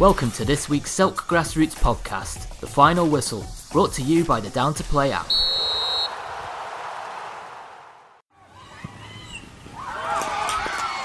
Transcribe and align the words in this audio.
Welcome 0.00 0.32
to 0.32 0.44
this 0.44 0.68
week's 0.68 0.90
Silk 0.90 1.22
Grassroots 1.28 1.76
podcast, 1.76 2.58
The 2.58 2.66
Final 2.66 3.08
Whistle, 3.08 3.46
brought 3.70 3.92
to 3.92 4.02
you 4.02 4.24
by 4.24 4.40
the 4.40 4.50
Down 4.50 4.74
to 4.74 4.82
Play 4.82 5.12
app. 5.12 5.28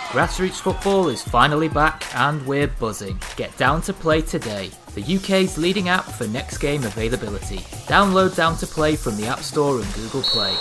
Grassroots 0.09 0.59
football 0.59 1.07
is 1.07 1.21
finally 1.21 1.67
back 1.67 2.03
and 2.15 2.43
we're 2.47 2.65
buzzing. 2.65 3.21
Get 3.35 3.55
Down 3.57 3.83
to 3.83 3.93
Play 3.93 4.23
today, 4.23 4.71
the 4.95 5.03
UK's 5.03 5.59
leading 5.59 5.87
app 5.87 6.05
for 6.05 6.25
next 6.25 6.57
game 6.57 6.83
availability. 6.83 7.57
Download 7.85 8.35
Down 8.35 8.57
to 8.57 8.65
Play 8.65 8.95
from 8.95 9.17
the 9.17 9.27
App 9.27 9.41
Store 9.41 9.79
and 9.79 9.93
Google 9.93 10.23
Play. 10.23 10.55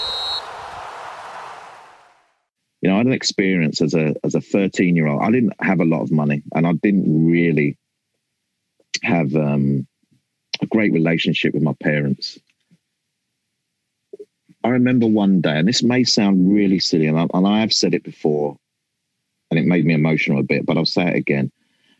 You 2.83 2.91
know, 2.91 2.97
I 2.97 2.99
had 2.99 3.07
an 3.07 3.15
experience 3.15 3.81
as 3.81 3.95
a 3.95 4.15
as 4.23 4.35
a 4.35 4.43
13 4.43 4.95
year 4.95 5.07
old. 5.07 5.23
I 5.23 5.31
didn't 5.31 5.55
have 5.61 5.81
a 5.81 5.87
lot 5.87 6.03
of 6.03 6.13
money 6.13 6.43
and 6.55 6.67
I 6.67 6.75
didn't 6.75 7.27
really 7.27 7.78
have 9.03 9.35
um, 9.35 9.87
a 10.61 10.67
great 10.67 10.93
relationship 10.93 11.55
with 11.55 11.63
my 11.63 11.75
parents. 11.83 12.39
I 14.65 14.71
remember 14.71 15.07
one 15.07 15.41
day, 15.41 15.59
and 15.59 15.69
this 15.69 15.83
may 15.83 16.05
sound 16.05 16.53
really 16.53 16.79
silly, 16.79 17.07
and 17.07 17.19
I, 17.19 17.27
and 17.33 17.47
I 17.47 17.61
have 17.61 17.73
said 17.73 17.95
it 17.95 18.03
before, 18.03 18.57
and 19.51 19.59
it 19.59 19.67
made 19.67 19.85
me 19.85 19.95
emotional 19.95 20.41
a 20.41 20.43
bit, 20.43 20.67
but 20.67 20.77
I'll 20.77 20.85
say 20.85 21.07
it 21.07 21.17
again. 21.17 21.51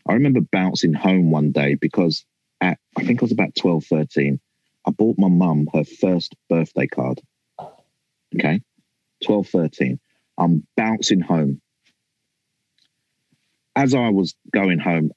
I 0.07 0.13
remember 0.13 0.41
bouncing 0.41 0.93
home 0.93 1.31
one 1.31 1.51
day 1.51 1.75
because 1.75 2.25
at, 2.61 2.77
I 2.97 3.03
think 3.03 3.21
I 3.21 3.25
was 3.25 3.31
about 3.31 3.55
12, 3.55 3.85
13, 3.85 4.39
I 4.85 4.91
bought 4.91 5.17
my 5.17 5.29
mum 5.29 5.67
her 5.73 5.83
first 5.83 6.35
birthday 6.49 6.87
card. 6.87 7.21
Okay. 8.35 8.61
12, 9.23 9.47
13. 9.47 9.99
I'm 10.37 10.65
bouncing 10.75 11.19
home. 11.19 11.61
As 13.75 13.93
I 13.93 14.09
was 14.09 14.35
going 14.51 14.79
home, 14.79 15.11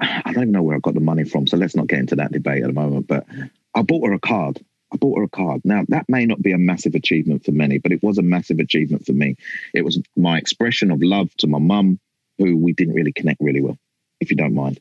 I 0.00 0.32
don't 0.32 0.50
know 0.50 0.62
where 0.62 0.76
I 0.76 0.80
got 0.80 0.94
the 0.94 1.00
money 1.00 1.24
from, 1.24 1.46
so 1.46 1.56
let's 1.56 1.74
not 1.74 1.86
get 1.86 2.00
into 2.00 2.16
that 2.16 2.32
debate 2.32 2.62
at 2.62 2.66
the 2.66 2.72
moment. 2.72 3.06
But 3.06 3.26
I 3.74 3.82
bought 3.82 4.06
her 4.06 4.12
a 4.12 4.18
card. 4.18 4.62
I 4.92 4.96
bought 4.96 5.18
her 5.18 5.24
a 5.24 5.28
card. 5.28 5.62
Now, 5.64 5.84
that 5.88 6.08
may 6.08 6.26
not 6.26 6.42
be 6.42 6.52
a 6.52 6.58
massive 6.58 6.94
achievement 6.94 7.44
for 7.44 7.52
many, 7.52 7.78
but 7.78 7.92
it 7.92 8.02
was 8.02 8.18
a 8.18 8.22
massive 8.22 8.58
achievement 8.58 9.06
for 9.06 9.12
me. 9.12 9.36
It 9.74 9.84
was 9.84 10.00
my 10.16 10.38
expression 10.38 10.90
of 10.90 11.02
love 11.02 11.34
to 11.38 11.46
my 11.46 11.58
mum, 11.58 11.98
who 12.38 12.56
we 12.56 12.72
didn't 12.72 12.94
really 12.94 13.12
connect 13.12 13.40
really 13.40 13.60
well, 13.60 13.78
if 14.20 14.30
you 14.30 14.36
don't 14.36 14.54
mind. 14.54 14.80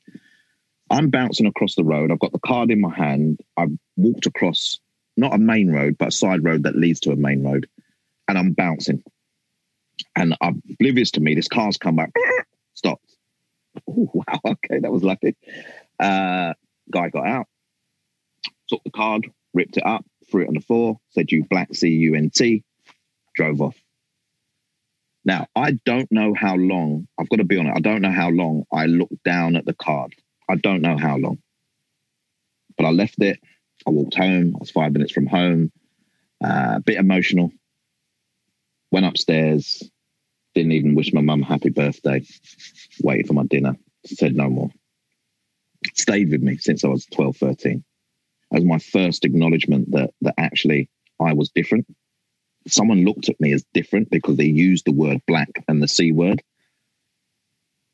I'm 0.90 1.10
bouncing 1.10 1.48
across 1.48 1.76
the 1.76 1.84
road. 1.84 2.12
I've 2.12 2.20
got 2.20 2.32
the 2.32 2.40
card 2.40 2.70
in 2.70 2.82
my 2.82 2.94
hand. 2.94 3.40
I've 3.58 3.72
walked 3.96 4.28
across 4.28 4.80
not 5.18 5.34
a 5.34 5.38
main 5.38 5.72
road, 5.72 5.98
but 5.98 6.10
a 6.10 6.12
side 6.12 6.44
road 6.44 6.64
that 6.64 6.76
leads 6.76 7.00
to 7.02 7.12
a 7.12 7.16
main 7.16 7.44
road. 7.44 7.68
And 8.28 8.38
I'm 8.38 8.52
bouncing. 8.52 9.04
And 10.16 10.36
oblivious 10.42 11.12
to 11.12 11.22
me, 11.22 11.36
this 11.36 11.48
car's 11.48 11.78
come 11.78 11.96
back, 11.96 12.12
stopped. 12.74 13.15
Oh, 13.88 14.10
wow, 14.14 14.40
okay, 14.46 14.80
that 14.80 14.92
was 14.92 15.04
lucky. 15.04 15.36
Uh, 16.00 16.54
guy 16.92 17.10
got 17.10 17.28
out, 17.28 17.48
took 18.70 18.84
the 18.84 18.92
card, 18.92 19.30
ripped 19.54 19.78
it 19.78 19.86
up, 19.86 20.06
threw 20.30 20.44
it 20.44 20.48
on 20.48 20.54
the 20.54 20.62
floor, 20.62 21.00
said 21.10 21.32
you 21.32 21.46
black 21.50 21.74
C 21.74 21.90
U 21.90 22.16
N 22.16 22.30
T, 22.30 22.64
drove 23.36 23.62
off. 23.62 23.76
Now, 25.24 25.48
I 25.56 25.72
don't 25.86 26.12
know 26.12 26.36
how 26.36 26.56
long, 26.56 27.08
I've 27.20 27.30
got 27.30 27.38
to 27.38 27.44
be 27.44 27.58
honest, 27.58 27.78
I 27.78 27.80
don't 27.80 28.02
know 28.02 28.12
how 28.12 28.30
long 28.30 28.66
I 28.72 28.86
looked 28.86 29.24
down 29.24 29.56
at 29.56 29.66
the 29.66 29.74
card. 29.74 30.14
I 30.48 30.56
don't 30.56 30.82
know 30.82 30.98
how 30.98 31.18
long. 31.18 31.40
But 32.78 32.86
I 32.86 32.92
left 32.92 33.22
it. 33.22 33.40
I 33.88 33.90
walked 33.90 34.16
home. 34.16 34.56
I 34.56 34.60
was 34.60 34.70
five 34.70 34.92
minutes 34.94 35.12
from 35.12 35.26
home. 35.26 35.72
Uh, 36.44 36.74
a 36.76 36.80
bit 36.80 36.98
emotional. 36.98 37.52
Went 38.92 39.08
upstairs. 39.08 39.82
Didn't 40.56 40.72
even 40.72 40.96
wish 40.96 41.14
my 41.14 41.22
mum 41.22 41.42
happy 41.42 41.70
birthday. 41.70 42.26
Waited 43.04 43.28
for 43.28 43.34
my 43.34 43.44
dinner. 43.44 43.76
Said 44.06 44.36
no 44.36 44.50
more. 44.50 44.72
Stayed 45.94 46.32
with 46.32 46.42
me 46.42 46.58
since 46.58 46.84
I 46.84 46.88
was 46.88 47.06
12, 47.08 47.38
13 47.38 47.84
as 48.54 48.64
my 48.64 48.80
first 48.80 49.26
acknowledgement 49.26 49.92
that 49.92 50.12
that 50.22 50.36
actually 50.38 50.90
I 51.20 51.34
was 51.34 51.50
different. 51.50 51.86
Someone 52.68 53.06
looked 53.06 53.30
at 53.30 53.40
me 53.40 53.54
as 53.54 53.66
different 53.74 54.10
because 54.10 54.38
they 54.38 54.46
used 54.46 54.86
the 54.86 54.94
word 54.94 55.22
black 55.28 55.50
and 55.68 55.82
the 55.82 55.88
C 55.88 56.12
word. 56.12 56.42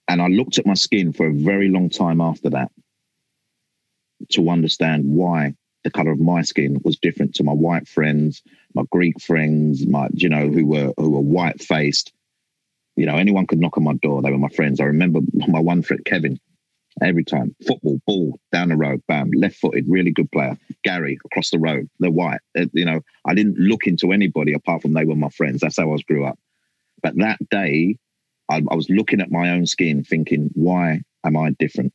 And 0.07 0.21
I 0.21 0.27
looked 0.27 0.57
at 0.59 0.65
my 0.65 0.73
skin 0.73 1.13
for 1.13 1.27
a 1.27 1.33
very 1.33 1.69
long 1.69 1.89
time 1.89 2.21
after 2.21 2.49
that 2.51 2.71
to 4.31 4.49
understand 4.49 5.05
why 5.05 5.55
the 5.83 5.91
color 5.91 6.11
of 6.11 6.19
my 6.19 6.41
skin 6.41 6.79
was 6.83 6.97
different 6.97 7.35
to 7.35 7.43
my 7.43 7.53
white 7.53 7.87
friends, 7.87 8.43
my 8.75 8.83
Greek 8.91 9.19
friends, 9.21 9.85
my 9.85 10.09
you 10.13 10.29
know 10.29 10.49
who 10.49 10.65
were 10.65 10.93
who 10.97 11.09
were 11.09 11.21
white 11.21 11.61
faced. 11.61 12.13
You 12.95 13.05
know, 13.05 13.17
anyone 13.17 13.47
could 13.47 13.59
knock 13.59 13.77
on 13.77 13.83
my 13.83 13.93
door. 14.01 14.21
They 14.21 14.31
were 14.31 14.37
my 14.37 14.49
friends. 14.49 14.79
I 14.79 14.85
remember 14.85 15.19
my 15.47 15.59
one 15.59 15.81
friend 15.81 16.03
Kevin 16.05 16.39
every 17.01 17.23
time. 17.23 17.55
Football, 17.65 17.99
ball 18.05 18.39
down 18.51 18.69
the 18.69 18.75
road, 18.75 19.01
bam, 19.07 19.31
left 19.31 19.55
footed, 19.55 19.85
really 19.87 20.11
good 20.11 20.31
player. 20.31 20.57
Gary 20.83 21.17
across 21.25 21.49
the 21.49 21.59
road, 21.59 21.89
they're 21.99 22.11
white. 22.11 22.41
Uh, 22.57 22.65
you 22.73 22.85
know, 22.85 23.01
I 23.25 23.33
didn't 23.33 23.57
look 23.57 23.87
into 23.87 24.11
anybody 24.11 24.53
apart 24.53 24.81
from 24.81 24.93
they 24.93 25.05
were 25.05 25.15
my 25.15 25.29
friends. 25.29 25.61
That's 25.61 25.77
how 25.77 25.83
I 25.83 25.87
was 25.87 26.03
grew 26.03 26.25
up. 26.25 26.37
But 27.01 27.15
that 27.17 27.39
day, 27.49 27.97
I, 28.49 28.57
I 28.69 28.75
was 28.75 28.89
looking 28.89 29.21
at 29.21 29.31
my 29.31 29.51
own 29.51 29.65
skin, 29.65 30.03
thinking, 30.03 30.49
why 30.53 31.01
am 31.23 31.37
I 31.37 31.51
different? 31.51 31.93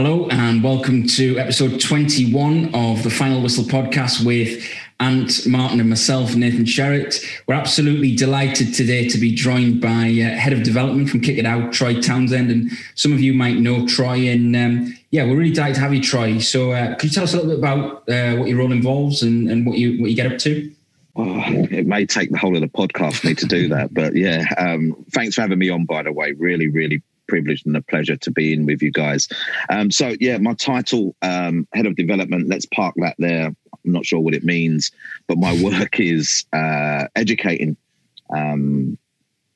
Hello, 0.00 0.28
and 0.28 0.62
welcome 0.62 1.08
to 1.08 1.36
episode 1.40 1.80
21 1.80 2.72
of 2.72 3.02
the 3.02 3.10
Final 3.10 3.42
Whistle 3.42 3.64
podcast 3.64 4.24
with 4.24 4.64
Ant 5.00 5.44
Martin 5.44 5.80
and 5.80 5.88
myself, 5.88 6.36
Nathan 6.36 6.66
Sherritt. 6.66 7.20
We're 7.48 7.56
absolutely 7.56 8.14
delighted 8.14 8.72
today 8.74 9.08
to 9.08 9.18
be 9.18 9.34
joined 9.34 9.80
by 9.80 10.04
uh, 10.04 10.38
Head 10.38 10.52
of 10.52 10.62
Development 10.62 11.10
from 11.10 11.20
Kick 11.20 11.36
It 11.36 11.44
Out, 11.44 11.72
Troy 11.72 12.00
Townsend. 12.00 12.48
And 12.48 12.70
some 12.94 13.12
of 13.12 13.20
you 13.20 13.34
might 13.34 13.56
know 13.56 13.88
Troy. 13.88 14.28
And 14.28 14.54
um, 14.54 14.96
yeah, 15.10 15.24
we're 15.24 15.36
really 15.36 15.50
delighted 15.50 15.74
to 15.74 15.80
have 15.80 15.92
you, 15.92 16.00
Troy. 16.00 16.38
So 16.38 16.70
uh, 16.70 16.94
could 16.94 17.10
you 17.10 17.10
tell 17.10 17.24
us 17.24 17.34
a 17.34 17.38
little 17.38 17.50
bit 17.50 17.58
about 17.58 18.08
uh, 18.08 18.36
what 18.36 18.48
your 18.48 18.58
role 18.58 18.70
involves 18.70 19.24
and, 19.24 19.50
and 19.50 19.66
what 19.66 19.78
you 19.78 20.00
what 20.00 20.10
you 20.10 20.14
get 20.14 20.30
up 20.30 20.38
to? 20.38 20.72
Oh, 21.16 21.42
it 21.72 21.88
may 21.88 22.06
take 22.06 22.30
the 22.30 22.38
whole 22.38 22.54
of 22.54 22.60
the 22.60 22.68
podcast 22.68 23.16
for 23.16 23.26
me 23.26 23.34
to 23.34 23.46
do 23.46 23.66
that, 23.70 23.92
but 23.92 24.14
yeah. 24.14 24.44
Um, 24.58 25.04
thanks 25.10 25.34
for 25.34 25.40
having 25.40 25.58
me 25.58 25.70
on. 25.70 25.86
By 25.86 26.04
the 26.04 26.12
way, 26.12 26.34
really, 26.34 26.68
really 26.68 27.02
privileged 27.28 27.66
and 27.66 27.76
a 27.76 27.82
pleasure 27.82 28.16
to 28.16 28.30
be 28.30 28.52
in 28.52 28.66
with 28.66 28.82
you 28.82 28.90
guys. 28.90 29.28
Um, 29.70 29.90
so 29.90 30.14
yeah, 30.18 30.38
my 30.38 30.54
title, 30.54 31.14
um, 31.22 31.68
head 31.74 31.86
of 31.86 31.96
development. 31.96 32.48
Let's 32.48 32.66
park 32.66 32.94
that 32.98 33.16
there. 33.18 33.46
I'm 33.46 33.92
not 33.92 34.06
sure 34.06 34.20
what 34.20 34.34
it 34.34 34.44
means, 34.44 34.90
but 35.26 35.38
my 35.38 35.52
work 35.62 36.00
is 36.00 36.44
uh, 36.52 37.06
educating 37.14 37.76
um, 38.30 38.98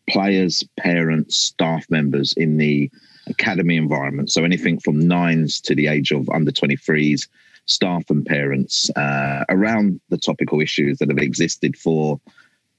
players, 0.09 0.65
parents, 0.78 1.37
staff 1.37 1.84
members 1.91 2.33
in 2.34 2.59
the 2.59 2.91
academy 3.27 3.77
environment. 3.77 4.31
So 4.31 4.44
anything 4.44 4.78
from 4.81 4.99
nines 4.99 5.60
to 5.62 5.75
the 5.75 5.87
age 5.87 6.12
of 6.12 6.28
under 6.31 6.50
23s, 6.50 7.28
staff 7.66 8.10
and 8.10 8.27
parents 8.27 8.91
uh, 8.97 9.44
around 9.49 10.00
the 10.09 10.19
topical 10.19 10.60
issues 10.60 10.99
that 10.99 11.09
have 11.09 11.19
existed 11.19 11.77
for 11.77 12.21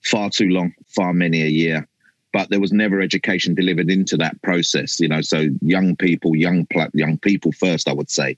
far 0.04 0.30
too 0.30 0.50
long, 0.50 0.74
far 0.88 1.14
many 1.14 1.42
a 1.42 1.48
year 1.48 1.88
but 2.34 2.50
there 2.50 2.60
was 2.60 2.74
never 2.74 3.00
education 3.00 3.56
delivered 3.56 3.90
into 3.90 4.18
that 4.18 4.42
process 4.42 5.00
you 5.00 5.08
know. 5.08 5.22
So 5.22 5.48
young 5.62 5.96
people 5.96 6.36
young 6.36 6.68
young 6.94 7.18
people 7.18 7.52
first 7.54 7.88
i 7.88 7.94
would 7.94 8.10
say 8.10 8.36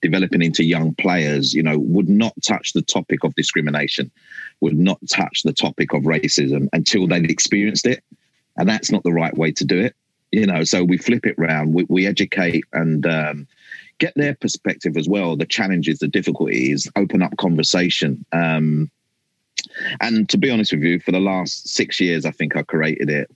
developing 0.00 0.42
into 0.42 0.62
young 0.62 0.94
players 0.94 1.54
you 1.54 1.62
know 1.62 1.78
would 1.78 2.08
not 2.08 2.34
touch 2.42 2.72
the 2.72 2.82
topic 2.82 3.24
of 3.24 3.34
discrimination 3.34 4.10
would 4.60 4.78
not 4.78 4.98
touch 5.10 5.42
the 5.42 5.52
topic 5.52 5.92
of 5.92 6.02
racism 6.02 6.68
until 6.72 7.06
they'd 7.06 7.30
experienced 7.30 7.86
it 7.86 8.04
and 8.56 8.68
that's 8.68 8.92
not 8.92 9.02
the 9.02 9.12
right 9.12 9.36
way 9.36 9.50
to 9.50 9.64
do 9.64 9.80
it 9.80 9.96
you 10.32 10.46
know. 10.46 10.64
So 10.64 10.84
we 10.84 10.98
flip 10.98 11.26
it 11.26 11.36
around 11.38 11.74
we, 11.74 11.86
we 11.88 12.06
educate 12.06 12.64
and 12.72 13.06
um, 13.06 13.46
get 13.98 14.12
their 14.16 14.34
perspective 14.34 14.96
as 14.96 15.08
well. 15.08 15.36
The 15.36 15.46
challenges 15.46 15.98
the 15.98 16.08
difficulties 16.08 16.90
open 16.96 17.22
up 17.22 17.36
conversation 17.36 18.24
um, 18.32 18.90
and 20.00 20.28
to 20.28 20.38
be 20.38 20.50
honest 20.50 20.72
with 20.72 20.82
you, 20.82 21.00
for 21.00 21.12
the 21.12 21.20
last 21.20 21.68
six 21.68 22.00
years, 22.00 22.24
I 22.24 22.30
think 22.30 22.56
I 22.56 22.62
created 22.62 23.10
it. 23.10 23.30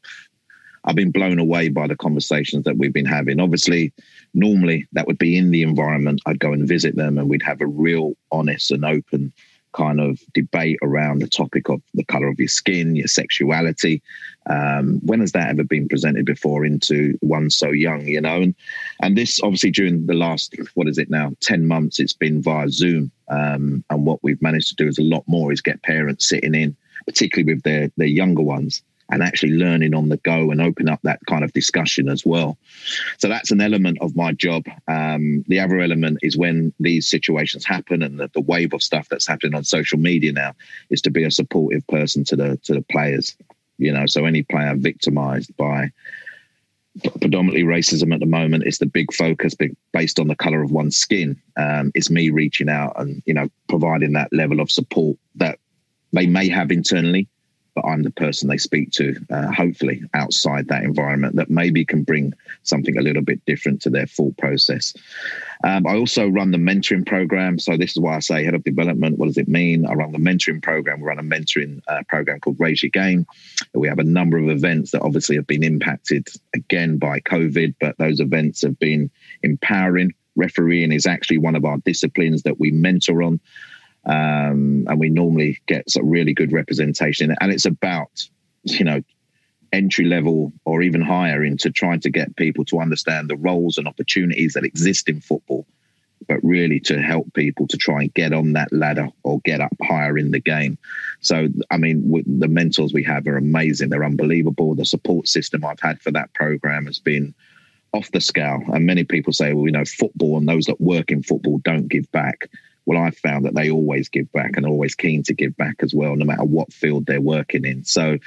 I've 0.84 0.96
been 0.96 1.12
blown 1.12 1.38
away 1.38 1.68
by 1.68 1.86
the 1.86 1.96
conversations 1.96 2.64
that 2.64 2.76
we've 2.76 2.92
been 2.92 3.06
having. 3.06 3.40
Obviously, 3.40 3.92
normally 4.34 4.86
that 4.92 5.06
would 5.06 5.18
be 5.18 5.36
in 5.36 5.50
the 5.50 5.62
environment. 5.62 6.20
I'd 6.26 6.40
go 6.40 6.52
and 6.52 6.66
visit 6.66 6.96
them 6.96 7.18
and 7.18 7.28
we'd 7.28 7.42
have 7.42 7.60
a 7.60 7.66
real 7.66 8.14
honest 8.32 8.70
and 8.72 8.84
open 8.84 9.32
kind 9.72 10.00
of 10.00 10.20
debate 10.34 10.78
around 10.82 11.20
the 11.20 11.28
topic 11.28 11.68
of 11.68 11.82
the 11.94 12.04
color 12.04 12.28
of 12.28 12.38
your 12.38 12.48
skin, 12.48 12.96
your 12.96 13.06
sexuality. 13.06 14.02
Um, 14.46 15.00
when 15.04 15.20
has 15.20 15.32
that 15.32 15.50
ever 15.50 15.64
been 15.64 15.88
presented 15.88 16.26
before 16.26 16.64
into 16.64 17.16
one 17.20 17.50
so 17.50 17.70
young, 17.70 18.06
you 18.06 18.20
know? 18.20 18.40
And 18.42 18.54
and 19.00 19.16
this 19.16 19.40
obviously 19.42 19.70
during 19.70 20.06
the 20.06 20.14
last 20.14 20.54
what 20.74 20.88
is 20.88 20.98
it 20.98 21.10
now, 21.10 21.32
ten 21.40 21.66
months, 21.66 21.98
it's 21.98 22.12
been 22.12 22.42
via 22.42 22.68
Zoom. 22.68 23.10
Um, 23.28 23.84
and 23.88 24.04
what 24.04 24.22
we've 24.22 24.42
managed 24.42 24.68
to 24.68 24.76
do 24.76 24.88
is 24.88 24.98
a 24.98 25.02
lot 25.02 25.24
more 25.26 25.52
is 25.52 25.60
get 25.60 25.82
parents 25.82 26.28
sitting 26.28 26.54
in, 26.54 26.76
particularly 27.06 27.54
with 27.54 27.62
their 27.62 27.90
their 27.96 28.06
younger 28.06 28.42
ones, 28.42 28.82
and 29.12 29.22
actually 29.22 29.52
learning 29.52 29.94
on 29.94 30.08
the 30.08 30.16
go 30.16 30.50
and 30.50 30.60
open 30.60 30.88
up 30.88 30.98
that 31.02 31.20
kind 31.28 31.44
of 31.44 31.52
discussion 31.52 32.08
as 32.08 32.24
well. 32.24 32.56
So 33.18 33.28
that's 33.28 33.50
an 33.50 33.60
element 33.60 33.98
of 34.00 34.16
my 34.16 34.32
job. 34.32 34.64
Um, 34.88 35.44
the 35.48 35.60
other 35.60 35.80
element 35.80 36.18
is 36.22 36.36
when 36.36 36.72
these 36.80 37.08
situations 37.08 37.66
happen 37.66 38.02
and 38.02 38.18
the, 38.18 38.30
the 38.32 38.40
wave 38.40 38.72
of 38.72 38.82
stuff 38.82 39.08
that's 39.10 39.26
happening 39.26 39.54
on 39.54 39.64
social 39.64 39.98
media 39.98 40.32
now 40.32 40.54
is 40.88 41.02
to 41.02 41.10
be 41.10 41.24
a 41.24 41.30
supportive 41.30 41.86
person 41.88 42.24
to 42.24 42.36
the 42.36 42.56
to 42.64 42.72
the 42.72 42.82
players. 42.90 43.36
You 43.76 43.92
know, 43.92 44.06
so 44.06 44.24
any 44.24 44.42
player 44.44 44.74
victimized 44.76 45.54
by 45.56 45.90
predominantly 47.20 47.64
racism 47.64 48.14
at 48.14 48.20
the 48.20 48.26
moment 48.26 48.66
is 48.66 48.78
the 48.78 48.86
big 48.86 49.12
focus 49.12 49.54
based 49.92 50.18
on 50.18 50.28
the 50.28 50.36
color 50.36 50.62
of 50.62 50.70
one's 50.70 50.94
skin 50.94 51.40
um, 51.56 51.90
it's 51.94 52.10
me 52.10 52.28
reaching 52.28 52.68
out 52.68 52.92
and 52.96 53.22
you 53.24 53.32
know 53.32 53.48
providing 53.66 54.12
that 54.12 54.30
level 54.30 54.60
of 54.60 54.70
support 54.70 55.16
that 55.34 55.58
they 56.12 56.26
may 56.26 56.50
have 56.50 56.70
internally 56.70 57.26
but 57.74 57.84
I'm 57.84 58.02
the 58.02 58.10
person 58.10 58.48
they 58.48 58.58
speak 58.58 58.90
to, 58.92 59.14
uh, 59.30 59.50
hopefully 59.50 60.02
outside 60.14 60.68
that 60.68 60.84
environment 60.84 61.36
that 61.36 61.50
maybe 61.50 61.84
can 61.84 62.02
bring 62.02 62.34
something 62.62 62.96
a 62.96 63.02
little 63.02 63.22
bit 63.22 63.44
different 63.46 63.82
to 63.82 63.90
their 63.90 64.06
full 64.06 64.34
process. 64.38 64.94
Um, 65.64 65.86
I 65.86 65.94
also 65.94 66.28
run 66.28 66.50
the 66.50 66.58
mentoring 66.58 67.06
program. 67.06 67.58
So, 67.58 67.76
this 67.76 67.92
is 67.92 67.98
why 67.98 68.16
I 68.16 68.20
say 68.20 68.44
head 68.44 68.54
of 68.54 68.64
development. 68.64 69.18
What 69.18 69.26
does 69.26 69.38
it 69.38 69.48
mean? 69.48 69.86
I 69.86 69.94
run 69.94 70.12
the 70.12 70.18
mentoring 70.18 70.62
program. 70.62 71.00
We 71.00 71.06
run 71.06 71.18
a 71.18 71.22
mentoring 71.22 71.80
uh, 71.88 72.02
program 72.08 72.40
called 72.40 72.56
Raise 72.58 72.82
Your 72.82 72.90
Game. 72.90 73.26
We 73.74 73.88
have 73.88 73.98
a 73.98 74.04
number 74.04 74.38
of 74.38 74.48
events 74.48 74.90
that 74.90 75.02
obviously 75.02 75.36
have 75.36 75.46
been 75.46 75.62
impacted 75.62 76.28
again 76.54 76.98
by 76.98 77.20
COVID, 77.20 77.74
but 77.80 77.96
those 77.98 78.20
events 78.20 78.62
have 78.62 78.78
been 78.78 79.10
empowering. 79.42 80.12
Refereeing 80.34 80.92
is 80.92 81.06
actually 81.06 81.38
one 81.38 81.54
of 81.54 81.64
our 81.64 81.78
disciplines 81.78 82.42
that 82.42 82.58
we 82.58 82.70
mentor 82.70 83.22
on 83.22 83.38
um, 84.06 84.86
and 84.88 84.98
we 84.98 85.08
normally 85.08 85.60
get 85.66 85.86
really 86.02 86.34
good 86.34 86.52
representation. 86.52 87.34
And 87.40 87.52
it's 87.52 87.66
about 87.66 88.28
you 88.64 88.84
know 88.84 89.02
entry 89.72 90.04
level 90.04 90.52
or 90.64 90.82
even 90.82 91.00
higher 91.00 91.44
into 91.44 91.70
trying 91.70 92.00
to 92.00 92.10
get 92.10 92.36
people 92.36 92.64
to 92.66 92.80
understand 92.80 93.28
the 93.28 93.36
roles 93.36 93.78
and 93.78 93.88
opportunities 93.88 94.52
that 94.52 94.64
exist 94.64 95.08
in 95.08 95.20
football, 95.20 95.66
but 96.28 96.42
really 96.44 96.78
to 96.78 97.00
help 97.00 97.32
people 97.34 97.66
to 97.66 97.76
try 97.76 98.02
and 98.02 98.14
get 98.14 98.32
on 98.32 98.52
that 98.52 98.72
ladder 98.72 99.08
or 99.22 99.40
get 99.40 99.60
up 99.60 99.72
higher 99.82 100.18
in 100.18 100.30
the 100.30 100.40
game. 100.40 100.76
So, 101.20 101.48
I 101.70 101.78
mean, 101.78 102.22
the 102.38 102.48
mentors 102.48 102.92
we 102.92 103.02
have 103.04 103.26
are 103.26 103.38
amazing. 103.38 103.88
They're 103.88 104.04
unbelievable. 104.04 104.74
The 104.74 104.84
support 104.84 105.26
system 105.26 105.64
I've 105.64 105.80
had 105.80 106.00
for 106.00 106.10
that 106.12 106.34
program 106.34 106.86
has 106.86 106.98
been 106.98 107.34
off 107.92 108.10
the 108.12 108.20
scale. 108.20 108.62
And 108.72 108.86
many 108.86 109.04
people 109.04 109.32
say, 109.32 109.52
well, 109.52 109.66
you 109.66 109.72
know, 109.72 109.84
football 109.84 110.36
and 110.36 110.48
those 110.48 110.66
that 110.66 110.80
work 110.80 111.10
in 111.10 111.22
football 111.22 111.58
don't 111.58 111.88
give 111.88 112.10
back 112.12 112.48
well, 112.86 113.00
I've 113.00 113.16
found 113.16 113.44
that 113.44 113.54
they 113.54 113.70
always 113.70 114.08
give 114.08 114.30
back 114.32 114.56
and 114.56 114.66
always 114.66 114.94
keen 114.94 115.22
to 115.24 115.34
give 115.34 115.56
back 115.56 115.76
as 115.80 115.94
well, 115.94 116.16
no 116.16 116.24
matter 116.24 116.44
what 116.44 116.72
field 116.72 117.06
they're 117.06 117.20
working 117.20 117.64
in. 117.64 117.84
So, 117.84 118.18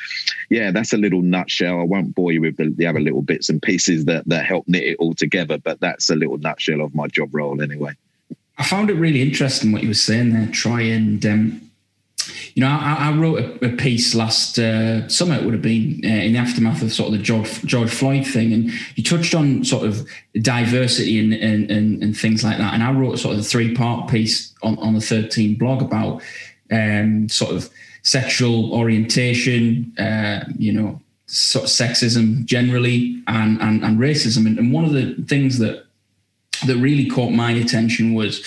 yeah, 0.50 0.72
that's 0.72 0.94
a 0.94 0.98
little 0.98 1.22
nutshell. 1.22 1.80
I 1.80 1.84
won't 1.84 2.16
bore 2.16 2.32
you 2.32 2.42
with 2.42 2.58
the, 2.58 2.70
the 2.70 2.88
other 2.88 3.00
little 3.02 3.22
bits 3.22 3.50
and 3.50 3.62
pieces 3.62 4.06
that, 4.06 4.28
that 4.28 4.46
help 4.46 4.68
knit 4.68 4.84
it 4.84 4.98
all 4.98 5.14
together, 5.14 5.58
but 5.58 5.80
that's 5.80 6.10
a 6.10 6.16
little 6.16 6.38
nutshell 6.38 6.82
of 6.82 6.96
my 6.96 7.08
job 7.08 7.34
role 7.34 7.62
anyway. 7.62 7.94
I 8.58 8.64
found 8.64 8.90
it 8.90 8.94
really 8.94 9.22
interesting 9.22 9.72
what 9.72 9.82
you 9.82 9.90
were 9.90 9.94
saying 9.94 10.32
there, 10.32 10.48
Troy 10.48 10.92
and 10.92 11.26
um, 11.26 11.62
you 12.54 12.62
know, 12.62 12.68
I, 12.68 13.10
I 13.10 13.18
wrote 13.18 13.40
a, 13.40 13.66
a, 13.66 13.70
piece 13.76 14.16
last 14.16 14.58
uh, 14.58 15.08
summer. 15.08 15.36
It 15.36 15.44
would 15.44 15.54
have 15.54 15.62
been 15.62 16.02
uh, 16.04 16.08
in 16.08 16.34
the 16.34 16.40
aftermath 16.40 16.82
of 16.82 16.92
sort 16.92 17.14
of 17.14 17.18
the 17.20 17.24
George, 17.24 17.62
George 17.64 17.90
Floyd 17.90 18.26
thing, 18.26 18.54
and 18.54 18.72
you 18.96 19.04
touched 19.04 19.36
on 19.36 19.64
sort 19.64 19.86
of 19.86 20.08
diversity 20.42 21.20
and, 21.20 21.34
and, 21.34 21.70
and, 21.72 22.04
and 22.04 22.18
things 22.18 22.44
like 22.44 22.58
that. 22.58 22.74
And 22.74 22.84
I 22.84 22.92
wrote 22.92 23.20
sort 23.20 23.36
of 23.36 23.42
a 23.42 23.44
three 23.44 23.76
part 23.76 24.10
piece 24.10 24.54
on, 24.64 24.78
on 24.80 24.94
the 24.94 25.02
13 25.02 25.58
blog 25.58 25.82
about 25.82 26.22
um, 26.72 27.30
sort 27.30 27.52
of 27.52 27.70
sexual 28.04 28.74
orientation, 28.74 29.94
uh, 29.98 30.46
you 30.58 30.72
know, 30.72 31.02
sort 31.28 31.66
of 31.66 31.72
sexism 31.72 32.46
generally, 32.46 33.22
and, 33.28 33.62
and, 33.62 33.84
and 33.84 34.00
racism. 34.00 34.46
And, 34.46 34.60
and 34.60 34.72
one 34.72 34.86
of 34.86 34.94
the 34.94 35.16
things 35.28 35.58
that 35.60 35.85
that 36.62 36.78
really 36.78 37.08
caught 37.08 37.32
my 37.32 37.52
attention 37.52 38.14
was 38.14 38.42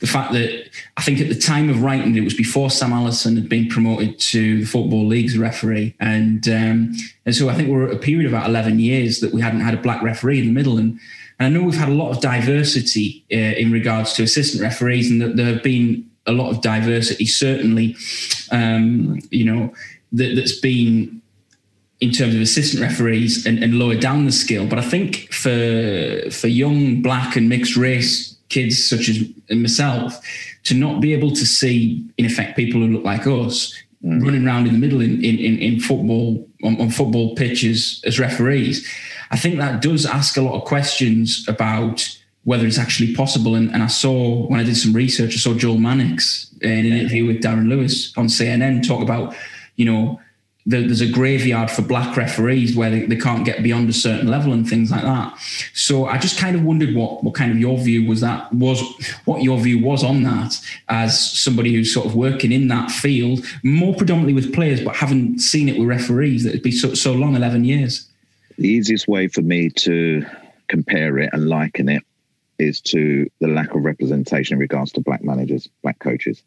the 0.00 0.06
fact 0.06 0.32
that 0.32 0.68
I 0.96 1.02
think 1.02 1.20
at 1.20 1.28
the 1.28 1.38
time 1.38 1.68
of 1.68 1.82
writing 1.82 2.16
it 2.16 2.22
was 2.22 2.34
before 2.34 2.70
Sam 2.70 2.92
Allison 2.92 3.36
had 3.36 3.48
been 3.48 3.68
promoted 3.68 4.18
to 4.20 4.60
the 4.60 4.66
Football 4.66 5.06
League's 5.06 5.38
referee, 5.38 5.94
and 6.00 6.46
um, 6.48 6.92
and 7.26 7.34
so 7.34 7.48
I 7.48 7.54
think 7.54 7.68
we're 7.68 7.88
at 7.88 7.94
a 7.94 7.98
period 7.98 8.26
of 8.26 8.32
about 8.32 8.48
eleven 8.48 8.78
years 8.78 9.20
that 9.20 9.32
we 9.32 9.40
hadn't 9.40 9.60
had 9.60 9.74
a 9.74 9.82
black 9.82 10.02
referee 10.02 10.40
in 10.40 10.46
the 10.46 10.52
middle, 10.52 10.78
and, 10.78 10.98
and 11.38 11.46
I 11.46 11.48
know 11.48 11.64
we've 11.64 11.78
had 11.78 11.88
a 11.88 11.94
lot 11.94 12.10
of 12.10 12.20
diversity 12.20 13.24
uh, 13.32 13.36
in 13.36 13.72
regards 13.72 14.12
to 14.14 14.22
assistant 14.22 14.62
referees, 14.62 15.10
and 15.10 15.20
that 15.20 15.36
there 15.36 15.46
have 15.46 15.62
been 15.62 16.10
a 16.26 16.32
lot 16.32 16.50
of 16.50 16.60
diversity, 16.60 17.26
certainly, 17.26 17.96
um, 18.52 19.18
you 19.30 19.44
know, 19.44 19.72
that, 20.12 20.34
that's 20.34 20.58
been 20.60 21.19
in 22.00 22.10
terms 22.10 22.34
of 22.34 22.40
assistant 22.40 22.82
referees 22.82 23.46
and, 23.46 23.62
and 23.62 23.74
lower 23.74 23.94
down 23.94 24.24
the 24.24 24.32
scale. 24.32 24.66
But 24.66 24.78
I 24.78 24.82
think 24.82 25.32
for 25.32 26.30
for 26.30 26.48
young 26.48 27.02
black 27.02 27.36
and 27.36 27.48
mixed 27.48 27.76
race 27.76 28.36
kids 28.48 28.88
such 28.88 29.08
as 29.08 29.22
myself 29.50 30.20
to 30.64 30.74
not 30.74 31.00
be 31.00 31.12
able 31.12 31.30
to 31.30 31.46
see 31.46 32.04
in 32.18 32.24
effect 32.24 32.56
people 32.56 32.80
who 32.80 32.88
look 32.88 33.04
like 33.04 33.26
us 33.26 33.74
mm. 34.04 34.22
running 34.22 34.46
around 34.46 34.66
in 34.66 34.72
the 34.72 34.78
middle 34.78 35.00
in 35.00 35.22
in, 35.24 35.58
in 35.58 35.80
football 35.80 36.46
on, 36.62 36.80
on, 36.80 36.90
football 36.90 37.34
pitches 37.36 38.02
as 38.04 38.18
referees, 38.18 38.86
I 39.30 39.36
think 39.36 39.58
that 39.58 39.80
does 39.80 40.04
ask 40.04 40.36
a 40.36 40.42
lot 40.42 40.60
of 40.60 40.64
questions 40.64 41.44
about 41.48 42.06
whether 42.44 42.66
it's 42.66 42.78
actually 42.78 43.14
possible. 43.14 43.54
And, 43.54 43.70
and 43.72 43.82
I 43.82 43.86
saw 43.86 44.46
when 44.46 44.60
I 44.60 44.64
did 44.64 44.76
some 44.76 44.92
research, 44.92 45.34
I 45.34 45.38
saw 45.38 45.54
Joel 45.54 45.78
Mannix 45.78 46.50
in 46.62 46.70
an 46.70 46.92
interview 46.92 47.26
with 47.26 47.42
Darren 47.42 47.68
Lewis 47.68 48.12
on 48.16 48.26
CNN 48.26 48.86
talk 48.86 49.02
about, 49.02 49.34
you 49.76 49.84
know, 49.84 50.20
there's 50.66 51.00
a 51.00 51.10
graveyard 51.10 51.70
for 51.70 51.82
black 51.82 52.16
referees 52.16 52.76
where 52.76 52.90
they, 52.90 53.06
they 53.06 53.16
can't 53.16 53.44
get 53.44 53.62
beyond 53.62 53.88
a 53.88 53.92
certain 53.92 54.28
level 54.28 54.52
and 54.52 54.68
things 54.68 54.90
like 54.90 55.02
that. 55.02 55.36
So 55.72 56.04
I 56.06 56.18
just 56.18 56.38
kind 56.38 56.54
of 56.54 56.62
wondered 56.62 56.94
what 56.94 57.24
what 57.24 57.34
kind 57.34 57.50
of 57.50 57.58
your 57.58 57.78
view 57.78 58.06
was 58.06 58.20
that 58.20 58.52
was 58.52 58.80
what 59.24 59.42
your 59.42 59.58
view 59.58 59.82
was 59.82 60.04
on 60.04 60.22
that 60.24 60.60
as 60.88 61.18
somebody 61.18 61.74
who's 61.74 61.92
sort 61.92 62.06
of 62.06 62.14
working 62.14 62.52
in 62.52 62.68
that 62.68 62.90
field, 62.90 63.44
more 63.64 63.94
predominantly 63.94 64.34
with 64.34 64.52
players, 64.52 64.80
but 64.82 64.94
haven't 64.96 65.38
seen 65.38 65.68
it 65.68 65.78
with 65.78 65.88
referees 65.88 66.44
that 66.44 66.50
it'd 66.50 66.62
be 66.62 66.72
so, 66.72 66.94
so 66.94 67.12
long, 67.12 67.34
eleven 67.34 67.64
years. 67.64 68.06
The 68.58 68.68
easiest 68.68 69.08
way 69.08 69.28
for 69.28 69.40
me 69.40 69.70
to 69.70 70.26
compare 70.68 71.18
it 71.18 71.30
and 71.32 71.48
liken 71.48 71.88
it 71.88 72.04
is 72.58 72.80
to 72.82 73.26
the 73.40 73.48
lack 73.48 73.74
of 73.74 73.82
representation 73.82 74.54
in 74.54 74.60
regards 74.60 74.92
to 74.92 75.00
black 75.00 75.24
managers, 75.24 75.68
black 75.82 75.98
coaches. 75.98 76.42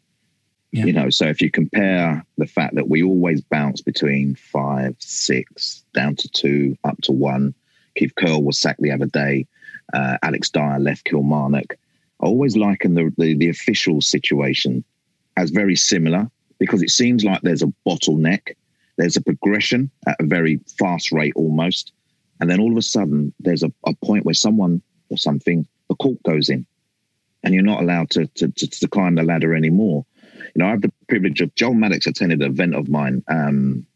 Yeah. 0.74 0.86
You 0.86 0.92
know, 0.92 1.08
so 1.08 1.26
if 1.26 1.40
you 1.40 1.52
compare 1.52 2.26
the 2.36 2.48
fact 2.48 2.74
that 2.74 2.88
we 2.88 3.04
always 3.04 3.40
bounce 3.42 3.80
between 3.80 4.34
five, 4.34 4.96
six, 4.98 5.84
down 5.94 6.16
to 6.16 6.28
two, 6.28 6.76
up 6.82 7.00
to 7.02 7.12
one. 7.12 7.54
Keith 7.96 8.12
Curle 8.16 8.42
was 8.42 8.58
sacked 8.58 8.82
the 8.82 8.90
other 8.90 9.06
day. 9.06 9.46
Uh, 9.92 10.18
Alex 10.24 10.50
Dyer 10.50 10.80
left 10.80 11.04
Kilmarnock. 11.04 11.74
I 12.20 12.26
always 12.26 12.56
liken 12.56 12.94
the, 12.94 13.12
the, 13.16 13.36
the 13.36 13.48
official 13.50 14.00
situation 14.00 14.82
as 15.36 15.50
very 15.50 15.76
similar 15.76 16.28
because 16.58 16.82
it 16.82 16.90
seems 16.90 17.24
like 17.24 17.42
there's 17.42 17.62
a 17.62 17.72
bottleneck, 17.86 18.56
there's 18.96 19.16
a 19.16 19.22
progression 19.22 19.92
at 20.08 20.16
a 20.18 20.24
very 20.24 20.58
fast 20.76 21.12
rate 21.12 21.34
almost, 21.36 21.92
and 22.40 22.50
then 22.50 22.58
all 22.58 22.72
of 22.72 22.78
a 22.78 22.82
sudden 22.82 23.32
there's 23.38 23.62
a, 23.62 23.72
a 23.86 23.94
point 24.04 24.24
where 24.24 24.34
someone 24.34 24.82
or 25.08 25.18
something 25.18 25.68
the 25.88 25.94
cork 25.94 26.20
goes 26.24 26.48
in, 26.48 26.66
and 27.44 27.54
you're 27.54 27.62
not 27.62 27.80
allowed 27.80 28.10
to 28.10 28.26
to, 28.26 28.48
to, 28.48 28.66
to 28.66 28.88
climb 28.88 29.14
the 29.14 29.22
ladder 29.22 29.54
anymore 29.54 30.04
you 30.54 30.62
know, 30.62 30.66
I 30.66 30.70
have 30.70 30.82
the 30.82 30.92
privilege 31.08 31.40
of 31.40 31.54
Joel 31.54 31.74
Mannix 31.74 32.06
attended 32.06 32.40
an 32.40 32.50
event 32.50 32.74
of 32.74 32.88
mine, 32.88 33.22
um, 33.28 33.86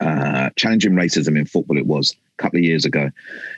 uh, 0.00 0.50
challenging 0.56 0.92
racism 0.92 1.38
in 1.38 1.46
football. 1.46 1.78
It 1.78 1.86
was 1.86 2.14
a 2.38 2.42
couple 2.42 2.58
of 2.58 2.64
years 2.64 2.84
ago, 2.84 3.10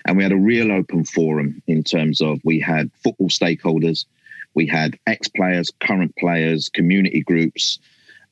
and 0.06 0.16
we 0.16 0.22
had 0.22 0.32
a 0.32 0.36
real 0.36 0.70
open 0.70 1.04
forum 1.04 1.60
in 1.66 1.82
terms 1.82 2.20
of 2.20 2.40
we 2.44 2.60
had 2.60 2.90
football 3.02 3.28
stakeholders, 3.28 4.04
we 4.54 4.66
had 4.66 4.98
ex 5.06 5.28
players, 5.28 5.72
current 5.80 6.14
players, 6.16 6.68
community 6.68 7.22
groups. 7.22 7.78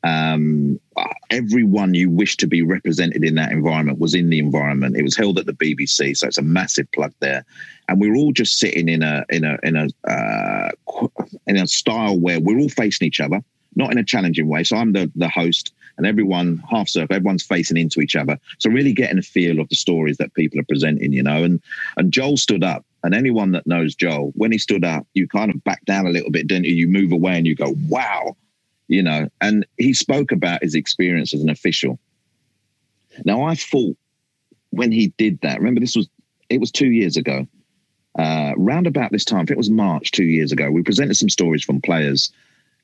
Um, 0.03 0.81
everyone 1.29 1.93
you 1.93 2.09
wish 2.09 2.39
to 2.39 2.47
be 2.47 2.63
represented 2.63 3.23
in 3.23 3.35
that 3.35 3.53
environment 3.53 3.99
was 3.99 4.15
in 4.15 4.31
the 4.31 4.39
environment. 4.39 4.97
It 4.97 5.03
was 5.03 5.15
held 5.15 5.39
at 5.39 5.45
the 5.45 5.53
BBC, 5.53 6.17
so 6.17 6.27
it's 6.27 6.39
a 6.39 6.43
massive 6.43 6.91
plug 6.93 7.13
there. 7.21 7.45
And 7.89 8.01
we 8.01 8.09
were 8.09 8.17
all 8.17 8.33
just 8.33 8.59
sitting 8.59 8.89
in 8.89 9.03
a 9.03 9.25
in 9.31 9.45
a 9.45 9.59
in 9.63 9.77
a 9.77 10.11
uh, 10.11 10.71
in 11.47 11.57
a 11.57 11.67
style 11.67 12.19
where 12.19 12.41
we're 12.41 12.59
all 12.59 12.71
facing 12.71 13.09
each 13.09 13.21
other 13.21 13.43
not 13.77 13.93
in 13.93 13.99
a 13.99 14.05
challenging 14.05 14.49
way. 14.49 14.65
So 14.65 14.77
I'm 14.77 14.93
the, 14.93 15.11
the 15.15 15.29
host 15.29 15.73
and 15.97 16.07
everyone 16.07 16.63
half 16.71 16.89
circle, 16.89 17.15
everyone's 17.15 17.43
facing 17.43 17.77
into 17.77 18.01
each 18.01 18.17
other. 18.17 18.39
So 18.59 18.71
really 18.71 18.93
getting 18.93 19.19
a 19.19 19.23
feel 19.23 19.61
of 19.61 19.69
the 19.69 19.77
stories 19.77 20.17
that 20.17 20.35
people 20.35 20.59
are 20.59 20.65
presenting, 20.65 21.13
you 21.13 21.23
know, 21.23 21.45
and, 21.45 21.63
and 21.97 22.13
Joel 22.13 22.37
stood 22.37 22.65
up 22.65 22.85
and 23.03 23.15
anyone 23.15 23.53
that 23.53 23.67
knows 23.67 23.95
Joel, 23.95 24.33
when 24.35 24.53
he 24.53 24.59
stood 24.59 24.85
up, 24.85 25.07
you 25.15 25.27
kind 25.27 25.51
of 25.51 25.63
back 25.65 25.85
down 25.85 26.07
a 26.07 26.11
little 26.11 26.31
bit, 26.31 26.47
didn't 26.47 26.67
you? 26.67 26.75
You 26.75 26.89
move 26.89 27.13
away 27.13 27.37
and 27.37 27.47
you 27.47 27.55
go, 27.55 27.75
wow, 27.89 28.37
you 28.89 29.03
know, 29.03 29.29
and 29.41 29.67
he 29.79 29.95
spoke 29.95 30.33
about 30.33 30.63
his 30.63 30.75
experience 30.75 31.33
as 31.35 31.43
an 31.43 31.51
official. 31.51 31.99
Now 33.25 33.43
I 33.43 33.55
thought 33.55 33.97
when 34.71 34.93
he 34.93 35.09
did 35.19 35.41
that, 35.43 35.59
remember 35.59 35.81
this 35.81 35.97
was, 35.97 36.09
it 36.49 36.61
was 36.61 36.71
two 36.71 36.91
years 36.91 37.17
ago, 37.17 37.47
uh, 38.19 38.53
round 38.57 38.87
about 38.87 39.13
this 39.13 39.25
time, 39.25 39.45
if 39.45 39.51
it 39.51 39.57
was 39.57 39.71
March 39.71 40.11
two 40.11 40.25
years 40.25 40.51
ago, 40.51 40.71
we 40.71 40.83
presented 40.83 41.17
some 41.17 41.29
stories 41.29 41.65
from 41.65 41.81
players 41.81 42.33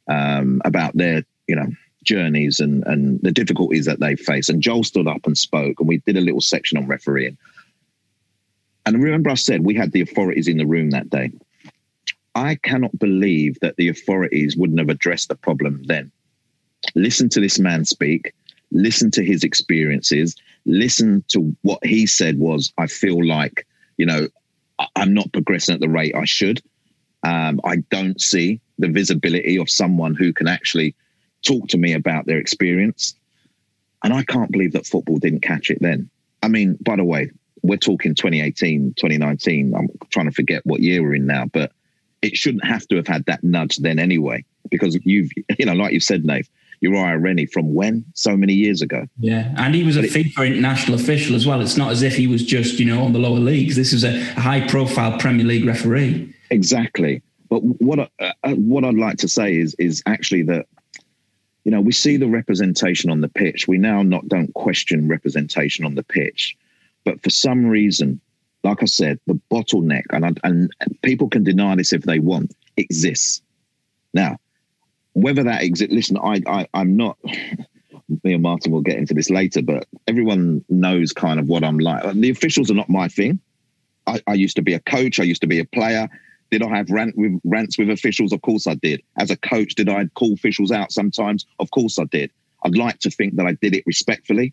um, 0.08 0.62
about 0.64 0.96
their, 0.96 1.22
you 1.46 1.56
know, 1.56 1.68
journeys 2.04 2.60
and 2.60 2.84
and 2.86 3.20
the 3.22 3.32
difficulties 3.32 3.84
that 3.86 4.00
they 4.00 4.16
face. 4.16 4.48
And 4.48 4.62
Joel 4.62 4.84
stood 4.84 5.08
up 5.08 5.26
and 5.26 5.36
spoke, 5.36 5.80
and 5.80 5.88
we 5.88 5.98
did 5.98 6.16
a 6.16 6.20
little 6.20 6.40
section 6.40 6.78
on 6.78 6.86
refereeing. 6.86 7.36
And 8.84 9.02
remember, 9.02 9.30
I 9.30 9.34
said 9.34 9.64
we 9.64 9.74
had 9.74 9.92
the 9.92 10.00
authorities 10.00 10.48
in 10.48 10.58
the 10.58 10.66
room 10.66 10.90
that 10.90 11.10
day. 11.10 11.32
I 12.36 12.54
cannot 12.56 12.96
believe 12.98 13.58
that 13.60 13.76
the 13.76 13.88
authorities 13.88 14.56
wouldn't 14.56 14.78
have 14.78 14.90
addressed 14.90 15.28
the 15.28 15.34
problem 15.34 15.82
then. 15.86 16.12
Listen 16.94 17.28
to 17.30 17.40
this 17.40 17.58
man 17.58 17.84
speak, 17.84 18.34
listen 18.70 19.10
to 19.12 19.24
his 19.24 19.42
experiences, 19.42 20.36
listen 20.66 21.24
to 21.28 21.56
what 21.62 21.84
he 21.84 22.06
said 22.06 22.38
was, 22.38 22.72
I 22.78 22.86
feel 22.86 23.24
like, 23.24 23.66
you 23.96 24.06
know, 24.06 24.28
I'm 24.94 25.14
not 25.14 25.32
progressing 25.32 25.74
at 25.74 25.80
the 25.80 25.88
rate 25.88 26.14
I 26.14 26.26
should. 26.26 26.62
Um, 27.22 27.60
I 27.64 27.76
don't 27.90 28.20
see 28.20 28.60
the 28.78 28.88
visibility 28.88 29.58
of 29.58 29.70
someone 29.70 30.14
who 30.14 30.32
can 30.32 30.46
actually 30.46 30.94
talk 31.46 31.68
to 31.68 31.78
me 31.78 31.92
about 31.92 32.26
their 32.26 32.38
experience. 32.38 33.14
And 34.02 34.12
I 34.12 34.22
can't 34.24 34.52
believe 34.52 34.72
that 34.72 34.86
football 34.86 35.18
didn't 35.18 35.40
catch 35.40 35.70
it 35.70 35.78
then. 35.80 36.10
I 36.42 36.48
mean, 36.48 36.78
by 36.80 36.96
the 36.96 37.04
way, 37.04 37.30
we're 37.62 37.78
talking 37.78 38.14
2018, 38.14 38.94
2019. 38.94 39.74
I'm 39.74 39.88
trying 40.10 40.26
to 40.26 40.32
forget 40.32 40.64
what 40.64 40.80
year 40.80 41.02
we're 41.02 41.14
in 41.14 41.26
now, 41.26 41.46
but 41.46 41.72
it 42.22 42.36
shouldn't 42.36 42.64
have 42.64 42.86
to 42.88 42.96
have 42.96 43.06
had 43.06 43.24
that 43.26 43.42
nudge 43.42 43.78
then 43.78 43.98
anyway, 43.98 44.44
because 44.70 44.98
you've, 45.04 45.30
you 45.58 45.66
know, 45.66 45.74
like 45.74 45.92
you've 45.92 46.02
said, 46.02 46.24
Nave, 46.24 46.48
Uriah 46.80 47.18
Rennie 47.18 47.46
from 47.46 47.74
when? 47.74 48.04
So 48.14 48.36
many 48.36 48.52
years 48.52 48.82
ago. 48.82 49.06
Yeah. 49.18 49.52
And 49.56 49.74
he 49.74 49.82
was 49.82 49.96
a 49.96 50.02
FIFA 50.02 50.46
international 50.46 50.98
official 50.98 51.34
as 51.34 51.46
well. 51.46 51.60
It's 51.60 51.76
not 51.76 51.90
as 51.90 52.02
if 52.02 52.16
he 52.16 52.26
was 52.26 52.44
just, 52.44 52.78
you 52.78 52.84
know, 52.84 53.02
on 53.02 53.12
the 53.12 53.18
lower 53.18 53.38
leagues. 53.38 53.76
This 53.76 53.92
was 53.92 54.04
a 54.04 54.22
high 54.34 54.66
profile 54.68 55.18
Premier 55.18 55.46
League 55.46 55.64
referee. 55.64 56.34
Exactly. 56.50 57.22
But 57.48 57.60
what, 57.60 57.98
uh, 57.98 58.08
uh, 58.18 58.54
what 58.54 58.84
I'd 58.84 58.94
like 58.94 59.18
to 59.18 59.28
say 59.28 59.56
is, 59.56 59.74
is 59.78 60.02
actually 60.06 60.42
that, 60.42 60.66
you 61.64 61.70
know, 61.70 61.80
we 61.80 61.92
see 61.92 62.16
the 62.16 62.28
representation 62.28 63.10
on 63.10 63.20
the 63.20 63.28
pitch. 63.28 63.68
We 63.68 63.78
now 63.78 64.02
not 64.02 64.28
don't 64.28 64.52
question 64.54 65.08
representation 65.08 65.84
on 65.84 65.94
the 65.94 66.02
pitch. 66.02 66.56
But 67.04 67.22
for 67.22 67.30
some 67.30 67.66
reason, 67.66 68.20
like 68.64 68.82
I 68.82 68.86
said, 68.86 69.20
the 69.26 69.40
bottleneck, 69.50 70.04
and, 70.10 70.40
and 70.42 70.72
people 71.02 71.28
can 71.28 71.44
deny 71.44 71.76
this 71.76 71.92
if 71.92 72.02
they 72.02 72.18
want, 72.18 72.54
exists. 72.76 73.42
Now, 74.12 74.38
whether 75.12 75.42
that 75.44 75.62
exists, 75.62 75.94
listen, 75.94 76.18
I, 76.18 76.42
I, 76.46 76.68
I'm 76.74 76.96
not, 76.96 77.16
me 78.24 78.34
and 78.34 78.42
Martin 78.42 78.72
will 78.72 78.80
get 78.80 78.98
into 78.98 79.14
this 79.14 79.30
later, 79.30 79.62
but 79.62 79.86
everyone 80.08 80.64
knows 80.68 81.12
kind 81.12 81.38
of 81.38 81.48
what 81.48 81.64
I'm 81.64 81.78
like. 81.78 82.12
The 82.14 82.30
officials 82.30 82.70
are 82.70 82.74
not 82.74 82.88
my 82.88 83.08
thing. 83.08 83.40
I, 84.06 84.20
I 84.26 84.34
used 84.34 84.56
to 84.56 84.62
be 84.62 84.74
a 84.74 84.80
coach, 84.80 85.18
I 85.20 85.24
used 85.24 85.40
to 85.42 85.48
be 85.48 85.58
a 85.58 85.64
player. 85.64 86.08
Did 86.50 86.62
I 86.62 86.76
have 86.76 86.90
rant 86.90 87.16
with 87.16 87.40
rants 87.44 87.78
with 87.78 87.90
officials? 87.90 88.32
Of 88.32 88.42
course 88.42 88.66
I 88.66 88.74
did. 88.74 89.02
As 89.18 89.30
a 89.30 89.36
coach, 89.36 89.74
did 89.74 89.88
I 89.88 90.06
call 90.14 90.32
officials 90.32 90.70
out 90.70 90.92
sometimes? 90.92 91.46
Of 91.58 91.70
course 91.70 91.98
I 91.98 92.04
did. 92.04 92.30
I'd 92.64 92.76
like 92.76 92.98
to 93.00 93.10
think 93.10 93.36
that 93.36 93.46
I 93.46 93.52
did 93.52 93.74
it 93.74 93.84
respectfully 93.86 94.52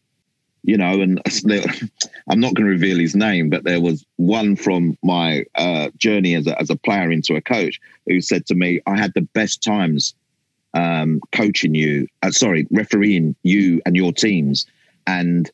you 0.64 0.78
know, 0.78 1.02
and 1.02 1.22
I'm 2.30 2.40
not 2.40 2.54
going 2.54 2.66
to 2.66 2.72
reveal 2.72 2.98
his 2.98 3.16
name, 3.16 3.50
but 3.50 3.64
there 3.64 3.82
was 3.82 4.06
one 4.16 4.56
from 4.56 4.98
my 5.04 5.46
uh, 5.56 5.90
journey 5.98 6.36
as 6.36 6.48
a, 6.48 6.60
as 6.60 6.70
a 6.70 6.78
player 6.78 7.12
into 7.12 7.36
a 7.36 7.42
coach 7.42 7.80
who 8.08 8.22
said 8.22 8.46
to 8.48 8.56
me, 8.56 8.82
I 8.88 8.98
had 8.98 9.14
the 9.14 9.22
best 9.34 9.62
times 9.62 10.16
um, 10.74 11.22
coaching 11.32 11.76
you, 11.76 12.08
uh, 12.24 12.32
sorry, 12.32 12.66
refereeing 12.72 13.36
you 13.44 13.82
and 13.86 13.96
your 13.96 14.14
teams. 14.14 14.66
And 15.06 15.52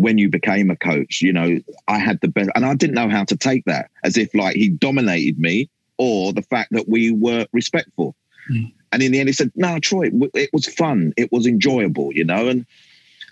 when 0.00 0.18
you 0.18 0.28
became 0.28 0.70
a 0.70 0.76
coach, 0.76 1.20
you 1.20 1.32
know, 1.32 1.60
I 1.88 1.98
had 1.98 2.20
the 2.20 2.28
best, 2.28 2.50
and 2.54 2.64
I 2.64 2.74
didn't 2.74 2.94
know 2.94 3.08
how 3.08 3.24
to 3.24 3.36
take 3.36 3.64
that 3.66 3.90
as 4.04 4.16
if 4.16 4.34
like 4.34 4.56
he 4.56 4.68
dominated 4.68 5.38
me 5.38 5.68
or 5.98 6.32
the 6.32 6.42
fact 6.42 6.72
that 6.72 6.88
we 6.88 7.10
were 7.10 7.46
respectful. 7.52 8.14
Mm. 8.50 8.72
And 8.92 9.02
in 9.02 9.12
the 9.12 9.20
end, 9.20 9.28
he 9.28 9.32
said, 9.32 9.52
No, 9.54 9.78
Troy, 9.78 10.10
it 10.34 10.50
was 10.52 10.66
fun. 10.66 11.12
It 11.16 11.30
was 11.30 11.46
enjoyable, 11.46 12.12
you 12.12 12.24
know, 12.24 12.48
and 12.48 12.66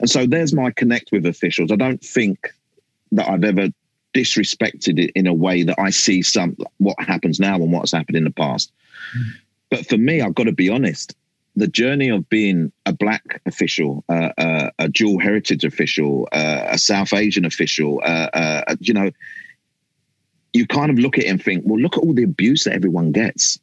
and 0.01 0.09
so 0.09 0.27
there's 0.27 0.53
my 0.53 0.71
connect 0.71 1.11
with 1.11 1.27
officials. 1.27 1.73
I 1.73 1.77
don't 1.77 2.03
think 2.03 2.55
that 3.13 3.29
I've 3.29 3.45
ever 3.45 3.69
disrespected 4.15 4.99
it 4.99 5.11
in 5.15 5.27
a 5.27 5.35
way 5.35 5.63
that 5.65 5.79
I 5.79 5.91
see 5.91 6.23
some 6.23 6.57
what 6.79 7.01
happens 7.01 7.41
now 7.41 7.57
and 7.57 7.73
what's 7.73 7.93
happened 7.93 8.17
in 8.17 8.25
the 8.25 8.31
past. 8.31 8.73
Mm. 9.17 9.25
But 9.71 9.87
for 9.87 9.99
me, 9.99 10.21
I've 10.21 10.35
got 10.35 10.45
to 10.45 10.53
be 10.53 10.69
honest. 10.69 11.17
The 11.59 11.67
journey 11.67 12.09
of 12.09 12.29
being 12.29 12.71
a 12.87 12.93
black 12.93 13.43
official, 13.45 14.05
uh, 14.09 14.31
uh, 14.38 14.71
a 14.79 14.88
dual 14.88 15.19
heritage 15.19 15.65
official, 15.65 16.29
uh, 16.31 16.67
a 16.69 16.79
South 16.79 17.12
Asian 17.12 17.45
official, 17.45 18.00
uh, 18.05 18.31
uh, 18.33 18.77
you 18.79 18.95
know, 18.95 19.11
you 20.53 20.69
kind 20.69 20.88
of 20.88 21.00
look 21.00 21.19
at 21.19 21.25
it 21.25 21.27
and 21.27 21.43
think, 21.43 21.65
well, 21.67 21.81
look 21.81 21.97
at 21.97 22.05
all 22.05 22.15
the 22.15 22.23
abuse 22.23 22.62
that 22.62 22.75
everyone 22.75 23.11
gets. 23.11 23.59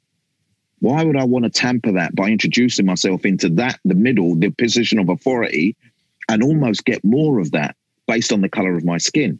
Why 0.79 1.05
would 1.05 1.15
I 1.15 1.23
want 1.23 1.45
to 1.45 1.49
tamper 1.49 1.93
that 1.93 2.13
by 2.13 2.27
introducing 2.27 2.85
myself 2.85 3.25
into 3.25 3.47
that, 3.51 3.79
the 3.85 3.95
middle, 3.95 4.35
the 4.35 4.49
position 4.49 4.99
of 4.99 5.07
authority, 5.07 5.77
and 6.27 6.43
almost 6.43 6.83
get 6.83 7.01
more 7.05 7.39
of 7.39 7.51
that 7.51 7.77
based 8.07 8.33
on 8.33 8.41
the 8.41 8.49
color 8.49 8.75
of 8.75 8.83
my 8.83 8.97
skin? 8.97 9.39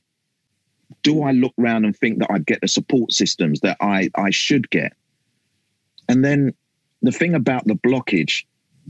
Do 1.03 1.24
I 1.24 1.31
look 1.31 1.53
around 1.59 1.83
and 1.83 1.93
think 1.93 2.19
that 2.19 2.31
I'd 2.31 2.45
get 2.45 2.62
the 2.62 2.69
support 2.69 3.12
systems 3.12 3.59
that 3.59 3.75
I, 3.81 4.09
I 4.15 4.29
should 4.29 4.69
get? 4.69 4.93
And 6.07 6.24
then 6.24 6.53
the 7.01 7.11
thing 7.11 7.33
about 7.35 7.65
the 7.65 7.75
blockage, 7.75 8.45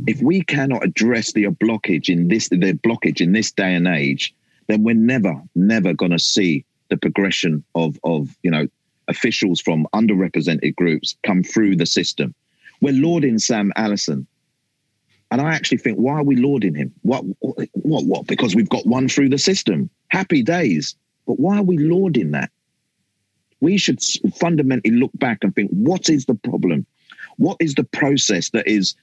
if 0.07 0.21
we 0.21 0.41
cannot 0.41 0.83
address 0.83 1.33
the 1.33 1.45
blockage 1.45 2.09
in 2.09 2.27
this 2.27 2.50
the 2.50 2.74
blockage 2.74 3.21
in 3.21 3.31
this 3.31 3.51
day 3.51 3.74
and 3.74 3.88
age, 3.88 4.33
then 4.67 4.83
we're 4.83 4.95
never, 4.95 5.41
never 5.55 5.93
gonna 5.93 6.19
see 6.19 6.65
the 6.89 6.97
progression 6.97 7.63
of 7.75 7.97
of 8.03 8.35
you 8.43 8.51
know 8.51 8.67
officials 9.07 9.62
from 9.62 9.88
underrepresented 9.93 10.75
groups 10.75 11.15
come 11.24 11.43
through 11.43 11.75
the 11.75 11.85
system. 11.85 12.33
We're 12.81 12.93
lauding 12.93 13.39
Sam 13.39 13.71
Allison. 13.75 14.27
and 15.31 15.41
I 15.41 15.53
actually 15.53 15.79
think, 15.79 15.97
why 15.97 16.13
are 16.13 16.24
we 16.24 16.35
lauding 16.35 16.75
him? 16.75 16.93
What, 17.01 17.24
what, 17.39 18.05
what? 18.05 18.27
Because 18.27 18.55
we've 18.55 18.69
got 18.69 18.85
one 18.85 19.07
through 19.07 19.29
the 19.29 19.38
system. 19.38 19.89
Happy 20.09 20.43
days. 20.43 20.95
But 21.25 21.39
why 21.39 21.57
are 21.57 21.63
we 21.63 21.77
lauding 21.77 22.31
that? 22.31 22.51
We 23.59 23.77
should 23.77 24.00
fundamentally 24.35 24.95
look 24.95 25.12
back 25.15 25.39
and 25.41 25.55
think, 25.55 25.71
what 25.71 26.09
is 26.09 26.25
the 26.25 26.35
problem? 26.35 26.85
What 27.38 27.58
is 27.60 27.75
the 27.75 27.84
process 27.84 28.50
that 28.51 28.68
is 28.68 28.96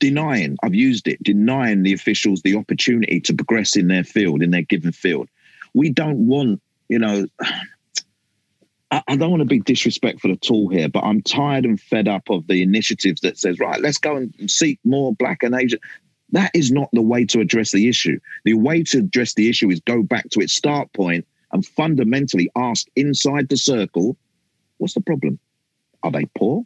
denying, 0.00 0.56
I've 0.62 0.74
used 0.74 1.08
it, 1.08 1.22
denying 1.22 1.82
the 1.82 1.92
officials 1.92 2.42
the 2.42 2.56
opportunity 2.56 3.20
to 3.20 3.34
progress 3.34 3.76
in 3.76 3.88
their 3.88 4.04
field, 4.04 4.42
in 4.42 4.50
their 4.50 4.62
given 4.62 4.92
field? 4.92 5.28
We 5.74 5.90
don't 5.90 6.26
want, 6.26 6.60
you 6.88 6.98
know, 6.98 7.26
I, 8.90 9.02
I 9.06 9.16
don't 9.16 9.30
want 9.30 9.42
to 9.42 9.46
be 9.46 9.60
disrespectful 9.60 10.32
at 10.32 10.50
all 10.50 10.68
here, 10.68 10.88
but 10.88 11.04
I'm 11.04 11.22
tired 11.22 11.64
and 11.64 11.80
fed 11.80 12.08
up 12.08 12.30
of 12.30 12.46
the 12.46 12.62
initiatives 12.62 13.20
that 13.20 13.38
says, 13.38 13.58
right, 13.58 13.80
let's 13.80 13.98
go 13.98 14.16
and 14.16 14.50
seek 14.50 14.78
more 14.84 15.14
black 15.14 15.42
and 15.42 15.54
Asian. 15.54 15.78
That 16.32 16.50
is 16.54 16.70
not 16.70 16.88
the 16.92 17.02
way 17.02 17.24
to 17.26 17.40
address 17.40 17.72
the 17.72 17.88
issue. 17.88 18.18
The 18.44 18.54
way 18.54 18.82
to 18.84 18.98
address 18.98 19.34
the 19.34 19.48
issue 19.48 19.70
is 19.70 19.80
go 19.80 20.02
back 20.02 20.28
to 20.30 20.40
its 20.40 20.52
start 20.52 20.92
point 20.92 21.26
and 21.52 21.64
fundamentally 21.64 22.50
ask 22.56 22.86
inside 22.96 23.48
the 23.48 23.56
circle, 23.56 24.16
what's 24.76 24.94
the 24.94 25.00
problem? 25.00 25.38
Are 26.02 26.10
they 26.10 26.26
poor? 26.36 26.64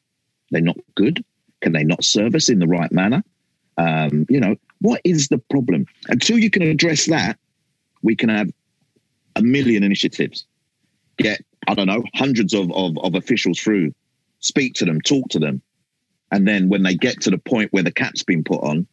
They're 0.52 0.61
not 0.61 0.78
good? 0.94 1.25
Can 1.61 1.73
they 1.73 1.85
not 1.85 2.04
service 2.04 2.49
in 2.49 2.61
the 2.61 2.68
right 2.68 2.92
manner? 2.92 3.25
Um, 3.78 4.26
you 4.28 4.38
know, 4.38 4.56
what 4.80 5.00
is 5.04 5.28
the 5.28 5.38
problem? 5.38 5.87
Until 6.09 6.38
you 6.38 6.50
can 6.50 6.62
address 6.62 7.06
that, 7.06 7.38
we 8.02 8.14
can 8.14 8.28
have 8.28 8.50
a 9.37 9.42
million 9.42 9.82
initiatives. 9.82 10.44
Get 11.18 11.44
I 11.68 11.75
don't 11.75 11.87
know, 11.87 12.02
hundreds 12.14 12.54
of, 12.54 12.73
of, 12.73 12.99
of 12.99 13.14
officials 13.14 13.61
through, 13.61 13.94
speak 14.40 14.75
to 14.75 14.85
them, 14.85 15.00
talk 15.00 15.28
to 15.30 15.38
them. 15.38 15.62
And 16.30 16.49
then 16.49 16.68
when 16.68 16.82
they 16.82 16.94
get 16.94 17.21
to 17.23 17.30
the 17.30 17.38
point 17.38 17.73
where 17.73 17.82
the 17.82 17.92
cap's 17.92 18.23
been 18.23 18.42
put 18.42 18.62
on, 18.62 18.87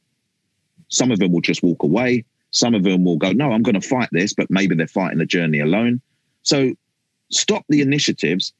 some 0.90 1.12
of 1.12 1.20
them 1.20 1.32
will 1.32 1.42
just 1.42 1.64
walk 1.64 1.84
away. 1.84 2.26
Some 2.52 2.76
of 2.76 2.84
them 2.84 3.04
will 3.06 3.18
go, 3.18 3.32
no, 3.32 3.52
I'm 3.52 3.64
going 3.64 3.80
to 3.80 3.88
fight 3.88 4.10
this, 4.12 4.34
but 4.34 4.50
maybe 4.50 4.76
they're 4.76 4.88
fighting 4.88 5.20
the 5.20 5.26
journey 5.26 5.60
alone. 5.60 6.02
So 6.44 6.74
stop 7.32 7.64
the 7.70 7.82
initiatives, 7.82 8.54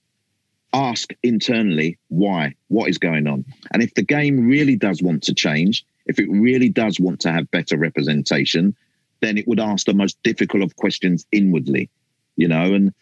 ask 0.74 1.14
internally 1.24 1.98
why, 2.10 2.54
what 2.68 2.90
is 2.90 2.98
going 2.98 3.28
on. 3.28 3.46
And 3.72 3.82
if 3.82 3.94
the 3.96 4.04
game 4.04 4.48
really 4.48 4.76
does 4.76 5.02
want 5.02 5.24
to 5.24 5.34
change, 5.34 5.86
if 6.06 6.20
it 6.20 6.30
really 6.30 6.70
does 6.70 7.00
want 7.00 7.20
to 7.22 7.32
have 7.32 7.50
better 7.52 7.78
representation, 7.78 8.76
then 9.22 9.38
it 9.38 9.48
would 9.48 9.60
ask 9.60 9.86
the 9.86 9.94
most 9.94 10.22
difficult 10.24 10.64
of 10.64 10.76
questions 10.76 11.26
inwardly, 11.32 11.90
you 12.36 12.48
know, 12.48 12.74
and 12.74 12.94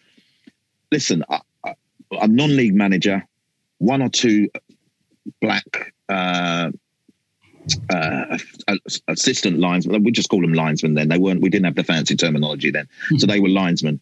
listen, 0.91 1.23
I, 1.29 1.41
a 2.11 2.27
non-league 2.27 2.73
manager, 2.73 3.25
one 3.79 4.01
or 4.01 4.09
two 4.09 4.49
black 5.41 5.93
uh, 6.09 6.71
uh, 7.89 8.37
assistant 9.07 9.59
linesmen. 9.59 10.03
We 10.03 10.11
just 10.11 10.29
call 10.29 10.41
them 10.41 10.53
linesmen 10.53 10.93
then. 10.93 11.09
They 11.09 11.17
weren't. 11.17 11.41
We 11.41 11.49
didn't 11.49 11.65
have 11.65 11.75
the 11.75 11.83
fancy 11.83 12.15
terminology 12.15 12.71
then, 12.71 12.85
mm-hmm. 12.85 13.17
so 13.17 13.27
they 13.27 13.39
were 13.39 13.49
linesmen. 13.49 13.99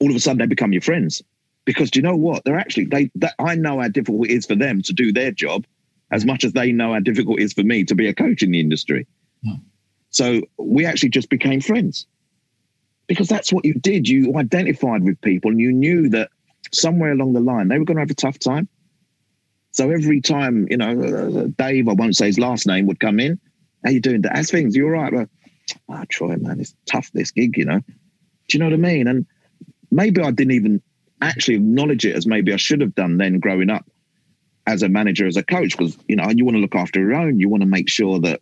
All 0.00 0.08
of 0.08 0.16
a 0.16 0.20
sudden, 0.20 0.38
they 0.38 0.46
become 0.46 0.72
your 0.72 0.82
friends 0.82 1.22
because 1.68 1.90
do 1.90 1.98
you 1.98 2.02
know 2.02 2.16
what? 2.16 2.44
They're 2.44 2.58
actually 2.58 2.86
they. 2.86 3.10
That, 3.16 3.34
I 3.38 3.54
know 3.54 3.78
how 3.78 3.88
difficult 3.88 4.28
it 4.28 4.32
is 4.32 4.46
for 4.46 4.54
them 4.54 4.80
to 4.80 4.94
do 4.94 5.12
their 5.12 5.30
job, 5.30 5.66
as 6.10 6.24
much 6.24 6.42
as 6.42 6.54
they 6.54 6.72
know 6.72 6.94
how 6.94 7.00
difficult 7.00 7.40
it 7.40 7.42
is 7.42 7.52
for 7.52 7.62
me 7.62 7.84
to 7.84 7.94
be 7.94 8.08
a 8.08 8.14
coach 8.14 8.42
in 8.42 8.52
the 8.52 8.58
industry. 8.58 9.06
So 10.08 10.40
we 10.56 10.86
actually 10.86 11.10
just 11.10 11.28
became 11.28 11.60
friends 11.60 12.06
because 13.06 13.28
that's 13.28 13.52
what 13.52 13.66
you 13.66 13.74
did. 13.74 14.08
You 14.08 14.34
identified 14.38 15.04
with 15.04 15.20
people 15.20 15.50
and 15.50 15.60
you 15.60 15.70
knew 15.70 16.08
that 16.08 16.30
somewhere 16.72 17.12
along 17.12 17.34
the 17.34 17.40
line 17.40 17.68
they 17.68 17.78
were 17.78 17.84
going 17.84 17.96
to 17.96 18.00
have 18.02 18.10
a 18.10 18.14
tough 18.14 18.38
time. 18.38 18.66
So 19.72 19.90
every 19.90 20.22
time, 20.22 20.66
you 20.70 20.78
know, 20.78 20.92
uh, 21.02 21.48
Dave, 21.58 21.86
I 21.86 21.92
won't 21.92 22.16
say 22.16 22.28
his 22.28 22.38
last 22.38 22.66
name, 22.66 22.86
would 22.86 22.98
come 22.98 23.20
in, 23.20 23.38
How 23.84 23.90
you 23.90 24.00
doing? 24.00 24.24
How's 24.32 24.50
things? 24.50 24.74
You 24.74 24.86
all 24.86 24.92
right? 24.92 25.12
But, 25.12 25.28
oh, 25.90 26.04
Troy, 26.08 26.36
man, 26.36 26.60
it's 26.60 26.74
tough, 26.86 27.10
this 27.12 27.30
gig, 27.30 27.58
you 27.58 27.66
know? 27.66 27.80
Do 27.80 28.56
you 28.56 28.58
know 28.58 28.64
what 28.64 28.72
I 28.72 28.76
mean? 28.78 29.06
And 29.06 29.26
maybe 29.90 30.22
I 30.22 30.30
didn't 30.30 30.54
even 30.54 30.80
actually 31.20 31.56
acknowledge 31.56 32.04
it 32.04 32.16
as 32.16 32.26
maybe 32.26 32.52
I 32.52 32.56
should 32.56 32.80
have 32.80 32.94
done 32.94 33.18
then 33.18 33.40
growing 33.40 33.70
up 33.70 33.84
as 34.66 34.82
a 34.82 34.88
manager, 34.88 35.26
as 35.26 35.36
a 35.36 35.42
coach, 35.42 35.76
because, 35.76 35.96
you 36.08 36.16
know, 36.16 36.28
you 36.30 36.44
want 36.44 36.56
to 36.56 36.60
look 36.60 36.74
after 36.74 37.00
your 37.00 37.14
own. 37.14 37.40
You 37.40 37.48
want 37.48 37.62
to 37.62 37.68
make 37.68 37.88
sure 37.88 38.18
that, 38.20 38.40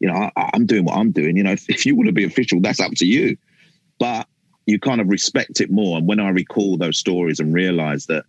you 0.00 0.08
know, 0.08 0.30
I, 0.36 0.50
am 0.54 0.66
doing 0.66 0.84
what 0.84 0.96
I'm 0.96 1.12
doing. 1.12 1.36
You 1.36 1.44
know, 1.44 1.52
if, 1.52 1.68
if 1.70 1.86
you 1.86 1.94
want 1.94 2.08
to 2.08 2.12
be 2.12 2.24
official, 2.24 2.60
that's 2.60 2.80
up 2.80 2.92
to 2.96 3.06
you. 3.06 3.36
But 3.98 4.26
you 4.66 4.78
kind 4.78 5.00
of 5.00 5.08
respect 5.08 5.60
it 5.60 5.70
more. 5.70 5.96
And 5.98 6.06
when 6.06 6.20
I 6.20 6.28
recall 6.30 6.76
those 6.76 6.98
stories 6.98 7.40
and 7.40 7.54
realize 7.54 8.06
that, 8.06 8.24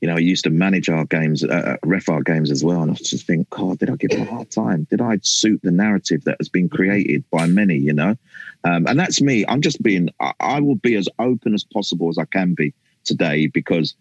you 0.00 0.08
know, 0.08 0.14
I 0.14 0.20
used 0.20 0.44
to 0.44 0.50
manage 0.50 0.88
our 0.88 1.04
games, 1.04 1.44
uh, 1.44 1.48
uh, 1.48 1.76
ref 1.84 2.08
our 2.08 2.22
games 2.22 2.50
as 2.50 2.64
well. 2.64 2.82
And 2.82 2.90
I 2.90 2.94
just 2.94 3.26
think, 3.26 3.50
God, 3.50 3.78
did 3.78 3.90
I 3.90 3.96
give 3.96 4.12
him 4.12 4.26
a 4.26 4.30
hard 4.30 4.50
time? 4.50 4.86
Did 4.90 5.00
I 5.00 5.18
suit 5.22 5.60
the 5.62 5.70
narrative 5.70 6.24
that 6.24 6.36
has 6.40 6.48
been 6.48 6.68
created 6.68 7.24
by 7.30 7.46
many, 7.46 7.76
you 7.76 7.92
know? 7.92 8.16
Um, 8.64 8.86
and 8.86 8.98
that's 8.98 9.20
me. 9.20 9.44
I'm 9.46 9.60
just 9.60 9.82
being, 9.82 10.08
I, 10.18 10.32
I, 10.40 10.60
will 10.60 10.76
be 10.76 10.94
as 10.96 11.08
open 11.18 11.54
as 11.54 11.64
possible 11.64 12.08
as 12.08 12.16
I 12.16 12.24
can 12.24 12.54
be 12.54 12.72
today 13.04 13.46
because 13.46 13.94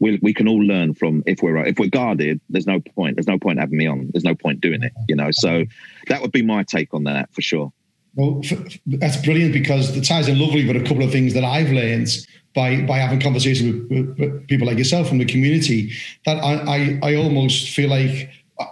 we 0.00 0.18
we 0.22 0.34
can 0.34 0.48
all 0.48 0.62
learn 0.62 0.94
from 0.94 1.22
if 1.26 1.42
we're 1.42 1.56
if 1.64 1.78
we're 1.78 1.88
guarded, 1.88 2.40
there's 2.50 2.66
no 2.66 2.80
point. 2.80 3.16
There's 3.16 3.28
no 3.28 3.38
point 3.38 3.60
having 3.60 3.78
me 3.78 3.86
on. 3.86 4.10
There's 4.12 4.24
no 4.24 4.34
point 4.34 4.60
doing 4.60 4.82
it, 4.82 4.92
you 5.08 5.16
know? 5.16 5.30
So 5.30 5.64
that 6.08 6.20
would 6.20 6.32
be 6.32 6.42
my 6.42 6.62
take 6.62 6.92
on 6.92 7.04
that 7.04 7.32
for 7.32 7.40
sure. 7.40 7.72
Well, 8.14 8.42
that's 8.86 9.16
brilliant 9.18 9.54
because 9.54 9.96
it 9.96 10.02
ties 10.02 10.28
in 10.28 10.38
lovely 10.38 10.66
with 10.66 10.76
a 10.76 10.86
couple 10.86 11.02
of 11.02 11.10
things 11.10 11.32
that 11.34 11.44
I've 11.44 11.70
learned 11.70 12.08
by 12.54 12.82
by 12.82 12.98
having 12.98 13.20
conversations 13.20 13.88
with, 13.88 14.18
with, 14.18 14.48
people 14.48 14.66
like 14.66 14.78
yourself 14.78 15.08
from 15.08 15.18
the 15.18 15.24
community. 15.24 15.92
That 16.26 16.38
I, 16.38 16.98
I, 17.02 17.10
I 17.10 17.14
almost 17.16 17.70
feel 17.70 17.88
like 17.88 18.30
uh, 18.58 18.66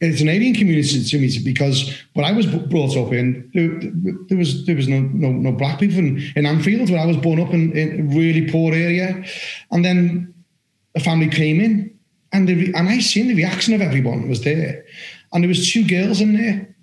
it's 0.00 0.20
an 0.20 0.28
alien 0.28 0.54
community 0.54 1.04
to 1.04 1.18
me 1.18 1.38
because 1.44 1.94
when 2.14 2.24
I 2.24 2.32
was 2.32 2.46
brought 2.46 2.96
up 2.96 3.12
in, 3.12 3.50
there, 3.54 3.68
there 4.28 4.38
was 4.38 4.66
there 4.66 4.76
was 4.76 4.88
no, 4.88 5.00
no 5.00 5.32
no 5.32 5.52
black 5.52 5.80
people 5.80 5.98
in, 5.98 6.22
in 6.36 6.46
Anfield 6.46 6.90
where 6.90 7.00
I 7.00 7.06
was 7.06 7.16
born 7.16 7.40
up 7.40 7.52
in, 7.52 7.76
in 7.76 8.00
a 8.00 8.14
really 8.14 8.50
poor 8.50 8.72
area, 8.72 9.24
and 9.70 9.84
then 9.84 10.34
a 10.94 11.00
family 11.00 11.28
came 11.28 11.60
in, 11.60 11.98
and 12.32 12.48
the, 12.48 12.72
and 12.74 12.88
I 12.88 13.00
seen 13.00 13.28
the 13.28 13.34
reaction 13.34 13.74
of 13.74 13.80
everyone 13.80 14.28
was 14.28 14.42
there, 14.44 14.84
and 15.32 15.44
there 15.44 15.48
was 15.48 15.70
two 15.70 15.86
girls 15.86 16.20
in 16.20 16.36
there 16.36 16.74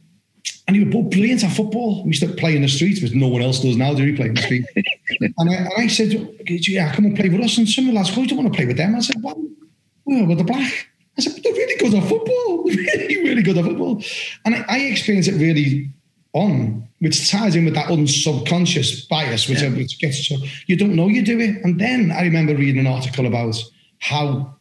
and 0.67 0.75
he 0.75 0.83
was 0.83 0.93
both 0.93 1.11
brilliant 1.11 1.43
at 1.43 1.51
football. 1.51 2.03
We 2.03 2.09
used 2.09 2.23
to 2.23 2.29
play 2.29 2.55
in 2.55 2.63
the 2.63 2.67
streets, 2.67 3.01
which 3.01 3.13
no 3.13 3.27
one 3.27 3.43
else 3.43 3.59
does 3.59 3.77
now, 3.77 3.93
do 3.93 4.03
we 4.03 4.15
play 4.15 4.27
in 4.27 4.33
the 4.33 4.41
street? 4.41 4.65
and, 4.75 5.49
I, 5.49 5.53
and 5.53 5.69
I 5.77 5.87
said, 5.87 6.11
yeah, 6.47 6.93
come 6.93 7.05
and 7.05 7.15
play 7.15 7.29
with 7.29 7.41
us. 7.41 7.57
And 7.57 7.69
some 7.69 7.85
of 7.85 7.93
the 7.93 7.97
lads 7.97 8.13
go, 8.13 8.21
you 8.21 8.27
don't 8.27 8.39
want 8.39 8.51
to 8.51 8.57
play 8.57 8.65
with 8.65 8.77
them. 8.77 8.95
I 8.95 8.99
said, 8.99 9.17
well, 9.21 9.39
well 10.05 10.25
with 10.25 10.39
the 10.39 10.43
black. 10.43 10.89
I 11.17 11.21
said, 11.21 11.33
but 11.33 11.43
they're 11.43 11.53
really 11.53 11.77
good 11.77 11.93
at 11.93 12.09
football. 12.09 12.55
Really, 12.65 13.17
really 13.17 13.43
good 13.43 13.57
at 13.57 13.65
football. 13.65 14.01
And 14.43 14.55
I, 14.55 14.65
I 14.67 14.77
experienced 14.79 15.29
it 15.29 15.35
really 15.35 15.89
on, 16.33 16.87
which 16.99 17.29
ties 17.29 17.55
in 17.55 17.65
with 17.65 17.75
that 17.75 17.87
unsubconscious 17.87 19.07
bias, 19.07 19.47
which, 19.47 19.61
yeah. 19.61 19.69
which 19.69 19.99
gets 19.99 20.27
so 20.27 20.37
you 20.65 20.75
don't 20.75 20.95
know 20.95 21.07
you 21.07 21.23
do 21.23 21.39
it. 21.39 21.63
And 21.63 21.79
then 21.79 22.11
I 22.11 22.23
remember 22.23 22.55
reading 22.55 22.79
an 22.79 22.87
article 22.87 23.27
about 23.27 23.55
how 23.99 24.55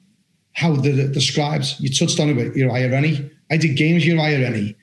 how 0.52 0.76
the, 0.76 0.90
the 0.90 1.20
scribes, 1.20 1.80
you 1.80 1.88
touched 1.88 2.20
on 2.20 2.28
it 2.28 2.37
with 2.37 2.56
Uriah 2.56 2.90
Rennie. 2.90 3.30
I 3.50 3.56
did 3.56 3.76
games 3.76 4.06
Uriah 4.06 4.40
Rennie 4.40 4.76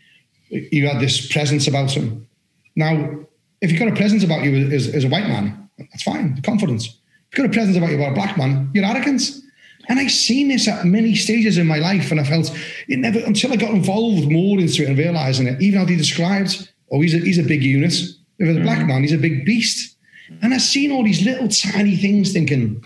you 0.51 0.87
had 0.87 1.01
this 1.01 1.31
presence 1.31 1.67
about 1.67 1.91
him. 1.91 2.27
Now, 2.75 3.19
if 3.61 3.71
you've 3.71 3.79
got 3.79 3.89
a 3.89 3.95
presence 3.95 4.23
about 4.23 4.43
you 4.43 4.69
as, 4.71 4.87
as 4.93 5.03
a 5.03 5.07
white 5.07 5.27
man, 5.27 5.69
that's 5.77 6.03
fine, 6.03 6.41
confidence. 6.41 6.87
If 6.87 7.37
you've 7.37 7.45
got 7.45 7.51
a 7.51 7.57
presence 7.57 7.77
about 7.77 7.89
you 7.89 7.95
about 7.95 8.11
a 8.11 8.15
black 8.15 8.37
man, 8.37 8.69
you're 8.73 8.85
arrogance. 8.85 9.41
And 9.87 9.99
I've 9.99 10.11
seen 10.11 10.49
this 10.49 10.67
at 10.67 10.85
many 10.85 11.15
stages 11.15 11.57
in 11.57 11.67
my 11.67 11.77
life, 11.77 12.11
and 12.11 12.19
I 12.19 12.23
felt 12.23 12.55
it 12.87 12.99
never 12.99 13.19
until 13.19 13.51
I 13.51 13.55
got 13.55 13.71
involved 13.71 14.31
more 14.31 14.59
into 14.59 14.83
it 14.83 14.89
and 14.89 14.97
realizing 14.97 15.47
it. 15.47 15.61
Even 15.61 15.79
how 15.79 15.85
he 15.85 15.95
described, 15.95 16.71
oh, 16.91 17.01
he's 17.01 17.15
a, 17.15 17.17
he's 17.17 17.39
a 17.39 17.43
big 17.43 17.63
unit. 17.63 17.93
If 17.93 18.47
it's 18.47 18.59
a 18.59 18.61
black 18.61 18.79
mm-hmm. 18.79 18.87
man, 18.87 19.01
he's 19.01 19.13
a 19.13 19.17
big 19.17 19.45
beast. 19.45 19.97
And 20.41 20.53
I've 20.53 20.61
seen 20.61 20.91
all 20.91 21.03
these 21.03 21.25
little 21.25 21.47
tiny 21.47 21.95
things, 21.95 22.31
thinking, 22.31 22.83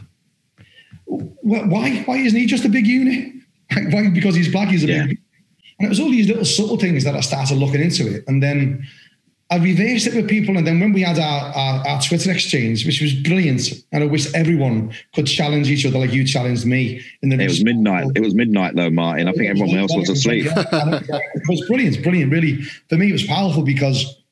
why 1.06 2.04
why 2.06 2.18
isn't 2.18 2.40
he 2.40 2.46
just 2.46 2.66
a 2.66 2.70
big 2.70 2.88
unit? 2.88 3.34
Why 3.92 4.10
because 4.10 4.36
he's 4.36 4.52
black, 4.52 4.70
he's 4.70 4.84
a 4.84 4.88
yeah. 4.88 5.08
big 5.08 5.20
and 5.78 5.86
it 5.86 5.90
was 5.90 6.00
all 6.00 6.10
these 6.10 6.28
little 6.28 6.46
subtle 6.46 6.78
things 6.78 7.04
that 7.04 7.16
I 7.16 7.20
started 7.20 7.58
looking 7.58 7.82
into 7.82 8.16
it. 8.16 8.24
And 8.28 8.42
then 8.42 8.88
I 9.52 9.58
reversed 9.58 10.08
it 10.08 10.16
with 10.16 10.30
people. 10.30 10.58
And 10.58 10.66
then 10.66 10.80
when 10.80 10.94
we 10.94 11.02
had 11.02 11.20
our, 11.20 11.54
our, 11.54 11.88
our, 11.88 12.02
Twitter 12.02 12.32
exchange, 12.32 12.86
which 12.86 13.02
was 13.02 13.14
brilliant, 13.14 13.70
and 13.92 14.04
I 14.04 14.08
wish 14.08 14.34
everyone 14.34 14.94
could 15.14 15.28
challenge 15.28 15.70
each 15.70 15.86
other 15.86 16.00
like 16.00 16.14
you 16.14 16.26
challenged 16.26 16.66
me. 16.66 17.02
In 17.22 17.30
the 17.30 17.40
it 17.40 17.48
was 17.48 17.64
midnight. 17.64 18.08
It 18.16 18.22
was 18.22 18.34
midnight 18.34 18.76
though, 18.76 18.90
Martin. 18.90 19.28
I 19.28 19.34
think 19.34 19.50
everyone 19.50 19.78
else 19.78 19.96
was 19.96 20.10
asleep. 20.10 20.48
it 20.50 21.50
was 21.50 21.68
brilliant, 21.68 22.02
brilliant. 22.02 22.32
Really, 22.32 22.62
for 22.90 22.96
me, 22.96 23.10
it 23.10 23.14
was 23.14 23.26
powerful 23.26 23.64
because 23.64 24.24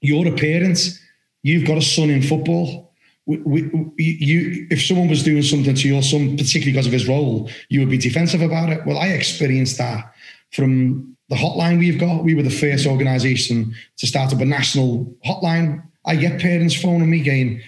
you're 0.00 0.26
a 0.26 0.36
parent. 0.36 0.98
You've 1.42 1.66
got 1.66 1.76
a 1.76 1.82
son 1.82 2.10
in 2.10 2.22
football. 2.22 2.94
We, 3.26 3.36
we, 3.44 3.94
you, 3.98 4.66
if 4.70 4.82
someone 4.82 5.08
was 5.08 5.22
doing 5.22 5.42
something 5.42 5.74
to 5.74 5.88
your 5.88 6.02
son, 6.02 6.36
particularly 6.38 6.72
because 6.72 6.86
of 6.86 6.92
his 6.92 7.06
role, 7.06 7.50
you 7.68 7.80
would 7.80 7.90
be 7.90 7.98
defensive 7.98 8.40
about 8.40 8.70
it. 8.70 8.86
Well, 8.86 8.96
I 8.96 9.08
experienced 9.08 9.76
that 9.76 10.14
from 10.52 11.16
the 11.28 11.36
hotline 11.36 11.78
we've 11.78 12.00
got. 12.00 12.24
We 12.24 12.34
were 12.34 12.42
the 12.42 12.50
first 12.50 12.86
organisation 12.86 13.74
to 13.98 14.06
start 14.06 14.32
up 14.32 14.40
a 14.40 14.44
national 14.44 15.14
hotline. 15.26 15.82
I 16.06 16.16
get 16.16 16.40
parents 16.40 16.80
phoning 16.80 17.10
me 17.10 17.22
going, 17.22 17.60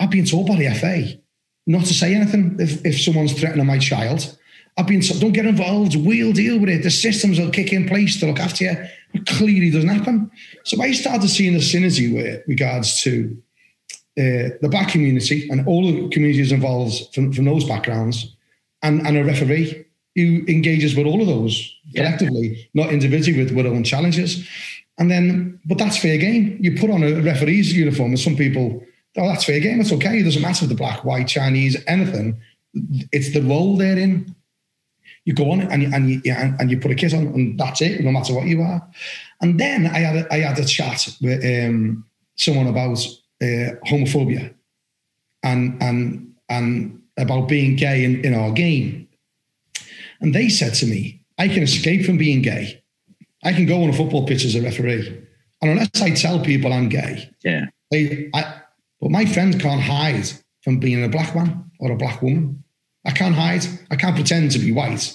I've 0.00 0.10
been 0.10 0.24
told 0.24 0.48
by 0.48 0.56
the 0.56 0.74
FA 0.74 1.20
not 1.66 1.84
to 1.84 1.94
say 1.94 2.14
anything 2.14 2.56
if, 2.60 2.84
if 2.84 3.00
someone's 3.00 3.32
threatening 3.32 3.66
my 3.66 3.78
child. 3.78 4.36
I've 4.76 4.86
been 4.86 5.00
told, 5.00 5.20
don't 5.20 5.32
get 5.32 5.46
involved. 5.46 5.96
We'll 5.96 6.32
deal 6.32 6.58
with 6.58 6.68
it. 6.68 6.82
The 6.82 6.90
systems 6.90 7.38
will 7.38 7.50
kick 7.50 7.72
in 7.72 7.88
place 7.88 8.20
to 8.20 8.26
look 8.26 8.38
after 8.38 8.64
you. 8.64 8.76
It 9.14 9.26
clearly 9.26 9.70
doesn't 9.70 9.88
happen. 9.88 10.30
So 10.64 10.80
I 10.82 10.92
started 10.92 11.28
seeing 11.28 11.54
a 11.54 11.58
synergy 11.58 12.14
with 12.14 12.42
regards 12.46 13.02
to 13.02 13.36
uh, 14.18 14.54
the 14.60 14.68
black 14.70 14.88
community 14.88 15.48
and 15.50 15.66
all 15.66 15.86
the 15.86 16.08
communities 16.10 16.52
involved 16.52 17.14
from, 17.14 17.32
from 17.32 17.46
those 17.46 17.64
backgrounds 17.64 18.36
and, 18.82 19.06
and 19.06 19.16
a 19.16 19.24
referee 19.24 19.85
who 20.16 20.42
engages 20.48 20.96
with 20.96 21.06
all 21.06 21.20
of 21.20 21.28
those 21.28 21.76
collectively, 21.94 22.48
yeah. 22.72 22.84
not 22.84 22.92
individually 22.92 23.44
with, 23.44 23.52
with 23.54 23.66
own 23.66 23.84
challenges. 23.84 24.48
And 24.98 25.10
then, 25.10 25.60
but 25.66 25.76
that's 25.78 25.98
fair 25.98 26.16
game. 26.16 26.56
You 26.58 26.76
put 26.76 26.90
on 26.90 27.04
a 27.04 27.20
referee's 27.20 27.76
uniform, 27.76 28.10
and 28.10 28.18
some 28.18 28.34
people, 28.34 28.82
oh, 29.18 29.28
that's 29.28 29.44
fair 29.44 29.60
game. 29.60 29.80
It's 29.80 29.92
okay. 29.92 30.20
It 30.20 30.24
doesn't 30.24 30.40
matter 30.40 30.64
if 30.64 30.70
the 30.70 30.74
black, 30.74 31.04
white, 31.04 31.28
Chinese, 31.28 31.76
anything. 31.86 32.40
It's 33.12 33.32
the 33.34 33.42
role 33.42 33.76
they're 33.76 33.98
in. 33.98 34.34
You 35.26 35.34
go 35.34 35.50
on 35.50 35.60
and 35.60 35.82
you, 35.82 35.90
and 35.92 36.08
you, 36.08 36.32
and 36.32 36.70
you 36.70 36.80
put 36.80 36.92
a 36.92 36.94
kit 36.94 37.12
on, 37.12 37.26
and 37.26 37.60
that's 37.60 37.82
it, 37.82 38.00
no 38.00 38.10
matter 38.10 38.32
what 38.32 38.46
you 38.46 38.62
are. 38.62 38.86
And 39.42 39.60
then 39.60 39.86
I 39.86 39.98
had 39.98 40.16
a, 40.16 40.32
I 40.32 40.38
had 40.38 40.58
a 40.58 40.64
chat 40.64 41.08
with 41.20 41.44
um, 41.44 42.06
someone 42.36 42.68
about 42.68 42.98
uh, 43.42 43.76
homophobia 43.84 44.54
and 45.42 45.82
and 45.82 46.34
and 46.48 47.02
about 47.18 47.48
being 47.48 47.76
gay 47.76 48.04
in, 48.04 48.24
in 48.24 48.34
our 48.34 48.52
game. 48.52 49.05
And 50.20 50.34
they 50.34 50.48
said 50.48 50.74
to 50.74 50.86
me, 50.86 51.22
I 51.38 51.48
can 51.48 51.62
escape 51.62 52.04
from 52.04 52.16
being 52.16 52.42
gay. 52.42 52.82
I 53.44 53.52
can 53.52 53.66
go 53.66 53.82
on 53.82 53.90
a 53.90 53.92
football 53.92 54.26
pitch 54.26 54.44
as 54.44 54.54
a 54.54 54.62
referee. 54.62 55.24
And 55.62 55.70
unless 55.70 56.02
I 56.02 56.10
tell 56.10 56.40
people 56.40 56.72
I'm 56.72 56.88
gay, 56.88 57.30
yeah. 57.44 57.66
They, 57.90 58.30
I, 58.34 58.60
but 59.00 59.10
my 59.10 59.24
friends 59.24 59.56
can't 59.62 59.80
hide 59.80 60.28
from 60.62 60.80
being 60.80 61.04
a 61.04 61.08
black 61.08 61.34
man 61.34 61.70
or 61.78 61.92
a 61.92 61.96
black 61.96 62.22
woman. 62.22 62.64
I 63.04 63.12
can't 63.12 63.34
hide. 63.34 63.64
I 63.90 63.96
can't 63.96 64.16
pretend 64.16 64.50
to 64.52 64.58
be 64.58 64.72
white. 64.72 65.14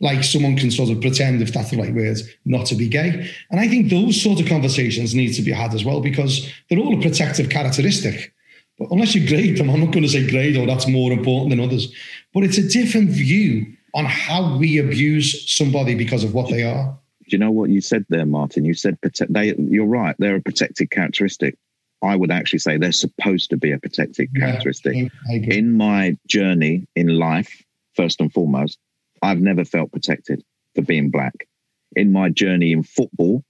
Like 0.00 0.22
someone 0.22 0.56
can 0.56 0.70
sort 0.70 0.90
of 0.90 1.00
pretend, 1.00 1.42
if 1.42 1.52
that's 1.52 1.70
the 1.70 1.78
right 1.78 1.94
word, 1.94 2.18
not 2.44 2.66
to 2.66 2.74
be 2.74 2.88
gay. 2.88 3.30
And 3.50 3.60
I 3.60 3.68
think 3.68 3.90
those 3.90 4.20
sort 4.20 4.40
of 4.40 4.46
conversations 4.46 5.14
need 5.14 5.32
to 5.34 5.42
be 5.42 5.50
had 5.50 5.74
as 5.74 5.84
well 5.84 6.00
because 6.00 6.48
they're 6.68 6.78
all 6.78 6.98
a 6.98 7.02
protective 7.02 7.48
characteristic. 7.48 8.32
But 8.78 8.90
unless 8.90 9.14
you 9.14 9.26
grade 9.26 9.56
them, 9.56 9.70
I'm 9.70 9.80
not 9.80 9.92
going 9.92 10.02
to 10.02 10.08
say 10.08 10.28
grade 10.28 10.56
or 10.56 10.66
that's 10.66 10.88
more 10.88 11.12
important 11.12 11.50
than 11.50 11.60
others. 11.60 11.92
But 12.32 12.44
it's 12.44 12.58
a 12.58 12.68
different 12.68 13.10
view 13.10 13.73
on 13.94 14.04
how 14.04 14.56
we 14.56 14.78
abuse 14.78 15.50
somebody 15.50 15.94
because 15.94 16.24
of 16.24 16.34
what 16.34 16.50
they 16.50 16.62
are. 16.62 16.98
Do 17.20 17.28
you 17.30 17.38
know 17.38 17.52
what 17.52 17.70
you 17.70 17.80
said 17.80 18.04
there, 18.08 18.26
Martin? 18.26 18.64
You 18.64 18.74
said 18.74 18.98
they. 19.30 19.54
You're 19.56 19.86
right. 19.86 20.14
They're 20.18 20.36
a 20.36 20.42
protected 20.42 20.90
characteristic. 20.90 21.56
I 22.02 22.16
would 22.16 22.30
actually 22.30 22.58
say 22.58 22.76
they're 22.76 22.92
supposed 22.92 23.48
to 23.50 23.56
be 23.56 23.72
a 23.72 23.78
protected 23.78 24.28
characteristic. 24.36 24.94
Yeah, 24.94 25.08
in 25.30 25.74
my 25.74 26.18
journey 26.26 26.86
in 26.94 27.18
life, 27.18 27.64
first 27.94 28.20
and 28.20 28.30
foremost, 28.30 28.78
I've 29.22 29.40
never 29.40 29.64
felt 29.64 29.90
protected 29.90 30.44
for 30.74 30.82
being 30.82 31.10
black. 31.10 31.48
In 31.96 32.12
my 32.12 32.28
journey 32.28 32.72
in 32.72 32.82
football, 32.82 33.42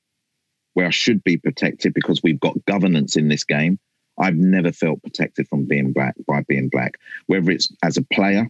where 0.75 0.87
I 0.87 0.91
should 0.91 1.25
be 1.25 1.37
protected 1.37 1.95
because 1.95 2.23
we've 2.23 2.39
got 2.39 2.65
governance 2.67 3.17
in 3.17 3.27
this 3.27 3.43
game, 3.43 3.79
I've 4.19 4.37
never 4.37 4.71
felt 4.71 5.03
protected 5.03 5.49
from 5.49 5.65
being 5.65 5.93
black 5.93 6.15
by 6.29 6.43
being 6.47 6.69
black. 6.69 6.99
Whether 7.27 7.51
it's 7.51 7.73
as 7.83 7.97
a 7.97 8.03
player, 8.03 8.49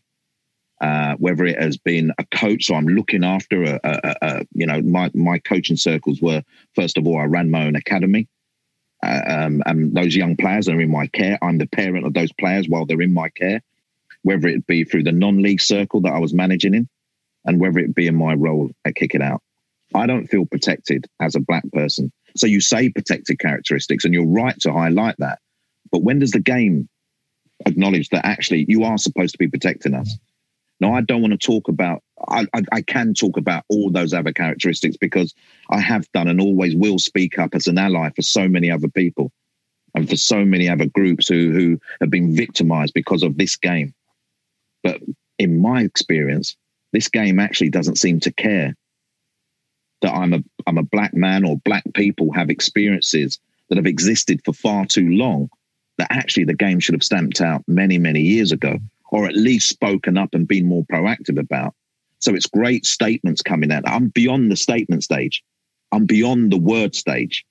uh, 0.80 1.14
whether 1.16 1.44
it 1.44 1.60
has 1.60 1.76
been 1.76 2.12
a 2.18 2.24
coach, 2.26 2.66
so 2.66 2.74
I'm 2.74 2.87
looking 2.87 3.24
after 3.24 3.62
a, 3.62 3.80
a, 3.84 4.16
a, 4.22 4.46
you 4.52 4.66
know, 4.66 4.82
my 4.82 5.10
my 5.14 5.38
coaching 5.38 5.76
circles 5.76 6.20
were 6.20 6.42
first 6.74 6.98
of 6.98 7.06
all 7.06 7.18
I 7.18 7.24
ran 7.24 7.50
my 7.50 7.66
own 7.66 7.76
academy, 7.76 8.28
uh, 9.02 9.22
um, 9.26 9.62
and 9.66 9.94
those 9.94 10.16
young 10.16 10.37
players 10.37 10.68
are 10.68 10.80
in 10.80 10.90
my 10.90 11.06
care. 11.08 11.38
I'm 11.42 11.58
the 11.58 11.66
parent 11.66 12.06
of 12.06 12.14
those 12.14 12.32
players 12.32 12.68
while 12.68 12.87
they're 12.87 13.00
in 13.00 13.14
my 13.14 13.28
care, 13.30 13.62
whether 14.22 14.48
it 14.48 14.66
be 14.66 14.84
through 14.84 15.04
the 15.04 15.12
non-league 15.12 15.60
circle 15.60 16.00
that 16.02 16.12
I 16.12 16.18
was 16.18 16.34
managing 16.34 16.74
in, 16.74 16.88
and 17.44 17.60
whether 17.60 17.78
it 17.78 17.94
be 17.94 18.06
in 18.06 18.16
my 18.16 18.34
role 18.34 18.70
at 18.84 18.96
Kick 18.96 19.14
It 19.14 19.22
Out. 19.22 19.42
I 19.94 20.06
don't 20.06 20.26
feel 20.26 20.44
protected 20.44 21.06
as 21.20 21.37
a 21.37 21.40
black 21.40 21.64
person. 21.72 22.10
So 22.37 22.48
you 22.48 22.60
say 22.60 22.90
protected 22.90 23.38
characteristics, 23.38 24.04
and 24.04 24.12
you're 24.12 24.26
right 24.26 24.58
to 24.60 24.72
highlight 24.72 25.14
that. 25.18 25.38
But 25.92 26.02
when 26.02 26.18
does 26.18 26.32
the 26.32 26.40
game 26.40 26.88
acknowledge 27.64 28.08
that 28.08 28.26
actually 28.26 28.66
you 28.68 28.82
are 28.82 28.98
supposed 28.98 29.32
to 29.32 29.38
be 29.38 29.46
protecting 29.46 29.94
us? 29.94 30.18
Now, 30.85 30.92
I 30.92 31.01
don't 31.01 31.23
want 31.23 31.33
to 31.33 31.38
talk 31.38 31.68
about, 31.68 32.03
I, 32.29 32.44
I, 32.53 32.62
I, 32.73 32.83
can 32.83 33.14
talk 33.14 33.38
about 33.38 33.64
all 33.70 33.90
those 33.90 34.12
other 34.12 34.35
characteristics 34.35 34.99
because 34.99 35.35
I 35.70 35.81
have 35.81 36.07
done 36.12 36.29
and 36.29 36.42
always 36.42 36.77
will 36.77 36.99
speak 36.99 37.38
up 37.38 37.55
as 37.55 37.66
an 37.66 37.79
ally 37.79 38.11
for 38.14 38.20
so 38.20 38.47
many 38.49 38.70
other 38.70 38.88
people 38.88 39.33
and 39.94 40.07
for 40.07 40.16
so 40.16 40.44
many 40.44 40.68
other 40.68 40.85
groups 40.85 41.27
who, 41.27 41.53
who 41.53 41.81
have 42.03 42.11
been 42.11 42.37
victimized 42.37 42.92
because 42.92 43.23
of 43.23 43.38
this 43.38 43.57
game. 43.57 43.94
But 44.83 45.01
in 45.38 45.59
my 45.59 45.81
experience, 45.81 46.55
this 46.92 47.09
game 47.09 47.40
actually 47.40 47.70
doesn't 47.70 47.97
seem 47.97 48.20
to 48.20 48.33
care 48.33 48.75
that 50.03 50.12
I'm 50.12 50.35
a 50.35 50.40
I'm 50.66 50.77
a 50.77 50.83
black 50.83 51.14
man 51.14 51.47
or 51.47 51.57
black 51.64 51.85
people 51.94 52.31
have 52.35 52.51
experiences 52.51 53.38
that 53.70 53.79
have 53.79 53.87
existed 53.87 54.42
for 54.44 54.53
far 54.53 54.85
too 54.85 55.09
long 55.09 55.49
that 55.97 56.09
actually 56.11 56.44
the 56.44 56.53
game 56.53 56.79
should 56.79 56.94
have 56.94 57.03
stamped 57.03 57.40
out 57.40 57.62
many 57.66 57.97
many 57.97 58.20
years 58.20 58.53
ago 58.53 58.79
or 59.14 59.27
at 59.27 59.37
least 59.37 59.68
spoken 59.68 60.18
up 60.18 60.35
and 60.35 60.48
been 60.48 60.66
more 60.66 60.85
proactive 60.87 61.38
about. 61.38 61.72
So 62.18 62.35
it's 62.35 62.48
great 62.48 62.85
statements 62.85 63.42
coming 63.42 63.70
out. 63.70 63.85
I'm 63.87 64.09
beyond 64.09 64.50
the 64.50 64.57
statement 64.57 65.05
stage. 65.05 65.40
I'm 65.92 66.05
beyond 66.05 66.50
the 66.50 66.59
word 66.59 66.96
stage. 66.96 67.44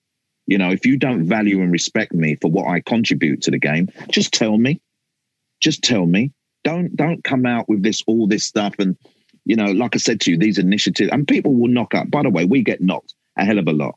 You 0.46 0.58
know, 0.58 0.72
if 0.72 0.86
you 0.86 0.98
don't 0.98 1.24
value 1.24 1.62
and 1.62 1.72
respect 1.72 2.14
me 2.14 2.36
for 2.42 2.52
what 2.52 2.68
I 2.68 2.82
contribute 2.82 3.42
to 3.44 3.52
the 3.52 3.58
game, 3.58 3.88
just 4.12 4.34
tell 4.34 4.58
me. 4.58 4.82
Just 5.62 5.82
tell 5.84 6.06
me. 6.06 6.34
Don't 6.66 6.94
don't 6.98 7.24
come 7.24 7.46
out 7.46 7.70
with 7.70 7.82
this 7.82 8.04
all 8.08 8.28
this 8.28 8.44
stuff 8.44 8.74
and 8.78 8.98
you 9.46 9.56
know, 9.56 9.72
like 9.72 9.96
I 9.96 10.00
said 10.00 10.20
to 10.22 10.32
you, 10.32 10.38
these 10.38 10.58
initiatives, 10.58 11.12
and 11.14 11.26
people 11.26 11.56
will 11.56 11.70
knock 11.70 11.96
up. 11.96 12.12
By 12.12 12.24
the 12.24 12.30
way, 12.30 12.44
we 12.44 12.62
get 12.62 12.82
knocked 12.82 13.14
a 13.38 13.46
hell 13.46 13.60
of 13.60 13.70
a 13.70 13.74
lot. 13.74 13.96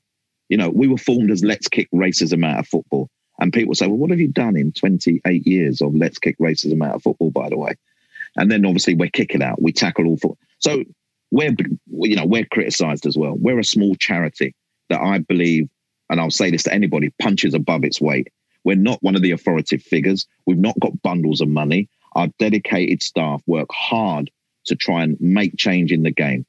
You 0.48 0.56
know, 0.56 0.70
we 0.70 0.86
were 0.86 0.98
formed 0.98 1.32
as 1.32 1.42
Let's 1.42 1.66
Kick 1.66 1.88
Racism 1.92 2.46
Out 2.46 2.60
of 2.60 2.68
Football. 2.68 3.10
And 3.38 3.52
people 3.52 3.74
say, 3.74 3.86
well, 3.86 3.98
what 3.98 4.10
have 4.10 4.20
you 4.20 4.28
done 4.28 4.56
in 4.56 4.72
28 4.72 5.46
years 5.46 5.80
of 5.80 5.94
Let's 5.94 6.18
Kick 6.18 6.38
Racism 6.38 6.84
Out 6.86 6.94
of 6.94 7.02
Football, 7.02 7.30
by 7.30 7.48
the 7.48 7.58
way? 7.58 7.74
And 8.36 8.50
then 8.50 8.64
obviously 8.64 8.94
we're 8.94 9.10
kicking 9.10 9.42
out. 9.42 9.60
We 9.60 9.72
tackle 9.72 10.06
all 10.06 10.16
foot. 10.16 10.38
So 10.58 10.84
we're, 11.30 11.54
you 11.90 12.16
know, 12.16 12.24
we're 12.24 12.46
criticized 12.46 13.06
as 13.06 13.16
well. 13.16 13.34
We're 13.34 13.58
a 13.58 13.64
small 13.64 13.94
charity 13.96 14.54
that 14.88 15.00
I 15.00 15.18
believe, 15.18 15.68
and 16.08 16.20
I'll 16.20 16.30
say 16.30 16.50
this 16.50 16.62
to 16.64 16.72
anybody, 16.72 17.12
punches 17.20 17.54
above 17.54 17.84
its 17.84 18.00
weight. 18.00 18.28
We're 18.64 18.76
not 18.76 19.02
one 19.02 19.16
of 19.16 19.22
the 19.22 19.32
authoritative 19.32 19.82
figures. 19.82 20.26
We've 20.46 20.58
not 20.58 20.78
got 20.80 21.02
bundles 21.02 21.40
of 21.40 21.48
money. 21.48 21.88
Our 22.14 22.28
dedicated 22.38 23.02
staff 23.02 23.42
work 23.46 23.68
hard 23.70 24.30
to 24.66 24.74
try 24.74 25.02
and 25.02 25.16
make 25.20 25.56
change 25.56 25.92
in 25.92 26.02
the 26.02 26.10
game. 26.10 26.46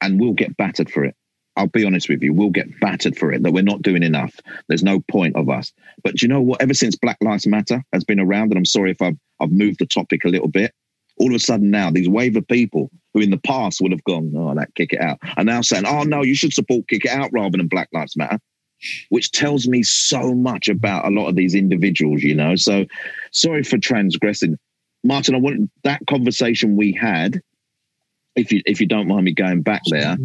And 0.00 0.20
we'll 0.20 0.32
get 0.32 0.56
battered 0.56 0.90
for 0.90 1.04
it. 1.04 1.14
I'll 1.56 1.66
be 1.66 1.84
honest 1.84 2.08
with 2.08 2.22
you, 2.22 2.32
we'll 2.32 2.50
get 2.50 2.80
battered 2.80 3.18
for 3.18 3.32
it 3.32 3.42
that 3.42 3.52
we're 3.52 3.62
not 3.62 3.82
doing 3.82 4.02
enough. 4.02 4.34
There's 4.68 4.82
no 4.82 5.00
point 5.10 5.36
of 5.36 5.48
us. 5.48 5.72
But 6.02 6.16
do 6.16 6.24
you 6.24 6.28
know 6.28 6.40
what? 6.40 6.62
Ever 6.62 6.74
since 6.74 6.96
Black 6.96 7.18
Lives 7.20 7.46
Matter 7.46 7.82
has 7.92 8.04
been 8.04 8.20
around, 8.20 8.50
and 8.50 8.56
I'm 8.56 8.64
sorry 8.64 8.92
if 8.92 9.02
I've, 9.02 9.18
I've 9.40 9.50
moved 9.50 9.80
the 9.80 9.86
topic 9.86 10.24
a 10.24 10.28
little 10.28 10.48
bit, 10.48 10.72
all 11.18 11.28
of 11.28 11.34
a 11.34 11.38
sudden 11.38 11.70
now 11.70 11.90
these 11.90 12.08
wave 12.08 12.36
of 12.36 12.48
people 12.48 12.90
who 13.12 13.20
in 13.20 13.30
the 13.30 13.38
past 13.38 13.80
would 13.80 13.92
have 13.92 14.04
gone, 14.04 14.32
oh, 14.36 14.54
that 14.54 14.74
kick 14.74 14.92
it 14.92 15.00
out, 15.00 15.18
are 15.36 15.44
now 15.44 15.60
saying, 15.60 15.84
oh, 15.86 16.02
no, 16.02 16.22
you 16.22 16.34
should 16.34 16.54
support 16.54 16.88
kick 16.88 17.04
it 17.04 17.10
out 17.10 17.30
rather 17.32 17.58
than 17.58 17.68
Black 17.68 17.88
Lives 17.92 18.16
Matter, 18.16 18.38
which 19.10 19.30
tells 19.32 19.66
me 19.68 19.82
so 19.82 20.34
much 20.34 20.68
about 20.68 21.04
a 21.04 21.10
lot 21.10 21.28
of 21.28 21.36
these 21.36 21.54
individuals, 21.54 22.22
you 22.22 22.34
know. 22.34 22.56
So 22.56 22.86
sorry 23.32 23.64
for 23.64 23.76
transgressing. 23.76 24.58
Martin, 25.04 25.34
I 25.34 25.38
want 25.38 25.70
that 25.84 26.00
conversation 26.08 26.76
we 26.76 26.92
had. 26.92 27.42
If 28.36 28.52
you 28.52 28.62
if 28.64 28.80
you 28.80 28.86
don't 28.86 29.08
mind 29.08 29.24
me 29.24 29.32
going 29.32 29.62
back 29.62 29.82
there, 29.90 30.16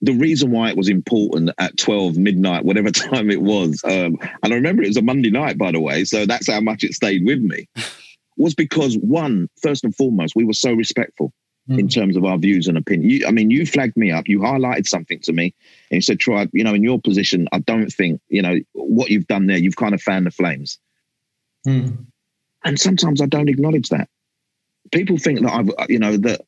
the 0.00 0.12
reason 0.12 0.50
why 0.50 0.70
it 0.70 0.76
was 0.76 0.88
important 0.88 1.50
at 1.58 1.76
twelve 1.76 2.16
midnight, 2.16 2.64
whatever 2.64 2.90
time 3.10 3.30
it 3.30 3.42
was, 3.42 3.80
um, 3.84 4.16
and 4.42 4.52
I 4.52 4.54
remember 4.54 4.82
it 4.82 4.88
was 4.88 4.96
a 4.96 5.02
Monday 5.02 5.30
night, 5.30 5.58
by 5.58 5.72
the 5.72 5.80
way, 5.80 6.04
so 6.04 6.26
that's 6.26 6.50
how 6.50 6.60
much 6.60 6.84
it 6.84 6.94
stayed 6.94 7.24
with 7.24 7.40
me. 7.40 7.68
Was 8.40 8.54
because 8.54 8.96
one, 8.98 9.48
first 9.60 9.82
and 9.82 9.92
foremost, 9.96 10.36
we 10.36 10.44
were 10.44 10.52
so 10.52 10.72
respectful 10.72 11.32
mm. 11.68 11.76
in 11.76 11.88
terms 11.88 12.16
of 12.16 12.24
our 12.24 12.38
views 12.38 12.68
and 12.68 12.78
opinion. 12.78 13.10
You, 13.10 13.26
I 13.26 13.32
mean, 13.32 13.50
you 13.50 13.66
flagged 13.66 13.96
me 13.96 14.12
up, 14.12 14.28
you 14.28 14.38
highlighted 14.38 14.86
something 14.86 15.18
to 15.22 15.32
me, 15.32 15.52
and 15.90 15.96
you 15.96 16.00
said, 16.00 16.20
"Troy, 16.20 16.46
you 16.52 16.62
know, 16.62 16.72
in 16.72 16.84
your 16.84 17.00
position, 17.00 17.48
I 17.50 17.58
don't 17.58 17.92
think 17.92 18.20
you 18.28 18.42
know 18.42 18.60
what 18.74 19.10
you've 19.10 19.26
done 19.26 19.46
there. 19.46 19.58
You've 19.58 19.74
kind 19.76 19.92
of 19.92 20.00
fanned 20.00 20.26
the 20.26 20.30
flames." 20.30 20.78
Mm. 21.66 22.06
And 22.64 22.78
sometimes 22.78 23.20
I 23.20 23.26
don't 23.26 23.48
acknowledge 23.48 23.88
that. 23.90 24.08
People 24.92 25.18
think 25.18 25.40
that 25.40 25.52
I've, 25.52 25.90
you 25.90 25.98
know, 25.98 26.16
that 26.16 26.42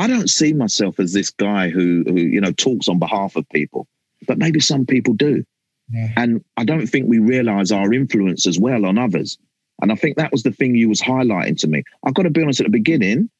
I 0.00 0.06
don't 0.06 0.30
see 0.30 0.52
myself 0.52 0.98
as 0.98 1.12
this 1.12 1.30
guy 1.30 1.68
who, 1.68 2.04
who 2.06 2.16
you 2.16 2.40
know, 2.40 2.52
talks 2.52 2.88
on 2.88 2.98
behalf 2.98 3.36
of 3.36 3.48
people, 3.50 3.86
but 4.26 4.38
maybe 4.38 4.60
some 4.60 4.86
people 4.86 5.14
do. 5.14 5.44
Yeah. 5.90 6.08
And 6.16 6.44
I 6.56 6.64
don't 6.64 6.86
think 6.86 7.06
we 7.08 7.18
realize 7.18 7.72
our 7.72 7.92
influence 7.92 8.46
as 8.46 8.58
well 8.58 8.86
on 8.86 8.98
others. 8.98 9.38
And 9.82 9.90
I 9.90 9.94
think 9.94 10.16
that 10.16 10.32
was 10.32 10.42
the 10.42 10.52
thing 10.52 10.74
you 10.74 10.88
was 10.88 11.00
highlighting 11.00 11.58
to 11.60 11.68
me. 11.68 11.84
I've 12.04 12.14
got 12.14 12.22
to 12.24 12.30
be 12.30 12.42
honest 12.42 12.60
at 12.60 12.66
the 12.66 12.70
beginning. 12.70 13.30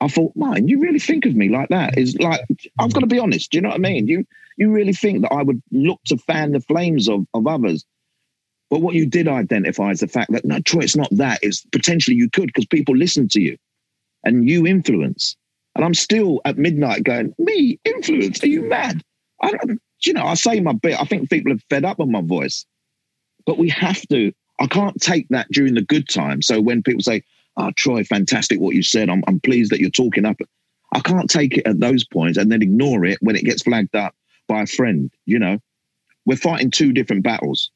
I 0.00 0.08
thought, 0.08 0.32
man, 0.34 0.68
you 0.68 0.80
really 0.80 0.98
think 0.98 1.26
of 1.26 1.34
me 1.34 1.48
like 1.48 1.68
that? 1.68 1.98
Is 1.98 2.16
like 2.18 2.40
I've 2.78 2.92
got 2.92 3.00
to 3.00 3.06
be 3.06 3.18
honest. 3.18 3.50
Do 3.50 3.58
you 3.58 3.62
know 3.62 3.68
what 3.70 3.76
I 3.76 3.78
mean? 3.78 4.06
You 4.06 4.24
you 4.56 4.70
really 4.70 4.94
think 4.94 5.22
that 5.22 5.32
I 5.32 5.42
would 5.42 5.62
look 5.70 6.00
to 6.06 6.16
fan 6.16 6.52
the 6.52 6.60
flames 6.60 7.08
of, 7.08 7.26
of 7.34 7.46
others 7.46 7.84
but 8.70 8.82
what 8.82 8.94
you 8.94 9.04
did 9.04 9.26
identify 9.26 9.90
is 9.90 10.00
the 10.00 10.06
fact 10.06 10.30
that 10.32 10.44
no, 10.44 10.60
Troy, 10.60 10.82
it's 10.82 10.96
not 10.96 11.08
that. 11.10 11.40
It's 11.42 11.66
potentially 11.72 12.16
you 12.16 12.30
could 12.30 12.46
because 12.46 12.66
people 12.66 12.96
listen 12.96 13.28
to 13.28 13.40
you 13.40 13.58
and 14.24 14.48
you 14.48 14.66
influence. 14.66 15.36
And 15.74 15.84
I'm 15.84 15.94
still 15.94 16.40
at 16.44 16.58
midnight 16.58 17.04
going, 17.04 17.34
me 17.38 17.78
influence? 17.84 18.42
Are 18.42 18.48
you 18.48 18.62
mad? 18.62 19.02
I 19.42 19.52
don't, 19.52 19.80
you 20.04 20.12
know, 20.12 20.24
I 20.24 20.34
say 20.34 20.60
my 20.60 20.72
bit. 20.72 21.00
I 21.00 21.04
think 21.04 21.30
people 21.30 21.52
are 21.52 21.58
fed 21.70 21.84
up 21.84 21.98
with 21.98 22.08
my 22.08 22.22
voice, 22.22 22.66
but 23.46 23.58
we 23.58 23.68
have 23.70 24.00
to. 24.08 24.32
I 24.58 24.66
can't 24.66 25.00
take 25.00 25.28
that 25.30 25.48
during 25.50 25.74
the 25.74 25.82
good 25.82 26.08
time. 26.08 26.42
So 26.42 26.60
when 26.60 26.82
people 26.82 27.02
say, 27.02 27.22
"Oh, 27.56 27.70
Troy, 27.76 28.04
fantastic 28.04 28.60
what 28.60 28.74
you 28.74 28.82
said," 28.82 29.08
I'm, 29.08 29.22
I'm 29.26 29.40
pleased 29.40 29.72
that 29.72 29.80
you're 29.80 29.90
talking 29.90 30.26
up. 30.26 30.38
I 30.92 31.00
can't 31.00 31.30
take 31.30 31.56
it 31.56 31.66
at 31.66 31.80
those 31.80 32.04
points 32.04 32.36
and 32.36 32.52
then 32.52 32.62
ignore 32.62 33.04
it 33.06 33.18
when 33.22 33.36
it 33.36 33.44
gets 33.44 33.62
flagged 33.62 33.94
up 33.96 34.14
by 34.48 34.62
a 34.62 34.66
friend. 34.66 35.10
You 35.24 35.38
know, 35.38 35.58
we're 36.26 36.36
fighting 36.36 36.70
two 36.70 36.92
different 36.92 37.22
battles 37.22 37.70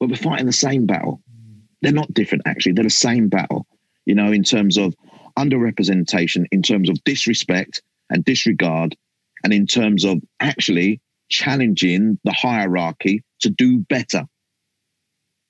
but 0.00 0.08
we're 0.08 0.16
fighting 0.16 0.46
the 0.46 0.52
same 0.52 0.86
battle. 0.86 1.22
They're 1.82 1.92
not 1.92 2.12
different, 2.12 2.42
actually. 2.46 2.72
They're 2.72 2.84
the 2.84 2.90
same 2.90 3.28
battle, 3.28 3.66
you 4.06 4.14
know, 4.14 4.32
in 4.32 4.42
terms 4.42 4.78
of 4.78 4.94
underrepresentation, 5.38 6.46
in 6.52 6.62
terms 6.62 6.88
of 6.88 7.02
disrespect 7.04 7.82
and 8.08 8.24
disregard, 8.24 8.96
and 9.44 9.52
in 9.52 9.66
terms 9.66 10.04
of 10.04 10.18
actually 10.40 11.00
challenging 11.28 12.18
the 12.24 12.32
hierarchy 12.32 13.22
to 13.40 13.50
do 13.50 13.78
better. 13.78 14.24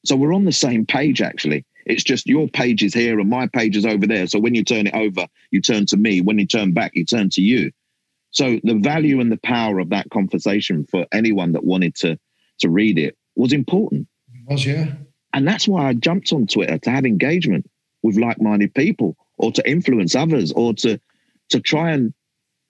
So 0.04 0.16
we're 0.16 0.34
on 0.34 0.44
the 0.44 0.52
same 0.52 0.86
page, 0.86 1.20
actually. 1.20 1.64
It's 1.86 2.04
just 2.04 2.26
your 2.26 2.48
page 2.48 2.82
is 2.82 2.94
here 2.94 3.18
and 3.18 3.28
my 3.28 3.46
page 3.46 3.76
is 3.76 3.86
over 3.86 4.06
there. 4.06 4.26
So 4.26 4.38
when 4.38 4.54
you 4.54 4.62
turn 4.62 4.86
it 4.86 4.94
over, 4.94 5.26
you 5.50 5.60
turn 5.60 5.86
to 5.86 5.96
me. 5.96 6.20
When 6.20 6.38
you 6.38 6.46
turn 6.46 6.72
back, 6.72 6.92
you 6.94 7.04
turn 7.04 7.30
to 7.30 7.42
you. 7.42 7.72
So 8.30 8.60
the 8.62 8.74
value 8.74 9.20
and 9.20 9.32
the 9.32 9.40
power 9.42 9.78
of 9.78 9.90
that 9.90 10.10
conversation 10.10 10.86
for 10.90 11.06
anyone 11.12 11.52
that 11.52 11.64
wanted 11.64 11.94
to 11.96 12.18
to 12.60 12.68
read 12.68 12.98
it 12.98 13.16
was 13.34 13.52
important 13.52 14.06
was, 14.46 14.64
yeah. 14.64 14.92
And 15.32 15.46
that's 15.46 15.66
why 15.66 15.88
I 15.88 15.94
jumped 15.94 16.32
on 16.32 16.46
Twitter 16.46 16.78
to 16.78 16.90
have 16.90 17.06
engagement 17.06 17.68
with 18.02 18.16
like-minded 18.16 18.74
people 18.74 19.16
or 19.40 19.50
to 19.53 19.68
influence 19.68 20.14
others 20.14 20.53
or 20.53 20.74
to 20.74 21.00
to 21.48 21.61
try 21.61 21.90
and 21.90 22.12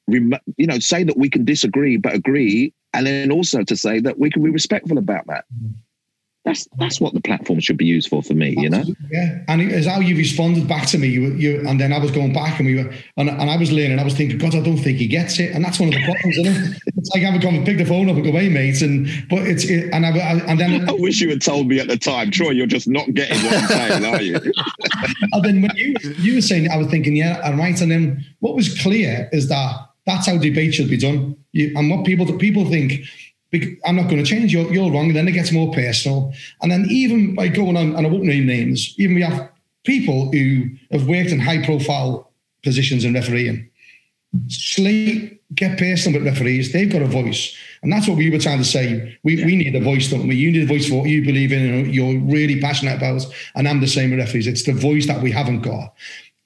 you 0.09 0.67
know 0.67 0.79
say 0.79 1.05
that 1.05 1.17
we 1.17 1.29
can 1.29 1.45
disagree 1.45 1.97
but 1.97 2.15
agree 2.15 2.73
and 2.93 3.07
then 3.07 3.31
also 3.31 3.63
to 3.63 3.77
say 3.77 4.01
that 4.01 4.19
we 4.19 4.31
can 4.31 4.43
be 4.43 4.51
respectful 4.51 4.99
about 4.99 5.27
that. 5.27 5.45
Mm. 5.55 5.75
That's 6.45 6.67
that's 6.79 7.01
what 7.03 7.13
the 7.13 7.21
platform 7.21 7.61
should 7.61 7.77
be 7.77 7.85
used 7.85 8.09
for 8.09 8.23
for 8.23 8.33
me, 8.33 8.55
you 8.57 8.71
know. 8.71 8.83
Yeah, 9.11 9.45
and 9.49 9.61
it's 9.61 9.87
how 9.87 10.01
you 10.01 10.17
responded 10.17 10.67
back 10.67 10.87
to 10.89 10.99
me. 10.99 11.09
You, 11.09 11.33
you, 11.35 11.69
and 11.69 11.79
then 11.79 11.93
I 11.93 11.99
was 11.99 12.11
going 12.11 12.33
back, 12.33 12.59
and 12.59 12.67
we 12.67 12.83
were, 12.83 12.91
and, 13.19 13.29
and 13.29 13.51
I 13.51 13.59
was 13.59 13.71
learning. 13.71 13.99
I 13.99 14.05
was 14.05 14.15
thinking, 14.15 14.39
God, 14.39 14.55
I 14.55 14.61
don't 14.61 14.79
think 14.79 14.97
he 14.97 15.07
gets 15.07 15.39
it, 15.39 15.55
and 15.55 15.63
that's 15.63 15.79
one 15.79 15.91
of 15.91 15.95
the 15.95 16.05
problems, 16.05 16.39
isn't 16.39 16.75
it? 16.75 16.83
It's 17.01 17.11
like 17.15 17.23
having 17.23 17.41
come 17.41 17.55
and 17.55 17.65
pick 17.65 17.79
the 17.79 17.85
phone 17.87 18.11
up 18.11 18.17
and 18.17 18.25
go, 18.25 18.33
"Hey, 18.33 18.49
mate," 18.51 18.83
and 18.83 19.07
but 19.31 19.47
it's 19.47 19.65
it, 19.65 19.91
and 19.93 20.05
I, 20.05 20.11
and 20.11 20.59
then 20.59 20.89
I 20.89 20.93
wish 20.93 21.21
you 21.21 21.31
had 21.31 21.41
told 21.41 21.67
me 21.67 21.79
at 21.79 21.89
the 21.89 21.97
time, 21.97 22.31
Troy. 22.31 22.51
You're 22.51 22.67
just 22.67 22.89
not 22.89 23.13
getting 23.15 23.39
what 23.45 23.55
I'm 23.55 23.69
saying, 23.69 24.05
are 24.05 24.23
you? 24.23 24.35
and 25.33 25.45
then 25.45 25.63
when 25.63 25.71
you 25.77 25.95
you 26.19 26.35
were 26.35 26.43
saying, 26.43 26.71
I 26.71 26.77
was 26.77 26.89
thinking, 26.89 27.17
yeah, 27.17 27.41
I'm 27.43 27.59
right. 27.59 27.79
And 27.81 27.91
then 27.91 28.25
what 28.41 28.55
was 28.55 28.79
clear 28.81 29.29
is 29.33 29.49
that 29.49 29.89
that's 30.07 30.27
how 30.27 30.37
debate 30.37 30.75
should 30.75 30.91
be 30.91 30.99
done. 30.99 31.37
You, 31.53 31.73
and 31.77 31.91
what 31.91 32.05
people 32.05 32.27
people 32.39 32.69
think 32.69 33.01
I'm 33.85 33.97
not 33.97 34.09
going 34.09 34.23
to 34.23 34.25
change. 34.25 34.53
You're, 34.53 34.73
you're 34.73 34.93
wrong. 34.93 35.07
And 35.07 35.17
then 35.17 35.29
it 35.29 35.33
gets 35.33 35.53
more 35.53 35.73
personal. 35.73 36.33
And 36.63 36.71
then 36.71 36.87
even 36.89 37.35
by 37.35 37.49
going 37.49 37.77
on, 37.77 37.97
and 37.97 38.07
I 38.07 38.11
won't 38.11 38.25
name 38.25 38.47
names, 38.47 38.95
even 38.99 39.17
we 39.17 39.23
have 39.23 39.51
people 39.85 40.31
who 40.31 40.71
have 40.91 41.07
worked 41.07 41.31
in 41.31 41.41
high 41.41 41.65
profile 41.65 42.31
positions 42.63 43.05
in 43.05 43.15
refereeing. 43.15 43.69
Slate, 44.49 45.43
get 45.55 45.79
personal 45.79 46.21
with 46.21 46.29
referees. 46.29 46.73
They've 46.73 46.91
got 46.91 47.03
a 47.03 47.07
voice. 47.07 47.57
And 47.83 47.93
that's 47.93 48.07
what 48.07 48.19
we 48.19 48.31
were 48.31 48.39
trying 48.39 48.59
to 48.59 48.65
say. 48.65 49.19
We, 49.25 49.45
we 49.45 49.57
need 49.57 49.75
a 49.75 49.81
voice, 49.81 50.09
don't 50.09 50.29
we? 50.29 50.37
You 50.37 50.53
need 50.53 50.63
a 50.63 50.73
voice 50.73 50.89
for 50.89 50.97
what 51.01 51.09
you 51.09 51.25
believe 51.25 51.51
in 51.51 51.75
and 51.75 51.95
you're 51.95 52.21
really 52.21 52.61
passionate 52.61 52.99
about. 52.99 53.27
And 53.57 53.67
I'm 53.67 53.81
the 53.81 53.89
same 53.89 54.11
with 54.11 54.21
referees. 54.21 54.47
It's 54.47 54.65
the 54.65 54.73
voice 54.73 55.07
that 55.07 55.23
we 55.23 55.33
haven't 55.33 55.63
got. 55.63 55.95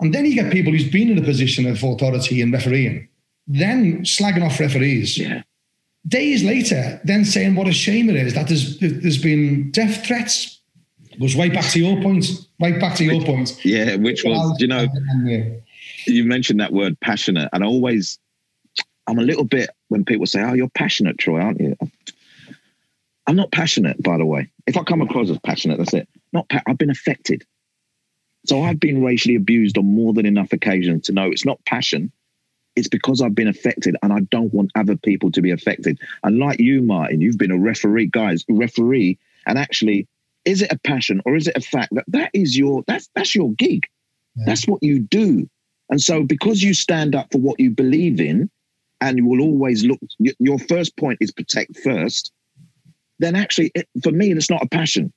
And 0.00 0.14
then 0.14 0.24
you 0.24 0.34
get 0.34 0.52
people 0.52 0.72
who's 0.72 0.90
been 0.90 1.10
in 1.10 1.18
a 1.18 1.22
position 1.22 1.66
of 1.66 1.82
authority 1.82 2.40
in 2.40 2.50
refereeing 2.50 3.08
then 3.46 4.02
slagging 4.02 4.44
off 4.44 4.60
referees. 4.60 5.18
Yeah. 5.18 5.42
Days 6.06 6.44
later, 6.44 7.00
then 7.04 7.24
saying 7.24 7.54
what 7.54 7.66
a 7.66 7.72
shame 7.72 8.10
it 8.10 8.16
is 8.16 8.34
that 8.34 8.48
there's 8.48 8.78
there's 8.78 9.22
been 9.22 9.70
death 9.70 10.04
threats. 10.06 10.60
Goes 11.18 11.34
right 11.36 11.52
back 11.52 11.70
to 11.70 11.80
your 11.80 12.02
point. 12.02 12.26
Right 12.60 12.78
back 12.78 12.96
to 12.96 13.04
your 13.04 13.24
point. 13.24 13.64
Yeah, 13.64 13.96
which 13.96 14.24
was, 14.24 14.60
you 14.60 14.66
know, 14.66 14.86
you 16.06 16.24
mentioned 16.24 16.60
that 16.60 16.72
word 16.72 16.98
passionate, 17.00 17.48
and 17.52 17.62
I 17.64 17.66
always, 17.66 18.18
I'm 19.06 19.18
a 19.18 19.22
little 19.22 19.44
bit 19.44 19.70
when 19.88 20.04
people 20.04 20.26
say, 20.26 20.42
"Oh, 20.42 20.52
you're 20.54 20.68
passionate, 20.70 21.16
Troy, 21.18 21.40
aren't 21.40 21.60
you?" 21.60 21.76
I'm 23.26 23.36
not 23.36 23.52
passionate, 23.52 24.02
by 24.02 24.18
the 24.18 24.26
way. 24.26 24.50
If 24.66 24.76
I 24.76 24.82
come 24.82 25.00
across 25.00 25.30
as 25.30 25.38
passionate, 25.38 25.78
that's 25.78 25.94
it. 25.94 26.08
Not, 26.32 26.48
pa- 26.50 26.62
I've 26.66 26.76
been 26.78 26.90
affected. 26.90 27.44
So 28.46 28.62
I've 28.62 28.78
been 28.78 29.02
racially 29.02 29.36
abused 29.36 29.78
on 29.78 29.86
more 29.86 30.12
than 30.12 30.26
enough 30.26 30.52
occasions 30.52 31.06
to 31.06 31.12
know 31.12 31.30
it's 31.30 31.46
not 31.46 31.64
passion. 31.64 32.12
It's 32.76 32.88
because 32.88 33.20
I've 33.20 33.34
been 33.34 33.48
affected 33.48 33.96
and 34.02 34.12
I 34.12 34.20
don't 34.20 34.52
want 34.52 34.72
other 34.74 34.96
people 34.96 35.30
to 35.32 35.40
be 35.40 35.50
affected. 35.50 35.98
And 36.22 36.38
like 36.38 36.58
you, 36.58 36.82
Martin, 36.82 37.20
you've 37.20 37.38
been 37.38 37.50
a 37.50 37.58
referee, 37.58 38.06
guys, 38.06 38.44
referee. 38.48 39.18
And 39.46 39.58
actually, 39.58 40.08
is 40.44 40.62
it 40.62 40.72
a 40.72 40.78
passion 40.78 41.20
or 41.24 41.36
is 41.36 41.46
it 41.46 41.56
a 41.56 41.60
fact 41.60 41.94
that 41.94 42.04
that 42.08 42.30
is 42.34 42.58
your, 42.58 42.82
that's, 42.86 43.08
that's 43.14 43.34
your 43.34 43.52
gig. 43.52 43.86
Yeah. 44.36 44.44
That's 44.46 44.66
what 44.66 44.82
you 44.82 44.98
do. 44.98 45.48
And 45.90 46.00
so 46.00 46.24
because 46.24 46.62
you 46.62 46.74
stand 46.74 47.14
up 47.14 47.30
for 47.30 47.38
what 47.38 47.60
you 47.60 47.70
believe 47.70 48.20
in 48.20 48.50
and 49.00 49.18
you 49.18 49.26
will 49.26 49.40
always 49.40 49.84
look, 49.84 50.00
your 50.18 50.58
first 50.58 50.96
point 50.96 51.18
is 51.20 51.30
protect 51.30 51.78
first, 51.80 52.32
then 53.20 53.36
actually, 53.36 53.70
it, 53.74 53.88
for 54.02 54.10
me, 54.10 54.32
it's 54.32 54.50
not 54.50 54.62
a 54.62 54.68
passion 54.68 55.12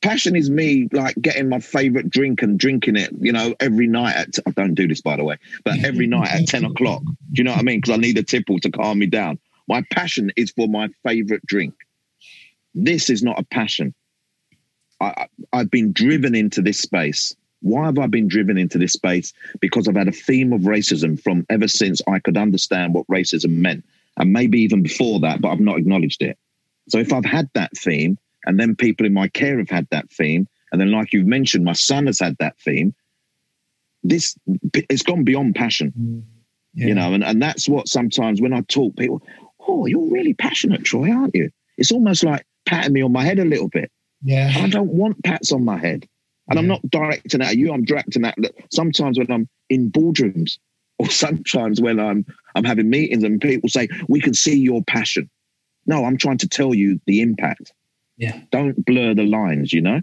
passion 0.00 0.36
is 0.36 0.48
me 0.48 0.88
like 0.92 1.16
getting 1.20 1.48
my 1.48 1.60
favorite 1.60 2.10
drink 2.10 2.42
and 2.42 2.58
drinking 2.58 2.96
it, 2.96 3.10
you 3.20 3.32
know, 3.32 3.54
every 3.60 3.86
night 3.86 4.16
at, 4.16 4.38
I 4.46 4.50
don't 4.52 4.74
do 4.74 4.86
this 4.86 5.00
by 5.00 5.16
the 5.16 5.24
way, 5.24 5.36
but 5.64 5.84
every 5.84 6.06
night 6.16 6.30
at 6.30 6.46
10 6.46 6.64
o'clock. 6.64 7.02
Do 7.02 7.14
you 7.34 7.44
know 7.44 7.52
what 7.52 7.60
I 7.60 7.62
mean? 7.62 7.80
Because 7.80 7.94
I 7.94 7.98
need 7.98 8.18
a 8.18 8.22
tipple 8.22 8.58
to 8.60 8.70
calm 8.70 8.98
me 8.98 9.06
down. 9.06 9.38
My 9.68 9.84
passion 9.90 10.32
is 10.36 10.50
for 10.50 10.68
my 10.68 10.88
favorite 11.04 11.44
drink. 11.46 11.74
This 12.74 13.10
is 13.10 13.22
not 13.22 13.38
a 13.38 13.44
passion. 13.44 13.94
I, 15.00 15.26
I've 15.52 15.70
been 15.70 15.92
driven 15.92 16.34
into 16.34 16.62
this 16.62 16.78
space. 16.78 17.34
Why 17.60 17.86
have 17.86 17.98
I 17.98 18.06
been 18.06 18.28
driven 18.28 18.56
into 18.56 18.78
this 18.78 18.92
space? 18.92 19.32
Because 19.60 19.88
I've 19.88 19.96
had 19.96 20.08
a 20.08 20.12
theme 20.12 20.52
of 20.52 20.62
racism 20.62 21.20
from 21.20 21.44
ever 21.50 21.68
since 21.68 22.00
I 22.06 22.20
could 22.20 22.36
understand 22.36 22.94
what 22.94 23.06
racism 23.08 23.50
meant. 23.50 23.84
And 24.16 24.32
maybe 24.32 24.60
even 24.60 24.82
before 24.82 25.20
that, 25.20 25.40
but 25.40 25.50
I've 25.50 25.60
not 25.60 25.78
acknowledged 25.78 26.22
it. 26.22 26.38
So 26.88 26.98
if 26.98 27.12
I've 27.12 27.24
had 27.24 27.50
that 27.54 27.76
theme, 27.76 28.18
and 28.48 28.58
then 28.58 28.74
people 28.74 29.06
in 29.06 29.12
my 29.12 29.28
care 29.28 29.58
have 29.58 29.68
had 29.68 29.86
that 29.90 30.10
theme, 30.10 30.48
and 30.72 30.80
then 30.80 30.90
like 30.90 31.12
you've 31.12 31.26
mentioned, 31.26 31.64
my 31.64 31.74
son 31.74 32.06
has 32.06 32.18
had 32.18 32.36
that 32.38 32.58
theme. 32.58 32.94
This 34.02 34.36
it's 34.72 35.02
gone 35.02 35.22
beyond 35.22 35.54
passion, 35.54 35.92
mm. 35.96 36.22
yeah. 36.74 36.86
you 36.86 36.94
know, 36.94 37.12
and, 37.12 37.22
and 37.22 37.42
that's 37.42 37.68
what 37.68 37.88
sometimes 37.88 38.40
when 38.40 38.54
I 38.54 38.62
talk, 38.62 38.96
people, 38.96 39.22
oh, 39.60 39.84
you're 39.84 40.10
really 40.10 40.32
passionate, 40.32 40.84
Troy, 40.84 41.12
aren't 41.12 41.34
you? 41.34 41.50
It's 41.76 41.92
almost 41.92 42.24
like 42.24 42.46
patting 42.64 42.94
me 42.94 43.02
on 43.02 43.12
my 43.12 43.22
head 43.22 43.38
a 43.38 43.44
little 43.44 43.68
bit. 43.68 43.92
Yeah, 44.22 44.50
I 44.56 44.68
don't 44.68 44.92
want 44.92 45.22
pats 45.22 45.52
on 45.52 45.62
my 45.64 45.76
head, 45.76 46.08
and 46.48 46.56
yeah. 46.56 46.60
I'm 46.60 46.66
not 46.66 46.80
directing 46.90 47.42
at 47.42 47.56
you. 47.58 47.72
I'm 47.72 47.84
directing 47.84 48.24
at 48.24 48.38
sometimes 48.72 49.18
when 49.18 49.30
I'm 49.30 49.46
in 49.68 49.92
boardrooms, 49.92 50.58
or 50.98 51.10
sometimes 51.10 51.82
when 51.82 52.00
I'm 52.00 52.24
I'm 52.54 52.64
having 52.64 52.88
meetings 52.88 53.24
and 53.24 53.40
people 53.40 53.68
say 53.68 53.88
we 54.08 54.20
can 54.20 54.32
see 54.32 54.58
your 54.58 54.82
passion. 54.84 55.28
No, 55.86 56.04
I'm 56.04 56.16
trying 56.16 56.38
to 56.38 56.48
tell 56.48 56.74
you 56.74 56.98
the 57.06 57.20
impact. 57.20 57.72
Yeah. 58.18 58.40
Don't 58.50 58.84
blur 58.84 59.14
the 59.14 59.24
lines, 59.24 59.72
you 59.72 59.80
know? 59.80 60.00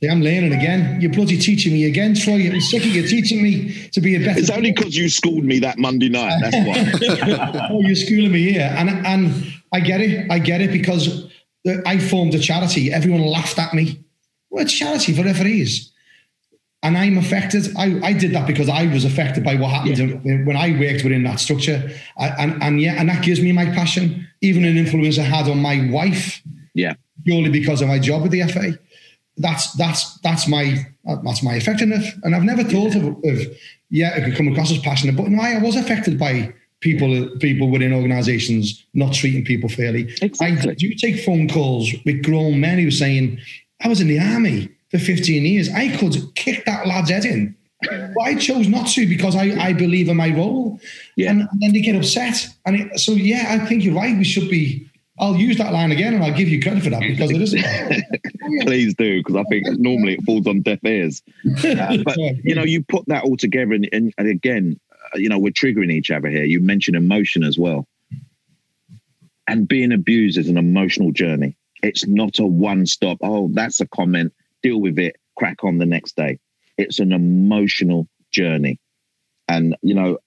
Yeah, 0.00 0.12
I'm 0.12 0.22
learning 0.22 0.52
again. 0.52 1.00
You're 1.00 1.12
bloody 1.12 1.38
teaching 1.38 1.72
me 1.72 1.84
again, 1.84 2.14
Troy. 2.14 2.50
I'm 2.50 2.60
sick 2.60 2.82
of 2.82 2.88
you 2.88 3.06
teaching 3.06 3.42
me 3.42 3.88
to 3.92 4.00
be 4.00 4.16
a 4.16 4.18
better. 4.18 4.38
It's 4.38 4.50
only 4.50 4.72
because 4.72 4.96
you 4.96 5.08
schooled 5.08 5.44
me 5.44 5.58
that 5.60 5.78
Monday 5.78 6.08
night. 6.08 6.40
That's 6.40 6.56
why. 6.56 7.68
oh, 7.70 7.80
you're 7.80 7.94
schooling 7.94 8.32
me 8.32 8.52
here, 8.52 8.74
and 8.76 8.88
and 9.06 9.52
I 9.72 9.80
get 9.80 10.00
it. 10.00 10.30
I 10.30 10.38
get 10.38 10.60
it 10.60 10.72
because 10.72 11.24
uh, 11.68 11.76
I 11.86 11.98
formed 11.98 12.34
a 12.34 12.38
charity. 12.38 12.92
Everyone 12.92 13.22
laughed 13.22 13.58
at 13.58 13.72
me. 13.72 14.02
Well, 14.50 14.64
it's 14.64 14.72
charity 14.72 15.14
for 15.14 15.22
referees, 15.22 15.92
and 16.82 16.98
I'm 16.98 17.16
affected. 17.18 17.68
I, 17.76 18.00
I 18.02 18.12
did 18.14 18.32
that 18.32 18.46
because 18.46 18.68
I 18.68 18.86
was 18.86 19.04
affected 19.04 19.44
by 19.44 19.54
what 19.56 19.70
happened 19.70 19.98
yeah. 20.24 20.44
when 20.44 20.56
I 20.56 20.70
worked 20.78 21.04
within 21.04 21.22
that 21.24 21.40
structure, 21.40 21.90
I, 22.18 22.28
and 22.28 22.62
and 22.62 22.80
yeah, 22.80 22.94
and 22.98 23.08
that 23.10 23.22
gives 23.22 23.40
me 23.40 23.52
my 23.52 23.66
passion. 23.66 24.26
Even 24.40 24.64
an 24.64 24.76
influence 24.76 25.18
I 25.18 25.22
had 25.22 25.48
on 25.48 25.60
my 25.60 25.88
wife. 25.90 26.42
Yeah 26.74 26.94
purely 27.24 27.50
because 27.50 27.80
of 27.80 27.88
my 27.88 27.98
job 27.98 28.22
with 28.22 28.32
the 28.32 28.42
FA. 28.42 28.78
That's 29.36 29.72
that's 29.72 30.18
that's 30.20 30.46
my 30.46 30.86
that's 31.24 31.42
my 31.42 31.54
effectiveness, 31.54 32.12
and 32.22 32.34
I've 32.34 32.44
never 32.44 32.62
thought 32.62 32.94
of, 32.94 33.04
of 33.24 33.56
yeah, 33.90 34.16
it 34.16 34.24
could 34.24 34.36
come 34.36 34.48
across 34.48 34.70
as 34.70 34.78
passionate, 34.78 35.16
but 35.16 35.28
no, 35.28 35.42
I 35.42 35.58
was 35.58 35.76
affected 35.76 36.18
by 36.18 36.54
people 36.80 37.28
people 37.40 37.68
within 37.68 37.92
organisations 37.92 38.84
not 38.94 39.12
treating 39.12 39.44
people 39.44 39.68
fairly. 39.68 40.14
Exactly. 40.22 40.70
I 40.70 40.74
do 40.74 40.94
take 40.94 41.24
phone 41.24 41.48
calls 41.48 41.92
with 42.04 42.22
grown 42.22 42.60
men 42.60 42.78
who 42.78 42.88
are 42.88 42.92
saying, 42.92 43.40
"I 43.82 43.88
was 43.88 44.00
in 44.00 44.06
the 44.06 44.20
army 44.20 44.68
for 44.90 44.98
15 44.98 45.44
years. 45.44 45.68
I 45.70 45.96
could 45.96 46.34
kick 46.36 46.64
that 46.66 46.86
lad's 46.86 47.10
head 47.10 47.24
in." 47.24 47.56
but 47.88 48.22
I 48.22 48.34
chose 48.36 48.68
not 48.68 48.86
to 48.88 49.06
because 49.06 49.36
I, 49.36 49.50
I 49.60 49.72
believe 49.72 50.08
in 50.08 50.16
my 50.16 50.34
role. 50.34 50.80
Yeah. 51.16 51.30
And, 51.30 51.40
and 51.40 51.62
then 51.62 51.72
they 51.72 51.80
get 51.80 51.96
upset. 51.96 52.48
And 52.66 52.76
it, 52.76 52.98
so, 52.98 53.12
yeah, 53.12 53.46
I 53.48 53.66
think 53.66 53.84
you're 53.84 53.94
right. 53.94 54.16
We 54.16 54.24
should 54.24 54.48
be 54.48 54.88
I'll 55.18 55.36
use 55.36 55.58
that 55.58 55.72
line 55.72 55.92
again, 55.92 56.14
and 56.14 56.24
I'll 56.24 56.34
give 56.34 56.48
you 56.48 56.60
credit 56.60 56.82
for 56.82 56.90
that 56.90 57.00
because 57.06 57.30
it 57.30 57.40
isn't. 57.40 57.64
Please 58.62 58.94
do, 58.94 59.20
because 59.20 59.36
I 59.36 59.44
think 59.44 59.66
normally 59.78 60.14
it 60.14 60.24
falls 60.24 60.46
on 60.46 60.62
deaf 60.62 60.80
ears. 60.84 61.22
Uh, 61.64 61.98
but 62.04 62.16
you 62.16 62.54
know, 62.54 62.62
you 62.62 62.82
put 62.82 63.04
that 63.06 63.24
all 63.24 63.36
together, 63.36 63.72
and, 63.72 63.88
and, 63.92 64.12
and 64.16 64.28
again, 64.28 64.78
uh, 64.92 65.18
you 65.18 65.28
know, 65.28 65.38
we're 65.38 65.52
triggering 65.52 65.90
each 65.90 66.10
other 66.10 66.28
here. 66.28 66.44
You 66.44 66.60
mentioned 66.60 66.96
emotion 66.96 67.42
as 67.42 67.58
well, 67.58 67.86
and 69.46 69.66
being 69.66 69.92
abused 69.92 70.38
is 70.38 70.48
an 70.48 70.56
emotional 70.56 71.10
journey. 71.10 71.56
It's 71.82 72.06
not 72.06 72.38
a 72.38 72.46
one-stop. 72.46 73.18
Oh, 73.22 73.50
that's 73.52 73.80
a 73.80 73.86
comment. 73.88 74.32
Deal 74.62 74.80
with 74.80 74.98
it. 74.98 75.16
Crack 75.36 75.64
on 75.64 75.78
the 75.78 75.86
next 75.86 76.16
day. 76.16 76.38
It's 76.78 77.00
an 77.00 77.12
emotional 77.12 78.08
journey, 78.30 78.78
and 79.48 79.76
you 79.82 79.94
know, 79.94 80.18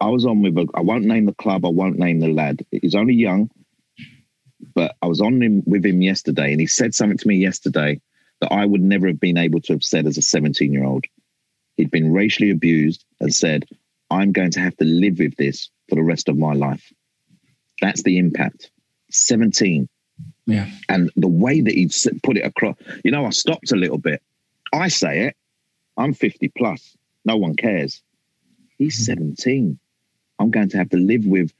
I 0.00 0.08
was 0.08 0.24
on 0.24 0.42
with 0.42 0.56
a. 0.56 0.66
I 0.74 0.80
won't 0.80 1.04
name 1.04 1.26
the 1.26 1.34
club. 1.34 1.64
I 1.64 1.70
won't 1.70 1.98
name 1.98 2.20
the 2.20 2.32
lad. 2.32 2.64
He's 2.70 2.94
only 2.94 3.14
young 3.14 3.50
but 4.76 4.94
I 5.00 5.06
was 5.06 5.22
on 5.22 5.42
him 5.42 5.62
with 5.66 5.84
him 5.84 6.02
yesterday, 6.02 6.52
and 6.52 6.60
he 6.60 6.66
said 6.66 6.94
something 6.94 7.16
to 7.16 7.26
me 7.26 7.36
yesterday 7.36 7.98
that 8.40 8.52
I 8.52 8.66
would 8.66 8.82
never 8.82 9.06
have 9.06 9.18
been 9.18 9.38
able 9.38 9.60
to 9.62 9.72
have 9.72 9.82
said 9.82 10.06
as 10.06 10.18
a 10.18 10.22
17 10.22 10.70
year 10.70 10.84
old. 10.84 11.06
He'd 11.78 11.90
been 11.90 12.12
racially 12.12 12.50
abused 12.50 13.04
and 13.18 13.34
said, 13.34 13.64
I'm 14.10 14.32
going 14.32 14.50
to 14.50 14.60
have 14.60 14.76
to 14.76 14.84
live 14.84 15.18
with 15.18 15.34
this 15.36 15.70
for 15.88 15.94
the 15.94 16.02
rest 16.02 16.28
of 16.28 16.36
my 16.36 16.52
life. 16.52 16.92
That's 17.80 18.02
the 18.02 18.18
impact. 18.18 18.70
17. 19.10 19.88
Yeah. 20.44 20.68
And 20.90 21.10
the 21.16 21.26
way 21.26 21.62
that 21.62 21.72
he 21.72 21.90
put 22.22 22.36
it 22.36 22.44
across, 22.44 22.76
you 23.02 23.10
know, 23.10 23.24
I 23.24 23.30
stopped 23.30 23.72
a 23.72 23.76
little 23.76 23.98
bit. 23.98 24.22
I 24.74 24.88
say 24.88 25.22
it, 25.22 25.36
I'm 25.96 26.12
50 26.12 26.48
plus. 26.48 26.96
No 27.24 27.38
one 27.38 27.56
cares. 27.56 28.02
He's 28.76 28.96
mm-hmm. 29.08 29.32
17. 29.36 29.78
I'm 30.38 30.50
going 30.50 30.68
to 30.68 30.76
have 30.76 30.90
to 30.90 30.98
live 30.98 31.24
with 31.24 31.50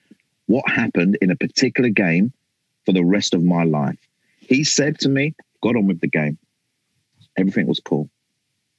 what 0.46 0.68
happened 0.68 1.16
in 1.22 1.30
a 1.30 1.36
particular 1.36 1.88
game 1.88 2.34
for 2.86 2.92
the 2.92 3.04
rest 3.04 3.34
of 3.34 3.42
my 3.42 3.64
life. 3.64 3.98
He 4.38 4.64
said 4.64 5.00
to 5.00 5.08
me, 5.08 5.34
got 5.62 5.76
on 5.76 5.86
with 5.86 6.00
the 6.00 6.06
game. 6.06 6.38
Everything 7.36 7.66
was 7.66 7.80
cool. 7.80 8.08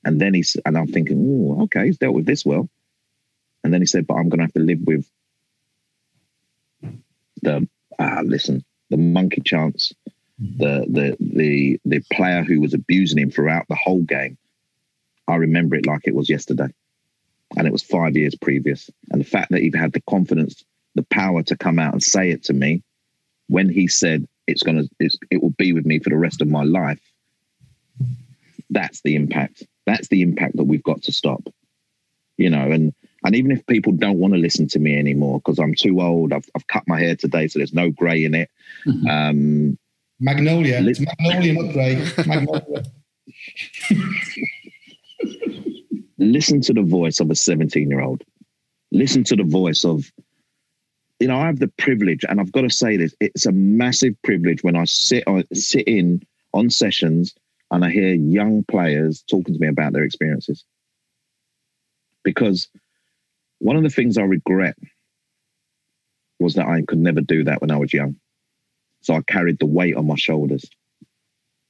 And 0.05 0.19
then 0.19 0.33
he's, 0.33 0.55
and 0.65 0.77
I'm 0.77 0.87
thinking, 0.87 1.17
oh, 1.19 1.63
okay, 1.63 1.85
he's 1.85 1.97
dealt 1.97 2.15
with 2.15 2.25
this 2.25 2.45
well. 2.45 2.69
And 3.63 3.73
then 3.73 3.81
he 3.81 3.85
said, 3.85 4.07
but 4.07 4.15
I'm 4.15 4.29
going 4.29 4.39
to 4.39 4.45
have 4.45 4.53
to 4.53 4.59
live 4.61 4.79
with 4.85 5.09
the, 7.41 7.67
ah, 7.99 8.21
listen, 8.23 8.63
the 8.89 8.97
monkey 8.97 9.41
chance, 9.41 9.91
the, 10.39 10.85
the, 10.87 11.17
the, 11.19 11.79
the 11.83 12.01
player 12.13 12.43
who 12.43 12.61
was 12.61 12.73
abusing 12.73 13.19
him 13.19 13.29
throughout 13.29 13.67
the 13.67 13.75
whole 13.75 14.03
game. 14.03 14.37
I 15.27 15.35
remember 15.35 15.75
it 15.75 15.85
like 15.85 16.03
it 16.05 16.15
was 16.15 16.29
yesterday. 16.29 16.73
And 17.57 17.67
it 17.67 17.73
was 17.73 17.83
five 17.83 18.15
years 18.15 18.35
previous. 18.35 18.89
And 19.11 19.19
the 19.19 19.25
fact 19.25 19.51
that 19.51 19.61
he 19.61 19.71
had 19.75 19.91
the 19.91 20.01
confidence, 20.01 20.63
the 20.95 21.03
power 21.03 21.43
to 21.43 21.57
come 21.57 21.79
out 21.79 21.93
and 21.93 22.01
say 22.01 22.29
it 22.29 22.43
to 22.45 22.53
me 22.53 22.81
when 23.47 23.69
he 23.69 23.87
said 23.87 24.27
it's 24.47 24.63
gonna 24.63 24.83
it's, 24.99 25.17
it 25.31 25.41
will 25.41 25.55
be 25.57 25.73
with 25.73 25.85
me 25.85 25.99
for 25.99 26.09
the 26.09 26.17
rest 26.17 26.41
of 26.41 26.47
my 26.47 26.63
life 26.63 27.01
that's 28.69 29.01
the 29.01 29.15
impact. 29.15 29.63
That's 29.85 30.09
the 30.09 30.21
impact 30.21 30.57
that 30.57 30.65
we've 30.65 30.83
got 30.83 31.03
to 31.03 31.13
stop 31.13 31.41
you 32.37 32.49
know? 32.49 32.71
And 32.71 32.93
and 33.23 33.35
even 33.35 33.51
if 33.51 33.65
people 33.67 33.91
don't 33.91 34.19
want 34.19 34.33
to 34.35 34.39
listen 34.39 34.67
to 34.69 34.79
me 34.79 34.97
anymore 34.97 35.39
because 35.39 35.59
i'm 35.59 35.73
too 35.73 35.99
old 36.01 36.31
I've, 36.31 36.47
I've 36.55 36.67
cut 36.67 36.83
my 36.87 36.99
hair 36.99 37.15
today 37.15 37.47
so 37.47 37.59
there's 37.59 37.73
no 37.73 37.89
gray 37.89 38.23
in 38.23 38.35
it. 38.35 38.49
Mm-hmm. 38.85 39.07
um 39.07 39.77
magnolia. 40.19 40.79
li- 40.81 40.91
it's 40.91 40.99
magnolia 40.99 41.53
not 41.53 41.73
gray 41.73 42.05
magnolia. 42.25 42.83
Listen 46.19 46.61
to 46.61 46.73
the 46.73 46.81
voice 46.81 47.19
of 47.19 47.29
a 47.29 47.35
17 47.35 47.89
year 47.89 48.01
old 48.01 48.23
listen 48.91 49.23
to 49.25 49.35
the 49.35 49.43
voice 49.43 49.83
of 49.83 50.11
you 51.19 51.27
know, 51.27 51.37
I 51.37 51.47
have 51.47 51.59
the 51.59 51.71
privilege, 51.77 52.23
and 52.27 52.39
I've 52.39 52.51
got 52.51 52.61
to 52.61 52.69
say 52.69 52.97
this: 52.97 53.15
it's 53.19 53.45
a 53.45 53.51
massive 53.51 54.15
privilege 54.23 54.63
when 54.63 54.75
I 54.75 54.85
sit 54.85 55.23
on 55.27 55.43
sit 55.53 55.87
in 55.87 56.21
on 56.53 56.69
sessions 56.69 57.33
and 57.71 57.83
I 57.83 57.89
hear 57.89 58.13
young 58.13 58.63
players 58.63 59.23
talking 59.29 59.53
to 59.53 59.59
me 59.59 59.67
about 59.67 59.93
their 59.93 60.03
experiences. 60.03 60.63
Because 62.23 62.69
one 63.59 63.75
of 63.75 63.83
the 63.83 63.89
things 63.89 64.17
I 64.17 64.23
regret 64.23 64.75
was 66.39 66.53
that 66.53 66.67
I 66.67 66.81
could 66.87 66.99
never 66.99 67.21
do 67.21 67.43
that 67.45 67.61
when 67.61 67.71
I 67.71 67.77
was 67.77 67.93
young. 67.93 68.15
So 69.01 69.15
I 69.15 69.21
carried 69.21 69.59
the 69.59 69.65
weight 69.65 69.95
on 69.95 70.07
my 70.07 70.15
shoulders. 70.15 70.65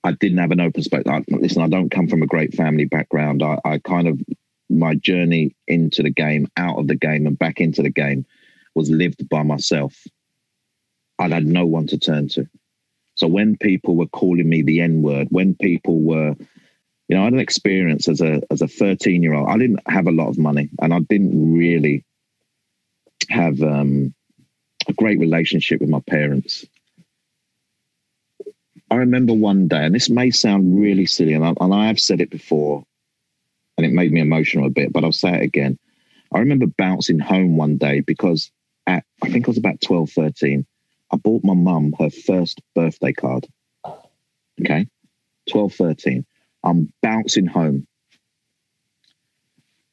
I 0.04 0.12
didn't 0.12 0.38
have 0.38 0.52
an 0.52 0.62
open 0.62 0.84
space. 0.84 1.04
I, 1.08 1.24
listen, 1.30 1.62
I 1.62 1.70
don't 1.70 1.90
come 1.90 2.08
from 2.08 2.22
a 2.22 2.28
great 2.28 2.54
family 2.54 2.86
background. 2.86 3.44
I, 3.44 3.60
I 3.66 3.78
kind 3.80 4.08
of, 4.08 4.20
my 4.70 4.96
journey 4.96 5.56
into 5.68 6.04
the 6.04 6.10
game, 6.10 6.48
out 6.58 6.78
of 6.78 6.88
the 6.88 6.96
game, 6.96 7.26
and 7.26 7.38
back 7.38 7.60
into 7.60 7.82
the 7.82 7.90
game 7.90 8.26
was 8.78 8.90
lived 8.92 9.28
by 9.28 9.44
myself. 9.44 9.94
I 11.20 11.28
had 11.28 11.48
no 11.48 11.66
one 11.66 11.88
to 11.88 11.98
turn 11.98 12.30
to. 12.30 12.48
So 13.16 13.28
when 13.28 13.58
people 13.58 13.96
were 13.96 14.06
calling 14.08 14.48
me 14.48 14.62
the 14.62 14.80
N 14.80 15.02
word, 15.02 15.28
when 15.32 15.56
people 15.56 16.00
were, 16.00 16.36
you 17.08 17.16
know, 17.16 17.22
I 17.22 17.26
had 17.26 17.34
an 17.34 17.40
experience 17.40 18.08
as 18.08 18.22
a 18.22 18.42
as 18.52 18.62
a 18.62 18.68
13 18.68 19.24
year 19.24 19.34
old. 19.34 19.50
I 19.50 19.58
didn't 19.58 19.82
have 19.88 20.06
a 20.08 20.12
lot 20.12 20.30
of 20.30 20.38
money, 20.38 20.70
and 20.82 20.94
I 20.94 21.00
didn't 21.00 21.54
really 21.54 22.06
have 23.30 23.60
um, 23.62 24.14
a 24.88 24.94
great 24.94 25.20
relationship 25.20 25.82
with 25.82 25.90
my 25.90 26.02
parents. 26.08 26.64
I 28.92 28.96
remember 28.96 29.34
one 29.34 29.68
day, 29.68 29.84
and 29.84 29.96
this 29.96 30.10
may 30.10 30.30
sound 30.30 30.80
really 30.80 31.08
silly, 31.08 31.34
and 31.34 31.44
I, 31.44 31.54
and 31.60 31.74
I 31.74 31.88
have 31.88 32.00
said 32.00 32.22
it 32.22 32.30
before, 32.30 32.84
and 33.78 33.86
it 33.86 33.92
made 33.92 34.12
me 34.12 34.22
emotional 34.22 34.68
a 34.68 34.70
bit, 34.70 34.94
but 34.94 35.04
I'll 35.04 35.12
say 35.12 35.34
it 35.34 35.42
again. 35.42 35.78
I 36.34 36.40
remember 36.40 36.68
bouncing 36.68 37.20
home 37.20 37.58
one 37.58 37.78
day 37.78 38.02
because 38.02 38.52
at, 38.88 39.04
I 39.22 39.30
think 39.30 39.48
I 39.48 39.52
was 39.52 39.58
about 39.58 39.82
12, 39.82 40.12
13, 40.12 40.66
I 41.12 41.18
bought 41.18 41.44
my 41.44 41.54
mum 41.54 41.94
her 42.00 42.10
first 42.10 42.62
birthday 42.74 43.14
card. 43.14 43.48
Okay, 44.62 44.88
12, 45.50 45.74
13. 45.74 46.26
I'm 46.64 46.92
bouncing 47.02 47.46
home. 47.46 47.88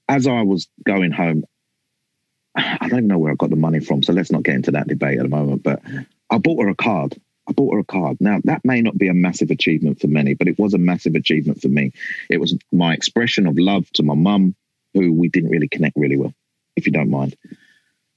As 0.08 0.26
I 0.26 0.42
was 0.42 0.68
going 0.84 1.12
home, 1.12 1.44
I 2.56 2.88
don't 2.88 3.06
know 3.06 3.18
where 3.18 3.32
I 3.32 3.36
got 3.36 3.50
the 3.50 3.56
money 3.56 3.80
from, 3.80 4.02
so 4.02 4.12
let's 4.12 4.30
not 4.30 4.42
get 4.42 4.54
into 4.54 4.72
that 4.72 4.86
debate 4.86 5.18
at 5.18 5.24
the 5.24 5.28
moment. 5.28 5.62
But 5.62 5.82
I 6.30 6.38
bought 6.38 6.62
her 6.62 6.68
a 6.68 6.74
card. 6.74 7.20
I 7.48 7.52
bought 7.52 7.74
her 7.74 7.80
a 7.80 7.84
card. 7.84 8.18
Now, 8.20 8.40
that 8.44 8.64
may 8.64 8.80
not 8.80 8.96
be 8.96 9.08
a 9.08 9.14
massive 9.14 9.50
achievement 9.50 10.00
for 10.00 10.06
many, 10.06 10.34
but 10.34 10.48
it 10.48 10.58
was 10.58 10.72
a 10.72 10.78
massive 10.78 11.14
achievement 11.14 11.60
for 11.60 11.68
me. 11.68 11.92
It 12.30 12.38
was 12.38 12.56
my 12.72 12.94
expression 12.94 13.46
of 13.46 13.58
love 13.58 13.90
to 13.92 14.02
my 14.02 14.14
mum, 14.14 14.54
who 14.94 15.12
we 15.12 15.28
didn't 15.28 15.50
really 15.50 15.68
connect 15.68 15.96
really 15.96 16.16
well, 16.16 16.32
if 16.76 16.86
you 16.86 16.92
don't 16.92 17.10
mind. 17.10 17.36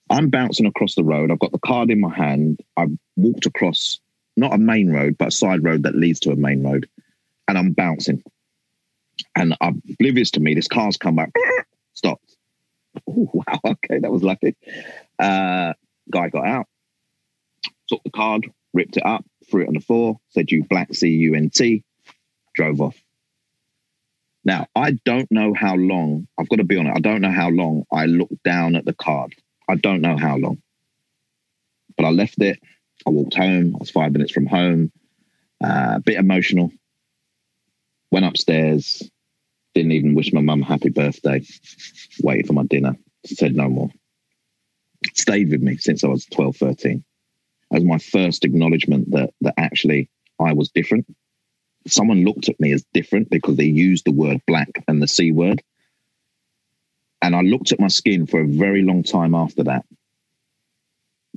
I'm 0.10 0.30
bouncing 0.30 0.65
across 0.65 0.96
the 0.96 1.04
road. 1.04 1.32
I've 1.32 1.39
got 1.39 1.52
the 1.52 1.60
card 1.60 1.91
in 1.91 2.00
my 2.00 2.13
hand. 2.13 2.60
I've 2.76 2.91
walked 3.15 3.46
across 3.46 4.00
not 4.36 4.54
a 4.54 4.58
main 4.58 4.89
road, 4.89 5.17
but 5.17 5.30
a 5.30 5.32
side 5.32 5.63
road 5.63 5.84
that 5.84 5.96
leads 5.96 6.20
to 6.22 6.32
a 6.32 6.36
main 6.36 6.63
road. 6.63 6.88
And 7.48 7.58
I'm 7.58 7.72
bouncing. 7.74 8.24
And 9.36 9.56
oblivious 9.62 10.32
to 10.32 10.39
me, 10.39 10.54
this 10.54 10.67
car's 10.67 10.98
come 10.98 11.15
back, 11.15 11.32
stopped. 11.93 12.36
Oh, 13.08 13.30
wow. 13.34 13.60
Okay, 13.65 14.00
that 14.00 14.12
was 14.12 14.24
lucky. 14.24 14.56
Uh, 15.20 15.74
guy 16.12 16.30
got 16.30 16.46
out, 16.46 16.67
took 17.88 18.04
the 18.04 18.12
card, 18.12 18.52
ripped 18.74 18.98
it 18.98 19.06
up, 19.06 19.26
threw 19.50 19.63
it 19.63 19.67
on 19.67 19.74
the 19.74 19.80
floor, 19.80 20.20
said, 20.30 20.52
You 20.52 20.63
black 20.63 20.93
C 20.93 21.10
U 21.10 21.36
N 21.36 21.50
T, 21.50 21.84
drove 22.54 22.82
off. 22.82 22.96
Now, 24.46 24.67
I 24.76 24.91
don't 25.04 25.30
know 25.32 25.54
how 25.54 25.76
long, 25.76 26.28
I've 26.39 26.48
got 26.48 26.58
to 26.58 26.63
be 26.63 26.78
honest, 26.78 26.96
I 26.96 27.00
don't 27.02 27.22
know 27.22 27.32
how 27.32 27.50
long 27.50 27.84
I 27.91 28.06
looked 28.06 28.43
down 28.43 28.76
at 28.76 28.86
the 28.86 28.93
card. 28.93 29.36
I 29.69 29.75
don't 29.75 30.01
know 30.01 30.17
how 30.17 30.38
long. 30.38 30.62
But 31.97 32.06
I 32.06 32.10
left 32.12 32.41
it. 32.41 32.60
I 33.06 33.12
walked 33.12 33.36
home. 33.36 33.75
I 33.75 33.80
was 33.80 33.91
five 33.91 34.12
minutes 34.12 34.32
from 34.32 34.47
home, 34.47 34.91
uh, 35.63 35.93
a 35.97 36.01
bit 36.01 36.17
emotional. 36.17 36.71
Went 38.12 38.25
upstairs, 38.25 39.03
didn't 39.75 39.93
even 39.93 40.15
wish 40.15 40.34
my 40.34 40.41
mum 40.41 40.62
happy 40.62 40.89
birthday, 40.89 41.43
waited 42.23 42.47
for 42.47 42.53
my 42.53 42.63
dinner, 42.63 42.97
said 43.25 43.56
no 43.56 43.69
more. 43.69 43.89
Stayed 45.13 45.51
with 45.51 45.62
me 45.62 45.77
since 45.77 46.03
I 46.03 46.08
was 46.08 46.25
12, 46.25 46.58
13 46.58 47.03
as 47.73 47.84
my 47.84 47.97
first 47.97 48.45
acknowledgement 48.45 49.12
that 49.12 49.32
that 49.41 49.53
actually 49.58 50.10
I 50.39 50.53
was 50.53 50.69
different. 50.69 51.08
Someone 51.88 52.25
looked 52.25 52.49
at 52.49 52.60
me 52.60 52.73
as 52.73 52.86
different 52.93 53.30
because 53.30 53.58
they 53.58 53.65
used 53.65 54.06
the 54.06 54.12
word 54.12 54.41
black 54.47 54.69
and 54.88 55.01
the 55.01 55.08
C 55.08 55.32
word. 55.32 55.62
And 57.21 57.36
I 57.36 57.41
looked 57.41 57.71
at 57.71 57.80
my 57.80 57.88
skin 57.88 58.25
for 58.27 58.41
a 58.41 58.47
very 58.47 58.84
long 58.84 59.03
time 59.03 59.34
after 59.34 59.63
that 59.63 59.86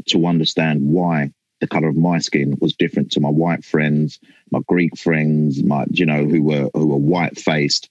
to 0.08 0.26
understand 0.26 0.80
why 0.82 1.32
the 1.60 1.66
color 1.66 1.88
of 1.88 1.96
my 1.96 2.18
skin 2.18 2.56
was 2.60 2.74
different 2.74 3.12
to 3.12 3.20
my 3.20 3.28
white 3.28 3.64
friends, 3.64 4.18
my 4.50 4.60
Greek 4.66 4.96
friends, 4.98 5.62
my 5.62 5.84
you 5.90 6.06
know 6.06 6.24
who 6.24 6.42
were 6.42 6.70
who 6.74 6.86
were 6.86 6.96
white 6.96 7.38
faced. 7.38 7.90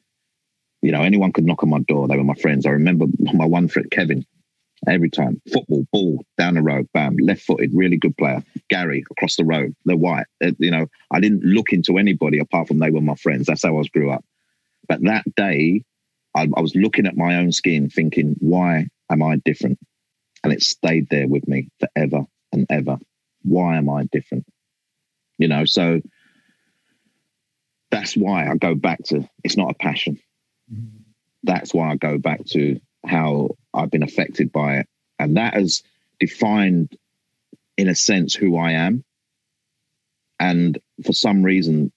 You 0.81 0.91
know, 0.91 1.03
anyone 1.03 1.33
could 1.33 1.45
knock 1.45 1.63
on 1.63 1.69
my 1.69 1.79
door. 1.79 2.07
They 2.07 2.17
were 2.17 2.23
my 2.23 2.35
friends. 2.35 2.65
I 2.65 2.71
remember 2.71 3.05
my 3.33 3.45
one 3.45 3.67
friend 3.67 3.89
Kevin 3.91 4.25
every 4.87 5.09
time. 5.09 5.41
Football, 5.51 5.85
ball 5.91 6.25
down 6.37 6.55
the 6.55 6.61
road, 6.61 6.87
bam, 6.93 7.17
left 7.17 7.41
footed, 7.41 7.73
really 7.73 7.97
good 7.97 8.17
player. 8.17 8.43
Gary 8.69 9.03
across 9.11 9.35
the 9.35 9.45
road, 9.45 9.75
they're 9.85 9.97
white. 9.97 10.25
Uh, 10.43 10.51
you 10.57 10.71
know, 10.71 10.87
I 11.11 11.19
didn't 11.19 11.43
look 11.43 11.73
into 11.73 11.97
anybody 11.97 12.39
apart 12.39 12.67
from 12.67 12.79
they 12.79 12.89
were 12.89 13.01
my 13.01 13.15
friends. 13.15 13.47
That's 13.47 13.63
how 13.63 13.69
I 13.69 13.73
was 13.73 13.89
grew 13.89 14.09
up. 14.09 14.23
But 14.87 15.03
that 15.03 15.23
day, 15.35 15.83
I, 16.35 16.47
I 16.55 16.61
was 16.61 16.75
looking 16.75 17.05
at 17.05 17.17
my 17.17 17.35
own 17.35 17.51
skin, 17.51 17.89
thinking, 17.89 18.35
why 18.39 18.87
am 19.09 19.23
I 19.23 19.37
different? 19.37 19.79
And 20.43 20.53
it 20.53 20.61
stayed 20.61 21.09
there 21.09 21.27
with 21.27 21.47
me 21.47 21.69
forever 21.79 22.25
and 22.51 22.65
ever. 22.69 22.97
Why 23.43 23.77
am 23.77 23.89
I 23.89 24.05
different? 24.11 24.45
You 25.37 25.47
know, 25.47 25.65
so 25.65 26.01
that's 27.91 28.15
why 28.15 28.47
I 28.47 28.55
go 28.55 28.75
back 28.75 29.03
to 29.05 29.27
it's 29.43 29.57
not 29.57 29.71
a 29.71 29.73
passion. 29.73 30.19
Mm-hmm. 30.71 30.97
That's 31.43 31.73
why 31.73 31.91
I 31.91 31.95
go 31.95 32.17
back 32.17 32.45
to 32.47 32.79
how 33.05 33.51
I've 33.73 33.91
been 33.91 34.03
affected 34.03 34.51
by 34.51 34.77
it. 34.77 34.87
And 35.17 35.37
that 35.37 35.53
has 35.53 35.83
defined, 36.19 36.95
in 37.77 37.87
a 37.87 37.95
sense, 37.95 38.35
who 38.35 38.57
I 38.57 38.71
am. 38.73 39.03
And 40.39 40.77
for 41.05 41.13
some 41.13 41.43
reason, 41.43 41.91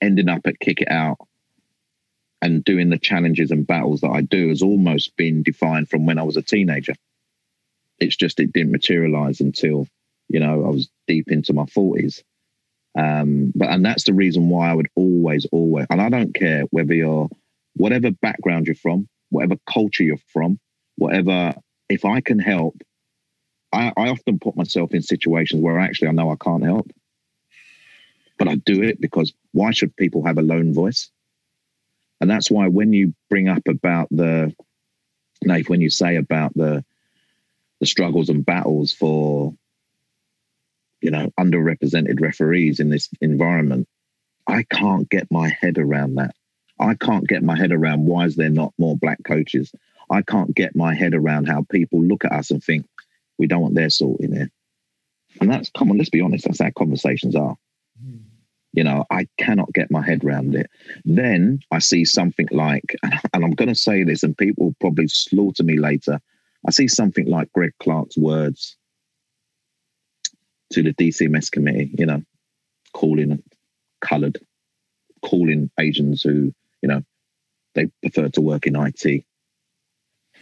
ending 0.00 0.28
up 0.28 0.42
at 0.46 0.60
Kick 0.60 0.80
It 0.80 0.90
Out 0.90 1.18
and 2.40 2.64
doing 2.64 2.90
the 2.90 2.98
challenges 2.98 3.50
and 3.50 3.66
battles 3.66 4.00
that 4.00 4.10
I 4.10 4.20
do 4.20 4.48
has 4.48 4.62
almost 4.62 5.16
been 5.16 5.42
defined 5.42 5.88
from 5.88 6.06
when 6.06 6.18
I 6.18 6.22
was 6.22 6.36
a 6.36 6.42
teenager. 6.42 6.94
It's 7.98 8.16
just, 8.16 8.38
it 8.38 8.52
didn't 8.52 8.72
materialize 8.72 9.40
until, 9.40 9.88
you 10.28 10.38
know, 10.38 10.64
I 10.64 10.68
was 10.68 10.88
deep 11.06 11.30
into 11.30 11.52
my 11.52 11.64
40s. 11.64 12.22
Um, 12.96 13.52
but, 13.54 13.70
and 13.70 13.84
that's 13.84 14.04
the 14.04 14.14
reason 14.14 14.48
why 14.48 14.70
I 14.70 14.74
would 14.74 14.88
always, 14.94 15.46
always, 15.52 15.86
and 15.90 16.00
I 16.00 16.08
don't 16.08 16.34
care 16.34 16.62
whether 16.70 16.94
you're, 16.94 17.28
whatever 17.74 18.10
background 18.10 18.66
you're 18.66 18.76
from, 18.76 19.08
whatever 19.30 19.56
culture 19.68 20.04
you're 20.04 20.16
from, 20.32 20.58
whatever, 20.96 21.54
if 21.88 22.04
I 22.04 22.20
can 22.20 22.38
help, 22.38 22.76
I, 23.72 23.92
I 23.96 24.08
often 24.08 24.38
put 24.38 24.56
myself 24.56 24.94
in 24.94 25.02
situations 25.02 25.60
where 25.60 25.78
actually 25.78 26.08
I 26.08 26.12
know 26.12 26.30
I 26.30 26.36
can't 26.36 26.64
help. 26.64 26.90
But 28.38 28.48
I 28.48 28.54
do 28.54 28.82
it 28.82 29.00
because 29.00 29.32
why 29.52 29.72
should 29.72 29.96
people 29.96 30.24
have 30.24 30.38
a 30.38 30.42
lone 30.42 30.72
voice? 30.72 31.10
And 32.20 32.30
that's 32.30 32.50
why 32.50 32.68
when 32.68 32.92
you 32.92 33.14
bring 33.30 33.48
up 33.48 33.62
about 33.68 34.08
the, 34.10 34.54
Nate, 35.42 35.68
when 35.68 35.80
you 35.80 35.90
say 35.90 36.16
about 36.16 36.52
the 36.54 36.84
the 37.80 37.86
struggles 37.86 38.28
and 38.28 38.44
battles 38.44 38.92
for, 38.92 39.54
you 41.00 41.10
know, 41.10 41.30
underrepresented 41.38 42.20
referees 42.20 42.80
in 42.80 42.88
this 42.90 43.08
environment, 43.20 43.88
I 44.46 44.64
can't 44.64 45.08
get 45.08 45.30
my 45.30 45.48
head 45.48 45.78
around 45.78 46.16
that. 46.16 46.34
I 46.80 46.94
can't 46.94 47.28
get 47.28 47.42
my 47.42 47.56
head 47.56 47.72
around 47.72 48.06
why 48.06 48.24
is 48.24 48.36
there 48.36 48.50
not 48.50 48.72
more 48.78 48.96
black 48.96 49.22
coaches? 49.24 49.72
I 50.10 50.22
can't 50.22 50.54
get 50.54 50.74
my 50.74 50.94
head 50.94 51.14
around 51.14 51.46
how 51.46 51.64
people 51.70 52.02
look 52.02 52.24
at 52.24 52.32
us 52.32 52.50
and 52.50 52.62
think 52.62 52.86
we 53.36 53.46
don't 53.46 53.62
want 53.62 53.74
their 53.74 53.90
salt 53.90 54.20
in 54.20 54.30
there. 54.30 54.50
And 55.40 55.50
that's 55.50 55.70
come 55.70 55.90
on, 55.90 55.98
let's 55.98 56.10
be 56.10 56.20
honest, 56.20 56.44
that's 56.44 56.60
how 56.60 56.70
conversations 56.70 57.36
are. 57.36 57.56
You 58.72 58.84
know, 58.84 59.04
I 59.10 59.26
cannot 59.38 59.72
get 59.72 59.90
my 59.90 60.02
head 60.02 60.24
around 60.24 60.54
it. 60.54 60.70
Then 61.04 61.60
I 61.70 61.78
see 61.78 62.04
something 62.04 62.48
like, 62.50 62.94
and 63.02 63.44
I'm 63.44 63.54
going 63.54 63.68
to 63.68 63.74
say 63.74 64.04
this, 64.04 64.22
and 64.22 64.36
people 64.36 64.66
will 64.66 64.76
probably 64.80 65.08
slaughter 65.08 65.64
me 65.64 65.78
later. 65.78 66.20
I 66.66 66.70
see 66.70 66.88
something 66.88 67.26
like 67.26 67.52
Greg 67.52 67.72
Clarke's 67.80 68.18
words 68.18 68.76
to 70.72 70.82
the 70.82 70.92
DCMS 70.92 71.50
committee, 71.50 71.90
you 71.96 72.04
know, 72.04 72.22
calling 72.92 73.42
coloured, 74.00 74.38
calling 75.22 75.70
Asians 75.78 76.22
who 76.22 76.52
you 76.82 76.88
know, 76.88 77.02
they 77.74 77.86
prefer 78.02 78.28
to 78.30 78.40
work 78.40 78.66
in 78.66 78.76
IT, 78.76 79.24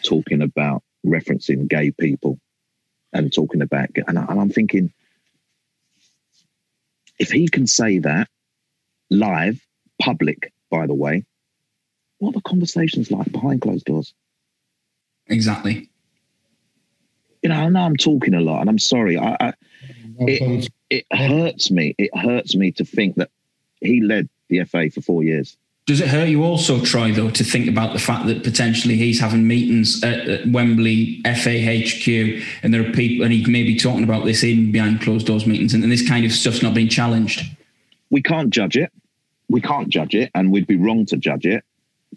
talking 0.03 0.43
about 0.43 0.83
referencing 1.05 1.69
gay 1.69 1.91
people 1.91 2.39
and 3.13 3.33
talking 3.33 3.63
about, 3.63 3.91
and, 4.07 4.19
I, 4.19 4.25
and 4.29 4.41
I'm 4.41 4.51
thinking, 4.51 4.93
if 7.19 7.31
he 7.31 7.49
can 7.49 7.67
say 7.67 7.99
that 8.01 8.29
live, 9.11 9.61
public, 10.01 10.53
by 10.71 10.87
the 10.87 10.95
way, 10.95 11.25
what 12.19 12.31
are 12.31 12.33
the 12.33 12.41
conversations 12.43 13.11
like 13.11 13.31
behind 13.31 13.61
closed 13.61 13.85
doors? 13.85 14.15
Exactly. 15.27 15.91
You 17.43 17.51
know, 17.51 17.57
I 17.57 17.69
know 17.69 17.81
I'm 17.81 17.97
talking 17.97 18.35
a 18.35 18.41
lot, 18.41 18.61
and 18.61 18.71
I'm 18.71 18.79
sorry. 18.79 19.19
I, 19.19 19.37
I 19.41 19.53
it, 20.19 20.69
it 20.91 21.07
hurts 21.13 21.71
me. 21.71 21.95
It 21.99 22.17
hurts 22.17 22.57
me 22.57 22.73
to 22.73 22.85
think 22.85 23.17
that 23.17 23.31
he 23.81 24.01
led 24.01 24.29
the 24.49 24.65
FA 24.65 24.91
for 24.91 25.01
four 25.01 25.23
years 25.23 25.57
Does 25.87 26.01
it 26.01 26.09
hurt 26.09 26.29
you 26.29 26.43
also, 26.43 26.81
Troy, 26.81 27.13
though, 27.13 27.31
to 27.31 27.45
think 27.45 27.69
about 27.69 27.93
the 27.93 28.01
fact 28.01 28.27
that 28.27 28.43
potentially 28.43 28.97
he's 28.97 29.21
having 29.21 29.47
meetings 29.47 30.03
at, 30.03 30.29
at 30.29 30.47
Wembley 30.49 31.23
FAHQ 31.25 32.45
and 32.65 32.75
there 32.75 32.85
are 32.85 32.93
people, 32.93 33.25
and 33.25 33.33
he 33.33 33.49
may 33.49 33.63
be 33.63 33.79
talking 33.79 34.03
about 34.03 34.25
this 34.25 34.43
in 34.43 34.73
behind 34.73 35.01
closed 35.01 35.29
doors 35.29 35.47
meetings, 35.47 35.75
and, 35.75 35.85
and 35.85 35.93
this 35.93 36.07
kind 36.07 36.27
of 36.27 36.33
stuff's 36.33 36.61
not 36.61 36.75
being 36.75 36.89
challenged? 36.89 37.49
We 38.11 38.21
can't 38.21 38.51
judge 38.51 38.77
it. 38.77 38.93
We 39.49 39.61
can't 39.61 39.89
judge 39.89 40.17
it, 40.17 40.33
and 40.35 40.51
we'd 40.51 40.67
be 40.67 40.77
wrong 40.77 41.07
to 41.07 41.17
judge 41.17 41.47
it. 41.47 41.63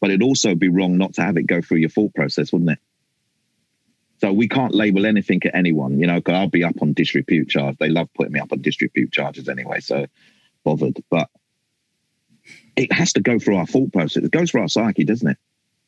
But 0.01 0.09
it'd 0.09 0.23
also 0.23 0.55
be 0.55 0.69
wrong 0.69 0.97
not 0.97 1.13
to 1.15 1.21
have 1.21 1.37
it 1.37 1.43
go 1.43 1.61
through 1.61 1.77
your 1.77 1.89
thought 1.89 2.15
process, 2.15 2.51
wouldn't 2.51 2.71
it? 2.71 2.79
So 4.19 4.33
we 4.33 4.47
can't 4.47 4.73
label 4.73 5.05
anything 5.05 5.41
at 5.45 5.53
anyone, 5.53 5.99
you 5.99 6.07
know, 6.07 6.15
because 6.15 6.33
I'll 6.33 6.49
be 6.49 6.63
up 6.63 6.81
on 6.81 6.93
disrepute 6.93 7.49
charge. 7.49 7.77
They 7.77 7.89
love 7.89 8.09
putting 8.15 8.33
me 8.33 8.39
up 8.39 8.51
on 8.51 8.61
disrepute 8.61 9.11
charges 9.11 9.47
anyway, 9.47 9.79
so 9.79 10.07
bothered. 10.63 10.97
But 11.11 11.29
it 12.79 12.93
has 12.93 13.13
to 13.13 13.21
go 13.21 13.37
through 13.37 13.57
our 13.57 13.65
thought 13.65 13.91
process. 13.91 14.23
It 14.23 14.31
goes 14.31 14.51
through 14.51 14.61
our 14.61 14.69
psyche, 14.69 15.03
doesn't 15.03 15.27
it? 15.27 15.37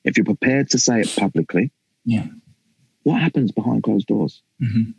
If 0.04 0.18
you're 0.18 0.26
prepared 0.26 0.70
to 0.72 0.80
say 0.80 1.00
it 1.00 1.14
publicly, 1.18 1.72
yeah, 2.06 2.28
what 3.04 3.22
happens 3.22 3.52
behind 3.52 3.84
closed 3.84 4.08
doors? 4.08 4.42
Mm-hmm. 4.62 4.92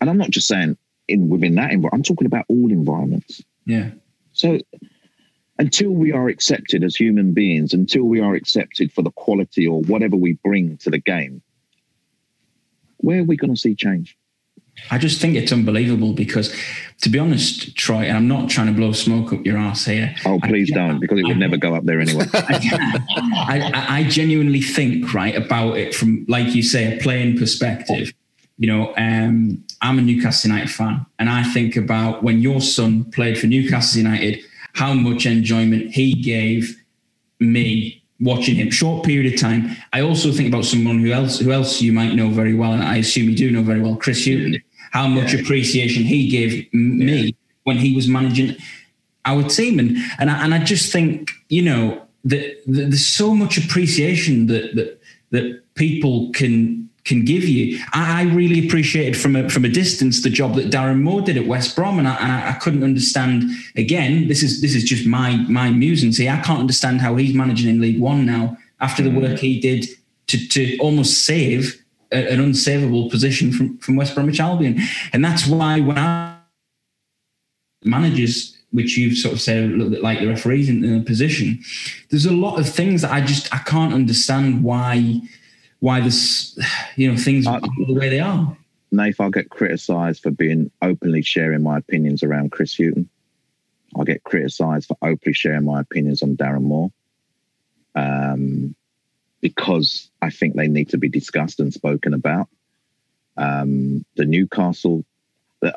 And 0.00 0.10
I'm 0.10 0.18
not 0.18 0.30
just 0.30 0.48
saying 0.48 0.76
in 1.08 1.28
within 1.28 1.54
that 1.56 1.72
environment. 1.72 1.94
I'm 1.94 2.02
talking 2.02 2.26
about 2.26 2.46
all 2.48 2.70
environments. 2.70 3.42
Yeah. 3.66 3.90
So 4.32 4.58
until 5.58 5.90
we 5.90 6.12
are 6.12 6.28
accepted 6.28 6.84
as 6.84 6.96
human 6.96 7.32
beings, 7.32 7.72
until 7.72 8.04
we 8.04 8.20
are 8.20 8.34
accepted 8.34 8.92
for 8.92 9.02
the 9.02 9.10
quality 9.12 9.66
or 9.66 9.80
whatever 9.82 10.16
we 10.16 10.34
bring 10.44 10.76
to 10.78 10.90
the 10.90 10.98
game, 10.98 11.42
where 12.98 13.20
are 13.20 13.24
we 13.24 13.36
going 13.36 13.54
to 13.54 13.60
see 13.60 13.74
change? 13.74 14.16
I 14.90 14.98
just 14.98 15.20
think 15.20 15.36
it's 15.36 15.52
unbelievable 15.52 16.12
because, 16.12 16.54
to 17.02 17.08
be 17.08 17.18
honest, 17.18 17.76
Troy, 17.76 18.02
and 18.02 18.16
I'm 18.16 18.28
not 18.28 18.48
trying 18.48 18.68
to 18.68 18.72
blow 18.72 18.92
smoke 18.92 19.32
up 19.32 19.44
your 19.44 19.58
ass 19.58 19.84
here. 19.84 20.14
Oh, 20.24 20.38
please 20.42 20.70
I, 20.72 20.76
don't, 20.76 21.00
because 21.00 21.18
it 21.18 21.24
would 21.24 21.36
I, 21.36 21.40
never 21.40 21.56
go 21.56 21.74
up 21.74 21.84
there 21.84 22.00
anyway. 22.00 22.26
I, 22.34 23.86
I, 23.88 24.04
genuinely 24.04 24.60
think, 24.60 25.12
right, 25.12 25.34
about 25.34 25.76
it 25.76 25.94
from, 25.94 26.24
like 26.28 26.54
you 26.54 26.62
say, 26.62 26.96
a 26.96 27.00
playing 27.00 27.38
perspective. 27.38 28.12
You 28.58 28.68
know, 28.68 28.94
um, 28.96 29.64
I'm 29.82 29.98
a 29.98 30.02
Newcastle 30.02 30.50
United 30.50 30.70
fan, 30.70 31.04
and 31.18 31.28
I 31.28 31.42
think 31.42 31.76
about 31.76 32.22
when 32.22 32.40
your 32.40 32.60
son 32.60 33.04
played 33.10 33.38
for 33.38 33.46
Newcastle 33.46 34.00
United, 34.00 34.40
how 34.74 34.94
much 34.94 35.26
enjoyment 35.26 35.90
he 35.90 36.14
gave 36.14 36.80
me 37.40 38.02
watching 38.20 38.54
him 38.54 38.70
short 38.70 39.04
period 39.04 39.30
of 39.32 39.38
time 39.38 39.76
i 39.92 40.00
also 40.00 40.32
think 40.32 40.48
about 40.48 40.64
someone 40.64 40.98
who 41.00 41.12
else 41.12 41.38
who 41.38 41.52
else 41.52 41.82
you 41.82 41.92
might 41.92 42.14
know 42.14 42.30
very 42.30 42.54
well 42.54 42.72
and 42.72 42.82
i 42.82 42.96
assume 42.96 43.28
you 43.28 43.36
do 43.36 43.50
know 43.50 43.62
very 43.62 43.80
well 43.80 43.94
chris 43.94 44.24
hughton 44.24 44.56
how 44.92 45.06
much 45.06 45.32
yeah. 45.32 45.40
appreciation 45.40 46.02
he 46.04 46.28
gave 46.28 46.72
me 46.72 47.14
yeah. 47.14 47.30
when 47.64 47.76
he 47.76 47.94
was 47.94 48.08
managing 48.08 48.56
our 49.24 49.42
team 49.42 49.78
and 49.78 49.96
and 50.18 50.30
I, 50.30 50.44
and 50.44 50.54
I 50.54 50.62
just 50.62 50.92
think 50.92 51.32
you 51.48 51.62
know 51.62 52.02
that, 52.24 52.62
that 52.66 52.90
there's 52.90 53.06
so 53.06 53.34
much 53.34 53.58
appreciation 53.58 54.46
that 54.46 54.74
that 54.76 55.00
that 55.30 55.62
people 55.74 56.30
can 56.32 56.86
can 57.06 57.24
give 57.24 57.44
you. 57.44 57.78
I, 57.92 58.22
I, 58.22 58.34
really 58.34 58.66
appreciated 58.66 59.16
from 59.16 59.36
a 59.36 59.48
from 59.48 59.64
a 59.64 59.68
distance 59.68 60.22
the 60.22 60.30
job 60.30 60.56
that 60.56 60.70
Darren 60.70 61.00
Moore 61.02 61.22
did 61.22 61.36
at 61.36 61.46
West 61.46 61.76
Brom, 61.76 61.98
and 61.98 62.08
I, 62.08 62.16
and 62.16 62.32
I, 62.32 62.52
couldn't 62.54 62.82
understand. 62.82 63.44
Again, 63.76 64.28
this 64.28 64.42
is 64.42 64.60
this 64.60 64.74
is 64.74 64.84
just 64.84 65.06
my 65.06 65.36
my 65.48 65.70
musings 65.70 66.18
here. 66.18 66.32
I 66.32 66.40
can't 66.42 66.58
understand 66.58 67.00
how 67.00 67.14
he's 67.16 67.34
managing 67.34 67.70
in 67.70 67.80
League 67.80 68.00
One 68.00 68.26
now 68.26 68.58
after 68.80 69.02
the 69.02 69.10
mm. 69.10 69.22
work 69.22 69.38
he 69.38 69.60
did 69.60 69.86
to 70.26 70.48
to 70.48 70.76
almost 70.78 71.24
save 71.24 71.82
a, 72.12 72.32
an 72.32 72.40
unsavable 72.40 73.10
position 73.10 73.52
from 73.52 73.78
from 73.78 73.96
West 73.96 74.14
Bromwich 74.14 74.40
Albion, 74.40 74.80
and 75.12 75.24
that's 75.24 75.46
why 75.46 75.80
when 75.80 75.98
I 75.98 76.38
managers 77.84 78.56
which 78.72 78.96
you've 78.98 79.16
sort 79.16 79.32
of 79.32 79.40
said 79.40 79.64
a 79.64 79.66
little 79.68 79.90
bit 79.90 80.02
like 80.02 80.18
the 80.18 80.26
referees 80.26 80.68
in, 80.68 80.84
in 80.84 81.00
a 81.00 81.04
position. 81.04 81.58
There's 82.10 82.26
a 82.26 82.32
lot 82.32 82.58
of 82.58 82.68
things 82.68 83.02
that 83.02 83.12
I 83.12 83.20
just 83.20 83.52
I 83.54 83.58
can't 83.58 83.94
understand 83.94 84.62
why 84.62 85.22
why 85.80 86.00
this, 86.00 86.58
you 86.96 87.10
know, 87.10 87.16
things 87.16 87.46
are 87.46 87.60
the 87.60 87.94
way 87.94 88.08
they 88.08 88.20
are. 88.20 88.56
Nath, 88.92 89.20
I'll 89.20 89.30
get 89.30 89.50
criticised 89.50 90.22
for 90.22 90.30
being 90.30 90.70
openly 90.82 91.22
sharing 91.22 91.62
my 91.62 91.78
opinions 91.78 92.22
around 92.22 92.52
Chris 92.52 92.74
Hughton. 92.76 93.08
I'll 93.96 94.04
get 94.04 94.24
criticised 94.24 94.88
for 94.88 94.96
openly 95.02 95.34
sharing 95.34 95.64
my 95.64 95.80
opinions 95.80 96.22
on 96.22 96.36
Darren 96.36 96.62
Moore. 96.62 96.90
Um, 97.94 98.74
because 99.40 100.10
I 100.22 100.30
think 100.30 100.54
they 100.56 100.68
need 100.68 100.90
to 100.90 100.98
be 100.98 101.08
discussed 101.08 101.60
and 101.60 101.72
spoken 101.72 102.14
about. 102.14 102.48
Um, 103.36 104.04
the 104.16 104.24
Newcastle, 104.24 105.04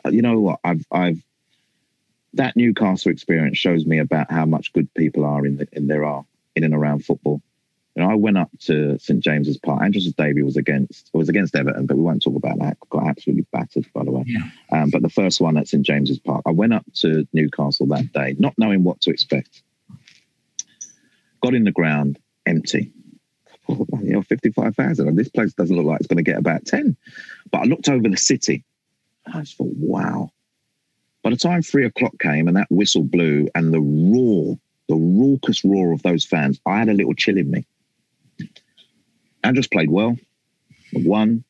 you 0.09 0.21
know 0.21 0.39
what? 0.39 0.59
I've, 0.63 0.85
I've 0.91 1.21
that 2.33 2.55
Newcastle 2.55 3.11
experience 3.11 3.57
shows 3.57 3.85
me 3.85 3.99
about 3.99 4.31
how 4.31 4.45
much 4.45 4.71
good 4.73 4.93
people 4.93 5.25
are 5.25 5.45
in 5.45 5.57
the, 5.57 5.67
in 5.71 5.87
there 5.87 6.05
are 6.05 6.25
in 6.55 6.63
and 6.63 6.73
around 6.73 7.05
football. 7.05 7.41
You 7.95 8.03
know, 8.03 8.11
I 8.11 8.15
went 8.15 8.37
up 8.37 8.49
to 8.61 8.97
St 8.99 9.19
James's 9.19 9.57
Park. 9.57 9.81
Andros 9.81 10.05
Davy 10.13 10.43
was 10.43 10.55
against 10.55 11.09
was 11.13 11.27
against 11.27 11.55
Everton, 11.55 11.85
but 11.85 11.97
we 11.97 12.03
won't 12.03 12.21
talk 12.21 12.35
about 12.35 12.59
that. 12.59 12.77
Got 12.89 13.07
absolutely 13.07 13.45
battered, 13.51 13.87
by 13.93 14.03
the 14.03 14.11
way. 14.11 14.23
Yeah. 14.27 14.49
Um, 14.71 14.89
but 14.89 15.01
the 15.01 15.09
first 15.09 15.41
one 15.41 15.57
at 15.57 15.67
St 15.67 15.85
James's 15.85 16.19
Park, 16.19 16.43
I 16.45 16.51
went 16.51 16.73
up 16.73 16.85
to 16.97 17.27
Newcastle 17.33 17.87
that 17.87 18.13
day, 18.13 18.35
not 18.37 18.53
knowing 18.57 18.83
what 18.83 19.01
to 19.01 19.09
expect. 19.09 19.63
Got 21.41 21.55
in 21.55 21.63
the 21.63 21.71
ground, 21.71 22.19
empty. 22.45 22.91
Oh, 23.69 23.85
you 24.01 24.13
know, 24.13 24.21
fifty-five 24.23 24.75
thousand, 24.75 25.07
and 25.07 25.17
this 25.17 25.29
place 25.29 25.53
doesn't 25.53 25.75
look 25.75 25.85
like 25.85 25.99
it's 25.99 26.07
going 26.07 26.17
to 26.17 26.23
get 26.23 26.39
about 26.39 26.65
ten. 26.65 26.97
But 27.51 27.61
I 27.61 27.63
looked 27.65 27.89
over 27.89 28.09
the 28.09 28.17
city. 28.17 28.63
I 29.27 29.41
just 29.41 29.57
thought, 29.57 29.73
wow. 29.75 30.31
By 31.21 31.29
the 31.31 31.37
time 31.37 31.61
three 31.61 31.85
o'clock 31.85 32.17
came 32.19 32.47
and 32.47 32.57
that 32.57 32.71
whistle 32.71 33.03
blew 33.03 33.47
and 33.53 33.73
the 33.73 33.81
roar, 33.81 34.57
the 34.87 34.95
raucous 34.95 35.63
roar 35.63 35.91
of 35.91 36.01
those 36.01 36.25
fans, 36.25 36.59
I 36.65 36.79
had 36.79 36.89
a 36.89 36.93
little 36.93 37.13
chill 37.13 37.37
in 37.37 37.51
me. 37.51 37.65
Andros 39.43 39.67
played 39.67 39.89
well, 39.89 40.17
One, 40.93 41.43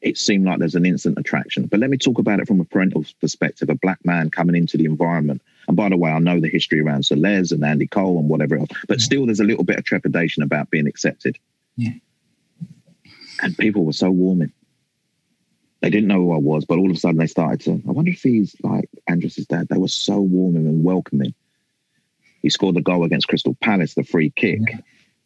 It 0.00 0.18
seemed 0.18 0.46
like 0.46 0.58
there's 0.58 0.74
an 0.74 0.86
instant 0.86 1.18
attraction. 1.18 1.66
But 1.66 1.80
let 1.80 1.90
me 1.90 1.96
talk 1.98 2.18
about 2.18 2.40
it 2.40 2.48
from 2.48 2.60
a 2.60 2.64
parental 2.64 3.04
perspective, 3.20 3.70
a 3.70 3.74
black 3.74 3.98
man 4.04 4.30
coming 4.30 4.56
into 4.56 4.76
the 4.76 4.84
environment. 4.86 5.42
And 5.66 5.76
by 5.76 5.88
the 5.88 5.96
way, 5.96 6.10
I 6.10 6.18
know 6.18 6.40
the 6.40 6.48
history 6.48 6.80
around 6.80 7.04
Sir 7.04 7.16
and 7.16 7.64
Andy 7.64 7.86
Cole 7.86 8.18
and 8.18 8.28
whatever 8.28 8.56
else, 8.56 8.68
but 8.86 8.98
yeah. 8.98 9.04
still 9.04 9.26
there's 9.26 9.40
a 9.40 9.44
little 9.44 9.64
bit 9.64 9.78
of 9.78 9.84
trepidation 9.84 10.42
about 10.42 10.70
being 10.70 10.86
accepted. 10.86 11.38
Yeah. 11.76 11.94
And 13.42 13.56
people 13.56 13.84
were 13.84 13.92
so 13.92 14.10
warming. 14.10 14.52
They 15.80 15.90
didn't 15.90 16.08
know 16.08 16.20
who 16.20 16.32
I 16.32 16.38
was, 16.38 16.64
but 16.64 16.78
all 16.78 16.90
of 16.90 16.96
a 16.96 16.98
sudden 16.98 17.18
they 17.18 17.26
started 17.26 17.60
to, 17.62 17.82
I 17.86 17.92
wonder 17.92 18.10
if 18.10 18.22
he's 18.22 18.56
like 18.62 18.88
Andros's 19.06 19.46
dad. 19.46 19.68
They 19.68 19.76
were 19.76 19.88
so 19.88 20.20
warming 20.20 20.66
and 20.66 20.82
welcoming. 20.84 21.34
He 22.42 22.50
scored 22.50 22.76
the 22.76 22.82
goal 22.82 23.04
against 23.04 23.28
Crystal 23.28 23.56
Palace, 23.60 23.94
the 23.94 24.04
free 24.04 24.30
kick. 24.30 24.60
Yeah. 24.68 24.78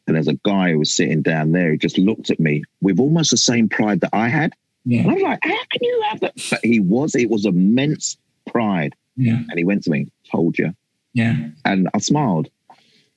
And 0.07 0.17
there's 0.17 0.29
a 0.29 0.35
guy 0.45 0.73
who 0.73 0.79
was 0.79 0.95
sitting 0.95 1.23
down 1.23 1.53
there 1.53 1.71
who 1.71 1.77
just 1.77 1.99
looked 1.99 2.31
at 2.31 2.41
me 2.41 2.65
with 2.81 2.99
almost 2.99 3.31
the 3.31 3.37
same 3.37 3.69
pride 3.69 4.01
that 4.01 4.11
I 4.13 4.29
had. 4.29 4.53
Yeah. 4.85 5.03
And 5.03 5.11
I 5.11 5.15
was 5.15 5.23
like, 5.23 5.39
how 5.43 5.65
can 5.71 5.81
you 5.83 6.03
have 6.09 6.21
that? 6.21 6.35
But 6.51 6.61
he 6.65 6.81
was, 6.81 7.15
it 7.15 7.29
was 7.29 7.45
immense 7.45 8.17
pride. 8.51 8.95
Yeah. 9.19 9.43
And 9.51 9.59
he 9.59 9.65
went 9.65 9.83
to 9.83 9.91
me, 9.91 10.07
told 10.33 10.57
you. 10.57 10.75
Yeah. 11.13 11.37
And 11.67 11.91
I 11.93 11.99
smiled. 11.99 12.49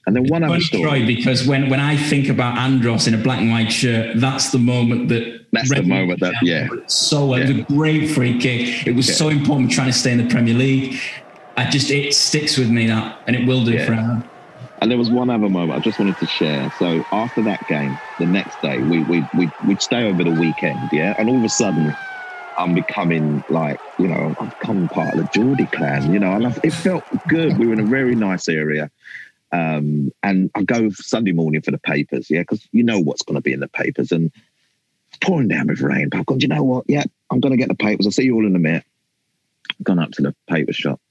And 0.06 0.16
then 0.16 0.26
one 0.28 0.44
other 0.44 0.60
story. 0.60 0.84
Troy, 0.84 1.06
because 1.06 1.48
when, 1.48 1.70
when 1.70 1.80
I 1.80 1.96
think 1.96 2.28
about 2.28 2.58
Andros 2.58 3.08
in 3.08 3.14
a 3.14 3.18
black 3.18 3.40
and 3.40 3.52
white 3.52 3.72
shirt, 3.72 4.20
that's 4.20 4.52
the 4.52 4.58
moment 4.58 5.08
that. 5.10 5.46
That's 5.54 5.70
the 5.70 5.84
moment 5.84 6.20
that, 6.22 6.34
yeah. 6.42 6.68
So 6.88 7.36
yeah. 7.36 7.44
it 7.44 7.48
was 7.48 7.58
a 7.58 7.62
great 7.64 8.10
free 8.10 8.40
kick. 8.40 8.88
It 8.88 8.96
was 8.96 9.08
yeah. 9.08 9.16
so 9.16 9.30
important 9.30 9.72
trying 9.72 9.88
to 9.88 9.94
stay 9.94 10.12
in 10.12 10.18
the 10.18 10.28
Premier 10.28 10.54
League. 10.56 11.00
I 11.56 11.70
just, 11.70 11.92
it 11.92 12.14
sticks 12.14 12.58
with 12.58 12.70
me 12.70 12.88
that, 12.88 13.22
and 13.28 13.36
it 13.36 13.46
will 13.46 13.64
do 13.64 13.74
yeah. 13.74 13.86
forever. 13.86 14.24
And 14.82 14.90
there 14.90 14.98
was 14.98 15.12
one 15.12 15.30
other 15.30 15.48
moment 15.48 15.80
I 15.80 15.84
just 15.84 16.00
wanted 16.00 16.18
to 16.18 16.26
share. 16.26 16.72
So 16.80 17.06
after 17.12 17.44
that 17.44 17.68
game, 17.68 17.96
the 18.18 18.26
next 18.26 18.60
day, 18.64 18.80
we 18.80 19.04
we 19.04 19.24
we 19.38 19.52
we'd 19.68 19.80
stay 19.80 20.10
over 20.10 20.24
the 20.24 20.32
weekend, 20.32 20.90
yeah. 20.92 21.14
And 21.20 21.30
all 21.30 21.38
of 21.38 21.44
a 21.44 21.50
sudden, 21.50 21.96
I'm 22.62 22.74
becoming 22.74 23.44
like, 23.50 23.82
you 23.98 24.08
know, 24.08 24.36
I'm 24.40 24.50
becoming 24.50 24.88
part 24.88 25.14
of 25.14 25.20
the 25.20 25.26
Geordie 25.26 25.68
clan, 25.68 26.14
you 26.14 26.20
know. 26.20 26.34
And 26.34 26.58
it 26.64 26.72
felt 26.72 27.06
good. 27.28 27.58
We 27.58 27.68
were 27.68 27.74
in 27.74 27.80
a 27.80 27.86
very 27.86 28.16
nice 28.16 28.48
area. 28.48 28.92
Um, 29.52 30.12
and 30.24 30.50
I 30.56 30.64
go 30.64 30.90
Sunday 30.92 31.32
morning 31.32 31.62
for 31.62 31.72
the 31.72 31.78
papers, 31.78 32.30
yeah, 32.30 32.42
because 32.42 32.68
you 32.72 32.84
know 32.84 33.00
what's 33.00 33.24
going 33.24 33.36
to 33.36 33.42
be 33.42 33.52
in 33.52 33.60
the 33.60 33.68
papers. 33.68 34.12
And 34.12 34.32
pouring 35.22 35.48
down 35.48 35.68
with 35.68 35.82
rain. 35.82 36.10
But 36.10 36.20
I've 36.20 36.26
gone, 36.26 36.40
you 36.40 36.48
know 36.48 36.64
what? 36.64 36.86
Yeah, 36.88 37.04
I'm 37.32 37.40
going 37.40 37.52
to 37.52 37.58
get 37.58 37.68
the 37.68 37.76
papers. 37.76 38.06
I'll 38.06 38.12
see 38.12 38.24
you 38.24 38.36
all 38.36 38.46
in 38.46 38.56
a 38.56 38.60
minute. 38.60 38.86
Gone 39.84 40.00
up 40.00 40.12
to 40.12 40.22
the 40.22 40.36
paper 40.48 40.74
shop 40.74 41.02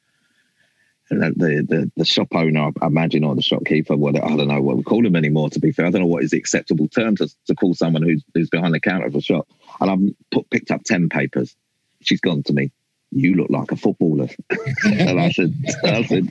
the, 1.11 1.67
the 1.69 1.93
the 1.97 2.05
shop 2.05 2.29
owner, 2.33 2.71
I 2.81 2.87
imagine, 2.87 3.25
or 3.25 3.35
the 3.35 3.43
shopkeeper, 3.43 3.97
what 3.97 4.17
I 4.17 4.37
don't 4.37 4.49
know 4.49 4.61
what 4.61 4.77
we 4.77 4.83
call 4.83 5.05
him 5.05 5.17
anymore. 5.17 5.51
To 5.51 5.59
be 5.59 5.73
fair, 5.73 5.87
I 5.87 5.91
don't 5.91 6.03
know 6.03 6.07
what 6.07 6.23
is 6.23 6.31
the 6.31 6.39
acceptable 6.39 6.89
term 6.89 7.17
to, 7.17 7.29
to 7.47 7.55
call 7.55 7.75
someone 7.75 8.03
who's 8.03 8.23
who's 8.35 8.49
behind 8.49 8.75
the 8.75 8.81
counter 8.81 9.07
of 9.07 9.15
a 9.15 9.21
shop. 9.21 9.49
And 9.81 9.91
I've 9.91 10.31
put, 10.31 10.51
picked 10.51 10.71
up 10.71 10.85
ten 10.85 11.09
papers. 11.09 11.57
She's 12.03 12.21
gone 12.21 12.43
to 12.45 12.53
me. 12.53 12.71
You 13.11 13.35
look 13.35 13.51
like 13.51 13.73
a 13.73 13.77
footballer, 13.77 14.29
and 14.85 15.21
I 15.21 15.31
said, 15.33 15.53
I 15.85 16.05
said, 16.05 16.31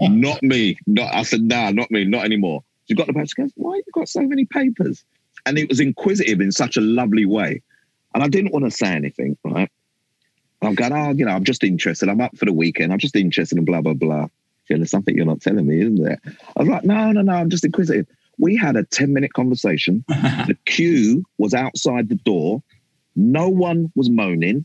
not 0.00 0.42
me. 0.42 0.76
Not 0.86 1.14
I 1.14 1.22
said, 1.22 1.40
nah, 1.40 1.70
not 1.70 1.90
me, 1.90 2.04
not 2.04 2.24
anymore. 2.24 2.62
She 2.86 2.94
got 2.94 3.06
the 3.06 3.14
papers. 3.14 3.32
She 3.34 3.42
goes, 3.42 3.52
why 3.56 3.76
have 3.76 3.84
you 3.86 3.92
got 3.92 4.08
so 4.08 4.20
many 4.22 4.44
papers? 4.44 5.04
And 5.46 5.58
it 5.58 5.68
was 5.70 5.80
inquisitive 5.80 6.40
in 6.42 6.52
such 6.52 6.76
a 6.76 6.82
lovely 6.82 7.24
way. 7.24 7.62
And 8.14 8.22
I 8.22 8.28
didn't 8.28 8.52
want 8.52 8.66
to 8.66 8.70
say 8.70 8.88
anything, 8.88 9.38
right? 9.44 9.70
I'm 10.62 10.74
going, 10.74 10.92
oh, 10.92 11.12
you 11.12 11.24
know, 11.24 11.32
I'm 11.32 11.44
just 11.44 11.62
interested. 11.62 12.08
I'm 12.08 12.20
up 12.20 12.36
for 12.36 12.44
the 12.44 12.52
weekend. 12.52 12.92
I'm 12.92 12.98
just 12.98 13.16
interested 13.16 13.58
in 13.58 13.64
blah, 13.64 13.80
blah, 13.80 13.94
blah. 13.94 14.26
there's 14.68 14.90
something 14.90 15.16
you're 15.16 15.26
not 15.26 15.40
telling 15.40 15.66
me, 15.66 15.80
isn't 15.80 16.02
there? 16.02 16.20
I 16.56 16.60
was 16.60 16.68
like, 16.68 16.84
no, 16.84 17.12
no, 17.12 17.22
no, 17.22 17.32
I'm 17.32 17.50
just 17.50 17.64
inquisitive. 17.64 18.06
We 18.38 18.56
had 18.56 18.76
a 18.76 18.84
10 18.84 19.12
minute 19.12 19.32
conversation. 19.32 20.04
the 20.08 20.56
queue 20.64 21.24
was 21.38 21.54
outside 21.54 22.08
the 22.08 22.16
door. 22.16 22.62
No 23.14 23.48
one 23.48 23.92
was 23.94 24.10
moaning. 24.10 24.64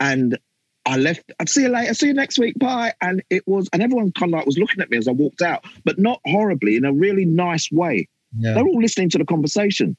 And 0.00 0.38
I 0.84 0.96
left. 0.98 1.32
I'd 1.38 1.48
see 1.48 1.62
you 1.62 1.68
later. 1.68 1.94
See 1.94 2.08
you 2.08 2.14
next 2.14 2.38
week. 2.38 2.58
Bye. 2.58 2.92
And 3.00 3.22
it 3.30 3.46
was, 3.46 3.68
and 3.72 3.82
everyone 3.82 4.12
kind 4.12 4.32
of 4.32 4.38
like 4.38 4.46
was 4.46 4.58
looking 4.58 4.80
at 4.80 4.90
me 4.90 4.98
as 4.98 5.08
I 5.08 5.12
walked 5.12 5.42
out, 5.42 5.64
but 5.84 5.98
not 5.98 6.20
horribly 6.26 6.76
in 6.76 6.84
a 6.84 6.92
really 6.92 7.24
nice 7.24 7.70
way. 7.70 8.08
Yeah. 8.36 8.54
They're 8.54 8.66
all 8.66 8.80
listening 8.80 9.10
to 9.10 9.18
the 9.18 9.24
conversation. 9.24 9.96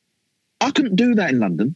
I 0.62 0.72
couldn't 0.72 0.96
do 0.96 1.16
that 1.16 1.30
in 1.30 1.40
London. 1.40 1.76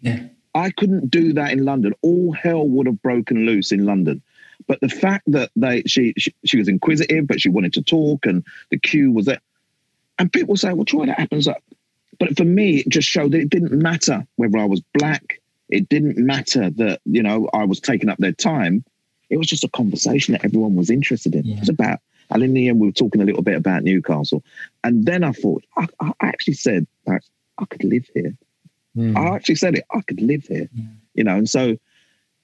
Yeah. 0.00 0.26
I 0.54 0.70
couldn't 0.70 1.10
do 1.10 1.32
that 1.34 1.52
in 1.52 1.64
London. 1.64 1.94
All 2.02 2.32
hell 2.32 2.66
would 2.66 2.86
have 2.86 3.02
broken 3.02 3.46
loose 3.46 3.72
in 3.72 3.86
London. 3.86 4.22
But 4.66 4.80
the 4.80 4.88
fact 4.88 5.30
that 5.32 5.50
they 5.56 5.82
she, 5.86 6.14
she, 6.16 6.34
she 6.44 6.58
was 6.58 6.68
inquisitive, 6.68 7.26
but 7.26 7.40
she 7.40 7.48
wanted 7.48 7.72
to 7.74 7.82
talk, 7.82 8.26
and 8.26 8.44
the 8.70 8.78
queue 8.78 9.10
was 9.10 9.26
there, 9.26 9.40
and 10.18 10.32
people 10.32 10.56
say, 10.56 10.72
"Well, 10.72 10.84
Troy, 10.84 11.06
that 11.06 11.18
happens." 11.18 11.48
But 12.18 12.36
for 12.36 12.44
me, 12.44 12.78
it 12.78 12.88
just 12.88 13.08
showed 13.08 13.32
that 13.32 13.40
it 13.40 13.50
didn't 13.50 13.72
matter 13.72 14.26
whether 14.36 14.58
I 14.58 14.64
was 14.64 14.82
black. 14.94 15.40
It 15.68 15.88
didn't 15.88 16.18
matter 16.18 16.70
that 16.70 17.00
you 17.04 17.22
know 17.22 17.48
I 17.52 17.64
was 17.64 17.80
taking 17.80 18.08
up 18.08 18.18
their 18.18 18.32
time. 18.32 18.84
It 19.30 19.38
was 19.38 19.48
just 19.48 19.64
a 19.64 19.68
conversation 19.68 20.32
that 20.32 20.44
everyone 20.44 20.76
was 20.76 20.90
interested 20.90 21.34
in. 21.34 21.44
Yeah. 21.44 21.56
It 21.56 21.60
was 21.60 21.68
about. 21.68 22.00
And 22.30 22.42
in 22.42 22.54
the 22.54 22.68
end, 22.68 22.80
we 22.80 22.86
were 22.86 22.92
talking 22.92 23.20
a 23.20 23.24
little 23.24 23.42
bit 23.42 23.56
about 23.56 23.82
Newcastle, 23.82 24.44
and 24.84 25.04
then 25.04 25.24
I 25.24 25.32
thought 25.32 25.64
I, 25.76 25.86
I 26.00 26.12
actually 26.20 26.54
said 26.54 26.86
that 27.06 27.22
I 27.58 27.64
could 27.64 27.84
live 27.84 28.08
here. 28.14 28.36
Mm. 28.96 29.16
I 29.16 29.34
actually 29.34 29.56
said 29.56 29.76
it. 29.76 29.84
I 29.90 30.00
could 30.02 30.20
live 30.20 30.44
here, 30.44 30.68
yeah. 30.74 30.84
you 31.14 31.24
know. 31.24 31.36
And 31.36 31.48
so 31.48 31.76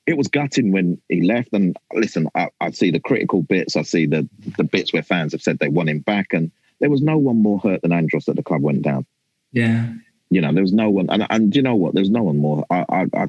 it 0.06 0.16
was 0.16 0.28
gutting 0.28 0.72
when 0.72 1.00
he 1.08 1.22
left. 1.22 1.52
And 1.52 1.76
listen, 1.92 2.28
I, 2.34 2.48
I, 2.60 2.70
see 2.70 2.90
the 2.90 3.00
critical 3.00 3.42
bits. 3.42 3.76
I 3.76 3.82
see 3.82 4.06
the 4.06 4.28
the 4.56 4.64
bits 4.64 4.92
where 4.92 5.02
fans 5.02 5.32
have 5.32 5.42
said 5.42 5.58
they 5.58 5.68
want 5.68 5.90
him 5.90 6.00
back, 6.00 6.32
and 6.32 6.50
there 6.80 6.90
was 6.90 7.02
no 7.02 7.18
one 7.18 7.42
more 7.42 7.58
hurt 7.58 7.82
than 7.82 7.92
Andros 7.92 8.24
that 8.24 8.36
the 8.36 8.42
club 8.42 8.62
went 8.62 8.82
down. 8.82 9.04
Yeah, 9.52 9.92
you 10.30 10.40
know, 10.40 10.52
there 10.52 10.62
was 10.62 10.72
no 10.72 10.90
one, 10.90 11.10
and 11.10 11.26
and 11.28 11.54
you 11.54 11.62
know 11.62 11.76
what? 11.76 11.94
There 11.94 12.02
was 12.02 12.10
no 12.10 12.22
one 12.22 12.38
more. 12.38 12.64
I 12.70 12.84
I, 12.88 13.06
I 13.14 13.28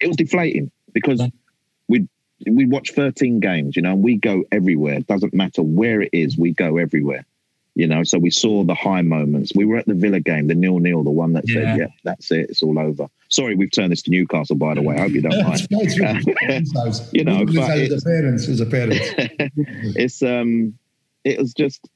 it 0.00 0.06
was 0.06 0.16
deflating 0.16 0.70
because 0.92 1.22
we 1.88 2.08
we 2.46 2.66
watch 2.66 2.92
13 2.92 3.40
games, 3.40 3.76
you 3.76 3.82
know, 3.82 3.92
and 3.92 4.02
we 4.02 4.16
go 4.16 4.44
everywhere. 4.52 4.94
It 4.94 5.06
doesn't 5.06 5.34
matter 5.34 5.62
where 5.62 6.00
it 6.00 6.10
is, 6.12 6.38
we 6.38 6.52
go 6.52 6.76
everywhere 6.78 7.26
you 7.78 7.86
know. 7.86 8.02
So 8.02 8.18
we 8.18 8.30
saw 8.30 8.64
the 8.64 8.74
high 8.74 9.02
moments. 9.02 9.52
We 9.54 9.64
were 9.64 9.76
at 9.76 9.86
the 9.86 9.94
Villa 9.94 10.20
game, 10.20 10.48
the 10.48 10.54
nil 10.54 10.80
nil, 10.80 11.04
the 11.04 11.10
one 11.10 11.32
that 11.34 11.48
yeah. 11.48 11.54
said, 11.54 11.78
"Yeah, 11.78 11.86
that's 12.02 12.30
it, 12.32 12.50
it's 12.50 12.62
all 12.62 12.78
over." 12.78 13.06
Sorry, 13.28 13.54
we've 13.54 13.70
turned 13.70 13.92
this 13.92 14.02
to 14.02 14.10
Newcastle, 14.10 14.56
by 14.56 14.74
the 14.74 14.82
way. 14.82 14.96
I 14.96 15.00
hope 15.02 15.12
you 15.12 15.22
don't 15.22 15.42
mind. 15.42 15.66
you 17.12 17.24
know, 17.24 17.44
but 17.46 17.78
it's, 17.78 18.04
parents, 18.04 18.48
as 18.48 18.60
a 18.60 18.66
parent, 18.66 18.98
it's 19.96 20.22
um, 20.22 20.76
it 21.24 21.38
was 21.38 21.54
just, 21.54 21.88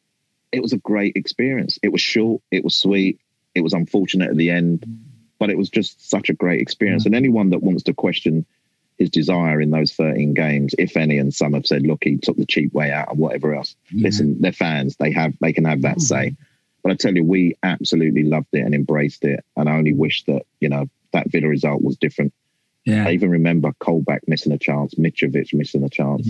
it 0.52 0.62
was 0.62 0.72
a 0.72 0.78
great 0.78 1.16
experience. 1.16 1.78
It 1.82 1.90
was 1.90 2.00
short, 2.00 2.40
it 2.50 2.62
was 2.62 2.76
sweet, 2.76 3.20
it 3.54 3.62
was 3.62 3.72
unfortunate 3.72 4.30
at 4.30 4.36
the 4.36 4.50
end, 4.50 4.86
but 5.38 5.50
it 5.50 5.58
was 5.58 5.68
just 5.68 6.08
such 6.08 6.30
a 6.30 6.34
great 6.34 6.60
experience. 6.60 7.06
And 7.06 7.14
anyone 7.14 7.50
that 7.50 7.62
wants 7.62 7.82
to 7.84 7.94
question 7.94 8.46
his 9.02 9.10
desire 9.10 9.60
in 9.60 9.70
those 9.70 9.92
13 9.94 10.32
games, 10.32 10.76
if 10.78 10.96
any, 10.96 11.18
and 11.18 11.34
some 11.34 11.54
have 11.54 11.66
said, 11.66 11.82
look, 11.82 12.04
he 12.04 12.18
took 12.18 12.36
the 12.36 12.46
cheap 12.46 12.72
way 12.72 12.92
out 12.92 13.08
or 13.08 13.16
whatever 13.16 13.52
else. 13.52 13.74
Yeah. 13.90 14.04
Listen, 14.04 14.40
they're 14.40 14.52
fans. 14.52 14.96
They 14.96 15.10
have 15.10 15.34
they 15.40 15.52
can 15.52 15.64
have 15.64 15.82
that 15.82 15.96
mm. 15.96 16.02
say. 16.02 16.36
But 16.82 16.92
I 16.92 16.94
tell 16.94 17.12
you, 17.12 17.24
we 17.24 17.56
absolutely 17.64 18.22
loved 18.22 18.48
it 18.52 18.60
and 18.60 18.74
embraced 18.74 19.24
it. 19.24 19.44
And 19.56 19.68
I 19.68 19.76
only 19.76 19.92
wish 19.92 20.22
that, 20.24 20.42
you 20.60 20.68
know, 20.68 20.88
that 21.12 21.30
Villa 21.30 21.48
result 21.48 21.82
was 21.82 21.96
different. 21.96 22.32
Yeah. 22.84 23.06
I 23.06 23.12
even 23.12 23.30
remember 23.30 23.72
Colback 23.80 24.20
missing 24.28 24.52
a 24.52 24.58
chance, 24.58 24.94
Mitrovic 24.94 25.52
missing 25.52 25.82
a 25.82 25.88
chance. 25.88 26.28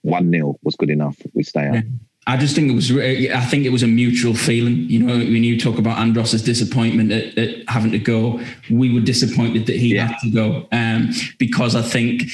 One 0.00 0.32
yeah. 0.32 0.40
0 0.40 0.58
was 0.62 0.76
good 0.76 0.90
enough. 0.90 1.16
We 1.34 1.42
stay 1.42 1.68
up. 1.68 1.84
I 2.26 2.36
just 2.36 2.54
think 2.54 2.70
it 2.70 2.74
was. 2.74 2.90
I 2.90 3.40
think 3.40 3.64
it 3.64 3.70
was 3.70 3.82
a 3.82 3.88
mutual 3.88 4.34
feeling. 4.34 4.88
You 4.88 5.00
know, 5.00 5.16
when 5.18 5.42
you 5.42 5.58
talk 5.58 5.78
about 5.78 5.98
Andros's 5.98 6.42
disappointment 6.42 7.10
at, 7.10 7.36
at 7.36 7.68
having 7.68 7.90
to 7.92 7.98
go, 7.98 8.40
we 8.70 8.94
were 8.94 9.00
disappointed 9.00 9.66
that 9.66 9.76
he 9.76 9.96
yeah. 9.96 10.06
had 10.06 10.18
to 10.20 10.30
go 10.30 10.68
um, 10.72 11.10
because 11.38 11.74
I 11.74 11.82
think. 11.82 12.24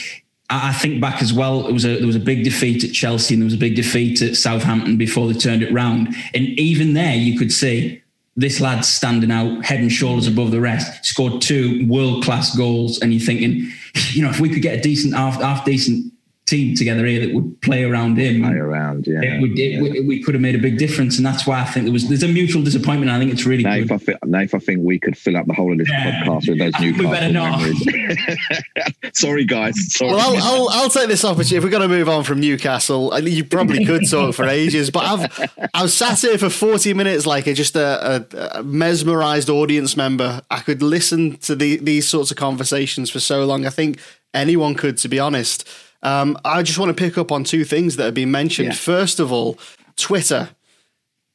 I 0.51 0.73
think 0.73 0.99
back 0.99 1.21
as 1.21 1.31
well. 1.31 1.67
It 1.67 1.75
was 1.75 1.85
a 1.85 1.99
there 1.99 2.07
was 2.07 2.17
a 2.17 2.21
big 2.21 2.43
defeat 2.43 2.83
at 2.83 2.95
Chelsea 2.95 3.35
and 3.35 3.43
there 3.43 3.47
was 3.47 3.53
a 3.53 3.59
big 3.59 3.77
defeat 3.77 4.23
at 4.23 4.35
Southampton 4.35 4.97
before 4.97 5.31
they 5.31 5.39
turned 5.39 5.63
it 5.63 5.71
round. 5.71 6.17
And 6.33 6.47
even 6.59 6.95
there, 6.95 7.15
you 7.15 7.39
could 7.39 7.53
see 7.53 8.01
this 8.35 8.59
lad 8.59 8.83
standing 8.83 9.31
out 9.31 9.63
head 9.67 9.81
and 9.81 9.93
shoulders 9.93 10.27
above 10.27 10.51
the 10.51 10.61
rest. 10.61 11.05
Scored 11.05 11.43
two 11.43 11.87
world 11.87 12.25
class 12.25 12.57
goals, 12.57 12.99
and 13.01 13.13
you're 13.13 13.21
thinking, 13.21 13.71
you 14.13 14.23
know, 14.23 14.31
if 14.31 14.41
we 14.41 14.49
could 14.49 14.63
get 14.63 14.79
a 14.79 14.81
decent 14.81 15.15
half 15.15 15.39
half 15.39 15.67
decent 15.67 16.15
team 16.49 16.75
together 16.75 17.05
here 17.05 17.21
that 17.27 17.35
would 17.35 17.61
play 17.61 17.85
around 17.85 18.17
him. 18.17 18.43
Play 18.43 18.55
around, 18.55 19.07
yeah. 19.07 19.21
It 19.23 19.41
would, 19.41 19.59
it, 19.59 19.73
yeah. 19.73 19.83
We, 19.83 20.01
we, 20.01 20.23
could 20.23 20.35
have 20.35 20.41
made 20.41 20.55
a 20.55 20.59
big 20.59 20.79
difference, 20.79 21.17
and 21.17 21.27
that's 21.27 21.47
why 21.47 21.61
I 21.61 21.65
think 21.65 21.85
there 21.85 21.93
was 21.93 22.09
there's 22.09 22.23
a 22.23 22.29
mutual 22.29 22.63
disappointment. 22.63 23.11
I 23.11 23.19
think 23.19 23.33
it's 23.33 23.45
really 23.45 23.65
Naif, 23.65 23.89
good. 23.89 23.93
I 23.93 23.99
think, 23.99 24.21
Naif, 24.21 24.55
I 24.55 24.59
think 24.59 24.81
we 24.83 24.99
could 24.99 25.17
fill 25.17 25.37
up 25.37 25.47
the 25.47 25.55
whole 25.55 25.73
of 25.73 25.79
this 25.79 25.89
yeah. 25.91 26.25
podcast 26.25 26.49
with 26.49 26.59
those 26.59 26.81
new 26.81 26.95
we 26.95 27.07
better 27.07 27.33
not. 27.33 27.61
Sorry, 29.15 29.45
guys. 29.45 29.75
Sorry. 29.93 30.13
Well, 30.13 30.37
I'll, 30.37 30.43
I'll, 30.43 30.69
I'll, 30.71 30.91
take 30.91 31.09
this 31.09 31.25
opportunity. 31.25 31.57
If 31.57 31.65
we're 31.65 31.71
going 31.71 31.83
to 31.83 31.89
move 31.89 32.09
on 32.09 32.25
from 32.25 32.41
Newcastle, 32.41 33.13
I 33.13 33.21
mean, 33.21 33.35
you 33.35 33.45
probably 33.45 33.85
could 33.85 34.03
talk 34.11 34.35
for 34.35 34.47
ages, 34.47 34.91
but 34.91 35.05
I've 35.05 35.51
I 35.75 35.83
was 35.83 35.95
sat 35.95 36.21
here 36.21 36.39
for 36.39 36.49
40 36.49 36.95
minutes 36.95 37.27
like 37.27 37.47
a, 37.47 37.55
just 37.55 37.77
a, 37.77 38.27
a, 38.33 38.61
a 38.61 38.63
mesmerized 38.63 39.51
audience 39.51 39.97
member. 39.97 40.43
I 40.51 40.61
could 40.61 40.83
listen 40.83 41.37
to 41.39 41.55
the, 41.55 41.77
these 41.77 42.09
sorts 42.09 42.31
of 42.31 42.37
conversations 42.37 43.11
for 43.11 43.21
so 43.21 43.45
long. 43.45 43.67
I 43.67 43.71
think 43.71 44.01
anyone 44.35 44.75
could, 44.75 44.99
to 44.99 45.09
be 45.09 45.19
honest. 45.19 45.69
Um, 46.03 46.39
I 46.45 46.63
just 46.63 46.79
want 46.79 46.97
to 46.97 47.03
pick 47.03 47.19
up 47.19 47.33
on 47.33 47.45
two 47.45 47.65
things 47.65 47.97
that 47.97 48.05
have 48.05 48.15
been 48.15 48.31
mentioned. 48.31 48.69
Yeah. 48.69 48.75
First 48.75 49.21
of 49.21 49.33
all, 49.33 49.59
Twitter. 49.97 50.51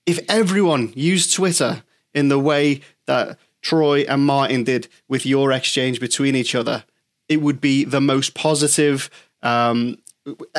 If 0.05 0.19
everyone 0.29 0.91
used 0.95 1.33
Twitter 1.33 1.83
in 2.13 2.27
the 2.29 2.39
way 2.39 2.81
that 3.07 3.37
Troy 3.61 4.01
and 4.01 4.25
Martin 4.25 4.63
did 4.63 4.87
with 5.07 5.25
your 5.25 5.51
exchange 5.51 5.99
between 5.99 6.35
each 6.35 6.55
other, 6.55 6.83
it 7.29 7.37
would 7.41 7.61
be 7.61 7.85
the 7.85 8.01
most 8.01 8.33
positive, 8.33 9.09
um, 9.41 9.97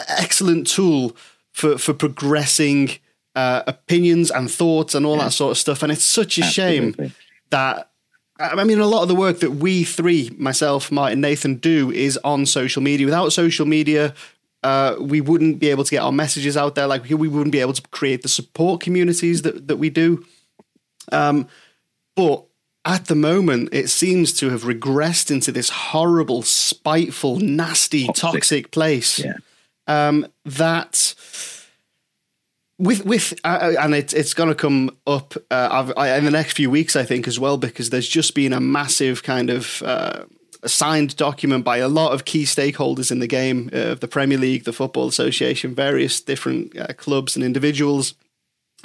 excellent 0.08 0.66
tool 0.66 1.16
for 1.52 1.78
for 1.78 1.92
progressing 1.92 2.90
uh, 3.34 3.62
opinions 3.66 4.30
and 4.30 4.50
thoughts 4.50 4.94
and 4.94 5.04
all 5.04 5.16
yeah. 5.16 5.24
that 5.24 5.32
sort 5.32 5.50
of 5.50 5.58
stuff. 5.58 5.82
And 5.82 5.92
it's 5.92 6.04
such 6.04 6.38
a 6.38 6.42
Absolutely. 6.42 6.92
shame 7.08 7.12
that 7.50 7.90
I 8.38 8.64
mean, 8.64 8.80
a 8.80 8.86
lot 8.86 9.02
of 9.02 9.08
the 9.08 9.14
work 9.14 9.40
that 9.40 9.52
we 9.52 9.84
three, 9.84 10.30
myself, 10.36 10.90
Martin, 10.90 11.20
Nathan, 11.20 11.56
do 11.56 11.92
is 11.92 12.18
on 12.24 12.46
social 12.46 12.82
media. 12.82 13.06
Without 13.06 13.32
social 13.32 13.64
media, 13.64 14.12
uh, 14.64 14.96
we 14.98 15.20
wouldn't 15.20 15.60
be 15.60 15.68
able 15.68 15.84
to 15.84 15.90
get 15.90 16.02
our 16.02 16.10
messages 16.10 16.56
out 16.56 16.74
there. 16.74 16.86
Like 16.86 17.04
we 17.04 17.28
wouldn't 17.28 17.52
be 17.52 17.60
able 17.60 17.74
to 17.74 17.82
create 17.88 18.22
the 18.22 18.28
support 18.28 18.80
communities 18.80 19.42
that 19.42 19.68
that 19.68 19.76
we 19.76 19.88
do. 19.88 20.24
Um, 21.12 21.46
but 22.16 22.44
at 22.84 23.06
the 23.06 23.14
moment, 23.14 23.70
it 23.72 23.88
seems 23.88 24.32
to 24.34 24.50
have 24.50 24.62
regressed 24.62 25.30
into 25.30 25.52
this 25.52 25.70
horrible, 25.70 26.42
spiteful, 26.42 27.36
nasty, 27.36 28.06
toxic, 28.06 28.32
toxic 28.32 28.70
place. 28.70 29.20
Yeah. 29.20 29.34
Um, 29.86 30.26
that 30.44 31.14
with 32.78 33.04
with 33.04 33.34
uh, 33.44 33.58
uh, 33.60 33.74
and 33.80 33.94
it, 33.94 34.12
it's 34.12 34.34
going 34.34 34.48
to 34.48 34.54
come 34.54 34.96
up 35.06 35.34
uh, 35.50 35.92
I, 35.96 36.16
in 36.16 36.24
the 36.24 36.30
next 36.30 36.54
few 36.54 36.70
weeks, 36.70 36.96
I 36.96 37.04
think, 37.04 37.28
as 37.28 37.38
well, 37.38 37.56
because 37.56 37.90
there's 37.90 38.08
just 38.08 38.34
been 38.34 38.52
a 38.52 38.60
massive 38.60 39.22
kind 39.22 39.50
of 39.50 39.82
uh, 39.82 40.24
signed 40.66 41.16
document 41.16 41.64
by 41.64 41.78
a 41.78 41.88
lot 41.88 42.12
of 42.12 42.24
key 42.24 42.44
stakeholders 42.44 43.12
in 43.12 43.20
the 43.20 43.26
game 43.26 43.70
uh, 43.72 43.92
of 43.92 44.00
the 44.00 44.08
Premier 44.08 44.38
League, 44.38 44.64
the 44.64 44.72
Football 44.72 45.08
Association, 45.08 45.74
various 45.74 46.20
different 46.20 46.76
uh, 46.76 46.88
clubs 46.96 47.36
and 47.36 47.44
individuals. 47.44 48.14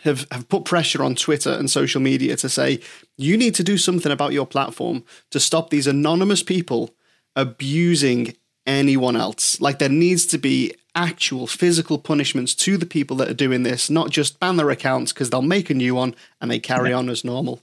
Have, 0.03 0.25
have 0.31 0.47
put 0.47 0.63
pressure 0.63 1.03
on 1.03 1.15
Twitter 1.15 1.51
and 1.51 1.69
social 1.69 1.99
media 1.99 2.37
to 2.37 2.47
say 2.47 2.79
you 3.17 3.35
need 3.35 3.53
to 3.55 3.65
do 3.65 3.77
something 3.77 4.13
about 4.13 4.31
your 4.31 4.47
platform 4.47 5.03
to 5.31 5.41
stop 5.41 5.71
these 5.71 5.87
anonymous 5.87 6.41
people 6.41 6.95
abusing 7.35 8.33
anyone 8.65 9.17
else. 9.17 9.59
Like 9.59 9.79
there 9.79 9.89
needs 9.89 10.25
to 10.27 10.37
be 10.37 10.73
actual 10.95 11.47
physical 11.47 11.97
punishments 11.97 12.53
to 12.55 12.77
the 12.77 12.85
people 12.85 13.17
that 13.17 13.29
are 13.29 13.33
doing 13.33 13.63
this, 13.63 13.89
not 13.89 14.09
just 14.09 14.39
ban 14.39 14.57
their 14.57 14.69
accounts 14.69 15.13
because 15.13 15.29
they'll 15.29 15.41
make 15.41 15.69
a 15.69 15.73
new 15.73 15.95
one 15.95 16.15
and 16.41 16.49
they 16.49 16.59
carry 16.59 16.89
yeah. 16.89 16.97
on 16.97 17.09
as 17.09 17.23
normal. 17.23 17.61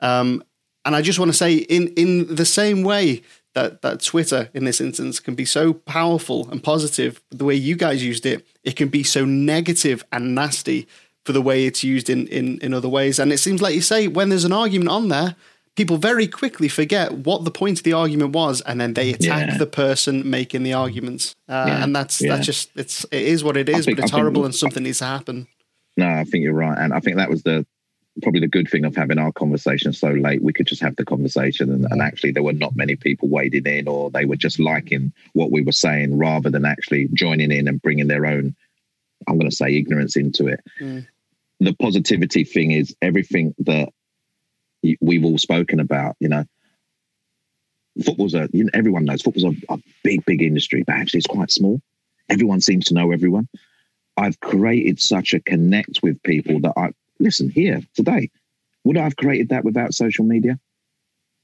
Um, 0.00 0.42
and 0.84 0.94
I 0.96 1.02
just 1.02 1.18
want 1.18 1.30
to 1.30 1.36
say, 1.36 1.54
in 1.54 1.88
in 1.94 2.34
the 2.34 2.46
same 2.46 2.82
way 2.82 3.22
that 3.54 3.82
that 3.82 4.02
Twitter 4.02 4.48
in 4.54 4.64
this 4.64 4.80
instance 4.80 5.20
can 5.20 5.34
be 5.34 5.44
so 5.44 5.72
powerful 5.72 6.48
and 6.50 6.62
positive, 6.62 7.20
the 7.30 7.44
way 7.44 7.54
you 7.54 7.76
guys 7.76 8.04
used 8.04 8.24
it, 8.24 8.46
it 8.62 8.76
can 8.76 8.88
be 8.88 9.02
so 9.02 9.24
negative 9.24 10.04
and 10.12 10.34
nasty 10.34 10.86
for 11.24 11.32
the 11.32 11.42
way 11.42 11.66
it's 11.66 11.84
used 11.84 12.08
in 12.08 12.26
in 12.28 12.58
in 12.60 12.72
other 12.72 12.88
ways. 12.88 13.18
And 13.18 13.32
it 13.32 13.38
seems 13.38 13.60
like 13.60 13.74
you 13.74 13.82
say 13.82 14.08
when 14.08 14.28
there's 14.28 14.44
an 14.44 14.52
argument 14.52 14.90
on 14.90 15.08
there 15.08 15.36
people 15.78 15.96
very 15.96 16.26
quickly 16.26 16.68
forget 16.68 17.12
what 17.12 17.44
the 17.44 17.52
point 17.52 17.78
of 17.78 17.84
the 17.84 17.92
argument 17.92 18.32
was, 18.32 18.60
and 18.62 18.80
then 18.80 18.94
they 18.94 19.10
attack 19.10 19.48
yeah. 19.48 19.56
the 19.58 19.66
person 19.66 20.28
making 20.28 20.64
the 20.64 20.72
arguments. 20.72 21.36
Uh, 21.48 21.66
yeah. 21.68 21.84
And 21.84 21.94
that's 21.94 22.20
yeah. 22.20 22.34
that's 22.34 22.44
just 22.44 22.70
it's 22.74 23.04
it 23.04 23.22
is 23.22 23.44
what 23.44 23.56
it 23.56 23.68
is, 23.68 23.84
think, 23.84 23.96
but 23.96 24.04
it's 24.04 24.12
horrible, 24.12 24.42
think, 24.42 24.46
and 24.46 24.54
something 24.56 24.82
needs 24.82 24.98
to 24.98 25.06
happen. 25.06 25.46
No, 25.96 26.08
I 26.08 26.24
think 26.24 26.42
you're 26.42 26.52
right, 26.52 26.76
and 26.76 26.92
I 26.92 27.00
think 27.00 27.16
that 27.16 27.30
was 27.30 27.44
the 27.44 27.64
probably 28.20 28.40
the 28.40 28.48
good 28.48 28.68
thing 28.68 28.84
of 28.84 28.96
having 28.96 29.18
our 29.18 29.30
conversation 29.30 29.92
so 29.92 30.08
late. 30.08 30.42
We 30.42 30.52
could 30.52 30.66
just 30.66 30.82
have 30.82 30.96
the 30.96 31.04
conversation, 31.04 31.70
and, 31.70 31.86
and 31.88 32.02
actually, 32.02 32.32
there 32.32 32.42
were 32.42 32.52
not 32.52 32.74
many 32.74 32.96
people 32.96 33.28
wading 33.28 33.66
in, 33.66 33.86
or 33.86 34.10
they 34.10 34.24
were 34.24 34.36
just 34.36 34.58
liking 34.58 35.12
what 35.34 35.52
we 35.52 35.62
were 35.62 35.72
saying 35.72 36.18
rather 36.18 36.50
than 36.50 36.64
actually 36.66 37.08
joining 37.14 37.52
in 37.52 37.68
and 37.68 37.80
bringing 37.80 38.08
their 38.08 38.26
own 38.26 38.56
I'm 39.26 39.38
going 39.38 39.50
to 39.50 39.56
say 39.56 39.76
ignorance 39.76 40.16
into 40.16 40.46
it. 40.46 40.60
Mm. 40.80 41.06
The 41.60 41.74
positivity 41.74 42.44
thing 42.44 42.70
is 42.70 42.94
everything 43.02 43.54
that 43.60 43.88
we've 45.00 45.24
all 45.24 45.38
spoken 45.38 45.80
about. 45.80 46.16
You 46.20 46.28
know, 46.28 46.44
football's 48.04 48.34
a 48.34 48.48
you 48.52 48.64
know, 48.64 48.70
everyone 48.74 49.04
knows 49.04 49.22
football's 49.22 49.54
a, 49.54 49.74
a 49.74 49.78
big, 50.02 50.24
big 50.24 50.42
industry, 50.42 50.82
but 50.86 50.96
actually 50.96 51.18
it's 51.18 51.26
quite 51.26 51.50
small. 51.50 51.80
Everyone 52.28 52.60
seems 52.60 52.86
to 52.86 52.94
know 52.94 53.12
everyone. 53.12 53.48
I've 54.16 54.40
created 54.40 55.00
such 55.00 55.32
a 55.32 55.40
connect 55.40 56.00
with 56.02 56.22
people 56.22 56.60
that 56.60 56.72
I 56.76 56.92
listen 57.20 57.50
here 57.50 57.80
today. 57.94 58.30
Would 58.84 58.98
I 58.98 59.04
have 59.04 59.16
created 59.16 59.50
that 59.50 59.64
without 59.64 59.94
social 59.94 60.24
media? 60.24 60.58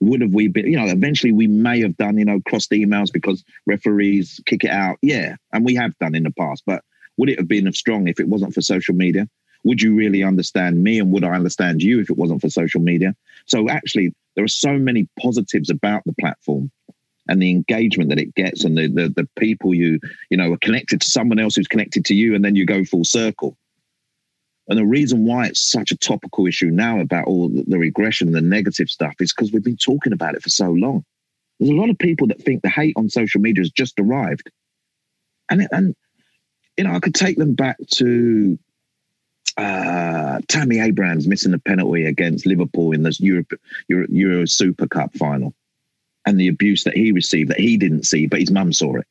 Would 0.01 0.21
have 0.21 0.33
we 0.33 0.49
been, 0.49 0.67
you 0.67 0.77
know, 0.77 0.87
eventually 0.87 1.33
we 1.33 1.47
may 1.47 1.81
have 1.81 1.97
done, 1.97 2.19
you 2.19 2.25
know, 2.25 2.41
crossed 2.47 2.73
emails 2.73 3.13
because 3.13 3.45
referees 3.67 4.41
kick 4.45 4.65
it 4.65 4.71
out. 4.71 4.99
Yeah. 5.03 5.37
And 5.53 5.65
we 5.65 5.75
have 5.77 5.97
done 5.99 6.15
in 6.15 6.25
the 6.25 6.33
past, 6.33 6.65
but 6.67 6.83
would 7.17 7.31
it 7.31 7.39
have 7.39 7.49
been 7.49 7.73
strong 7.73 8.09
if 8.09 8.19
it 8.19 8.29
wasn't 8.29 8.55
for 8.55 8.61
social 8.61 8.95
media? 8.95 9.29
Would 9.65 9.83
you 9.83 9.95
really 9.95 10.23
understand 10.23 10.83
me 10.83 10.99
and 10.99 11.11
would 11.13 11.25
I 11.25 11.31
understand 11.31 11.83
you 11.83 12.01
if 12.01 12.11
it 12.11 12.19
wasn't 12.19 12.41
for 12.41 12.51
social 12.51 12.81
media? 12.81 13.15
So 13.47 13.69
actually, 13.69 14.15
there 14.37 14.45
are 14.45 14.49
so 14.49 14.75
many 14.79 15.09
positives 15.21 15.71
about 15.71 16.03
the 16.05 16.15
platform 16.21 16.71
and 17.29 17.41
the 17.41 17.51
engagement 17.51 18.11
that 18.11 18.19
it 18.19 18.35
gets 18.35 18.65
and 18.65 18.77
the, 18.77 18.89
the, 18.89 19.09
the 19.09 19.29
people 19.39 19.75
you 19.75 19.99
you 20.29 20.37
know 20.37 20.53
are 20.53 20.59
connected 20.59 21.01
to 21.01 21.09
someone 21.09 21.39
else 21.39 21.57
who's 21.57 21.67
connected 21.67 22.05
to 22.05 22.15
you 22.15 22.35
and 22.35 22.45
then 22.45 22.55
you 22.55 22.67
go 22.67 22.85
full 22.85 23.05
circle 23.05 23.57
and 24.69 24.79
the 24.79 24.85
reason 24.85 25.27
why 25.27 25.47
it's 25.47 25.71
such 25.71 25.91
a 25.91 25.97
topical 25.97 26.47
issue 26.47 26.71
now 26.71 27.01
about 27.01 27.27
all 27.27 27.49
the 27.49 27.79
regression 27.79 28.29
and 28.29 28.35
the 28.35 28.41
negative 28.41 28.89
stuff 28.89 29.15
is 29.21 29.33
because 29.33 29.53
we've 29.53 29.65
been 29.65 29.77
talking 29.77 30.13
about 30.13 30.35
it 30.35 30.43
for 30.43 30.49
so 30.49 30.71
long. 30.71 31.05
There's 31.59 31.71
a 31.71 31.75
lot 31.75 31.91
of 31.91 31.99
people 31.99 32.27
that 32.29 32.41
think 32.41 32.63
the 32.63 32.71
hate 32.71 32.95
on 32.97 33.11
social 33.11 33.41
media 33.41 33.61
has 33.61 33.71
just 33.71 34.01
arrived. 34.01 34.51
And, 35.51 35.69
and 35.71 35.95
you 36.79 36.85
know, 36.85 36.95
I 36.95 37.01
could 37.01 37.15
take 37.15 37.37
them 37.37 37.55
back 37.55 37.77
to 37.97 38.59
uh, 39.57 40.41
Tammy 40.49 40.81
Abrahams 40.81 41.27
missing 41.27 41.53
the 41.53 41.59
penalty 41.59 42.07
against 42.07 42.47
Liverpool 42.47 42.93
in 42.93 43.03
the 43.03 43.17
Euro, 43.21 43.45
Euro, 43.89 44.07
Euro 44.11 44.47
Super 44.47 44.87
Cup 44.87 45.15
final 45.17 45.55
and 46.27 46.41
the 46.41 46.49
abuse 46.49 46.85
that 46.85 46.97
he 46.97 47.13
received 47.13 47.51
that 47.51 47.61
he 47.61 47.77
didn't 47.77 48.05
see, 48.05 48.27
but 48.27 48.41
his 48.41 48.51
mum 48.51 48.73
saw 48.73 48.97
it. 48.97 49.07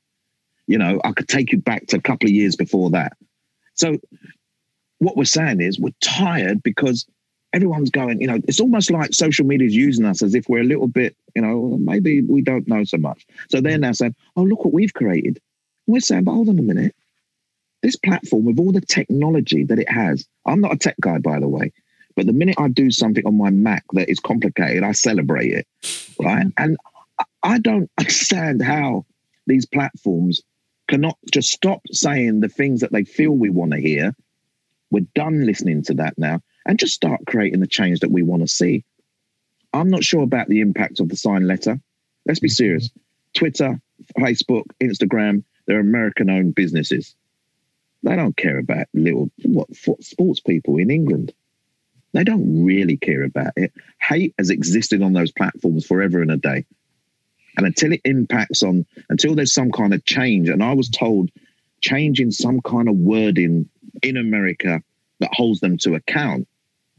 You 0.67 0.77
know, 0.77 0.99
I 1.03 1.11
could 1.11 1.27
take 1.27 1.51
you 1.51 1.59
back 1.59 1.87
to 1.87 1.97
a 1.97 2.01
couple 2.01 2.27
of 2.27 2.33
years 2.33 2.55
before 2.55 2.89
that. 2.91 3.13
So 3.75 3.97
what 4.99 5.17
we're 5.17 5.25
saying 5.25 5.61
is 5.61 5.79
we're 5.79 5.93
tired 6.01 6.63
because 6.63 7.05
everyone's 7.53 7.91
going, 7.91 8.19
you 8.19 8.27
know, 8.27 8.39
it's 8.47 8.59
almost 8.59 8.89
like 8.89 9.13
social 9.13 9.45
media 9.45 9.67
is 9.67 9.75
using 9.75 10.05
us 10.05 10.23
as 10.23 10.33
if 10.33 10.49
we're 10.49 10.61
a 10.61 10.65
little 10.65 10.87
bit, 10.87 11.15
you 11.35 11.41
know, 11.41 11.77
maybe 11.79 12.21
we 12.21 12.41
don't 12.41 12.67
know 12.67 12.83
so 12.83 12.97
much. 12.97 13.25
So 13.49 13.61
they're 13.61 13.77
now 13.77 13.91
saying, 13.91 14.15
oh, 14.35 14.43
look 14.43 14.65
what 14.65 14.73
we've 14.73 14.93
created. 14.93 15.39
And 15.85 15.93
we're 15.93 15.99
saying, 15.99 16.23
but 16.23 16.31
hold 16.31 16.49
on 16.49 16.59
a 16.59 16.63
minute. 16.63 16.95
This 17.83 17.95
platform, 17.95 18.45
with 18.45 18.59
all 18.59 18.71
the 18.71 18.81
technology 18.81 19.63
that 19.65 19.77
it 19.77 19.89
has, 19.89 20.25
I'm 20.45 20.61
not 20.61 20.73
a 20.73 20.77
tech 20.77 20.95
guy, 20.99 21.19
by 21.19 21.39
the 21.39 21.47
way, 21.47 21.71
but 22.15 22.25
the 22.25 22.33
minute 22.33 22.55
I 22.57 22.69
do 22.69 22.89
something 22.89 23.25
on 23.27 23.37
my 23.37 23.51
Mac 23.51 23.83
that 23.93 24.09
is 24.09 24.19
complicated, 24.19 24.83
I 24.83 24.93
celebrate 24.93 25.51
it. 25.51 25.67
Right. 26.19 26.47
Mm-hmm. 26.47 26.63
And 26.63 26.77
I 27.43 27.59
don't 27.59 27.91
understand 27.99 28.63
how 28.63 29.05
these 29.45 29.67
platforms 29.67 30.41
cannot 30.87 31.17
just 31.31 31.49
stop 31.49 31.81
saying 31.91 32.39
the 32.39 32.49
things 32.49 32.81
that 32.81 32.91
they 32.91 33.03
feel 33.03 33.31
we 33.31 33.49
want 33.49 33.71
to 33.71 33.79
hear 33.79 34.15
we're 34.93 35.07
done 35.15 35.45
listening 35.45 35.81
to 35.81 35.95
that 35.95 36.13
now 36.17 36.39
and 36.67 36.77
just 36.77 36.93
start 36.93 37.25
creating 37.25 37.59
the 37.59 37.67
change 37.67 38.01
that 38.01 38.11
we 38.11 38.21
want 38.21 38.43
to 38.43 38.47
see. 38.47 38.85
I'm 39.73 39.89
not 39.89 40.03
sure 40.03 40.21
about 40.21 40.47
the 40.47 40.61
impact 40.61 40.99
of 40.99 41.09
the 41.09 41.17
sign 41.17 41.47
letter. 41.47 41.79
Let's 42.27 42.39
be 42.39 42.47
mm-hmm. 42.47 42.53
serious. 42.53 42.89
Twitter, 43.33 43.81
Facebook, 44.19 44.65
Instagram, 44.81 45.43
they're 45.65 45.79
American 45.79 46.29
owned 46.29 46.53
businesses. 46.53 47.15
They 48.03 48.15
don't 48.15 48.35
care 48.35 48.59
about 48.59 48.87
little 48.93 49.31
what 49.43 49.69
sports 49.75 50.39
people 50.41 50.77
in 50.77 50.91
England. 50.91 51.33
They 52.13 52.23
don't 52.23 52.63
really 52.63 52.97
care 52.97 53.23
about 53.23 53.53
it. 53.55 53.73
Hate 53.99 54.35
has 54.37 54.49
existed 54.49 55.01
on 55.01 55.13
those 55.13 55.31
platforms 55.31 55.85
forever 55.85 56.21
and 56.21 56.31
a 56.31 56.37
day. 56.37 56.65
And 57.57 57.65
until 57.65 57.93
it 57.93 58.01
impacts 58.03 58.61
on, 58.61 58.85
until 59.09 59.35
there's 59.35 59.53
some 59.53 59.71
kind 59.71 59.93
of 59.93 60.05
change, 60.05 60.49
and 60.49 60.63
I 60.63 60.73
was 60.73 60.89
told 60.89 61.29
changing 61.81 62.31
some 62.31 62.61
kind 62.61 62.87
of 62.87 62.95
wording 62.95 63.69
in 64.01 64.17
America 64.17 64.81
that 65.19 65.33
holds 65.33 65.59
them 65.59 65.77
to 65.79 65.95
account, 65.95 66.47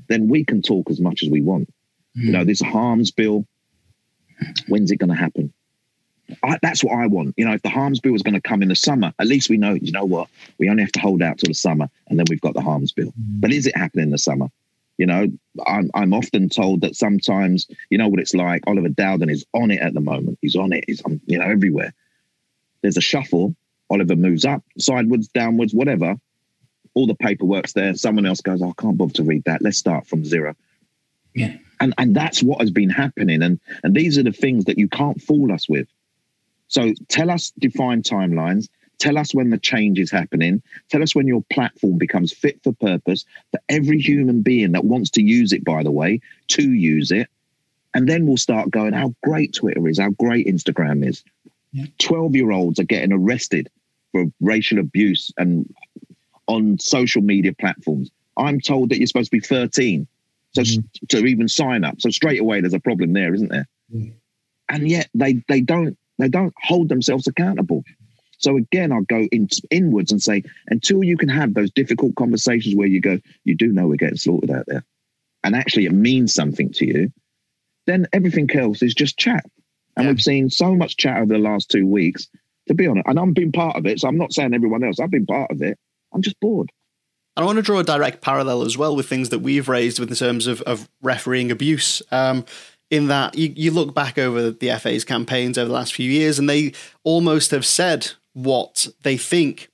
then 0.09 0.29
we 0.29 0.45
can 0.45 0.63
talk 0.63 0.91
as 0.91 1.01
much 1.01 1.23
as 1.23 1.29
we 1.29 1.41
want. 1.41 1.69
Mm. 2.17 2.25
You 2.25 2.33
know, 2.33 2.45
this 2.45 2.61
harms 2.61 3.11
bill, 3.11 3.47
when's 4.69 4.91
it 4.91 4.97
going 4.97 5.11
to 5.11 5.17
happen? 5.17 5.53
I, 6.43 6.59
that's 6.63 6.83
what 6.83 6.95
I 6.95 7.07
want. 7.07 7.35
You 7.37 7.45
know, 7.45 7.53
if 7.53 7.63
the 7.63 7.69
harms 7.69 8.01
bill 8.01 8.15
is 8.15 8.23
going 8.23 8.35
to 8.35 8.41
come 8.41 8.63
in 8.63 8.69
the 8.69 8.77
summer, 8.77 9.13
at 9.19 9.27
least 9.27 9.51
we 9.51 9.57
know, 9.57 9.75
you 9.75 9.93
know 9.93 10.05
what, 10.05 10.29
we 10.59 10.69
only 10.69 10.83
have 10.83 10.93
to 10.93 11.01
hold 11.01 11.23
out 11.23 11.39
till 11.39 11.49
the 11.49 11.55
summer 11.55 11.89
and 12.09 12.19
then 12.19 12.27
we've 12.29 12.41
got 12.41 12.55
the 12.55 12.63
harms 12.63 12.93
bill. 12.93 13.09
Mm. 13.09 13.41
But 13.41 13.53
is 13.53 13.67
it 13.67 13.77
happening 13.77 14.05
in 14.05 14.11
the 14.11 14.19
summer? 14.19 14.49
You 14.97 15.07
know, 15.07 15.27
I'm, 15.67 15.91
I'm 15.95 16.15
often 16.15 16.49
told 16.49 16.81
that 16.83 16.97
sometimes, 16.97 17.67
you 17.91 17.99
know 17.99 18.09
what 18.09 18.21
it's 18.21 18.35
like. 18.35 18.63
Oliver 18.67 18.89
Dowden 18.89 19.29
is 19.29 19.45
on 19.53 19.71
it 19.71 19.81
at 19.81 19.93
the 19.93 20.01
moment. 20.01 20.39
He's 20.41 20.57
on 20.57 20.73
it. 20.73 20.85
He's 20.87 21.03
on, 21.03 21.21
you 21.27 21.39
know, 21.39 21.45
everywhere. 21.45 21.93
There's 22.83 22.97
a 22.97 23.03
shuffle. 23.03 23.57
Oliver 23.91 24.17
moves 24.17 24.45
up, 24.45 24.63
sideways, 24.79 25.29
downwards, 25.29 25.75
whatever 25.75 26.17
all 26.95 27.07
the 27.07 27.15
paperwork's 27.15 27.73
there. 27.73 27.95
Someone 27.95 28.27
else 28.27 28.41
goes, 28.41 28.63
oh, 28.63 28.71
I 28.71 28.81
can't 28.81 28.97
bother 28.97 29.13
to 29.15 29.23
read 29.25 29.45
that. 29.45 29.63
Let's 29.63 29.79
start 29.79 30.07
from 30.07 30.25
zero. 30.25 30.55
Yeah. 31.35 31.57
And 31.81 31.93
and 31.99 32.15
that's 32.15 32.43
what 32.43 32.61
has 32.61 32.71
been 32.71 32.91
happening. 32.91 33.43
And 33.43 33.61
and 33.83 33.95
these 33.95 34.17
are 34.17 34.23
the 34.23 34.33
things 34.33 34.65
that 34.67 34.79
you 34.79 34.89
can't 34.89 35.21
fool 35.21 35.53
us 35.53 35.69
with. 35.69 35.89
So 36.75 36.93
tell 37.07 37.31
us 37.31 37.53
defined 37.61 38.03
timelines. 38.03 38.69
Tell 38.99 39.17
us 39.17 39.33
when 39.33 39.51
the 39.51 39.59
change 39.59 40.01
is 40.01 40.11
happening. 40.11 40.61
Tell 40.91 41.05
us 41.05 41.15
when 41.15 41.29
your 41.29 41.45
platform 41.53 41.99
becomes 41.99 42.33
fit 42.33 42.61
for 42.65 42.73
purpose 42.73 43.25
for 43.53 43.61
every 43.69 44.01
human 44.01 44.43
being 44.43 44.73
that 44.73 44.85
wants 44.85 45.11
to 45.11 45.23
use 45.23 45.53
it, 45.53 45.65
by 45.65 45.85
the 45.85 45.93
way, 45.93 46.21
to 46.49 46.73
use 46.73 47.13
it. 47.13 47.29
And 47.95 48.09
then 48.09 48.27
we'll 48.27 48.39
start 48.39 48.73
going, 48.73 48.93
how 48.93 49.15
great 49.23 49.55
Twitter 49.55 49.87
is, 49.87 50.01
how 50.01 50.11
great 50.11 50.49
Instagram 50.49 51.07
is. 51.07 51.23
12 52.01 52.35
year 52.35 52.51
olds 52.51 52.81
are 52.81 52.85
getting 52.85 53.13
arrested 53.13 53.71
for 54.11 54.25
racial 54.41 54.81
abuse 54.81 55.31
and 55.39 55.73
on 56.49 56.81
social 56.81 57.23
media 57.23 57.53
platforms. 57.53 58.11
I'm 58.37 58.61
told 58.61 58.89
that 58.89 58.99
you're 58.99 59.07
supposed 59.07 59.31
to 59.31 59.37
be 59.37 59.47
13 59.47 60.09
so 60.55 60.63
mm. 60.63 60.85
to 61.11 61.19
even 61.25 61.47
sign 61.47 61.85
up. 61.85 62.01
So 62.01 62.11
straight 62.11 62.41
away, 62.41 62.61
there's 62.61 62.75
a 62.75 62.81
problem 62.81 63.13
there, 63.13 63.33
isn't 63.33 63.51
there? 63.51 63.69
Mm. 63.95 64.15
And 64.69 64.89
yet 64.89 65.09
they 65.15 65.45
they 65.47 65.61
don't 65.61 65.97
they 66.19 66.29
don't 66.29 66.55
hold 66.63 66.89
themselves 66.89 67.27
accountable. 67.27 67.83
So 68.39 68.57
again, 68.57 68.93
I'll 68.93 69.03
go 69.03 69.27
in, 69.33 69.49
inwards 69.71 70.13
and 70.13 70.23
say, 70.23 70.43
until 70.69 71.03
you 71.03 71.17
can 71.17 71.29
have 71.29 71.55
those 71.55 71.71
difficult 71.71 72.15
conversations 72.17 72.75
where 72.75 72.89
you 72.89 73.01
go, 73.01 73.19
you 73.45 73.55
do 73.55 73.69
know 73.69 73.87
we're 73.87 73.97
getting 73.97 74.17
slaughtered 74.17 74.51
out 74.51 74.67
there, 74.67 74.85
and 75.43 75.55
actually 75.55 75.87
it 75.87 75.93
means 75.93 76.35
something 76.35 76.71
to 76.73 76.87
you, 76.87 77.13
then 77.87 78.07
everything 78.13 78.51
else 78.55 78.83
is 78.83 78.95
just 78.95 79.19
chat. 79.19 79.45
And 79.97 80.05
yeah. 80.05 80.11
we've 80.11 80.23
seen 80.23 80.51
so 80.51 80.75
much 80.75 80.97
chat 80.97 81.19
over 81.19 81.33
the 81.33 81.39
last 81.39 81.71
two 81.71 81.87
weeks. 81.87 82.29
To 82.69 82.75
be 82.75 82.87
honest, 82.87 83.07
and 83.07 83.21
I've 83.21 83.35
been 83.35 83.53
part 83.53 83.77
of 83.77 83.85
it, 83.85 84.01
so 84.01 84.09
I'm 84.09 84.17
not 84.17 84.33
saying 84.33 84.55
everyone 84.55 84.83
else. 84.83 84.99
I've 84.99 85.11
been 85.11 85.27
part 85.27 85.51
of 85.51 85.61
it. 85.61 85.79
I'm 86.15 86.23
just 86.23 86.41
bored. 86.41 86.71
And 87.37 87.45
I 87.45 87.47
want 87.47 87.57
to 87.57 87.63
draw 87.63 87.79
a 87.81 87.85
direct 87.85 88.23
parallel 88.23 88.63
as 88.63 88.79
well 88.79 88.97
with 88.97 89.07
things 89.07 89.29
that 89.31 89.41
we've 89.41 89.69
raised 89.69 89.99
with 89.99 90.09
in 90.09 90.15
terms 90.15 90.47
of, 90.47 90.63
of 90.63 90.89
refereeing 91.03 91.51
abuse. 91.51 92.01
Um, 92.11 92.47
in 92.91 93.09
that 93.09 93.37
you, 93.37 93.53
you 93.57 93.71
look 93.71 93.95
back 93.95 94.19
over 94.19 94.51
the 94.51 94.71
FA's 94.79 95.05
campaigns 95.05 95.59
over 95.59 95.69
the 95.69 95.75
last 95.75 95.95
few 95.95 96.11
years, 96.11 96.39
and 96.39 96.49
they 96.49 96.73
almost 97.03 97.51
have 97.51 97.67
said 97.67 98.13
what 98.33 98.89
they 99.03 99.17
think 99.17 99.71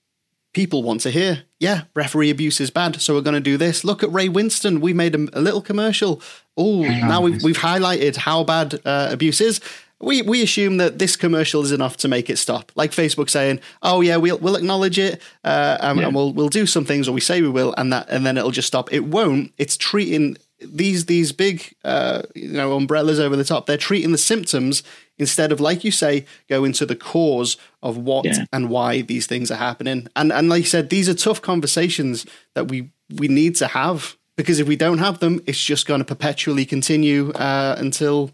people 0.52 0.82
want 0.82 1.00
to 1.02 1.10
hear. 1.10 1.44
Yeah, 1.58 1.82
referee 1.94 2.30
abuse 2.30 2.60
is 2.60 2.70
bad, 2.70 3.00
so 3.00 3.14
we're 3.14 3.20
going 3.20 3.34
to 3.34 3.40
do 3.40 3.56
this. 3.56 3.84
Look 3.84 4.02
at 4.02 4.12
Ray 4.12 4.28
Winstone. 4.28 4.80
We 4.80 4.92
made 4.92 5.14
a, 5.14 5.28
a 5.32 5.40
little 5.40 5.62
commercial. 5.62 6.22
Oh, 6.56 6.82
now 6.82 7.20
we've, 7.20 7.42
we've 7.42 7.58
highlighted 7.58 8.16
how 8.16 8.44
bad 8.44 8.80
uh, 8.84 9.08
abuse 9.10 9.40
is 9.40 9.60
we 10.00 10.22
we 10.22 10.42
assume 10.42 10.78
that 10.78 10.98
this 10.98 11.14
commercial 11.16 11.62
is 11.62 11.72
enough 11.72 11.96
to 11.98 12.08
make 12.08 12.30
it 12.30 12.38
stop. 12.38 12.72
Like 12.74 12.92
Facebook 12.92 13.28
saying, 13.28 13.60
"Oh 13.82 14.00
yeah, 14.00 14.16
we'll 14.16 14.38
we'll 14.38 14.56
acknowledge 14.56 14.98
it, 14.98 15.20
uh, 15.44 15.78
and, 15.80 15.98
yeah. 15.98 16.06
and, 16.06 16.14
we'll 16.14 16.32
we'll 16.32 16.48
do 16.48 16.66
some 16.66 16.84
things, 16.84 17.06
or 17.06 17.12
we 17.12 17.20
say 17.20 17.42
we 17.42 17.48
will, 17.48 17.74
and 17.76 17.92
that 17.92 18.08
and 18.08 18.24
then 18.24 18.38
it'll 18.38 18.50
just 18.50 18.68
stop." 18.68 18.92
It 18.92 19.04
won't. 19.04 19.52
It's 19.58 19.76
treating 19.76 20.38
these 20.62 21.06
these 21.06 21.32
big 21.32 21.74
uh, 21.84 22.22
you 22.34 22.48
know 22.48 22.76
umbrellas 22.76 23.20
over 23.20 23.36
the 23.36 23.44
top. 23.44 23.66
They're 23.66 23.76
treating 23.76 24.12
the 24.12 24.18
symptoms 24.18 24.82
instead 25.18 25.52
of, 25.52 25.60
like 25.60 25.84
you 25.84 25.90
say, 25.90 26.24
go 26.48 26.64
into 26.64 26.86
the 26.86 26.96
cause 26.96 27.56
of 27.82 27.98
what 27.98 28.24
yeah. 28.24 28.46
and 28.52 28.70
why 28.70 29.02
these 29.02 29.26
things 29.26 29.50
are 29.50 29.56
happening. 29.56 30.08
And 30.16 30.32
and 30.32 30.48
like 30.48 30.60
you 30.60 30.68
said, 30.68 30.90
these 30.90 31.08
are 31.08 31.14
tough 31.14 31.42
conversations 31.42 32.26
that 32.54 32.68
we 32.68 32.90
we 33.16 33.28
need 33.28 33.56
to 33.56 33.68
have 33.68 34.16
because 34.36 34.58
if 34.58 34.66
we 34.66 34.76
don't 34.76 34.98
have 34.98 35.18
them, 35.18 35.40
it's 35.46 35.62
just 35.62 35.86
going 35.86 36.00
to 36.00 36.04
perpetually 36.04 36.64
continue 36.64 37.30
uh, 37.32 37.76
until 37.78 38.30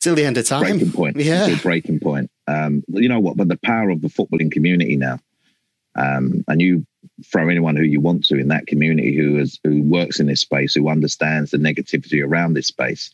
till 0.00 0.14
the 0.14 0.24
end 0.24 0.36
of 0.38 0.46
time. 0.46 0.62
Breaking 0.62 0.92
point. 0.92 1.16
Yeah. 1.16 1.56
breaking 1.62 2.00
point. 2.00 2.30
Um, 2.48 2.82
you 2.88 3.08
know 3.08 3.20
what? 3.20 3.36
But 3.36 3.48
the 3.48 3.58
power 3.64 3.90
of 3.90 4.00
the 4.00 4.08
footballing 4.08 4.50
community 4.50 4.96
now, 4.96 5.20
um, 5.94 6.44
and 6.48 6.60
you 6.60 6.86
throw 7.26 7.48
anyone 7.48 7.76
who 7.76 7.82
you 7.82 8.00
want 8.00 8.24
to 8.24 8.38
in 8.38 8.48
that 8.48 8.66
community 8.66 9.14
who 9.14 9.38
is 9.38 9.58
who 9.64 9.82
works 9.82 10.20
in 10.20 10.26
this 10.26 10.40
space, 10.40 10.74
who 10.74 10.88
understands 10.88 11.50
the 11.50 11.58
negativity 11.58 12.24
around 12.24 12.54
this 12.54 12.68
space, 12.68 13.10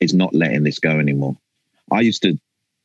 is 0.00 0.14
not 0.14 0.34
letting 0.34 0.64
this 0.64 0.78
go 0.78 0.98
anymore. 0.98 1.36
I 1.90 2.00
used 2.00 2.22
to 2.22 2.38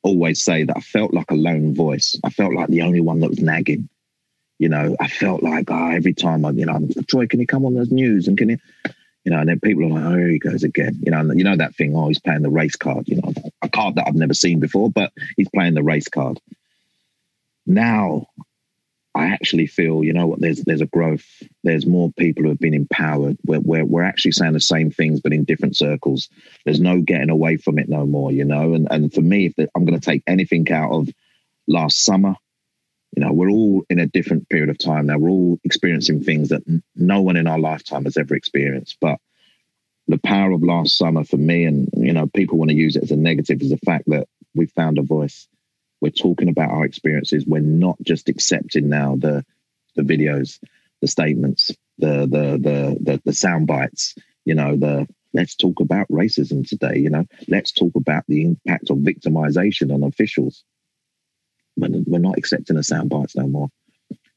always 0.04 0.44
say 0.44 0.64
that 0.64 0.78
I 0.78 0.82
felt 0.82 1.14
like 1.14 1.30
a 1.32 1.36
lone 1.36 1.76
voice. 1.76 2.16
I 2.24 2.30
felt 2.30 2.54
like 2.54 2.70
the 2.70 2.82
only 2.82 3.02
one 3.02 3.20
that 3.20 3.30
was 3.30 3.42
nagging. 3.42 3.90
You 4.58 4.70
know, 4.70 4.96
I 5.00 5.08
felt 5.08 5.44
like 5.44 5.70
oh, 5.70 5.92
every 5.92 6.14
time 6.14 6.46
I, 6.46 6.52
you 6.52 6.66
know, 6.66 6.88
Troy, 7.08 7.28
can 7.28 7.40
he 7.40 7.46
come 7.46 7.66
on 7.66 7.76
the 7.76 7.86
news 7.86 8.28
and 8.28 8.38
can 8.38 8.50
he, 8.50 8.58
you 9.24 9.32
know, 9.32 9.40
and 9.40 9.50
then 9.50 9.60
people 9.60 9.86
are 9.86 9.90
like, 9.90 10.04
oh, 10.04 10.18
here 10.18 10.28
he 10.28 10.40
goes 10.40 10.64
again. 10.64 11.00
You 11.02 11.12
know, 11.12 11.20
and 11.20 11.38
you 11.38 11.44
know 11.44 11.56
that 11.56 11.76
thing, 11.76 11.96
oh, 11.96 12.08
he's 12.08 12.20
playing 12.20 12.42
the 12.42 12.50
race 12.50 12.76
card, 12.76 13.08
you 13.08 13.22
know, 13.22 13.34
a 13.62 13.70
card 13.70 13.96
that 13.96 14.08
I've 14.08 14.16
never 14.16 14.34
seen 14.34 14.60
before, 14.60 14.90
but 14.90 15.14
he's 15.38 15.50
playing 15.50 15.76
the 15.76 15.84
race 15.84 16.08
card. 16.08 16.40
Now 17.66 18.28
I 19.16 19.28
actually 19.28 19.66
feel, 19.66 20.04
you 20.04 20.14
know 20.14 20.28
what, 20.28 20.40
there's 20.40 20.62
there's 20.64 20.82
a 20.82 20.86
growth. 20.86 21.26
There's 21.64 21.86
more 21.86 22.12
people 22.18 22.44
who 22.44 22.50
have 22.50 22.60
been 22.60 22.76
empowered. 22.76 23.38
We're, 23.46 23.60
we're, 23.60 23.86
we're 23.86 24.04
actually 24.04 24.34
saying 24.34 24.54
the 24.54 24.60
same 24.60 24.92
things, 24.92 25.20
but 25.20 25.34
in 25.34 25.46
different 25.46 25.76
circles. 25.76 26.30
There's 26.64 26.80
no 26.80 27.02
getting 27.02 27.30
away 27.30 27.58
from 27.58 27.80
it 27.80 27.90
no 27.90 28.06
more, 28.06 28.32
you 28.32 28.46
know. 28.46 28.74
And 28.74 28.88
and 28.92 29.14
for 29.14 29.22
me, 29.22 29.48
if 29.48 29.56
the, 29.56 29.68
I'm 29.76 29.86
going 29.86 30.00
to 30.00 30.06
take 30.06 30.24
anything 30.28 30.72
out 30.72 30.92
of 30.92 31.10
last 31.68 32.06
summer, 32.06 32.36
you 33.16 33.24
know, 33.24 33.34
we're 33.34 33.50
all 33.50 33.84
in 33.90 34.00
a 34.00 34.06
different 34.06 34.48
period 34.50 34.70
of 34.70 34.78
time 34.78 35.08
now. 35.08 35.18
We're 35.18 35.30
all 35.30 35.60
experiencing 35.64 36.24
things 36.24 36.50
that 36.50 36.64
no 36.96 37.22
one 37.22 37.36
in 37.36 37.48
our 37.48 37.60
lifetime 37.60 38.06
has 38.06 38.16
ever 38.16 38.36
experienced. 38.36 38.98
But 39.02 39.20
the 40.08 40.20
power 40.20 40.52
of 40.52 40.64
last 40.64 40.98
summer 40.98 41.24
for 41.24 41.38
me, 41.38 41.66
and 41.66 41.90
you 41.94 42.14
know, 42.14 42.28
people 42.28 42.60
want 42.60 42.70
to 42.70 42.78
use 42.78 42.96
it 42.96 43.04
as 43.04 43.12
a 43.12 43.18
negative, 43.18 43.62
is 43.62 43.72
the 43.72 43.78
fact 43.78 44.06
that 44.08 44.28
we 44.54 44.68
found 44.68 45.00
a 45.00 45.04
voice 45.04 45.48
we're 46.02 46.10
talking 46.12 46.50
about 46.50 46.72
our 46.72 46.86
experiences. 46.86 47.46
We're 47.46 47.60
not 47.60 47.98
just 48.02 48.30
accepting 48.30 48.90
now 48.90 49.16
the 49.16 49.46
the 49.96 50.04
videos, 50.04 50.60
the 51.02 51.08
statements, 51.08 51.72
the 51.98 52.22
the 52.22 52.58
the 52.60 52.98
the, 53.02 53.22
the 53.26 53.34
sound 53.34 53.68
bites. 53.68 54.16
You 54.46 54.56
know, 54.56 54.76
the 54.76 55.08
let's 55.34 55.56
talk 55.56 55.80
about 55.80 56.08
racism 56.08 56.68
today. 56.68 56.98
You 56.98 57.10
know, 57.10 57.26
let's 57.48 57.72
talk 57.72 57.96
about 57.96 58.24
the 58.28 58.44
impact 58.44 58.90
of 58.90 58.98
victimization 58.98 59.94
on 59.94 60.04
officials. 60.04 60.64
We're 61.78 62.20
not 62.20 62.38
accepting 62.38 62.76
the 62.76 62.84
sound 62.84 63.10
bites 63.10 63.36
no 63.36 63.48
more. 63.48 63.70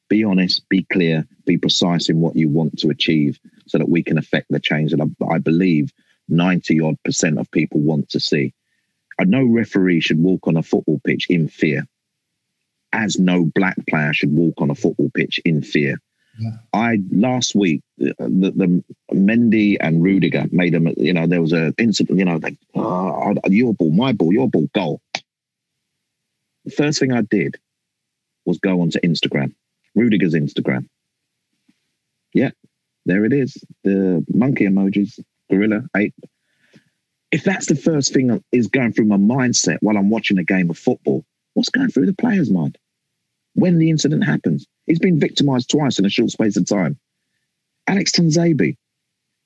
Be 0.08 0.24
honest, 0.24 0.68
be 0.68 0.84
clear, 0.92 1.26
be 1.46 1.56
precise 1.56 2.08
in 2.08 2.20
what 2.20 2.36
you 2.36 2.48
want 2.48 2.78
to 2.80 2.90
achieve, 2.90 3.40
so 3.66 3.78
that 3.78 3.88
we 3.88 4.02
can 4.02 4.18
affect 4.18 4.46
the 4.50 4.60
change 4.60 4.92
that 4.92 5.00
I, 5.00 5.34
I 5.34 5.38
believe 5.38 5.92
ninety 6.28 6.80
odd 6.80 6.96
percent 7.04 7.38
of 7.38 7.50
people 7.50 7.80
want 7.80 8.10
to 8.10 8.20
see 8.20 8.52
no 9.24 9.44
referee 9.44 10.00
should 10.00 10.18
walk 10.18 10.46
on 10.46 10.56
a 10.56 10.62
football 10.62 11.00
pitch 11.04 11.26
in 11.28 11.48
fear, 11.48 11.86
as 12.92 13.18
no 13.18 13.50
black 13.54 13.76
player 13.88 14.12
should 14.12 14.32
walk 14.32 14.54
on 14.58 14.70
a 14.70 14.74
football 14.74 15.10
pitch 15.14 15.40
in 15.44 15.62
fear. 15.62 16.00
Yeah. 16.38 16.50
I 16.72 16.98
last 17.10 17.54
week 17.54 17.82
the, 17.98 18.14
the 18.18 18.82
Mendy 19.12 19.76
and 19.78 20.02
Rudiger 20.02 20.46
made 20.50 20.72
them. 20.72 20.88
You 20.96 21.12
know, 21.12 21.26
there 21.26 21.42
was 21.42 21.52
a 21.52 21.74
incident. 21.78 22.18
You 22.18 22.24
know, 22.24 22.36
like 22.36 22.56
oh, 22.74 23.34
your 23.48 23.74
ball, 23.74 23.90
my 23.90 24.12
ball, 24.12 24.32
your 24.32 24.48
ball, 24.48 24.68
goal. 24.74 25.00
The 26.64 26.70
first 26.70 27.00
thing 27.00 27.12
I 27.12 27.22
did 27.22 27.56
was 28.46 28.58
go 28.58 28.80
onto 28.80 28.98
Instagram, 29.00 29.54
Rudiger's 29.94 30.34
Instagram. 30.34 30.88
Yeah, 32.32 32.50
there 33.04 33.24
it 33.24 33.32
is. 33.32 33.62
The 33.84 34.24
monkey 34.32 34.66
emojis, 34.66 35.20
gorilla, 35.50 35.82
ape, 35.94 36.14
if 37.33 37.45
that's 37.45 37.66
the 37.66 37.74
first 37.74 38.12
thing 38.12 38.28
that 38.28 38.45
is 38.53 38.66
going 38.66 38.93
through 38.93 39.07
my 39.07 39.16
mindset 39.16 39.78
while 39.80 39.97
I'm 39.97 40.11
watching 40.11 40.39
a 40.39 40.45
game 40.45 40.70
of 40.70 40.78
football, 40.78 41.24
what's 41.55 41.70
going 41.70 41.89
through 41.89 42.07
the 42.07 42.14
player's 42.14 42.51
mind 42.51 42.78
when 43.55 43.78
the 43.78 43.91
incident 43.91 44.24
happens? 44.24 44.66
He's 44.87 44.99
been 44.99 45.18
victimized 45.18 45.70
twice 45.70 45.99
in 45.99 46.05
a 46.05 46.11
short 46.11 46.30
space 46.30 46.57
of 46.57 46.66
time. 46.66 46.99
Alex 47.89 48.12
Tuanzebe 48.12 48.76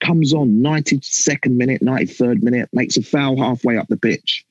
comes 0.01 0.35
on 0.35 0.61
92nd 0.61 1.53
minute, 1.53 1.81
93rd 1.81 2.43
minute, 2.43 2.69
makes 2.73 2.97
a 2.97 3.03
foul 3.03 3.39
halfway 3.39 3.79
up 3.79 3.87
the 3.89 3.97
pitch. 3.97 4.45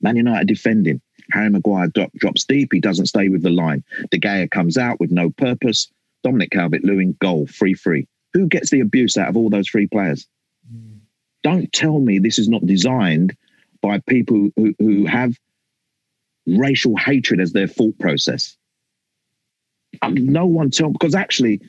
Man 0.00 0.16
United 0.16 0.46
defending. 0.46 1.00
Harry 1.32 1.50
Maguire 1.50 1.88
drop, 1.88 2.12
drops 2.14 2.44
deep. 2.44 2.72
He 2.72 2.80
doesn't 2.80 3.06
stay 3.06 3.28
with 3.28 3.42
the 3.42 3.50
line. 3.50 3.82
De 4.10 4.18
Gea 4.18 4.50
comes 4.50 4.76
out 4.76 5.00
with 5.00 5.10
no 5.10 5.30
purpose. 5.30 5.90
Dominic 6.22 6.50
Calvert-Lewin 6.50 7.16
goal, 7.20 7.46
free 7.46 7.74
free. 7.74 8.06
Who 8.34 8.46
gets 8.46 8.70
the 8.70 8.80
abuse 8.80 9.16
out 9.16 9.28
of 9.28 9.36
all 9.36 9.50
those 9.50 9.68
three 9.68 9.86
players? 9.86 10.26
Don't 11.44 11.70
tell 11.72 12.00
me 12.00 12.18
this 12.18 12.38
is 12.38 12.48
not 12.48 12.66
designed 12.66 13.36
by 13.82 14.00
people 14.08 14.48
who, 14.56 14.74
who 14.78 15.04
have 15.04 15.38
racial 16.46 16.96
hatred 16.96 17.38
as 17.38 17.52
their 17.52 17.68
thought 17.68 17.98
process. 17.98 18.56
No 20.08 20.46
one 20.46 20.70
tell 20.70 20.90
because 20.90 21.14
actually, 21.14 21.60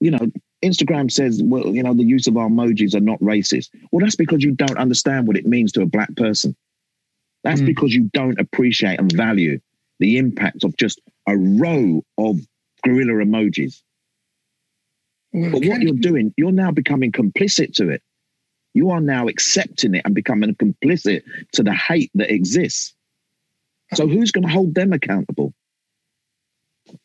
you 0.00 0.10
know, 0.10 0.30
Instagram 0.64 1.12
says, 1.12 1.40
well, 1.44 1.74
you 1.74 1.82
know, 1.82 1.94
the 1.94 2.02
use 2.02 2.26
of 2.26 2.36
our 2.36 2.48
emojis 2.48 2.94
are 2.94 3.00
not 3.00 3.20
racist. 3.20 3.68
Well, 3.92 4.04
that's 4.04 4.16
because 4.16 4.42
you 4.42 4.52
don't 4.52 4.78
understand 4.78 5.26
what 5.26 5.36
it 5.36 5.46
means 5.46 5.70
to 5.72 5.82
a 5.82 5.86
black 5.86 6.14
person. 6.16 6.56
That's 7.44 7.60
mm. 7.60 7.66
because 7.66 7.94
you 7.94 8.10
don't 8.12 8.40
appreciate 8.40 8.98
and 8.98 9.12
value 9.12 9.60
the 10.00 10.16
impact 10.16 10.64
of 10.64 10.76
just 10.76 11.00
a 11.28 11.36
row 11.36 12.02
of 12.18 12.38
gorilla 12.82 13.24
emojis. 13.24 13.82
Well, 15.32 15.50
but 15.52 15.64
what 15.64 15.82
you're 15.82 15.92
doing, 15.92 16.32
you're 16.36 16.52
now 16.52 16.70
becoming 16.70 17.12
complicit 17.12 17.74
to 17.74 17.90
it 17.90 18.02
you 18.76 18.90
are 18.90 19.00
now 19.00 19.26
accepting 19.26 19.94
it 19.94 20.02
and 20.04 20.14
becoming 20.14 20.54
complicit 20.54 21.22
to 21.52 21.62
the 21.62 21.72
hate 21.72 22.10
that 22.14 22.30
exists. 22.30 22.94
So 23.94 24.06
who's 24.06 24.32
going 24.32 24.46
to 24.46 24.52
hold 24.52 24.74
them 24.74 24.92
accountable? 24.92 25.54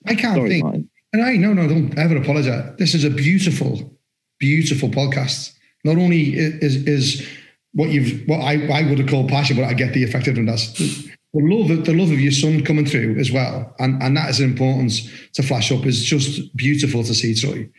I 0.06 0.16
can't 0.16 0.36
Sorry, 0.36 0.50
think. 0.50 0.64
Martin. 0.64 0.90
And 1.14 1.24
I 1.24 1.36
no 1.36 1.54
no 1.54 1.68
don't 1.68 1.98
ever 1.98 2.18
apologize. 2.18 2.74
This 2.78 2.94
is 2.94 3.04
a 3.04 3.10
beautiful, 3.10 3.98
beautiful 4.40 4.90
podcast. 4.90 5.54
Not 5.84 5.98
only 5.98 6.36
is 6.36 6.76
is 6.88 7.28
what 7.74 7.90
you've 7.90 8.28
what 8.28 8.40
I, 8.40 8.68
I 8.68 8.90
would 8.90 9.00
have 9.00 9.10
called 9.10 9.30
passion, 9.30 9.56
but 9.56 9.66
I 9.66 9.74
get 9.74 9.94
the 9.94 10.04
effect 10.04 10.28
of 10.28 10.36
that 10.36 11.12
the 11.34 11.42
love 11.42 11.70
of 11.72 11.86
the 11.86 11.94
love 11.94 12.12
of 12.12 12.20
your 12.20 12.32
son 12.32 12.64
coming 12.64 12.86
through 12.86 13.18
as 13.18 13.32
well, 13.32 13.74
and 13.80 14.02
and 14.04 14.18
that 14.18 14.30
is 14.30 14.40
an 14.40 14.50
importance 14.50 15.10
to 15.34 15.44
flash 15.44 15.72
up 15.72 15.86
is 15.86 16.04
just 16.04 16.56
beautiful 16.58 17.04
to 17.04 17.14
see, 17.14 17.34
Troy. 17.34 17.70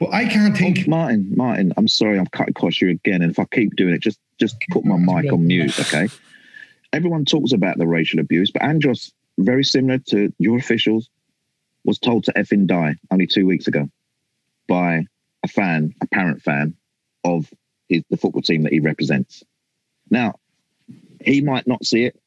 But 0.00 0.12
I 0.12 0.24
can't 0.24 0.56
think, 0.56 0.80
oh, 0.86 0.90
Martin. 0.90 1.32
Martin, 1.36 1.74
I'm 1.76 1.88
sorry, 1.88 2.18
I'm 2.18 2.26
cutting 2.28 2.54
across 2.56 2.80
you 2.80 2.88
again, 2.88 3.20
and 3.20 3.30
if 3.30 3.38
I 3.38 3.44
keep 3.44 3.76
doing 3.76 3.94
it, 3.94 4.00
just 4.00 4.18
just 4.40 4.56
put 4.70 4.84
my 4.84 4.96
mic 4.96 5.30
on 5.32 5.46
mute, 5.46 5.78
okay? 5.80 6.08
Everyone 6.92 7.24
talks 7.24 7.52
about 7.52 7.76
the 7.76 7.86
racial 7.86 8.20
abuse, 8.20 8.50
but 8.50 8.62
Andros, 8.62 9.12
very 9.38 9.64
similar 9.64 9.98
to 10.08 10.32
your 10.38 10.56
officials, 10.56 11.10
was 11.84 11.98
told 11.98 12.24
to 12.24 12.32
effing 12.32 12.66
die 12.66 12.96
only 13.10 13.26
two 13.26 13.46
weeks 13.46 13.66
ago 13.66 13.88
by 14.66 15.04
a 15.42 15.48
fan, 15.48 15.94
a 16.00 16.06
parent 16.06 16.40
fan 16.42 16.74
of 17.24 17.52
his, 17.88 18.02
the 18.10 18.16
football 18.16 18.42
team 18.42 18.62
that 18.62 18.72
he 18.72 18.80
represents. 18.80 19.42
Now, 20.10 20.34
he 21.20 21.40
might 21.40 21.66
not 21.66 21.84
see 21.84 22.04
it 22.04 22.18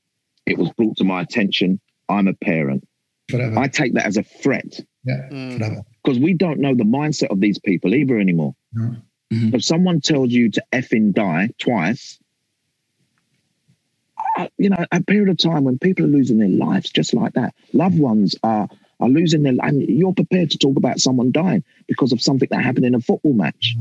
it 0.47 0.57
was 0.57 0.71
brought 0.71 0.97
to 0.97 1.03
my 1.03 1.21
attention. 1.21 1.79
I'm 2.09 2.27
a 2.27 2.33
parent. 2.33 2.87
Forever. 3.29 3.59
I 3.59 3.67
take 3.67 3.93
that 3.93 4.05
as 4.05 4.17
a 4.17 4.23
threat. 4.23 4.79
Yeah, 5.03 5.27
mm. 5.31 5.57
forever. 5.57 5.81
Because 6.03 6.19
we 6.19 6.33
don't 6.33 6.59
know 6.59 6.73
the 6.73 6.85
mindset 6.85 7.29
of 7.29 7.41
these 7.41 7.59
people 7.59 7.93
either 7.93 8.17
anymore. 8.17 8.55
No. 8.73 8.95
Mm-hmm. 9.33 9.55
If 9.55 9.63
someone 9.63 9.99
tells 9.99 10.31
you 10.31 10.49
to 10.51 10.63
effing 10.71 11.13
die 11.13 11.49
twice, 11.59 12.17
uh, 14.37 14.47
you 14.57 14.69
know, 14.69 14.85
a 14.91 15.03
period 15.03 15.29
of 15.29 15.37
time 15.37 15.65
when 15.65 15.77
people 15.77 16.05
are 16.05 16.09
losing 16.09 16.37
their 16.37 16.47
lives 16.47 16.89
just 16.89 17.13
like 17.13 17.33
that, 17.33 17.53
loved 17.73 17.99
ones 17.99 18.35
are 18.43 18.69
are 18.99 19.09
losing 19.09 19.43
their, 19.43 19.53
and 19.61 19.81
you're 19.81 20.13
prepared 20.13 20.49
to 20.51 20.57
talk 20.57 20.77
about 20.77 20.99
someone 20.99 21.31
dying 21.31 21.63
because 21.87 22.11
of 22.11 22.21
something 22.21 22.47
that 22.49 22.63
happened 22.63 22.85
in 22.85 22.95
a 22.95 23.01
football 23.01 23.33
match. 23.33 23.75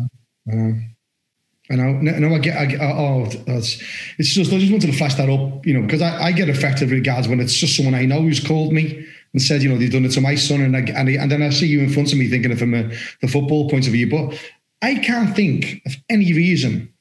Mm-hmm. 0.49 0.79
I 1.71 1.75
know, 1.75 1.93
no, 1.93 2.35
I 2.35 2.39
get, 2.39 2.57
I 2.57 2.67
get 2.67 2.81
oh, 2.81 3.25
oh, 3.27 3.27
that's, 3.47 3.83
it's 4.19 4.29
just, 4.29 4.53
I 4.53 4.59
just 4.59 4.71
wanted 4.71 4.87
to 4.87 4.97
flash 4.97 5.15
that 5.17 5.29
up, 5.29 5.67
you 5.67 5.75
know, 5.75 5.83
because 5.83 6.01
I, 6.01 6.27
I 6.27 6.33
get 6.33 6.49
affected 6.49 6.91
regards 6.91 7.27
when 7.27 7.41
it's 7.41 7.55
just 7.55 7.77
someone 7.77 7.95
I 7.95 8.05
know 8.05 8.23
who's 8.23 8.39
called 8.39 8.73
me 8.73 9.05
and 9.33 9.43
said, 9.43 9.63
you 9.63 9.69
know, 9.69 9.77
they've 9.77 9.91
done 9.91 10.05
it 10.05 10.13
to 10.13 10.21
my 10.21 10.37
son. 10.37 10.61
And, 10.61 10.77
I, 10.77 10.81
and, 10.81 11.09
and 11.09 11.31
then 11.31 11.43
I 11.43 11.51
see 11.51 11.67
you 11.67 11.81
in 11.81 11.91
front 11.91 12.13
of 12.13 12.19
me 12.19 12.29
thinking 12.29 12.53
of 12.53 12.59
from 12.59 12.75
a, 12.75 12.89
the 13.21 13.27
football 13.29 13.69
point 13.69 13.87
of 13.87 13.93
view. 13.93 14.09
But 14.09 14.41
I 14.81 14.95
can't 14.95 15.35
think 15.35 15.83
of 15.87 15.97
any 16.09 16.33
reason 16.33 16.93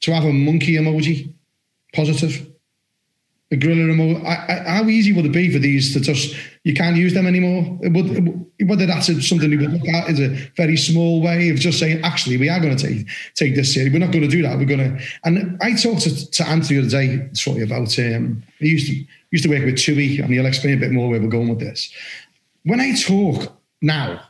to 0.00 0.12
have 0.12 0.24
a 0.24 0.32
monkey 0.32 0.74
emoji 0.74 1.32
positive 1.94 2.48
a 3.50 3.56
gorilla 3.56 3.94
emoji. 3.94 4.24
I, 4.24 4.54
I, 4.54 4.76
how 4.76 4.84
easy 4.88 5.12
would 5.12 5.26
it 5.26 5.32
be 5.32 5.52
for 5.52 5.58
these 5.58 5.94
to 5.94 6.00
just 6.00 6.34
you 6.64 6.74
can't 6.74 6.96
use 6.96 7.14
them 7.14 7.26
anymore? 7.26 7.62
Whether 7.82 8.86
that's 8.86 9.06
something 9.28 9.50
you 9.50 9.58
would 9.58 9.72
look 9.72 9.88
at 9.88 10.10
is 10.10 10.20
a 10.20 10.28
very 10.56 10.76
small 10.76 11.22
way 11.22 11.50
of 11.50 11.56
just 11.56 11.78
saying, 11.78 12.00
actually, 12.02 12.36
we 12.36 12.48
are 12.48 12.60
going 12.60 12.76
to 12.76 12.86
take 12.86 13.06
take 13.34 13.54
this 13.54 13.72
seriously. 13.74 13.98
We're 13.98 14.04
not 14.04 14.12
going 14.12 14.28
to 14.28 14.30
do 14.30 14.42
that. 14.42 14.58
We're 14.58 14.64
going 14.64 14.96
to. 14.96 15.04
And 15.24 15.58
I 15.62 15.74
talked 15.74 16.02
to, 16.02 16.30
to 16.30 16.48
Anthony 16.48 16.80
the 16.80 16.86
other 16.86 16.90
day, 16.90 17.28
sorry 17.32 17.62
about 17.62 17.98
um, 17.98 18.42
he 18.58 18.68
used 18.68 18.88
to 18.88 19.04
used 19.30 19.44
to 19.44 19.50
work 19.50 19.64
with 19.64 19.78
Tui, 19.78 20.18
and 20.18 20.32
he'll 20.32 20.46
explain 20.46 20.74
a 20.74 20.80
bit 20.80 20.92
more 20.92 21.08
where 21.08 21.20
we're 21.20 21.28
going 21.28 21.48
with 21.48 21.60
this. 21.60 21.92
When 22.64 22.80
I 22.80 22.94
talk 22.94 23.52
now, 23.82 24.20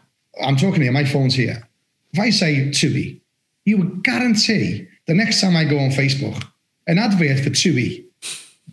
I'm 0.42 0.56
talking 0.56 0.82
here. 0.82 0.92
My 0.92 1.04
phone's 1.04 1.34
here. 1.34 1.68
If 2.12 2.20
I 2.20 2.30
say 2.30 2.70
Tui, 2.70 3.20
you 3.64 3.78
would 3.78 4.02
guarantee 4.02 4.88
the 5.06 5.14
next 5.14 5.40
time 5.40 5.56
I 5.56 5.64
go 5.64 5.78
on 5.78 5.90
Facebook, 5.90 6.44
an 6.86 6.98
advert 6.98 7.40
for 7.40 7.50
Tui 7.50 8.04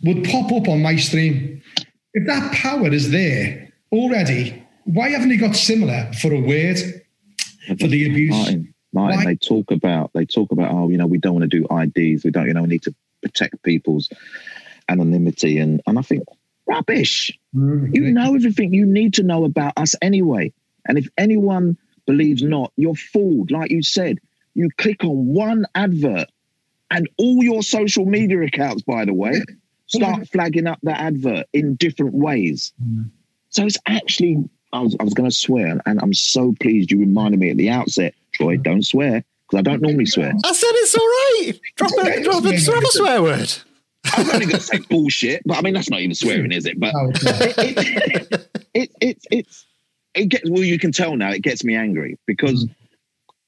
would 0.04 0.24
pop 0.24 0.52
up 0.52 0.68
on 0.68 0.82
my 0.82 0.96
stream. 0.96 1.62
If 2.16 2.26
that 2.26 2.52
power 2.52 2.88
is 2.92 3.10
there 3.10 3.70
already, 3.92 4.62
why 4.84 5.10
haven't 5.10 5.28
they 5.28 5.36
got 5.36 5.54
similar 5.54 6.10
for 6.20 6.32
a 6.32 6.40
word 6.40 6.78
for 7.78 7.88
the 7.88 8.06
abuse? 8.06 8.30
Martin, 8.30 8.74
Martin 8.92 9.24
they 9.24 9.36
talk 9.36 9.70
about 9.70 10.10
they 10.14 10.24
talk 10.24 10.50
about 10.50 10.72
oh 10.72 10.88
you 10.88 10.96
know 10.96 11.06
we 11.06 11.18
don't 11.18 11.34
want 11.34 11.50
to 11.50 11.58
do 11.58 11.66
IDs 11.70 12.24
we 12.24 12.30
don't 12.30 12.46
you 12.46 12.54
know 12.54 12.62
we 12.62 12.68
need 12.68 12.82
to 12.82 12.94
protect 13.22 13.62
people's 13.62 14.08
anonymity 14.88 15.58
and 15.58 15.82
and 15.86 15.98
I 15.98 16.02
think 16.02 16.22
Rubbish. 16.66 17.38
Mm-hmm. 17.54 17.94
You 17.94 18.12
know 18.12 18.34
everything 18.34 18.72
you 18.72 18.86
need 18.86 19.14
to 19.14 19.22
know 19.22 19.44
about 19.44 19.74
us 19.76 19.94
anyway. 20.02 20.52
And 20.86 20.98
if 20.98 21.08
anyone 21.16 21.76
believes 22.06 22.42
not, 22.42 22.72
you're 22.76 22.94
fooled. 22.94 23.50
Like 23.50 23.70
you 23.70 23.82
said, 23.82 24.18
you 24.54 24.70
click 24.78 25.04
on 25.04 25.26
one 25.26 25.66
advert 25.74 26.28
and 26.90 27.08
all 27.18 27.42
your 27.42 27.62
social 27.62 28.06
media 28.06 28.42
accounts, 28.42 28.82
by 28.82 29.04
the 29.04 29.14
way, 29.14 29.42
start 29.86 30.28
flagging 30.28 30.66
up 30.66 30.78
that 30.82 31.00
advert 31.00 31.46
in 31.52 31.76
different 31.76 32.14
ways. 32.14 32.72
Mm. 32.82 33.10
So 33.50 33.64
it's 33.64 33.78
actually, 33.86 34.44
I 34.72 34.80
was, 34.80 34.96
I 35.00 35.04
was 35.04 35.14
going 35.14 35.28
to 35.28 35.34
swear, 35.34 35.80
and 35.86 36.00
I'm 36.02 36.14
so 36.14 36.54
pleased 36.60 36.90
you 36.90 36.98
reminded 36.98 37.40
me 37.40 37.50
at 37.50 37.56
the 37.56 37.70
outset, 37.70 38.14
Troy, 38.32 38.56
don't 38.56 38.84
swear, 38.84 39.24
because 39.48 39.58
I 39.58 39.62
don't 39.62 39.82
normally 39.82 40.06
swear. 40.06 40.32
I 40.44 40.52
said 40.52 40.70
it's 40.72 40.94
all 40.94 41.06
right. 41.06 41.52
Drop 41.76 41.92
a, 41.92 42.22
drop 42.22 42.44
a, 42.44 42.58
drop 42.58 42.82
a 42.82 42.86
swear 42.88 43.22
word. 43.22 43.52
I'm 44.12 44.30
only 44.30 44.46
going 44.46 44.58
to 44.58 44.60
say 44.60 44.78
bullshit, 44.78 45.42
but 45.46 45.58
I 45.58 45.62
mean, 45.62 45.74
that's 45.74 45.90
not 45.90 46.00
even 46.00 46.14
swearing, 46.14 46.52
is 46.52 46.66
it? 46.66 46.78
But 46.78 46.94
oh, 46.94 47.10
it, 47.14 48.62
it, 48.74 48.92
it, 49.00 49.18
it, 49.30 49.46
it 50.14 50.26
gets, 50.26 50.50
well, 50.50 50.62
you 50.62 50.78
can 50.78 50.92
tell 50.92 51.16
now, 51.16 51.30
it 51.30 51.42
gets 51.42 51.64
me 51.64 51.74
angry 51.74 52.18
because 52.26 52.66
mm. 52.66 52.74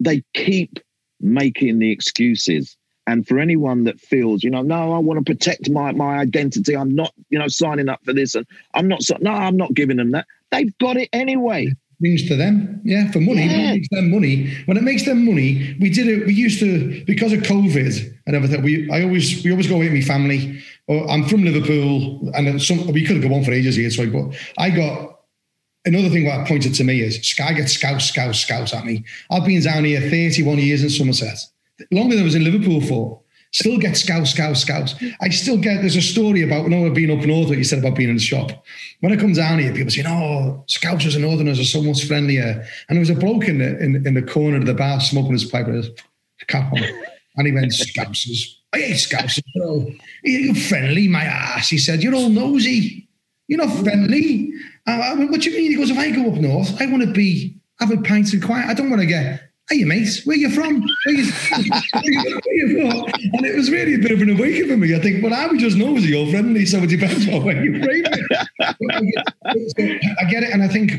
they 0.00 0.24
keep 0.34 0.80
making 1.20 1.78
the 1.78 1.90
excuses 1.90 2.76
and 3.08 3.26
for 3.26 3.38
anyone 3.38 3.84
that 3.84 3.98
feels, 3.98 4.44
you 4.44 4.50
know, 4.50 4.60
no, 4.60 4.92
I 4.92 4.98
want 4.98 5.18
to 5.18 5.32
protect 5.32 5.70
my, 5.70 5.92
my 5.92 6.18
identity. 6.18 6.76
I'm 6.76 6.94
not, 6.94 7.14
you 7.30 7.38
know, 7.38 7.48
signing 7.48 7.88
up 7.88 8.04
for 8.04 8.12
this. 8.12 8.34
And 8.34 8.46
I'm 8.74 8.86
not, 8.86 9.00
no, 9.20 9.30
I'm 9.30 9.56
not 9.56 9.72
giving 9.72 9.96
them 9.96 10.10
that. 10.10 10.26
They've 10.50 10.76
got 10.76 10.98
it 10.98 11.08
anyway. 11.14 11.72
Means 12.00 12.28
to 12.28 12.36
them, 12.36 12.82
yeah, 12.84 13.10
for 13.10 13.20
money. 13.20 13.46
Yeah. 13.46 13.70
It 13.70 13.74
makes 13.76 13.88
them 13.88 14.10
money. 14.10 14.54
When 14.66 14.76
it 14.76 14.82
makes 14.82 15.06
them 15.06 15.24
money, 15.24 15.74
we 15.80 15.88
did 15.88 16.06
it. 16.06 16.26
We 16.26 16.34
used 16.34 16.60
to 16.60 17.02
because 17.06 17.32
of 17.32 17.40
COVID 17.40 18.14
and 18.26 18.36
everything. 18.36 18.62
We, 18.62 18.90
I 18.90 19.04
always, 19.04 19.42
we 19.42 19.52
always 19.52 19.68
go 19.68 19.76
away 19.76 19.88
with 19.88 19.94
my 19.94 20.02
family. 20.02 20.62
Oh, 20.86 21.08
I'm 21.08 21.24
from 21.24 21.44
Liverpool, 21.44 22.30
and 22.34 22.60
some 22.60 22.92
we 22.92 23.06
could 23.06 23.22
go 23.22 23.34
on 23.34 23.42
for 23.42 23.52
ages 23.52 23.76
here, 23.76 23.90
sorry, 23.90 24.10
but 24.10 24.36
I 24.58 24.70
got 24.70 25.20
another 25.86 26.10
thing 26.10 26.26
what 26.26 26.46
pointed 26.46 26.74
to 26.74 26.84
me 26.84 27.00
is 27.00 27.26
Sky 27.26 27.54
gets 27.54 27.72
scouts, 27.72 28.04
scouts, 28.04 28.38
scouts 28.38 28.74
at 28.74 28.84
me. 28.84 29.04
I've 29.30 29.46
been 29.46 29.62
down 29.62 29.84
here 29.84 30.00
31 30.00 30.58
years 30.58 30.82
in 30.82 30.90
Somerset 30.90 31.38
longer 31.90 32.14
than 32.14 32.22
I 32.22 32.24
was 32.24 32.34
in 32.34 32.44
Liverpool 32.44 32.80
for. 32.80 33.22
Still 33.50 33.78
get 33.78 33.96
scouts, 33.96 34.32
scouts, 34.32 34.60
scouts. 34.60 34.94
I 35.22 35.30
still 35.30 35.56
get, 35.56 35.80
there's 35.80 35.96
a 35.96 36.02
story 36.02 36.42
about, 36.42 36.64
when 36.64 36.74
I 36.74 36.88
being 36.90 37.10
up 37.10 37.24
north, 37.26 37.48
what 37.48 37.56
you 37.56 37.64
said 37.64 37.78
about 37.78 37.96
being 37.96 38.10
in 38.10 38.16
the 38.16 38.20
shop. 38.20 38.50
When 39.00 39.10
I 39.10 39.16
come 39.16 39.32
down 39.32 39.58
here, 39.58 39.72
people 39.72 39.90
say, 39.90 40.04
oh, 40.06 40.64
scousers 40.68 41.14
and 41.14 41.24
northerners 41.24 41.58
are 41.58 41.64
so 41.64 41.82
much 41.82 42.04
friendlier. 42.04 42.62
And 42.88 42.96
there 42.96 43.00
was 43.00 43.08
a 43.08 43.14
bloke 43.14 43.48
in 43.48 43.58
the, 43.58 43.82
in, 43.82 44.06
in 44.06 44.12
the 44.12 44.22
corner 44.22 44.58
of 44.58 44.66
the 44.66 44.74
bar 44.74 45.00
smoking 45.00 45.32
his 45.32 45.46
pipe 45.46 45.66
with 45.66 45.76
his 45.76 45.90
cap 46.46 46.70
on. 46.74 46.82
And 47.36 47.46
he 47.46 47.52
went, 47.54 47.72
scousers. 47.72 48.56
I 48.74 48.80
hate 48.80 48.96
scousers, 48.96 49.42
bro. 49.56 49.86
You're 50.24 50.54
friendly, 50.54 51.08
my 51.08 51.24
ass. 51.24 51.70
He 51.70 51.78
said, 51.78 52.02
you're 52.02 52.14
all 52.14 52.28
nosy. 52.28 53.08
You're 53.46 53.64
not 53.66 53.74
friendly. 53.82 54.52
I 54.86 55.14
mean, 55.14 55.30
what 55.30 55.40
do 55.40 55.50
you 55.50 55.56
mean? 55.56 55.70
He 55.70 55.76
goes, 55.78 55.90
if 55.90 55.96
I 55.96 56.10
go 56.10 56.30
up 56.30 56.34
north, 56.34 56.82
I 56.82 56.86
want 56.86 57.02
to 57.02 57.12
be, 57.12 57.56
have 57.80 57.90
a 57.90 57.96
pint 57.96 58.30
and 58.34 58.42
quiet. 58.42 58.68
I 58.68 58.74
don't 58.74 58.90
want 58.90 59.00
to 59.00 59.06
get 59.06 59.47
hey 59.70 59.84
mate, 59.84 60.22
where 60.24 60.36
you 60.36 60.50
from? 60.50 60.80
Where 61.04 61.14
you, 61.14 61.30
where 61.30 62.54
you, 62.54 62.90
from? 62.90 63.04
And 63.34 63.46
it 63.46 63.54
was 63.54 63.70
really 63.70 63.94
a 63.94 63.98
bit 63.98 64.12
of 64.12 64.22
an 64.22 64.30
awakening 64.30 64.68
for 64.68 64.76
me. 64.76 64.94
I 64.94 64.98
think, 64.98 65.22
well, 65.22 65.34
I 65.34 65.46
would 65.46 65.58
just 65.58 65.76
know 65.76 65.96
as 65.96 66.04
nosy 66.04 66.16
or 66.16 66.30
friendly, 66.30 66.64
so 66.66 66.78
it 66.78 66.88
depends 66.88 67.28
on 67.28 67.44
where 67.44 67.62
you're 67.62 67.82
from. 67.82 67.90
I 68.60 70.24
get 70.30 70.42
it, 70.42 70.52
and 70.52 70.62
I 70.62 70.68
think 70.68 70.92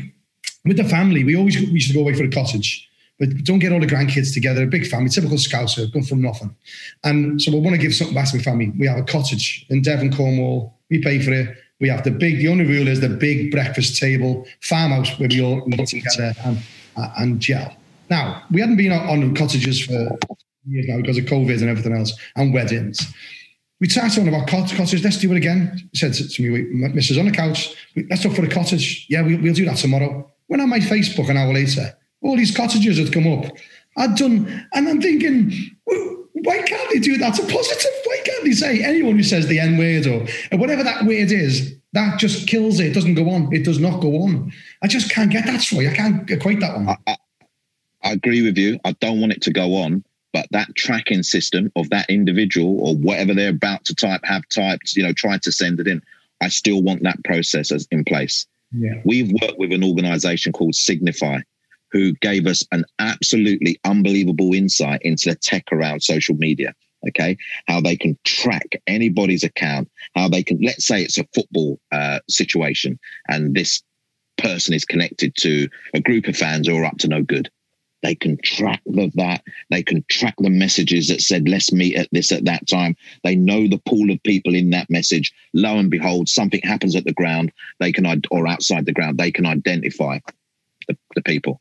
with 0.64 0.76
the 0.76 0.84
family, 0.84 1.24
we 1.24 1.36
always 1.36 1.56
we 1.56 1.66
used 1.66 1.88
to 1.88 1.94
go 1.94 2.00
away 2.00 2.14
for 2.14 2.24
a 2.24 2.30
cottage. 2.30 2.86
But 3.18 3.44
don't 3.44 3.58
get 3.58 3.70
all 3.70 3.80
the 3.80 3.86
grandkids 3.86 4.32
together, 4.32 4.62
a 4.62 4.66
big 4.66 4.86
family, 4.86 5.10
typical 5.10 5.36
scouser, 5.36 5.92
come 5.92 6.02
from 6.02 6.22
nothing. 6.22 6.56
And 7.04 7.40
so 7.40 7.52
we 7.52 7.58
want 7.58 7.76
to 7.76 7.82
give 7.82 7.94
something 7.94 8.14
back 8.14 8.30
to 8.30 8.38
my 8.38 8.42
family. 8.42 8.72
We 8.78 8.86
have 8.86 8.96
a 8.96 9.02
cottage 9.02 9.66
in 9.68 9.82
Devon, 9.82 10.10
Cornwall. 10.16 10.74
We 10.88 11.02
pay 11.02 11.20
for 11.20 11.32
it. 11.32 11.54
We 11.80 11.88
have 11.90 12.02
the 12.02 12.12
big, 12.12 12.38
the 12.38 12.48
only 12.48 12.64
rule 12.64 12.88
is 12.88 13.00
the 13.00 13.10
big 13.10 13.50
breakfast 13.50 13.98
table, 13.98 14.46
farmhouse 14.62 15.18
where 15.18 15.28
we 15.28 15.42
all 15.42 15.66
meet 15.66 15.86
together 15.86 16.32
and, 16.44 16.58
and 16.96 17.40
gel. 17.40 17.76
Now, 18.10 18.42
we 18.50 18.60
hadn't 18.60 18.76
been 18.76 18.92
on 18.92 19.34
cottages 19.34 19.80
for 19.80 20.18
years 20.66 20.86
now 20.88 20.96
because 20.98 21.16
of 21.16 21.24
COVID 21.24 21.60
and 21.60 21.70
everything 21.70 21.96
else, 21.96 22.12
and 22.36 22.52
weddings. 22.52 23.00
We 23.80 23.88
started 23.88 24.14
talking 24.14 24.28
about 24.28 24.48
cottage. 24.48 25.02
Let's 25.02 25.18
do 25.18 25.32
it 25.32 25.36
again. 25.36 25.88
Said 25.94 26.12
to 26.12 26.42
me, 26.42 26.88
Mrs. 26.88 27.18
on 27.18 27.26
the 27.26 27.32
couch, 27.32 27.74
let's 28.10 28.24
look 28.24 28.34
for 28.34 28.44
a 28.44 28.50
cottage. 28.50 29.06
Yeah, 29.08 29.22
we'll, 29.22 29.40
we'll 29.40 29.54
do 29.54 29.64
that 29.64 29.78
tomorrow. 29.78 30.30
Went 30.48 30.60
on 30.60 30.68
my 30.68 30.80
Facebook 30.80 31.30
an 31.30 31.36
hour 31.36 31.54
later, 31.54 31.96
all 32.22 32.36
these 32.36 32.54
cottages 32.54 32.98
had 32.98 33.12
come 33.12 33.26
up. 33.32 33.52
I'd 33.96 34.16
done, 34.16 34.68
and 34.74 34.88
I'm 34.88 35.00
thinking, 35.00 35.52
why 35.84 36.62
can't 36.62 36.90
they 36.92 36.98
do 36.98 37.16
that? 37.18 37.38
It's 37.38 37.38
a 37.38 37.52
positive. 37.52 37.92
Why 38.04 38.20
can't 38.24 38.44
they 38.44 38.52
say 38.52 38.82
anyone 38.82 39.16
who 39.16 39.22
says 39.22 39.46
the 39.46 39.60
N 39.60 39.78
word 39.78 40.06
or, 40.06 40.26
or 40.52 40.58
whatever 40.58 40.82
that 40.82 41.04
word 41.04 41.32
is, 41.32 41.74
that 41.92 42.18
just 42.18 42.48
kills 42.48 42.80
it. 42.80 42.88
It 42.88 42.94
doesn't 42.94 43.14
go 43.14 43.30
on. 43.30 43.52
It 43.52 43.64
does 43.64 43.78
not 43.78 44.00
go 44.00 44.22
on. 44.22 44.52
I 44.82 44.86
just 44.86 45.10
can't 45.10 45.30
get 45.30 45.46
that 45.46 45.60
story. 45.60 45.88
I 45.88 45.94
can't 45.94 46.28
equate 46.30 46.60
that 46.60 46.76
one. 46.76 46.96
I, 47.06 47.16
I 48.02 48.12
agree 48.12 48.42
with 48.42 48.56
you. 48.56 48.78
I 48.84 48.92
don't 48.92 49.20
want 49.20 49.32
it 49.32 49.42
to 49.42 49.52
go 49.52 49.74
on, 49.76 50.04
but 50.32 50.46
that 50.52 50.74
tracking 50.76 51.22
system 51.22 51.70
of 51.76 51.90
that 51.90 52.08
individual 52.08 52.80
or 52.80 52.96
whatever 52.96 53.34
they're 53.34 53.50
about 53.50 53.84
to 53.86 53.94
type, 53.94 54.22
have 54.24 54.48
typed, 54.48 54.96
you 54.96 55.02
know, 55.02 55.12
try 55.12 55.38
to 55.38 55.52
send 55.52 55.80
it 55.80 55.88
in. 55.88 56.02
I 56.40 56.48
still 56.48 56.82
want 56.82 57.02
that 57.02 57.22
process 57.24 57.70
as 57.70 57.86
in 57.90 58.04
place. 58.04 58.46
Yeah. 58.72 59.00
We've 59.04 59.32
worked 59.42 59.58
with 59.58 59.72
an 59.72 59.84
organization 59.84 60.52
called 60.52 60.74
Signify, 60.74 61.40
who 61.90 62.12
gave 62.14 62.46
us 62.46 62.64
an 62.72 62.84
absolutely 62.98 63.78
unbelievable 63.84 64.54
insight 64.54 65.02
into 65.02 65.30
the 65.30 65.34
tech 65.34 65.64
around 65.72 66.02
social 66.02 66.36
media. 66.36 66.74
Okay, 67.08 67.38
how 67.66 67.80
they 67.80 67.96
can 67.96 68.18
track 68.24 68.78
anybody's 68.86 69.42
account, 69.42 69.90
how 70.14 70.28
they 70.28 70.42
can, 70.42 70.60
let's 70.60 70.86
say 70.86 71.02
it's 71.02 71.16
a 71.16 71.26
football 71.34 71.80
uh, 71.90 72.20
situation, 72.28 72.98
and 73.26 73.54
this 73.54 73.82
person 74.36 74.74
is 74.74 74.84
connected 74.84 75.34
to 75.36 75.66
a 75.94 76.00
group 76.00 76.28
of 76.28 76.36
fans 76.36 76.68
who 76.68 76.76
are 76.76 76.84
up 76.84 76.98
to 76.98 77.08
no 77.08 77.22
good 77.22 77.50
they 78.02 78.14
can 78.14 78.38
track 78.42 78.80
the, 78.86 79.10
that. 79.14 79.42
They 79.70 79.82
can 79.82 80.04
track 80.08 80.34
the 80.38 80.50
messages 80.50 81.08
that 81.08 81.20
said, 81.20 81.48
let's 81.48 81.72
meet 81.72 81.96
at 81.96 82.08
this 82.12 82.32
at 82.32 82.44
that 82.46 82.66
time. 82.66 82.96
They 83.24 83.36
know 83.36 83.66
the 83.66 83.80
pool 83.86 84.10
of 84.10 84.22
people 84.22 84.54
in 84.54 84.70
that 84.70 84.90
message. 84.90 85.32
Lo 85.52 85.78
and 85.78 85.90
behold, 85.90 86.28
something 86.28 86.60
happens 86.62 86.96
at 86.96 87.04
the 87.04 87.12
ground. 87.12 87.52
They 87.78 87.92
can, 87.92 88.06
or 88.30 88.48
outside 88.48 88.86
the 88.86 88.92
ground, 88.92 89.18
they 89.18 89.30
can 89.30 89.46
identify 89.46 90.18
the, 90.88 90.96
the 91.14 91.22
people. 91.22 91.60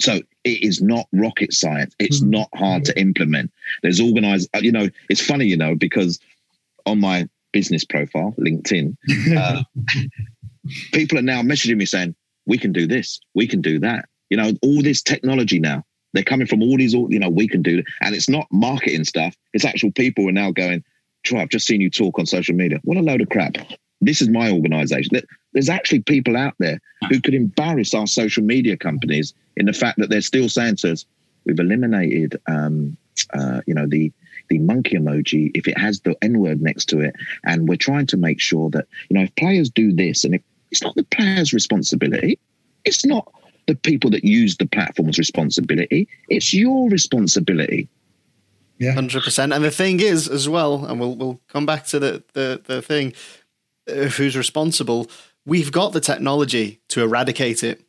So 0.00 0.20
it 0.44 0.62
is 0.62 0.82
not 0.82 1.06
rocket 1.12 1.52
science. 1.52 1.94
It's 1.98 2.20
mm-hmm. 2.20 2.30
not 2.30 2.48
hard 2.54 2.84
to 2.86 2.98
implement. 2.98 3.52
There's 3.82 4.00
organized, 4.00 4.50
uh, 4.54 4.60
you 4.60 4.72
know, 4.72 4.88
it's 5.08 5.24
funny, 5.24 5.46
you 5.46 5.56
know, 5.56 5.74
because 5.74 6.18
on 6.84 7.00
my 7.00 7.28
business 7.52 7.84
profile, 7.84 8.34
LinkedIn, 8.38 8.96
uh, 9.36 9.62
people 10.92 11.18
are 11.18 11.22
now 11.22 11.42
messaging 11.42 11.76
me 11.76 11.86
saying, 11.86 12.14
we 12.44 12.58
can 12.58 12.72
do 12.72 12.88
this, 12.88 13.20
we 13.34 13.46
can 13.46 13.60
do 13.60 13.78
that 13.78 14.08
you 14.32 14.38
know, 14.38 14.50
all 14.62 14.80
this 14.80 15.02
technology 15.02 15.60
now. 15.60 15.84
They're 16.14 16.22
coming 16.22 16.46
from 16.46 16.62
all 16.62 16.78
these, 16.78 16.94
you 16.94 17.18
know, 17.18 17.28
we 17.28 17.46
can 17.46 17.60
do. 17.60 17.82
And 18.00 18.14
it's 18.14 18.30
not 18.30 18.46
marketing 18.50 19.04
stuff. 19.04 19.36
It's 19.52 19.66
actual 19.66 19.92
people 19.92 20.26
are 20.26 20.32
now 20.32 20.50
going, 20.50 20.82
Troy, 21.22 21.40
I've 21.40 21.50
just 21.50 21.66
seen 21.66 21.82
you 21.82 21.90
talk 21.90 22.18
on 22.18 22.24
social 22.24 22.54
media. 22.54 22.80
What 22.82 22.96
a 22.96 23.02
load 23.02 23.20
of 23.20 23.28
crap. 23.28 23.56
This 24.00 24.22
is 24.22 24.30
my 24.30 24.50
organization. 24.50 25.20
There's 25.52 25.68
actually 25.68 26.00
people 26.00 26.34
out 26.34 26.54
there 26.58 26.80
who 27.10 27.20
could 27.20 27.34
embarrass 27.34 27.92
our 27.92 28.06
social 28.06 28.42
media 28.42 28.74
companies 28.74 29.34
in 29.58 29.66
the 29.66 29.74
fact 29.74 29.98
that 29.98 30.08
they're 30.08 30.22
still 30.22 30.48
saying 30.48 30.76
to 30.76 30.92
us, 30.92 31.04
we've 31.44 31.60
eliminated, 31.60 32.40
um, 32.46 32.96
uh, 33.34 33.60
you 33.66 33.74
know, 33.74 33.86
the 33.86 34.10
the 34.48 34.58
monkey 34.60 34.96
emoji 34.96 35.50
if 35.54 35.68
it 35.68 35.76
has 35.76 36.00
the 36.00 36.16
N 36.22 36.38
word 36.38 36.62
next 36.62 36.86
to 36.86 37.00
it, 37.00 37.14
and 37.44 37.68
we're 37.68 37.76
trying 37.76 38.06
to 38.06 38.16
make 38.16 38.40
sure 38.40 38.70
that 38.70 38.86
you 39.10 39.14
know 39.14 39.24
if 39.24 39.34
players 39.36 39.68
do 39.68 39.92
this, 39.92 40.24
and 40.24 40.34
if 40.34 40.42
it's 40.70 40.82
not 40.82 40.94
the 40.94 41.04
player's 41.04 41.52
responsibility, 41.52 42.38
it's 42.84 43.04
not 43.04 43.30
the 43.66 43.74
people 43.74 44.10
that 44.10 44.24
use 44.24 44.56
the 44.56 44.66
platform's 44.66 45.18
responsibility. 45.18 46.08
It's 46.28 46.52
your 46.52 46.88
responsibility. 46.90 47.88
Yeah, 48.78 48.92
hundred 48.92 49.22
percent. 49.22 49.52
And 49.52 49.62
the 49.62 49.70
thing 49.70 50.00
is, 50.00 50.28
as 50.28 50.48
well, 50.48 50.84
and 50.84 50.98
we'll 50.98 51.14
we'll 51.14 51.40
come 51.48 51.66
back 51.66 51.86
to 51.86 51.98
the 51.98 52.22
the 52.32 52.60
the 52.64 52.82
thing 52.82 53.12
of 53.86 54.16
who's 54.16 54.36
responsible. 54.36 55.08
We've 55.44 55.72
got 55.72 55.92
the 55.92 56.00
technology 56.00 56.80
to 56.88 57.02
eradicate 57.02 57.62
it, 57.62 57.82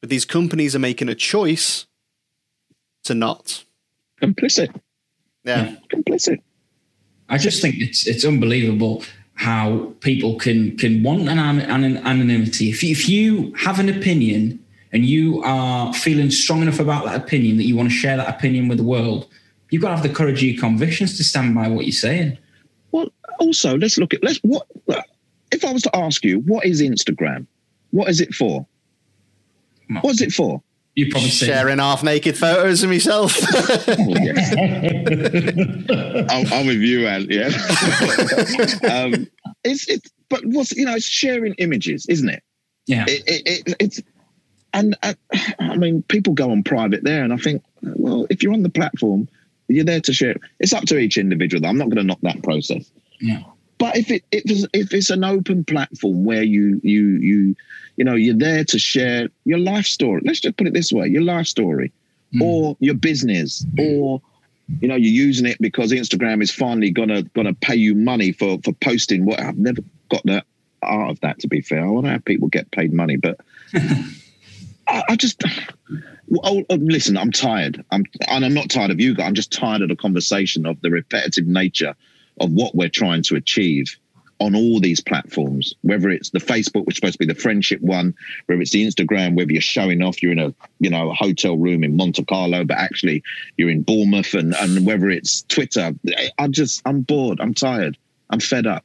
but 0.00 0.10
these 0.10 0.24
companies 0.24 0.74
are 0.74 0.80
making 0.80 1.08
a 1.08 1.14
choice 1.14 1.86
to 3.04 3.14
not. 3.14 3.64
Complicit. 4.20 4.80
Yeah, 5.44 5.76
complicit. 5.92 6.42
I 7.28 7.38
just 7.38 7.62
think 7.62 7.76
it's 7.78 8.06
it's 8.06 8.24
unbelievable 8.24 9.02
how 9.34 9.92
people 10.00 10.36
can 10.36 10.76
can 10.76 11.02
want 11.02 11.28
an, 11.28 11.38
an 11.38 11.96
anonymity. 11.98 12.70
If 12.70 12.82
you, 12.82 12.90
if 12.90 13.08
you 13.08 13.54
have 13.54 13.78
an 13.78 13.88
opinion 13.88 14.64
and 14.92 15.04
you 15.04 15.42
are 15.42 15.92
feeling 15.92 16.30
strong 16.30 16.62
enough 16.62 16.80
about 16.80 17.04
that 17.04 17.16
opinion 17.16 17.56
that 17.58 17.64
you 17.64 17.76
want 17.76 17.88
to 17.88 17.94
share 17.94 18.16
that 18.16 18.28
opinion 18.28 18.68
with 18.68 18.78
the 18.78 18.84
world, 18.84 19.28
you've 19.70 19.82
got 19.82 19.90
to 19.90 19.96
have 19.96 20.02
the 20.02 20.12
courage 20.12 20.42
of 20.42 20.48
your 20.48 20.60
convictions 20.60 21.16
to 21.16 21.24
stand 21.24 21.54
by 21.54 21.68
what 21.68 21.84
you're 21.84 21.92
saying. 21.92 22.38
Well, 22.92 23.08
also, 23.38 23.76
let's 23.76 23.98
look 23.98 24.14
at 24.14 24.22
let's 24.22 24.38
what 24.38 24.66
if 25.50 25.64
I 25.64 25.72
was 25.72 25.82
to 25.82 25.96
ask 25.96 26.24
you, 26.24 26.40
what 26.40 26.64
is 26.64 26.82
Instagram? 26.82 27.46
What 27.90 28.08
is 28.08 28.20
it 28.20 28.34
for? 28.34 28.66
What 30.02 30.10
is 30.10 30.20
it 30.20 30.32
for? 30.32 30.62
You 30.94 31.10
probably 31.10 31.30
sharing 31.30 31.78
half 31.78 32.02
naked 32.02 32.36
photos 32.36 32.82
of 32.82 32.90
myself. 32.90 33.38
oh. 33.40 33.84
I'm, 36.28 36.52
I'm, 36.52 36.66
with 36.66 36.80
you, 36.80 37.06
Ant. 37.06 37.30
Yeah. 37.30 37.46
um, 38.90 39.28
it's 39.62 39.88
it's 39.88 40.10
but 40.28 40.44
what's 40.44 40.72
you 40.72 40.84
know, 40.84 40.96
it's 40.96 41.04
sharing 41.04 41.54
images, 41.54 42.04
isn't 42.08 42.28
it? 42.28 42.42
Yeah. 42.86 43.04
It, 43.06 43.22
it, 43.26 43.42
it, 43.46 43.76
it's 43.78 44.02
and 44.78 44.96
uh, 45.02 45.14
I 45.58 45.76
mean, 45.76 46.02
people 46.02 46.34
go 46.34 46.50
on 46.50 46.62
private 46.62 47.04
there, 47.04 47.24
and 47.24 47.32
I 47.32 47.36
think, 47.36 47.62
well, 47.82 48.26
if 48.30 48.42
you're 48.42 48.52
on 48.52 48.62
the 48.62 48.70
platform, 48.70 49.28
you're 49.68 49.84
there 49.84 50.00
to 50.00 50.12
share. 50.12 50.36
It's 50.60 50.72
up 50.72 50.84
to 50.84 50.98
each 50.98 51.18
individual. 51.18 51.66
I'm 51.66 51.78
not 51.78 51.88
going 51.88 51.98
to 51.98 52.04
knock 52.04 52.20
that 52.22 52.42
process. 52.42 52.90
Yeah. 53.20 53.42
But 53.78 53.96
if 53.96 54.10
it 54.10 54.24
if 54.32 54.42
it's, 54.46 54.66
if 54.72 54.92
it's 54.92 55.10
an 55.10 55.22
open 55.22 55.64
platform 55.64 56.24
where 56.24 56.42
you 56.42 56.80
you 56.82 57.10
you 57.18 57.56
you 57.96 58.04
know 58.04 58.14
you're 58.14 58.36
there 58.36 58.64
to 58.64 58.78
share 58.78 59.28
your 59.44 59.58
life 59.58 59.86
story. 59.86 60.20
Let's 60.24 60.40
just 60.40 60.56
put 60.56 60.66
it 60.66 60.74
this 60.74 60.92
way: 60.92 61.06
your 61.06 61.22
life 61.22 61.46
story, 61.46 61.92
mm. 62.34 62.42
or 62.42 62.76
your 62.80 62.94
business, 62.94 63.64
or 63.78 64.20
you 64.80 64.88
know 64.88 64.96
you're 64.96 65.26
using 65.26 65.46
it 65.46 65.58
because 65.60 65.92
Instagram 65.92 66.42
is 66.42 66.50
finally 66.50 66.90
gonna 66.90 67.22
gonna 67.22 67.54
pay 67.54 67.76
you 67.76 67.94
money 67.94 68.32
for 68.32 68.58
for 68.64 68.72
posting. 68.72 69.24
What 69.24 69.38
I've 69.40 69.58
never 69.58 69.82
got 70.10 70.24
the 70.24 70.42
art 70.82 71.10
of 71.10 71.20
that. 71.20 71.38
To 71.40 71.48
be 71.48 71.60
fair, 71.60 71.84
I 71.84 71.88
want 71.88 72.06
to 72.06 72.12
have 72.12 72.24
people 72.24 72.48
get 72.48 72.70
paid 72.72 72.92
money, 72.92 73.16
but. 73.16 73.38
I, 74.88 75.02
I 75.10 75.16
just 75.16 75.42
oh, 76.44 76.64
oh, 76.68 76.74
listen. 76.74 77.16
I'm 77.16 77.32
tired. 77.32 77.84
I'm 77.90 78.04
and 78.28 78.44
I'm 78.44 78.54
not 78.54 78.70
tired 78.70 78.90
of 78.90 79.00
you 79.00 79.14
guys. 79.14 79.26
I'm 79.26 79.34
just 79.34 79.52
tired 79.52 79.82
of 79.82 79.88
the 79.88 79.96
conversation 79.96 80.66
of 80.66 80.80
the 80.80 80.90
repetitive 80.90 81.46
nature 81.46 81.94
of 82.40 82.52
what 82.52 82.74
we're 82.74 82.88
trying 82.88 83.22
to 83.24 83.36
achieve 83.36 83.96
on 84.40 84.54
all 84.54 84.78
these 84.78 85.00
platforms, 85.00 85.74
whether 85.82 86.08
it's 86.10 86.30
the 86.30 86.38
Facebook, 86.38 86.86
which 86.86 86.94
is 86.94 86.98
supposed 86.98 87.14
to 87.14 87.18
be 87.18 87.26
the 87.26 87.34
friendship 87.34 87.80
one, 87.80 88.14
whether 88.46 88.60
it's 88.60 88.70
the 88.70 88.86
Instagram, 88.86 89.34
whether 89.34 89.50
you're 89.50 89.60
showing 89.60 90.00
off 90.00 90.22
you're 90.22 90.32
in 90.32 90.38
a 90.38 90.54
you 90.78 90.90
know 90.90 91.10
a 91.10 91.14
hotel 91.14 91.56
room 91.56 91.84
in 91.84 91.96
Monte 91.96 92.24
Carlo, 92.24 92.64
but 92.64 92.78
actually 92.78 93.22
you're 93.56 93.70
in 93.70 93.82
Bournemouth, 93.82 94.34
and 94.34 94.54
and 94.56 94.86
whether 94.86 95.10
it's 95.10 95.42
Twitter, 95.42 95.92
I 96.38 96.48
just 96.48 96.82
I'm 96.84 97.02
bored, 97.02 97.40
I'm 97.40 97.54
tired, 97.54 97.98
I'm 98.30 98.40
fed 98.40 98.66
up. 98.66 98.84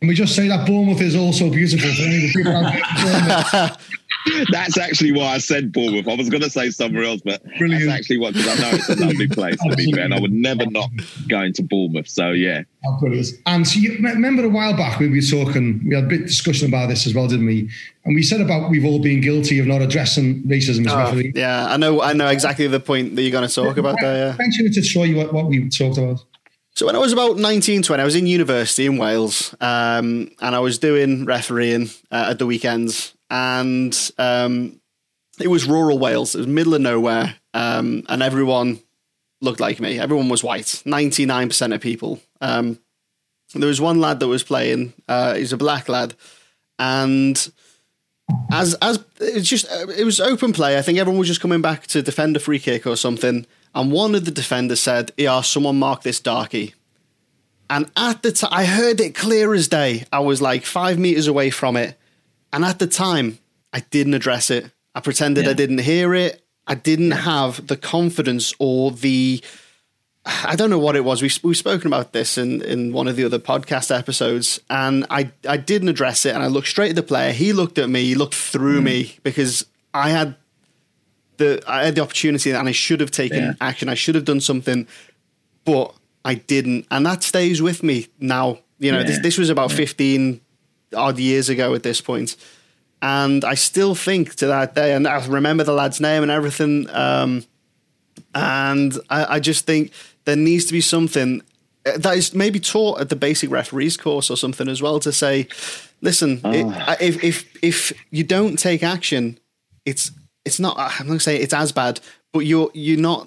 Can 0.00 0.08
we 0.08 0.14
just 0.16 0.34
say 0.34 0.48
that 0.48 0.66
Bournemouth 0.66 1.00
is 1.00 1.14
also 1.14 1.48
beautiful 1.48 1.88
for 1.92 2.02
any 2.02 2.16
of 2.16 2.22
the 2.22 2.32
people 2.34 2.56
out 2.56 3.80
That's 4.50 4.78
actually 4.78 5.12
why 5.12 5.34
I 5.34 5.38
said 5.38 5.72
Bournemouth. 5.72 6.08
I 6.08 6.14
was 6.14 6.28
going 6.28 6.42
to 6.42 6.50
say 6.50 6.70
somewhere 6.70 7.04
else, 7.04 7.20
but 7.24 7.42
Brilliant. 7.58 7.86
that's 7.86 7.98
actually 7.98 8.18
what, 8.18 8.34
because 8.34 8.58
I 8.58 8.62
know 8.62 8.76
it's 8.76 8.88
a 8.88 8.96
lovely 8.96 9.28
place 9.28 9.56
to 9.56 9.76
be 9.76 9.92
fair. 9.92 10.04
And 10.04 10.14
I 10.14 10.20
would 10.20 10.32
never 10.32 10.66
not 10.66 10.90
go 11.28 11.40
into 11.40 11.62
Bournemouth. 11.62 12.08
So, 12.08 12.30
yeah. 12.30 12.62
Oh, 12.84 12.98
brilliant. 13.00 13.28
And 13.46 13.66
so 13.66 13.78
you 13.78 13.94
remember 14.00 14.44
a 14.44 14.48
while 14.48 14.76
back 14.76 14.98
we 14.98 15.08
were 15.08 15.20
talking, 15.20 15.82
we 15.86 15.94
had 15.94 16.04
a 16.04 16.08
bit 16.08 16.22
of 16.22 16.26
discussion 16.26 16.68
about 16.68 16.88
this 16.88 17.06
as 17.06 17.14
well, 17.14 17.28
didn't 17.28 17.46
we? 17.46 17.70
And 18.04 18.14
we 18.14 18.22
said 18.22 18.40
about 18.40 18.70
we've 18.70 18.84
all 18.84 19.00
been 19.00 19.20
guilty 19.20 19.58
of 19.60 19.66
not 19.66 19.80
addressing 19.80 20.42
racism. 20.42 20.86
As 20.86 21.14
oh, 21.14 21.30
yeah, 21.34 21.66
I 21.66 21.76
know 21.76 22.02
I 22.02 22.12
know 22.12 22.28
exactly 22.28 22.66
the 22.66 22.80
point 22.80 23.14
that 23.14 23.22
you're 23.22 23.30
going 23.30 23.48
to 23.48 23.54
talk 23.54 23.76
about 23.76 23.96
there. 24.00 24.28
Yeah. 24.28 24.36
Mention 24.36 24.66
it 24.66 24.74
to 24.74 24.82
show 24.82 25.04
you 25.04 25.16
what, 25.16 25.32
what 25.32 25.46
we 25.46 25.68
talked 25.68 25.98
about. 25.98 26.24
So 26.74 26.86
when 26.86 26.96
I 26.96 26.98
was 26.98 27.12
about 27.12 27.36
19, 27.36 27.82
20, 27.82 28.00
I 28.00 28.04
was 28.04 28.16
in 28.16 28.26
university 28.26 28.86
in 28.86 28.96
Wales 28.96 29.54
um, 29.60 30.30
and 30.40 30.54
I 30.54 30.58
was 30.58 30.78
doing 30.78 31.26
refereeing 31.26 31.90
uh, 32.10 32.28
at 32.30 32.38
the 32.38 32.46
weekends. 32.46 33.14
And 33.32 34.12
um, 34.18 34.80
it 35.40 35.48
was 35.48 35.64
rural 35.64 35.98
Wales. 35.98 36.34
It 36.34 36.38
was 36.38 36.46
middle 36.46 36.74
of 36.74 36.82
nowhere. 36.82 37.34
Um, 37.54 38.04
and 38.08 38.22
everyone 38.22 38.78
looked 39.40 39.58
like 39.58 39.80
me. 39.80 39.98
Everyone 39.98 40.28
was 40.28 40.44
white. 40.44 40.66
99% 40.66 41.74
of 41.74 41.80
people. 41.80 42.20
Um, 42.40 42.78
there 43.54 43.68
was 43.68 43.80
one 43.80 44.00
lad 44.00 44.20
that 44.20 44.28
was 44.28 44.44
playing. 44.44 44.92
Uh, 45.08 45.34
he's 45.34 45.52
a 45.52 45.56
black 45.56 45.88
lad. 45.88 46.14
And 46.78 47.36
as 48.52 48.74
as 48.74 49.04
it's 49.20 49.48
just 49.48 49.66
it 49.96 50.04
was 50.04 50.20
open 50.20 50.52
play. 50.52 50.78
I 50.78 50.82
think 50.82 50.98
everyone 50.98 51.18
was 51.18 51.28
just 51.28 51.40
coming 51.40 51.60
back 51.60 51.86
to 51.88 52.02
defend 52.02 52.36
a 52.36 52.40
free 52.40 52.58
kick 52.58 52.86
or 52.86 52.96
something 52.96 53.46
and 53.74 53.92
one 53.92 54.14
of 54.14 54.24
the 54.24 54.30
defenders 54.30 54.80
said, 54.80 55.12
"Yeah, 55.16 55.40
someone 55.40 55.78
marked 55.78 56.04
this 56.04 56.20
darky." 56.20 56.74
And 57.70 57.90
at 57.96 58.22
the 58.22 58.32
time, 58.32 58.50
I 58.52 58.64
heard 58.66 59.00
it 59.00 59.14
clear 59.14 59.54
as 59.54 59.68
day. 59.68 60.04
I 60.12 60.20
was 60.20 60.42
like 60.42 60.66
five 60.66 60.98
meters 60.98 61.26
away 61.26 61.50
from 61.50 61.76
it, 61.76 61.96
and 62.52 62.64
at 62.64 62.78
the 62.78 62.86
time, 62.86 63.38
I 63.72 63.80
didn't 63.80 64.14
address 64.14 64.50
it. 64.50 64.70
I 64.94 65.00
pretended 65.00 65.44
yeah. 65.44 65.50
I 65.50 65.54
didn't 65.54 65.78
hear 65.78 66.14
it. 66.14 66.44
I 66.66 66.74
didn't 66.74 67.08
yeah. 67.08 67.16
have 67.16 67.66
the 67.66 67.76
confidence 67.76 68.54
or 68.58 68.90
the 68.90 69.42
I 70.24 70.54
don't 70.54 70.70
know 70.70 70.78
what 70.78 70.94
it 70.94 71.04
was. 71.04 71.20
We, 71.20 71.30
we've 71.42 71.56
spoken 71.56 71.88
about 71.88 72.12
this 72.12 72.38
in, 72.38 72.62
in 72.62 72.92
one 72.92 73.08
of 73.08 73.16
the 73.16 73.24
other 73.24 73.40
podcast 73.40 73.96
episodes, 73.96 74.60
and 74.70 75.04
I, 75.10 75.32
I 75.48 75.56
didn't 75.56 75.88
address 75.88 76.24
it. 76.24 76.34
And 76.34 76.44
I 76.44 76.46
looked 76.46 76.68
straight 76.68 76.90
at 76.90 76.96
the 76.96 77.02
player. 77.02 77.32
He 77.32 77.52
looked 77.52 77.76
at 77.76 77.88
me, 77.88 78.04
he 78.04 78.14
looked 78.14 78.34
through 78.34 78.80
mm. 78.80 78.84
me 78.84 79.16
because 79.24 79.66
I 79.92 80.10
had 80.10 80.36
the 81.38 81.62
I 81.66 81.84
had 81.84 81.96
the 81.96 82.02
opportunity 82.02 82.52
and 82.52 82.68
I 82.68 82.72
should 82.72 83.00
have 83.00 83.10
taken 83.10 83.38
yeah. 83.38 83.52
action. 83.60 83.88
I 83.88 83.94
should 83.94 84.14
have 84.14 84.24
done 84.24 84.40
something, 84.40 84.86
but 85.64 85.94
I 86.24 86.34
didn't, 86.34 86.86
and 86.90 87.04
that 87.04 87.22
stays 87.22 87.60
with 87.60 87.82
me 87.82 88.06
now. 88.20 88.60
You 88.78 88.92
know, 88.92 88.98
yeah. 88.98 89.04
this 89.04 89.18
this 89.20 89.38
was 89.38 89.50
about 89.50 89.70
yeah. 89.70 89.76
fifteen 89.76 90.40
odd 90.94 91.18
years 91.18 91.48
ago 91.48 91.74
at 91.74 91.82
this 91.82 92.00
point, 92.00 92.36
and 93.00 93.44
I 93.44 93.54
still 93.54 93.94
think 93.94 94.36
to 94.36 94.46
that 94.46 94.74
day, 94.74 94.94
and 94.94 95.06
I 95.06 95.24
remember 95.26 95.64
the 95.64 95.72
lad's 95.72 96.00
name 96.00 96.22
and 96.22 96.30
everything. 96.30 96.88
Um, 96.90 97.44
and 98.34 98.96
I, 99.10 99.36
I 99.36 99.40
just 99.40 99.66
think 99.66 99.92
there 100.24 100.36
needs 100.36 100.66
to 100.66 100.72
be 100.72 100.80
something 100.80 101.42
uh, 101.84 101.98
that 101.98 102.16
is 102.16 102.34
maybe 102.34 102.60
taught 102.60 103.00
at 103.00 103.08
the 103.08 103.16
basic 103.16 103.50
referees 103.50 103.96
course 103.96 104.30
or 104.30 104.36
something 104.36 104.68
as 104.68 104.80
well 104.80 105.00
to 105.00 105.12
say, 105.12 105.48
listen, 106.00 106.40
oh. 106.44 106.52
it, 106.52 106.66
ah. 106.68 106.96
if 107.00 107.22
if 107.24 107.64
if 107.64 107.92
you 108.10 108.24
don't 108.24 108.56
take 108.56 108.82
action, 108.82 109.38
it's 109.84 110.12
it's 110.44 110.60
not. 110.60 110.76
I'm 110.78 110.90
not 110.90 111.06
going 111.06 111.18
to 111.18 111.24
say 111.24 111.36
it's 111.36 111.54
as 111.54 111.72
bad, 111.72 112.00
but 112.32 112.40
you're 112.40 112.70
you're 112.72 113.00
not 113.00 113.26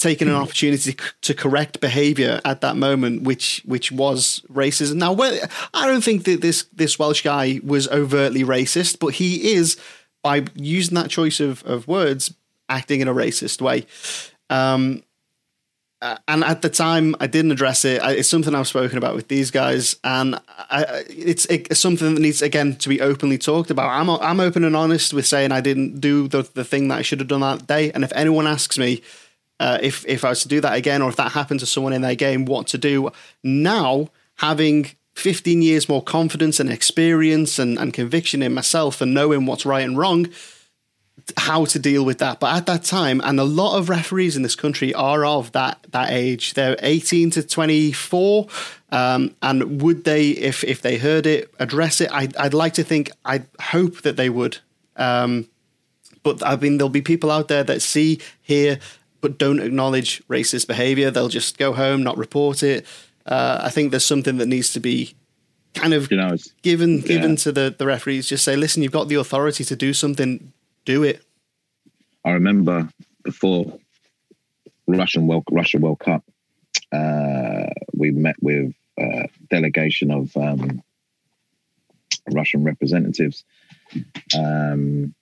taking 0.00 0.28
an 0.28 0.34
opportunity 0.34 0.96
to 1.20 1.34
correct 1.34 1.78
behaviour 1.80 2.40
at 2.44 2.62
that 2.62 2.74
moment, 2.74 3.22
which 3.22 3.62
which 3.66 3.92
was 3.92 4.42
racism. 4.50 4.96
Now, 4.96 5.14
I 5.74 5.86
don't 5.86 6.02
think 6.02 6.24
that 6.24 6.40
this 6.40 6.64
this 6.72 6.98
Welsh 6.98 7.22
guy 7.22 7.60
was 7.62 7.86
overtly 7.88 8.42
racist, 8.42 8.98
but 8.98 9.14
he 9.14 9.52
is 9.52 9.76
by 10.22 10.44
using 10.54 10.94
that 10.96 11.10
choice 11.10 11.38
of 11.38 11.62
of 11.64 11.86
words, 11.86 12.34
acting 12.68 13.00
in 13.00 13.08
a 13.08 13.14
racist 13.14 13.60
way. 13.60 13.86
Um, 14.48 15.02
uh, 16.02 16.16
and 16.28 16.42
at 16.44 16.62
the 16.62 16.70
time, 16.70 17.14
I 17.20 17.26
didn't 17.26 17.52
address 17.52 17.84
it. 17.84 18.00
It's 18.02 18.28
something 18.28 18.54
I've 18.54 18.66
spoken 18.66 18.96
about 18.96 19.14
with 19.14 19.28
these 19.28 19.50
guys, 19.50 19.96
and 20.02 20.40
I, 20.70 21.04
it's, 21.10 21.44
it's, 21.44 21.78
something 21.78 22.14
that 22.14 22.22
needs 22.22 22.40
again 22.40 22.76
to 22.76 22.88
be 22.88 23.02
openly 23.02 23.36
talked 23.36 23.70
about. 23.70 23.90
I'm 23.90 24.08
I'm 24.08 24.40
open 24.40 24.64
and 24.64 24.74
honest 24.74 25.12
with 25.12 25.26
saying 25.26 25.52
I 25.52 25.60
didn't 25.60 26.00
do 26.00 26.26
the 26.26 26.48
the 26.54 26.64
thing 26.64 26.88
that 26.88 26.98
I 26.98 27.02
should 27.02 27.18
have 27.18 27.28
done 27.28 27.42
that 27.42 27.66
day. 27.66 27.92
And 27.92 28.02
if 28.02 28.12
anyone 28.14 28.46
asks 28.46 28.78
me 28.78 29.02
uh, 29.60 29.78
if 29.82 30.04
if 30.08 30.24
I 30.24 30.30
was 30.30 30.42
to 30.42 30.48
do 30.48 30.60
that 30.62 30.74
again, 30.74 31.02
or 31.02 31.08
if 31.08 31.16
that 31.16 31.32
happened 31.32 31.60
to 31.60 31.66
someone 31.66 31.92
in 31.92 32.02
their 32.02 32.16
game, 32.16 32.46
what 32.46 32.66
to 32.68 32.78
do 32.78 33.10
now, 33.44 34.08
having 34.36 34.90
15 35.14 35.60
years 35.60 35.88
more 35.88 36.02
confidence 36.02 36.58
and 36.58 36.70
experience 36.70 37.58
and, 37.58 37.78
and 37.78 37.92
conviction 37.92 38.42
in 38.42 38.54
myself, 38.54 39.00
and 39.00 39.14
knowing 39.14 39.46
what's 39.46 39.66
right 39.66 39.84
and 39.84 39.98
wrong 39.98 40.26
how 41.36 41.64
to 41.64 41.78
deal 41.78 42.04
with 42.04 42.18
that. 42.18 42.40
But 42.40 42.56
at 42.56 42.66
that 42.66 42.82
time, 42.84 43.20
and 43.22 43.38
a 43.38 43.44
lot 43.44 43.78
of 43.78 43.88
referees 43.88 44.36
in 44.36 44.42
this 44.42 44.56
country 44.56 44.94
are 44.94 45.24
of 45.24 45.52
that 45.52 45.86
that 45.90 46.10
age. 46.10 46.54
They're 46.54 46.76
18 46.80 47.30
to 47.32 47.42
24. 47.42 48.48
Um, 48.90 49.36
and 49.42 49.82
would 49.82 50.04
they, 50.04 50.30
if 50.30 50.64
if 50.64 50.82
they 50.82 50.96
heard 50.96 51.26
it, 51.26 51.52
address 51.58 52.00
it? 52.00 52.10
I, 52.10 52.28
I'd 52.38 52.54
like 52.54 52.74
to 52.74 52.82
think. 52.82 53.10
I 53.24 53.42
hope 53.60 54.02
that 54.02 54.16
they 54.16 54.30
would. 54.30 54.58
Um, 54.96 55.48
but 56.22 56.44
I 56.44 56.56
mean, 56.56 56.78
there'll 56.78 56.90
be 56.90 57.02
people 57.02 57.30
out 57.30 57.48
there 57.48 57.64
that 57.64 57.82
see, 57.82 58.20
hear, 58.42 58.78
but 59.20 59.38
don't 59.38 59.60
acknowledge 59.60 60.22
racist 60.28 60.66
behaviour. 60.66 61.10
They'll 61.10 61.28
just 61.28 61.58
go 61.58 61.72
home, 61.72 62.02
not 62.02 62.16
report 62.16 62.62
it. 62.62 62.86
Uh, 63.26 63.60
I 63.62 63.70
think 63.70 63.90
there's 63.90 64.04
something 64.04 64.38
that 64.38 64.46
needs 64.46 64.72
to 64.72 64.80
be 64.80 65.14
kind 65.74 65.94
of 65.94 66.10
you 66.10 66.16
know, 66.16 66.36
given 66.62 66.98
yeah. 66.98 67.06
given 67.06 67.36
to 67.36 67.52
the, 67.52 67.74
the 67.76 67.86
referees. 67.86 68.28
Just 68.28 68.44
say, 68.44 68.56
listen, 68.56 68.82
you've 68.82 68.92
got 68.92 69.08
the 69.08 69.16
authority 69.16 69.64
to 69.64 69.76
do 69.76 69.92
something 69.92 70.52
do 70.84 71.02
it. 71.02 71.22
I 72.24 72.32
remember 72.32 72.88
before 73.22 73.78
Russian 74.86 75.26
World 75.26 75.44
Russia 75.50 75.78
World 75.78 76.00
Cup, 76.00 76.24
uh, 76.92 77.66
we 77.94 78.10
met 78.10 78.36
with 78.40 78.74
a 78.98 79.28
delegation 79.50 80.10
of 80.10 80.36
um, 80.36 80.82
Russian 82.32 82.64
representatives. 82.64 83.44
Um, 84.36 85.14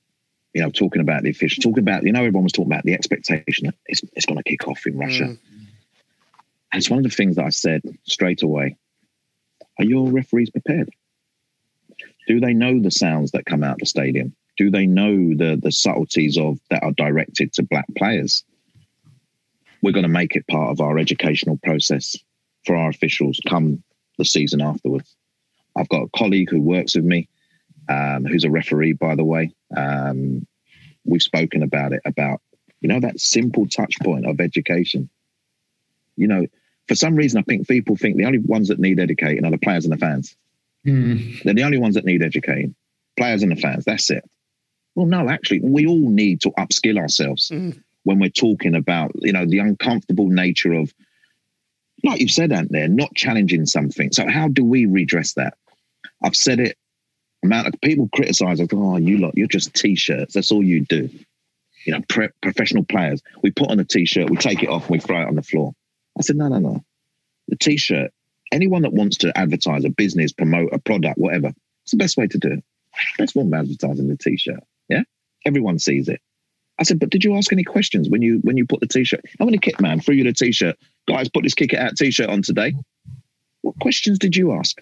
you 0.59 0.65
know, 0.65 0.71
talking 0.71 1.01
about 1.01 1.23
the 1.23 1.31
officials, 1.31 1.65
talking 1.65 1.83
about 1.83 2.05
you 2.05 2.13
know 2.13 2.21
everyone 2.21 2.45
was 2.45 2.53
talking 2.53 2.73
about 2.73 2.85
the 2.85 2.95
expectation 2.95 3.67
that 3.67 3.75
it's, 3.87 4.03
it's 4.15 4.27
going 4.27 4.39
to 4.39 4.43
kick 4.43 4.69
off 4.69 4.87
in 4.87 4.99
Russia. 4.99 5.25
Mm. 5.25 5.39
And 6.71 6.79
it's 6.79 6.91
one 6.91 6.99
of 6.99 7.05
the 7.05 7.11
things 7.11 7.37
that 7.37 7.45
I 7.45 7.51
said 7.51 7.83
straight 8.05 8.43
away. 8.43 8.77
Are 9.79 9.85
your 9.85 10.11
referees 10.11 10.51
prepared? 10.51 10.91
Do 12.27 12.41
they 12.41 12.53
know 12.53 12.81
the 12.81 12.91
sounds 12.91 13.31
that 13.31 13.47
come 13.47 13.65
out 13.65 13.75
of 13.75 13.79
the 13.79 13.87
stadium? 13.87 14.35
do 14.59 14.71
they 14.71 14.87
know 14.87 15.35
the 15.35 15.59
the 15.63 15.73
subtleties 15.73 16.37
of 16.37 16.59
that 16.69 16.83
are 16.83 16.93
directed 16.93 17.53
to 17.55 17.63
black 17.63 17.87
players? 17.97 18.45
We're 19.81 19.93
going 19.93 20.03
to 20.03 20.09
make 20.09 20.35
it 20.35 20.47
part 20.49 20.71
of 20.71 20.81
our 20.81 20.99
educational 20.99 21.59
process 21.63 22.17
for 22.67 22.77
our 22.77 22.91
officials 22.91 23.41
come 23.49 23.83
the 24.19 24.25
season 24.25 24.61
afterwards. 24.61 25.15
I've 25.77 25.89
got 25.89 26.03
a 26.03 26.19
colleague 26.19 26.51
who 26.51 26.61
works 26.61 26.97
with 26.97 27.05
me, 27.05 27.29
um, 27.89 28.25
who's 28.25 28.45
a 28.45 28.51
referee, 28.51 28.93
by 28.93 29.15
the 29.15 29.25
way. 29.25 29.53
Um, 29.77 30.47
we've 31.05 31.23
spoken 31.23 31.63
about 31.63 31.93
it 31.93 32.03
about 32.05 32.41
you 32.81 32.89
know 32.89 33.01
that 33.01 33.21
simple 33.21 33.67
touch 33.67 33.95
point 34.03 34.27
of 34.27 34.41
education. 34.41 35.09
You 36.17 36.29
know, 36.29 36.47
for 36.89 36.95
some 36.95 37.15
reason, 37.15 37.39
I 37.39 37.43
think 37.43 37.69
people 37.69 37.97
think 37.97 38.17
the 38.17 38.25
only 38.25 38.39
ones 38.39 38.69
that 38.69 38.79
need 38.79 38.99
educating 38.99 39.45
are 39.45 39.51
the 39.51 39.59
players 39.59 39.85
and 39.85 39.93
the 39.93 39.99
fans. 39.99 40.37
Mm. 40.87 41.43
They're 41.43 41.55
the 41.55 41.63
only 41.63 41.79
ones 41.79 41.95
that 41.95 42.05
need 42.05 42.23
educating. 42.23 42.75
Players 43.17 43.43
and 43.43 43.53
the 43.53 43.57
fans. 43.57 43.85
That's 43.85 44.11
it. 44.11 44.25
Well, 44.95 45.07
no, 45.07 45.29
actually, 45.29 45.61
we 45.61 45.87
all 45.87 46.11
need 46.11 46.41
to 46.43 46.51
upskill 46.53 46.99
ourselves 46.99 47.51
mm. 47.51 47.81
when 48.05 48.19
we're 48.19 48.31
talking 48.31 48.75
about, 48.75 49.13
you 49.17 49.33
know, 49.33 49.47
the 49.47 49.59
uncomfortable 49.59 50.29
nature 50.29 50.73
of, 50.73 50.93
like 52.03 52.21
you 52.21 52.29
said, 52.29 52.53
Ant, 52.53 52.73
there, 52.73 52.89
not 52.89 53.15
challenging 53.15 53.67
something. 53.67 54.13
So 54.13 54.29
how 54.29 54.49
do 54.49 54.65
we 54.65 54.87
redress 54.87 55.35
that? 55.35 55.55
I've 56.23 56.37
said 56.37 56.61
it. 56.61 56.77
Amount 57.45 57.69
of 57.69 57.81
people 57.81 58.09
criticize 58.15 58.61
us. 58.61 58.69
Oh, 58.73 58.97
you 58.97 59.19
lot, 59.19 59.37
you're 59.37 59.47
just 59.47 59.75
t-shirts. 59.75 60.35
That's 60.35 60.51
all 60.51 60.63
you 60.63 60.85
do. 60.85 61.09
You 61.85 61.93
know, 61.93 62.03
pre- 62.09 62.31
professional 62.43 62.85
players. 62.85 63.23
We 63.43 63.51
put 63.51 63.71
on 63.71 63.79
a 63.79 63.85
t-shirt, 63.85 64.29
we 64.29 64.37
take 64.37 64.63
it 64.63 64.69
off, 64.69 64.83
and 64.83 64.91
we 64.91 64.99
throw 64.99 65.23
it 65.23 65.29
on 65.29 65.37
the 65.37 65.43
floor. 65.43 65.73
I 66.19 66.23
said, 66.23 66.37
no, 66.37 66.49
no, 66.49 66.59
no. 66.59 66.85
The 67.49 67.57
t-shirt. 67.57 68.13
Anyone 68.51 68.83
that 68.83 68.93
wants 68.93 69.19
to 69.19 69.37
advertise 69.39 69.85
a 69.85 69.91
business, 69.91 70.33
promote 70.33 70.73
a 70.73 70.79
product, 70.79 71.19
whatever, 71.19 71.53
it's 71.83 71.93
the 71.93 71.97
best 71.99 72.17
way 72.17 72.27
to 72.27 72.39
do 72.39 72.53
it. 72.53 72.65
Best 73.19 73.35
form 73.35 73.53
of 73.53 73.61
advertising 73.61 74.09
the 74.09 74.17
t-shirt. 74.17 74.63
Yeah, 74.89 75.03
everyone 75.45 75.79
sees 75.79 76.09
it. 76.09 76.21
I 76.79 76.85
said, 76.85 76.99
but 76.99 77.11
did 77.11 77.25
you 77.25 77.37
ask 77.37 77.53
any 77.53 77.65
questions 77.65 78.09
when 78.09 78.23
you 78.23 78.39
when 78.43 78.57
you 78.57 78.67
put 78.67 78.81
the 78.81 78.87
t-shirt? 78.87 79.25
How 79.39 79.45
many 79.45 79.59
kit 79.59 79.81
man 79.81 80.01
threw 80.01 80.15
you 80.15 80.25
the 80.25 80.33
t-shirt? 80.33 80.77
Guys, 81.07 81.29
put 81.29 81.43
this 81.43 81.55
kick 81.55 81.73
it 81.73 81.79
out 81.79 81.97
t-shirt 81.97 82.29
on 82.29 82.43
today. 82.43 82.75
What 83.63 83.79
questions 83.81 84.19
did 84.19 84.37
you 84.37 84.53
ask? 84.53 84.79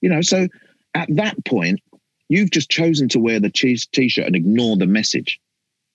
You 0.00 0.10
know, 0.10 0.20
so 0.20 0.48
at 0.96 1.08
that 1.16 1.44
point, 1.44 1.80
you've 2.28 2.50
just 2.50 2.70
chosen 2.70 3.08
to 3.10 3.18
wear 3.18 3.38
the 3.38 3.50
t-shirt 3.50 4.26
and 4.26 4.36
ignore 4.36 4.76
the 4.76 4.86
message. 4.86 5.38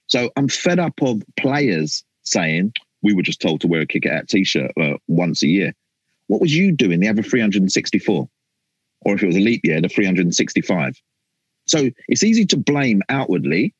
So 0.07 0.29
I'm 0.35 0.47
fed 0.47 0.79
up 0.79 1.01
of 1.01 1.23
players 1.37 2.03
saying 2.23 2.73
we 3.01 3.13
were 3.13 3.23
just 3.23 3.41
told 3.41 3.61
to 3.61 3.67
wear 3.67 3.81
a 3.81 3.85
kick 3.85 4.05
it 4.05 4.11
out 4.11 4.27
t-shirt 4.27 4.71
uh, 4.79 4.97
once 5.07 5.43
a 5.43 5.47
year. 5.47 5.73
What 6.27 6.41
was 6.41 6.55
you 6.55 6.71
doing 6.71 6.99
the 6.99 7.07
other 7.07 7.23
364? 7.23 8.29
Or 9.03 9.15
if 9.15 9.23
it 9.23 9.27
was 9.27 9.35
a 9.35 9.39
leap 9.39 9.61
year, 9.63 9.81
the 9.81 9.89
365. 9.89 11.01
So 11.65 11.89
it's 12.07 12.23
easy 12.23 12.45
to 12.47 12.57
blame 12.57 13.01
outwardly, 13.09 13.73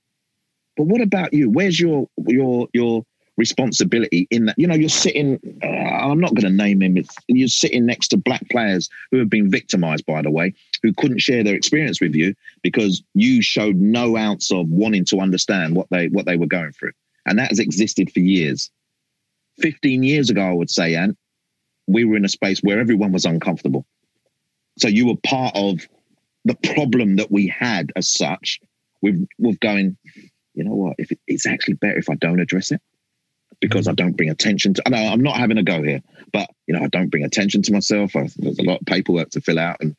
but 0.77 0.87
what 0.87 1.01
about 1.01 1.33
you? 1.33 1.49
Where's 1.49 1.79
your 1.79 2.07
your 2.27 2.67
your 2.73 3.05
responsibility 3.37 4.27
in 4.31 4.45
that? 4.45 4.57
You 4.57 4.67
know, 4.67 4.75
you're 4.75 4.89
sitting. 4.89 5.39
Uh, 5.63 5.67
I'm 5.67 6.19
not 6.19 6.33
going 6.33 6.49
to 6.49 6.63
name 6.63 6.81
him. 6.81 6.97
You're 7.27 7.47
sitting 7.47 7.85
next 7.85 8.09
to 8.09 8.17
black 8.17 8.47
players 8.49 8.89
who 9.11 9.19
have 9.19 9.29
been 9.29 9.51
victimized, 9.51 10.05
by 10.05 10.21
the 10.21 10.31
way, 10.31 10.53
who 10.83 10.93
couldn't 10.93 11.19
share 11.21 11.43
their 11.43 11.55
experience 11.55 12.01
with 12.01 12.15
you 12.15 12.35
because 12.61 13.03
you 13.13 13.41
showed 13.41 13.75
no 13.75 14.17
ounce 14.17 14.51
of 14.51 14.67
wanting 14.69 15.05
to 15.05 15.19
understand 15.19 15.75
what 15.75 15.87
they 15.89 16.07
what 16.07 16.25
they 16.25 16.37
were 16.37 16.47
going 16.47 16.71
through, 16.71 16.93
and 17.25 17.37
that 17.39 17.49
has 17.49 17.59
existed 17.59 18.11
for 18.11 18.19
years. 18.19 18.69
Fifteen 19.59 20.03
years 20.03 20.29
ago, 20.29 20.41
I 20.41 20.53
would 20.53 20.69
say, 20.69 20.95
and 20.95 21.15
we 21.87 22.05
were 22.05 22.17
in 22.17 22.25
a 22.25 22.29
space 22.29 22.59
where 22.61 22.79
everyone 22.79 23.11
was 23.11 23.25
uncomfortable. 23.25 23.85
So 24.79 24.87
you 24.87 25.07
were 25.07 25.17
part 25.23 25.55
of 25.55 25.87
the 26.45 26.55
problem 26.73 27.17
that 27.17 27.31
we 27.31 27.47
had 27.47 27.91
as 27.95 28.09
such 28.09 28.59
with 29.01 29.27
with 29.37 29.59
going, 29.59 29.97
you 30.53 30.63
know 30.63 30.75
what, 30.75 30.95
if 30.97 31.11
it, 31.11 31.19
it's 31.27 31.45
actually 31.45 31.75
better 31.75 31.97
if 31.97 32.09
I 32.09 32.15
don't 32.15 32.39
address 32.39 32.71
it 32.71 32.81
because 33.59 33.87
I 33.87 33.93
don't 33.93 34.17
bring 34.17 34.29
attention 34.29 34.73
to. 34.75 34.83
I 34.85 34.89
know 34.89 34.97
I'm 34.97 35.21
not 35.21 35.37
having 35.37 35.57
a 35.57 35.63
go 35.63 35.83
here, 35.83 36.01
but 36.31 36.49
you 36.67 36.75
know 36.75 36.83
I 36.83 36.87
don't 36.87 37.09
bring 37.09 37.23
attention 37.23 37.61
to 37.63 37.73
myself. 37.73 38.15
I, 38.15 38.27
there's 38.37 38.59
a 38.59 38.63
lot 38.63 38.81
of 38.81 38.87
paperwork 38.87 39.29
to 39.31 39.41
fill 39.41 39.59
out, 39.59 39.77
and 39.81 39.95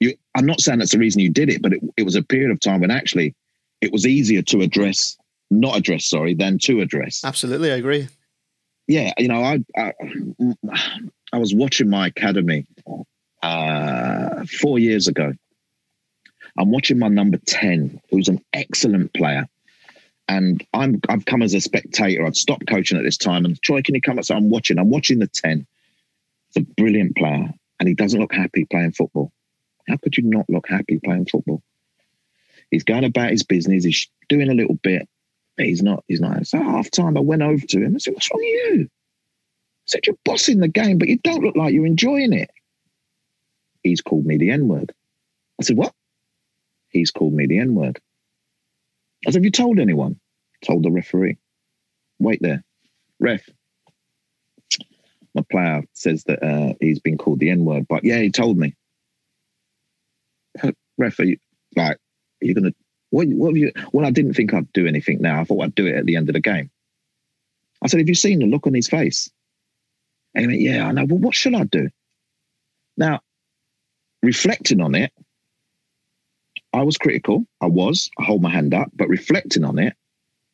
you. 0.00 0.14
I'm 0.34 0.46
not 0.46 0.60
saying 0.60 0.78
that's 0.78 0.92
the 0.92 0.98
reason 0.98 1.20
you 1.20 1.30
did 1.30 1.48
it, 1.48 1.62
but 1.62 1.72
it, 1.72 1.80
it 1.96 2.02
was 2.02 2.16
a 2.16 2.22
period 2.22 2.50
of 2.50 2.60
time 2.60 2.80
when 2.80 2.90
actually 2.90 3.34
it 3.80 3.92
was 3.92 4.06
easier 4.06 4.42
to 4.42 4.60
address, 4.60 5.16
not 5.50 5.76
address, 5.76 6.06
sorry, 6.06 6.34
than 6.34 6.58
to 6.60 6.80
address. 6.80 7.22
Absolutely, 7.24 7.72
I 7.72 7.76
agree. 7.76 8.08
Yeah, 8.88 9.12
you 9.18 9.28
know, 9.28 9.42
I 9.42 9.64
I, 9.76 9.92
I 11.32 11.38
was 11.38 11.54
watching 11.54 11.90
my 11.90 12.06
academy 12.06 12.66
uh, 13.42 14.44
four 14.46 14.78
years 14.78 15.08
ago, 15.08 15.32
I'm 16.58 16.70
watching 16.70 16.98
my 16.98 17.08
number 17.08 17.38
10, 17.46 18.00
who's 18.10 18.28
an 18.28 18.42
excellent 18.52 19.12
player. 19.14 19.46
And 20.28 20.66
I'm 20.72 21.00
I've 21.08 21.24
come 21.24 21.42
as 21.42 21.54
a 21.54 21.60
spectator. 21.60 22.26
I'd 22.26 22.34
stopped 22.34 22.66
coaching 22.66 22.98
at 22.98 23.04
this 23.04 23.16
time. 23.16 23.44
And 23.44 23.60
Troy, 23.62 23.82
can 23.82 23.94
you 23.94 24.00
come 24.00 24.18
up? 24.18 24.24
So 24.24 24.34
I'm 24.34 24.50
watching. 24.50 24.78
I'm 24.78 24.90
watching 24.90 25.20
the 25.20 25.28
10. 25.28 25.64
It's 26.48 26.56
a 26.56 26.72
brilliant 26.80 27.14
player. 27.16 27.48
And 27.78 27.88
he 27.88 27.94
doesn't 27.94 28.18
look 28.18 28.34
happy 28.34 28.64
playing 28.64 28.92
football. 28.92 29.30
How 29.88 29.96
could 29.96 30.16
you 30.16 30.24
not 30.24 30.46
look 30.48 30.68
happy 30.68 31.00
playing 31.02 31.26
football? 31.26 31.62
He's 32.70 32.84
going 32.84 33.04
about 33.04 33.30
his 33.30 33.42
business, 33.44 33.84
he's 33.84 34.08
doing 34.28 34.50
a 34.50 34.54
little 34.54 34.74
bit, 34.82 35.08
but 35.56 35.66
he's 35.66 35.82
not, 35.82 36.04
he's 36.08 36.20
not. 36.20 36.46
So 36.46 36.58
half 36.58 36.90
time 36.90 37.16
I 37.16 37.20
went 37.20 37.42
over 37.42 37.64
to 37.64 37.78
him 37.78 37.86
and 37.86 38.02
said, 38.02 38.14
What's 38.14 38.30
wrong 38.30 38.40
with 38.40 38.78
you? 38.78 38.84
I 38.84 39.86
said, 39.86 40.06
You're 40.06 40.18
bossing 40.24 40.60
the 40.60 40.68
game, 40.68 40.98
but 40.98 41.08
you 41.08 41.18
don't 41.18 41.44
look 41.44 41.56
like 41.56 41.72
you're 41.72 41.86
enjoying 41.86 42.32
it. 42.32 42.50
He's 43.82 44.00
called 44.00 44.26
me 44.26 44.36
the 44.36 44.50
N-word. 44.50 44.92
I 45.60 45.62
said, 45.62 45.76
What? 45.76 45.92
he's 46.96 47.10
called 47.10 47.32
me 47.32 47.46
the 47.46 47.58
N 47.58 47.74
word. 47.74 48.00
I 49.26 49.30
said, 49.30 49.38
Have 49.40 49.44
you 49.44 49.50
told 49.50 49.78
anyone? 49.78 50.18
Told 50.64 50.82
the 50.82 50.90
referee. 50.90 51.38
Wait 52.18 52.40
there. 52.40 52.64
Ref. 53.20 53.48
My 55.34 55.42
player 55.50 55.82
says 55.92 56.24
that 56.24 56.42
uh, 56.42 56.74
he's 56.80 57.00
been 57.00 57.18
called 57.18 57.40
the 57.40 57.50
N 57.50 57.64
word, 57.64 57.86
but 57.88 58.04
yeah, 58.04 58.18
he 58.18 58.30
told 58.30 58.56
me. 58.56 58.74
Ref, 60.98 61.18
are 61.18 61.24
you, 61.24 61.38
like, 61.76 61.96
are 61.96 62.46
you 62.46 62.54
going 62.54 62.64
to, 62.64 62.74
what, 63.10 63.28
what 63.28 63.48
have 63.48 63.56
you, 63.56 63.72
well, 63.92 64.06
I 64.06 64.10
didn't 64.10 64.34
think 64.34 64.52
I'd 64.52 64.72
do 64.72 64.86
anything 64.86 65.20
now. 65.20 65.40
I 65.40 65.44
thought 65.44 65.62
I'd 65.62 65.74
do 65.74 65.86
it 65.86 65.96
at 65.96 66.06
the 66.06 66.16
end 66.16 66.28
of 66.28 66.34
the 66.34 66.40
game. 66.40 66.70
I 67.82 67.88
said, 67.88 68.00
Have 68.00 68.08
you 68.08 68.14
seen 68.14 68.40
the 68.40 68.46
look 68.46 68.66
on 68.66 68.74
his 68.74 68.88
face? 68.88 69.30
And 70.34 70.42
he 70.42 70.48
went, 70.48 70.60
Yeah, 70.60 70.86
I 70.86 70.92
know. 70.92 71.04
Well, 71.04 71.18
what 71.18 71.34
should 71.34 71.54
I 71.54 71.64
do? 71.64 71.88
Now, 72.96 73.20
reflecting 74.22 74.80
on 74.80 74.94
it, 74.94 75.12
I 76.72 76.82
was 76.82 76.96
critical. 76.96 77.46
I 77.60 77.66
was. 77.66 78.10
I 78.18 78.24
hold 78.24 78.42
my 78.42 78.50
hand 78.50 78.74
up. 78.74 78.90
But 78.94 79.08
reflecting 79.08 79.64
on 79.64 79.78
it, 79.78 79.94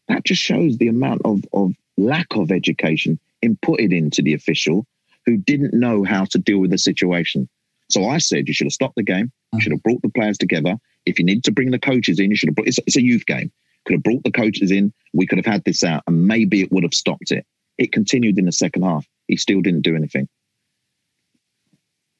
that 0.08 0.24
just 0.24 0.42
shows 0.42 0.78
the 0.78 0.88
amount 0.88 1.22
of, 1.24 1.44
of 1.52 1.72
lack 1.96 2.34
of 2.36 2.50
education 2.52 3.18
inputted 3.44 3.96
into 3.96 4.22
the 4.22 4.34
official 4.34 4.86
who 5.26 5.36
didn't 5.36 5.74
know 5.74 6.04
how 6.04 6.24
to 6.26 6.38
deal 6.38 6.58
with 6.58 6.70
the 6.70 6.78
situation. 6.78 7.48
So 7.92 8.08
I 8.08 8.18
said 8.18 8.48
you 8.48 8.54
should 8.54 8.66
have 8.66 8.72
stopped 8.72 8.96
the 8.96 9.02
game. 9.02 9.30
You 9.52 9.60
should 9.60 9.72
have 9.72 9.82
brought 9.82 10.00
the 10.02 10.08
players 10.08 10.38
together. 10.38 10.76
If 11.04 11.18
you 11.18 11.24
need 11.24 11.44
to 11.44 11.52
bring 11.52 11.70
the 11.70 11.78
coaches 11.78 12.18
in, 12.18 12.30
you 12.30 12.36
should 12.36 12.48
have 12.48 12.56
brought. 12.56 12.68
It's, 12.68 12.78
it's 12.86 12.96
a 12.96 13.02
youth 13.02 13.26
game. 13.26 13.52
Could 13.84 13.94
have 13.94 14.02
brought 14.02 14.24
the 14.24 14.30
coaches 14.30 14.70
in. 14.70 14.92
We 15.12 15.26
could 15.26 15.38
have 15.38 15.46
had 15.46 15.64
this 15.64 15.82
out, 15.82 16.02
and 16.06 16.26
maybe 16.26 16.62
it 16.62 16.72
would 16.72 16.84
have 16.84 16.94
stopped 16.94 17.30
it. 17.30 17.44
It 17.78 17.92
continued 17.92 18.38
in 18.38 18.46
the 18.46 18.52
second 18.52 18.82
half. 18.82 19.06
He 19.26 19.36
still 19.36 19.60
didn't 19.60 19.82
do 19.82 19.96
anything. 19.96 20.28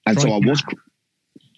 And 0.07 0.21
so 0.21 0.33
I 0.33 0.39
was 0.39 0.63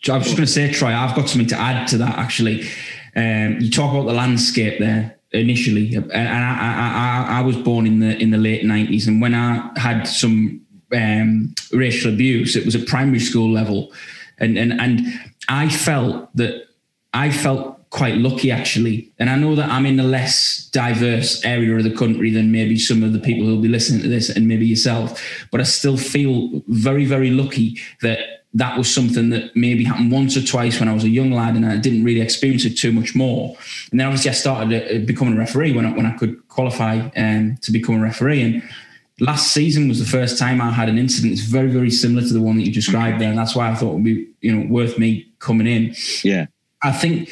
I 0.08 0.18
was 0.18 0.26
just 0.26 0.36
going 0.36 0.46
to 0.46 0.52
say, 0.52 0.70
Troy, 0.70 0.92
I've 0.92 1.16
got 1.16 1.28
something 1.28 1.48
to 1.48 1.58
add 1.58 1.88
to 1.88 1.98
that. 1.98 2.18
Actually, 2.18 2.68
um, 3.16 3.58
you 3.60 3.70
talk 3.70 3.92
about 3.92 4.06
the 4.06 4.12
landscape 4.12 4.78
there 4.78 5.18
initially, 5.32 5.94
and 5.94 6.12
I, 6.12 6.58
I, 6.60 7.34
I, 7.34 7.38
I, 7.38 7.42
was 7.42 7.56
born 7.56 7.86
in 7.86 8.00
the 8.00 8.16
in 8.18 8.30
the 8.30 8.38
late 8.38 8.64
nineties, 8.64 9.08
and 9.08 9.20
when 9.20 9.34
I 9.34 9.70
had 9.76 10.04
some 10.04 10.63
um, 10.94 11.54
racial 11.72 12.12
abuse, 12.12 12.56
it 12.56 12.64
was 12.64 12.74
at 12.74 12.86
primary 12.86 13.20
school 13.20 13.50
level, 13.52 13.92
and 14.38 14.58
and 14.58 14.80
and 14.80 15.00
I 15.48 15.68
felt 15.68 16.34
that 16.36 16.68
I 17.12 17.30
felt 17.30 17.90
quite 17.90 18.16
lucky 18.16 18.50
actually, 18.50 19.12
and 19.18 19.30
I 19.30 19.36
know 19.36 19.54
that 19.54 19.70
I'm 19.70 19.86
in 19.86 20.00
a 20.00 20.04
less 20.04 20.68
diverse 20.72 21.44
area 21.44 21.76
of 21.76 21.84
the 21.84 21.94
country 21.94 22.30
than 22.30 22.50
maybe 22.50 22.76
some 22.76 23.04
of 23.04 23.12
the 23.12 23.20
people 23.20 23.46
who'll 23.46 23.60
be 23.62 23.68
listening 23.68 24.02
to 24.02 24.08
this, 24.08 24.30
and 24.30 24.48
maybe 24.48 24.66
yourself, 24.66 25.20
but 25.50 25.60
I 25.60 25.64
still 25.64 25.96
feel 25.96 26.62
very 26.68 27.04
very 27.04 27.30
lucky 27.30 27.80
that 28.02 28.44
that 28.54 28.78
was 28.78 28.92
something 28.92 29.30
that 29.30 29.54
maybe 29.56 29.82
happened 29.82 30.12
once 30.12 30.36
or 30.36 30.42
twice 30.42 30.78
when 30.78 30.88
I 30.88 30.94
was 30.94 31.02
a 31.02 31.08
young 31.08 31.32
lad 31.32 31.56
and 31.56 31.66
I 31.66 31.76
didn't 31.76 32.04
really 32.04 32.20
experience 32.20 32.64
it 32.64 32.78
too 32.78 32.92
much 32.92 33.14
more. 33.14 33.56
And 33.90 33.98
then 33.98 34.06
obviously 34.06 34.30
I 34.30 34.34
started 34.34 34.72
uh, 34.72 35.04
becoming 35.04 35.34
a 35.34 35.38
referee 35.38 35.72
when 35.72 35.84
I, 35.84 35.92
when 35.92 36.06
I 36.06 36.16
could 36.16 36.46
qualify 36.46 37.10
um, 37.16 37.58
to 37.62 37.72
become 37.72 37.96
a 37.96 38.02
referee. 38.02 38.42
And 38.42 38.62
last 39.20 39.52
season 39.52 39.88
was 39.88 39.98
the 39.98 40.06
first 40.06 40.38
time 40.38 40.60
I 40.60 40.70
had 40.70 40.88
an 40.88 40.98
incident. 40.98 41.32
It's 41.32 41.42
very, 41.42 41.70
very 41.70 41.90
similar 41.90 42.26
to 42.26 42.32
the 42.32 42.40
one 42.40 42.56
that 42.56 42.64
you 42.64 42.72
described 42.72 43.20
there. 43.20 43.28
And 43.28 43.38
that's 43.38 43.54
why 43.54 43.70
I 43.70 43.74
thought 43.74 43.92
it 43.92 43.94
would 43.94 44.04
be, 44.04 44.28
you 44.40 44.54
know, 44.54 44.66
worth 44.68 44.98
me 44.98 45.26
coming 45.38 45.66
in. 45.66 45.94
Yeah. 46.22 46.46
I 46.82 46.92
think 46.92 47.30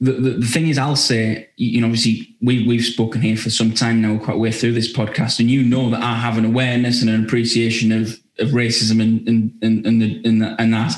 the, 0.00 0.12
the, 0.12 0.30
the, 0.30 0.46
thing 0.46 0.68
is, 0.68 0.78
I'll 0.78 0.96
say, 0.96 1.48
you 1.56 1.80
know, 1.80 1.86
obviously 1.86 2.36
we, 2.40 2.66
we've 2.66 2.84
spoken 2.84 3.20
here 3.20 3.36
for 3.36 3.50
some 3.50 3.72
time 3.72 4.00
now, 4.00 4.18
quite 4.18 4.38
way 4.38 4.52
through 4.52 4.72
this 4.72 4.92
podcast, 4.92 5.40
and 5.40 5.50
you 5.50 5.64
know 5.64 5.90
that 5.90 6.02
I 6.02 6.14
have 6.14 6.38
an 6.38 6.44
awareness 6.44 7.00
and 7.00 7.10
an 7.10 7.24
appreciation 7.24 7.90
of 7.92 8.18
of 8.38 8.50
racism 8.50 9.02
and 9.02 9.28
and 9.28 9.52
and 9.62 9.84
and, 9.84 10.00
the, 10.00 10.22
and, 10.24 10.42
the, 10.42 10.56
and 10.60 10.72
that. 10.72 10.94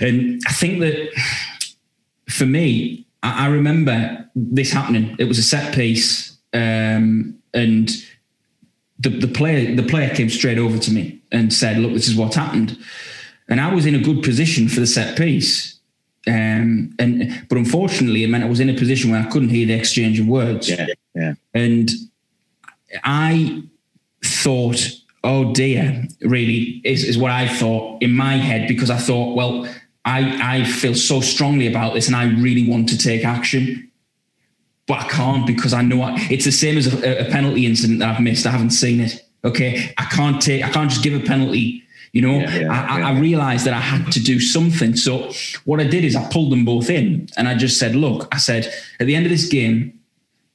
And 0.00 0.40
I 0.46 0.52
think 0.52 0.80
that 0.80 1.10
for 2.30 2.46
me, 2.46 3.06
I, 3.22 3.46
I, 3.46 3.48
remember 3.48 4.26
this 4.34 4.72
happening. 4.72 5.14
It 5.18 5.24
was 5.24 5.38
a 5.38 5.42
set 5.42 5.74
piece, 5.74 6.38
um, 6.54 7.38
and 7.52 7.90
the 8.98 9.10
the 9.10 9.28
player 9.28 9.74
the 9.74 9.82
player 9.82 10.14
came 10.14 10.30
straight 10.30 10.58
over 10.58 10.78
to 10.78 10.90
me 10.90 11.20
and 11.32 11.52
said, 11.52 11.78
"Look, 11.78 11.92
this 11.92 12.08
is 12.08 12.16
what 12.16 12.34
happened." 12.34 12.78
And 13.48 13.60
I 13.60 13.74
was 13.74 13.86
in 13.86 13.94
a 13.94 14.00
good 14.00 14.22
position 14.22 14.68
for 14.68 14.80
the 14.80 14.86
set 14.86 15.16
piece. 15.18 15.78
Um, 16.26 16.94
and 16.98 17.44
but 17.50 17.58
unfortunately, 17.58 18.24
it 18.24 18.28
meant 18.28 18.44
I 18.44 18.48
was 18.48 18.60
in 18.60 18.70
a 18.70 18.74
position 18.74 19.10
where 19.10 19.20
I 19.20 19.26
couldn't 19.26 19.50
hear 19.50 19.66
the 19.66 19.74
exchange 19.74 20.18
of 20.18 20.26
words. 20.26 20.70
Yeah, 20.70 20.86
yeah. 21.14 21.34
And 21.52 21.90
I 23.04 23.62
thought 24.24 24.78
oh 25.24 25.52
dear, 25.52 26.06
really 26.20 26.82
is, 26.84 27.02
is 27.02 27.18
what 27.18 27.32
I 27.32 27.48
thought 27.48 28.00
in 28.02 28.12
my 28.12 28.36
head 28.36 28.68
because 28.68 28.90
I 28.90 28.98
thought, 28.98 29.34
well, 29.34 29.66
I, 30.04 30.60
I 30.60 30.64
feel 30.64 30.94
so 30.94 31.20
strongly 31.20 31.66
about 31.66 31.94
this 31.94 32.06
and 32.06 32.14
I 32.14 32.26
really 32.26 32.68
want 32.68 32.90
to 32.90 32.98
take 32.98 33.24
action, 33.24 33.90
but 34.86 35.00
I 35.00 35.08
can't 35.08 35.46
because 35.46 35.72
I 35.72 35.82
know 35.82 36.02
I, 36.02 36.16
it's 36.30 36.44
the 36.44 36.52
same 36.52 36.76
as 36.76 36.92
a, 36.92 37.26
a, 37.26 37.30
penalty 37.30 37.66
incident 37.66 38.00
that 38.00 38.14
I've 38.14 38.20
missed. 38.20 38.46
I 38.46 38.50
haven't 38.50 38.70
seen 38.70 39.00
it. 39.00 39.24
Okay. 39.44 39.92
I 39.98 40.04
can't 40.04 40.40
take, 40.40 40.64
I 40.64 40.70
can't 40.70 40.90
just 40.90 41.02
give 41.02 41.14
a 41.14 41.24
penalty. 41.24 41.82
You 42.12 42.22
know, 42.22 42.38
yeah, 42.38 42.58
yeah, 42.58 42.86
I, 42.88 42.98
yeah. 43.00 43.08
I, 43.08 43.18
realized 43.18 43.66
that 43.66 43.74
I 43.74 43.80
had 43.80 44.12
to 44.12 44.20
do 44.20 44.38
something. 44.38 44.94
So 44.94 45.32
what 45.64 45.80
I 45.80 45.84
did 45.84 46.04
is 46.04 46.14
I 46.14 46.24
pulled 46.30 46.52
them 46.52 46.64
both 46.64 46.88
in 46.88 47.28
and 47.36 47.48
I 47.48 47.56
just 47.56 47.78
said, 47.78 47.96
look, 47.96 48.28
I 48.32 48.38
said, 48.38 48.72
at 49.00 49.06
the 49.06 49.16
end 49.16 49.26
of 49.26 49.32
this 49.32 49.48
game, 49.48 49.98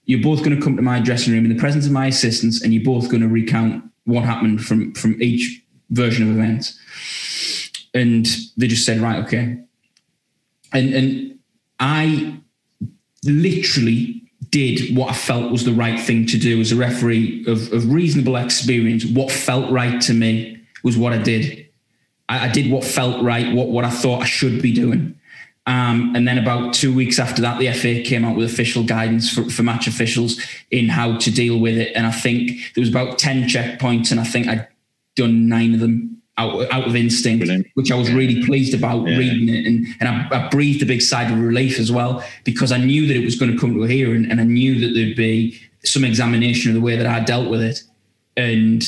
you're 0.06 0.22
both 0.22 0.40
going 0.40 0.56
to 0.56 0.64
come 0.64 0.78
to 0.78 0.82
my 0.82 1.02
dressing 1.02 1.34
room 1.34 1.44
in 1.44 1.54
the 1.54 1.60
presence 1.60 1.86
of 1.86 1.92
my 1.92 2.08
assistants 2.08 2.64
and 2.64 2.74
you're 2.74 2.84
both 2.84 3.10
going 3.10 3.22
to 3.22 3.28
recount 3.28 3.84
what 4.06 4.24
happened 4.24 4.64
from, 4.64 4.94
from 4.94 5.22
each 5.22 5.62
version 5.90 6.30
of 6.30 6.38
events 6.38 6.80
and 7.94 8.28
they 8.58 8.68
just 8.68 8.86
said, 8.86 9.00
right, 9.00 9.24
okay. 9.24 9.58
And 10.72 10.94
and 10.94 11.40
I 11.80 12.40
literally 13.24 14.24
did 14.52 14.96
what 14.96 15.10
I 15.10 15.14
felt 15.14 15.52
was 15.52 15.66
the 15.66 15.74
right 15.74 16.00
thing 16.00 16.26
to 16.28 16.38
do 16.38 16.60
as 16.60 16.72
a 16.72 16.76
referee 16.76 17.46
of, 17.48 17.72
of 17.72 17.92
reasonable 17.92 18.36
experience. 18.36 19.06
What 19.06 19.32
felt 19.32 19.70
right 19.72 20.02
to 20.02 20.14
me 20.14 20.62
was 20.84 20.98
what 20.98 21.14
I 21.14 21.18
did. 21.18 21.68
I, 22.28 22.48
I 22.48 22.52
did 22.52 22.72
what 22.72 22.84
felt 22.84 23.24
right, 23.24 23.54
what 23.54 23.68
what 23.68 23.86
I 23.86 23.90
thought 23.90 24.22
I 24.22 24.26
should 24.26 24.62
be 24.62 24.74
doing. 24.74 25.16
Um, 25.66 26.16
and 26.16 26.28
then 26.28 26.40
about 26.40 26.74
two 26.74 26.94
weeks 26.94 27.20
after 27.20 27.44
that, 27.44 27.60
the 27.60 27.72
FA 27.74 28.02
came 28.02 28.26
out 28.26 28.36
with 28.36 28.52
official 28.52 28.84
guidance 28.84 29.32
for, 29.32 29.48
for 29.52 29.62
match 29.62 29.86
officials 29.86 30.42
in 30.72 30.90
how 30.90 31.18
to 31.18 31.30
deal 31.30 31.60
with 31.60 31.78
it. 31.78 31.92
And 31.96 32.08
I 32.08 32.12
think 32.12 32.74
there 32.74 32.82
was 32.82 32.90
about 32.90 33.20
10 33.20 33.44
checkpoints, 33.44 34.10
and 34.10 34.20
I 34.20 34.24
think 34.24 34.48
I'd 34.48 34.68
done 35.16 35.48
nine 35.48 35.76
of 35.76 35.80
them 35.80 36.19
out, 36.40 36.72
out 36.72 36.88
of 36.88 36.96
instinct, 36.96 37.46
Brilliant. 37.46 37.68
which 37.74 37.92
I 37.92 37.96
was 37.96 38.12
really 38.12 38.44
pleased 38.46 38.74
about 38.74 39.08
yeah. 39.08 39.18
reading 39.18 39.54
it. 39.54 39.66
And, 39.68 39.86
and 40.00 40.10
I, 40.10 40.46
I, 40.46 40.50
breathed 40.50 40.82
a 40.82 40.86
big 40.86 41.02
sigh 41.02 41.30
of 41.30 41.38
relief 41.38 41.80
as 41.80 41.92
well, 41.92 42.24
because 42.46 42.72
I 42.72 42.78
knew 42.78 43.06
that 43.08 43.16
it 43.16 43.26
was 43.26 43.36
going 43.36 43.52
to 43.52 43.58
come 43.58 43.74
to 43.74 43.84
a 43.84 43.88
hearing 43.88 44.30
and 44.32 44.40
I 44.40 44.46
knew 44.46 44.80
that 44.80 44.94
there'd 44.94 45.18
be 45.18 45.60
some 45.84 46.04
examination 46.04 46.72
of 46.72 46.76
the 46.76 46.82
way 46.82 46.96
that 46.96 47.06
I 47.06 47.20
dealt 47.20 47.50
with 47.50 47.62
it. 47.62 47.84
And 48.38 48.84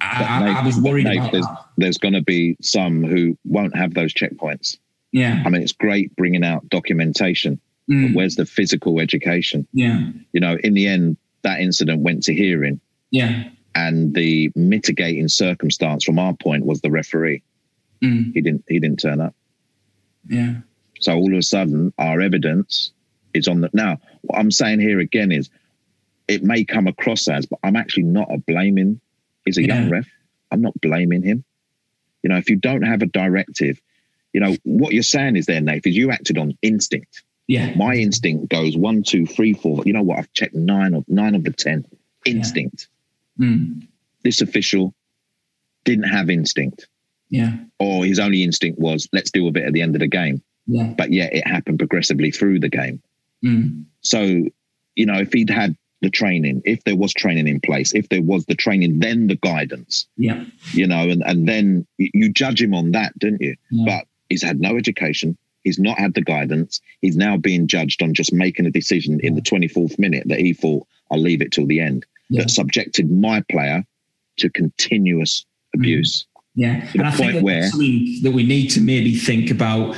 I, 0.00 0.44
Nate, 0.44 0.56
I, 0.56 0.64
was 0.64 0.78
worried 0.78 1.04
Nate, 1.04 1.18
about 1.18 1.32
there's, 1.32 1.46
that. 1.46 1.64
There's 1.78 1.98
going 1.98 2.14
to 2.14 2.22
be 2.22 2.56
some 2.60 3.02
who 3.02 3.36
won't 3.44 3.74
have 3.76 3.94
those 3.94 4.12
checkpoints. 4.12 4.76
Yeah. 5.10 5.42
I 5.44 5.48
mean, 5.48 5.62
it's 5.62 5.72
great 5.72 6.14
bringing 6.16 6.44
out 6.44 6.68
documentation. 6.68 7.60
Mm. 7.90 8.14
where's 8.14 8.36
the 8.36 8.46
physical 8.46 9.00
education? 9.00 9.66
Yeah. 9.72 10.10
You 10.32 10.40
know, 10.40 10.56
in 10.62 10.74
the 10.74 10.86
end, 10.86 11.16
that 11.42 11.60
incident 11.60 12.00
went 12.00 12.22
to 12.24 12.34
hearing. 12.34 12.80
Yeah 13.10 13.48
and 13.74 14.14
the 14.14 14.50
mitigating 14.54 15.28
circumstance 15.28 16.04
from 16.04 16.18
our 16.18 16.34
point 16.34 16.64
was 16.66 16.80
the 16.80 16.90
referee. 16.90 17.42
Mm. 18.02 18.32
He 18.34 18.40
didn't. 18.40 18.64
He 18.68 18.80
didn't 18.80 19.00
turn 19.00 19.20
up. 19.20 19.34
Yeah. 20.28 20.54
So 21.00 21.14
all 21.14 21.32
of 21.32 21.38
a 21.38 21.42
sudden, 21.42 21.92
our 21.98 22.20
evidence 22.20 22.92
is 23.34 23.48
on 23.48 23.60
the. 23.60 23.70
Now, 23.72 23.98
what 24.22 24.38
I'm 24.38 24.50
saying 24.50 24.80
here 24.80 25.00
again 25.00 25.32
is, 25.32 25.50
it 26.28 26.42
may 26.42 26.64
come 26.64 26.86
across 26.86 27.28
as, 27.28 27.46
but 27.46 27.58
I'm 27.62 27.76
actually 27.76 28.04
not 28.04 28.32
a 28.32 28.38
blaming. 28.38 29.00
He's 29.44 29.58
a 29.58 29.62
yeah. 29.62 29.80
young 29.80 29.90
ref. 29.90 30.06
I'm 30.50 30.62
not 30.62 30.80
blaming 30.80 31.22
him. 31.22 31.44
You 32.22 32.30
know, 32.30 32.36
if 32.36 32.50
you 32.50 32.56
don't 32.56 32.82
have 32.82 33.02
a 33.02 33.06
directive, 33.06 33.80
you 34.32 34.40
know 34.40 34.56
what 34.64 34.92
you're 34.92 35.02
saying 35.02 35.36
is 35.36 35.46
there, 35.46 35.60
Nate, 35.60 35.86
is 35.86 35.96
you 35.96 36.10
acted 36.10 36.38
on 36.38 36.56
instinct. 36.62 37.22
Yeah. 37.48 37.74
My 37.74 37.94
instinct 37.94 38.48
goes 38.48 38.76
one, 38.76 39.02
two, 39.02 39.26
three, 39.26 39.54
four. 39.54 39.82
You 39.84 39.92
know 39.92 40.02
what? 40.02 40.18
I've 40.18 40.32
checked 40.32 40.54
nine 40.54 40.94
of 40.94 41.04
nine 41.08 41.34
of 41.34 41.44
the 41.44 41.52
ten. 41.52 41.84
Instinct. 42.24 42.88
Mm. 43.38 43.86
This 44.22 44.40
official 44.40 44.94
didn't 45.84 46.08
have 46.08 46.30
instinct. 46.30 46.86
Yeah. 47.28 47.56
Or 47.78 48.04
his 48.04 48.18
only 48.18 48.42
instinct 48.42 48.78
was, 48.78 49.08
let's 49.12 49.30
do 49.30 49.48
a 49.48 49.50
bit 49.50 49.64
at 49.64 49.72
the 49.72 49.82
end 49.82 49.96
of 49.96 50.00
the 50.00 50.08
game. 50.08 50.42
Yeah. 50.66 50.94
But 50.96 51.12
yet 51.12 51.34
it 51.34 51.46
happened 51.46 51.78
progressively 51.78 52.30
through 52.30 52.60
the 52.60 52.68
game. 52.68 53.02
Mm. 53.44 53.84
So, 54.02 54.44
you 54.94 55.06
know, 55.06 55.18
if 55.18 55.32
he'd 55.32 55.50
had 55.50 55.76
the 56.02 56.10
training, 56.10 56.62
if 56.64 56.84
there 56.84 56.96
was 56.96 57.12
training 57.12 57.48
in 57.48 57.60
place, 57.60 57.94
if 57.94 58.08
there 58.08 58.22
was 58.22 58.44
the 58.46 58.54
training, 58.54 59.00
then 59.00 59.28
the 59.28 59.36
guidance. 59.36 60.06
Yeah. 60.16 60.44
You 60.72 60.86
know, 60.86 61.08
and, 61.08 61.22
and 61.24 61.48
then 61.48 61.86
you 61.96 62.30
judge 62.30 62.60
him 62.60 62.74
on 62.74 62.92
that, 62.92 63.18
didn't 63.18 63.40
you? 63.40 63.56
Yeah. 63.70 63.84
But 63.86 64.06
he's 64.28 64.42
had 64.42 64.60
no 64.60 64.76
education. 64.76 65.36
He's 65.64 65.78
not 65.78 65.98
had 65.98 66.14
the 66.14 66.22
guidance. 66.22 66.80
He's 67.00 67.16
now 67.16 67.36
being 67.36 67.66
judged 67.66 68.02
on 68.02 68.14
just 68.14 68.32
making 68.32 68.66
a 68.66 68.70
decision 68.70 69.20
in 69.22 69.36
the 69.36 69.42
24th 69.42 69.98
minute 69.98 70.24
that 70.26 70.40
he 70.40 70.52
thought, 70.52 70.86
I'll 71.10 71.20
leave 71.20 71.40
it 71.40 71.52
till 71.52 71.66
the 71.66 71.80
end 71.80 72.04
yeah. 72.32 72.42
that 72.42 72.50
subjected 72.50 73.10
my 73.10 73.42
player 73.50 73.84
to 74.38 74.50
continuous 74.50 75.44
abuse. 75.74 76.26
Yeah, 76.54 76.86
and 76.94 77.02
I 77.02 77.10
think 77.10 77.34
that 77.34 77.42
where, 77.42 77.68
something 77.68 78.22
that 78.22 78.32
we 78.32 78.44
need 78.44 78.68
to 78.68 78.80
maybe 78.80 79.14
think 79.14 79.50
about. 79.50 79.96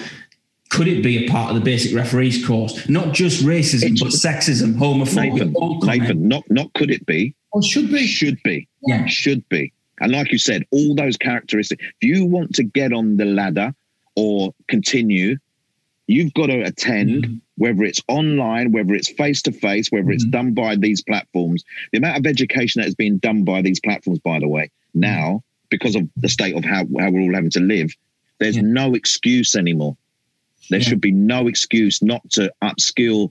Could 0.70 0.89
it 0.89 1.05
be 1.05 1.24
a 1.24 1.28
part 1.28 1.51
of 1.51 1.55
the 1.56 1.61
basic 1.61 1.94
referees 1.94 2.44
course? 2.44 2.89
Not 2.89 3.15
just 3.15 3.44
racism, 3.44 3.98
but 4.01 4.09
sexism, 4.09 4.74
homophobia. 4.74 5.52
Nathan, 5.52 5.78
Nathan, 5.86 6.28
not 6.28 6.43
not 6.51 6.73
could 6.74 6.90
it 6.90 7.06
be? 7.06 7.35
Or 7.52 7.62
should 7.62 7.93
be? 7.93 8.06
Should 8.06 8.43
be. 8.43 8.66
Yeah. 8.82 9.06
Should 9.06 9.48
be. 9.48 9.73
And 10.01 10.11
like 10.11 10.32
you 10.32 10.39
said, 10.39 10.65
all 10.73 10.97
those 10.97 11.16
characteristics. 11.16 11.85
If 12.01 12.09
you 12.09 12.24
want 12.24 12.55
to 12.56 12.65
get 12.65 12.93
on 12.93 13.16
the 13.16 13.24
ladder 13.24 13.73
or 14.16 14.52
continue, 14.66 15.36
you've 16.09 16.35
got 16.35 16.47
to 16.47 16.62
attend 16.62 17.24
mm-hmm 17.24 17.35
whether 17.56 17.85
it's 17.85 18.02
online, 18.09 18.72
whether 18.72 18.94
it's 18.94 19.10
face 19.10 19.43
to 19.43 19.52
face, 19.52 19.90
whether 19.90 20.10
it's 20.10 20.24
mm-hmm. 20.24 20.31
done 20.31 20.55
by 20.55 20.76
these 20.76 21.02
platforms. 21.02 21.64
The 21.93 21.98
amount 21.98 22.18
of 22.18 22.26
education 22.26 22.81
that 22.81 22.89
is 22.89 22.94
being 22.94 23.18
done 23.18 23.44
by 23.44 23.62
these 23.62 23.81
platforms, 23.81 24.18
by 24.18 24.40
the 24.40 24.48
way, 24.48 24.70
now 24.93 25.43
because 25.70 25.97
of 25.97 26.09
the 26.16 26.28
state 26.28 26.56
of 26.56 26.64
how, 26.64 26.85
how 26.98 27.10
we're 27.10 27.20
all 27.20 27.35
having 27.35 27.51
to 27.51 27.60
live, 27.60 27.93
there's 28.39 28.56
yeah. 28.56 28.62
no 28.64 28.94
excuse 28.94 29.55
anymore. 29.55 29.97
There 30.70 30.81
yeah. 30.81 30.89
should 30.89 31.01
be 31.01 31.12
no 31.12 31.47
excuse 31.47 32.02
not 32.02 32.28
to 32.31 32.52
upskill 32.62 33.31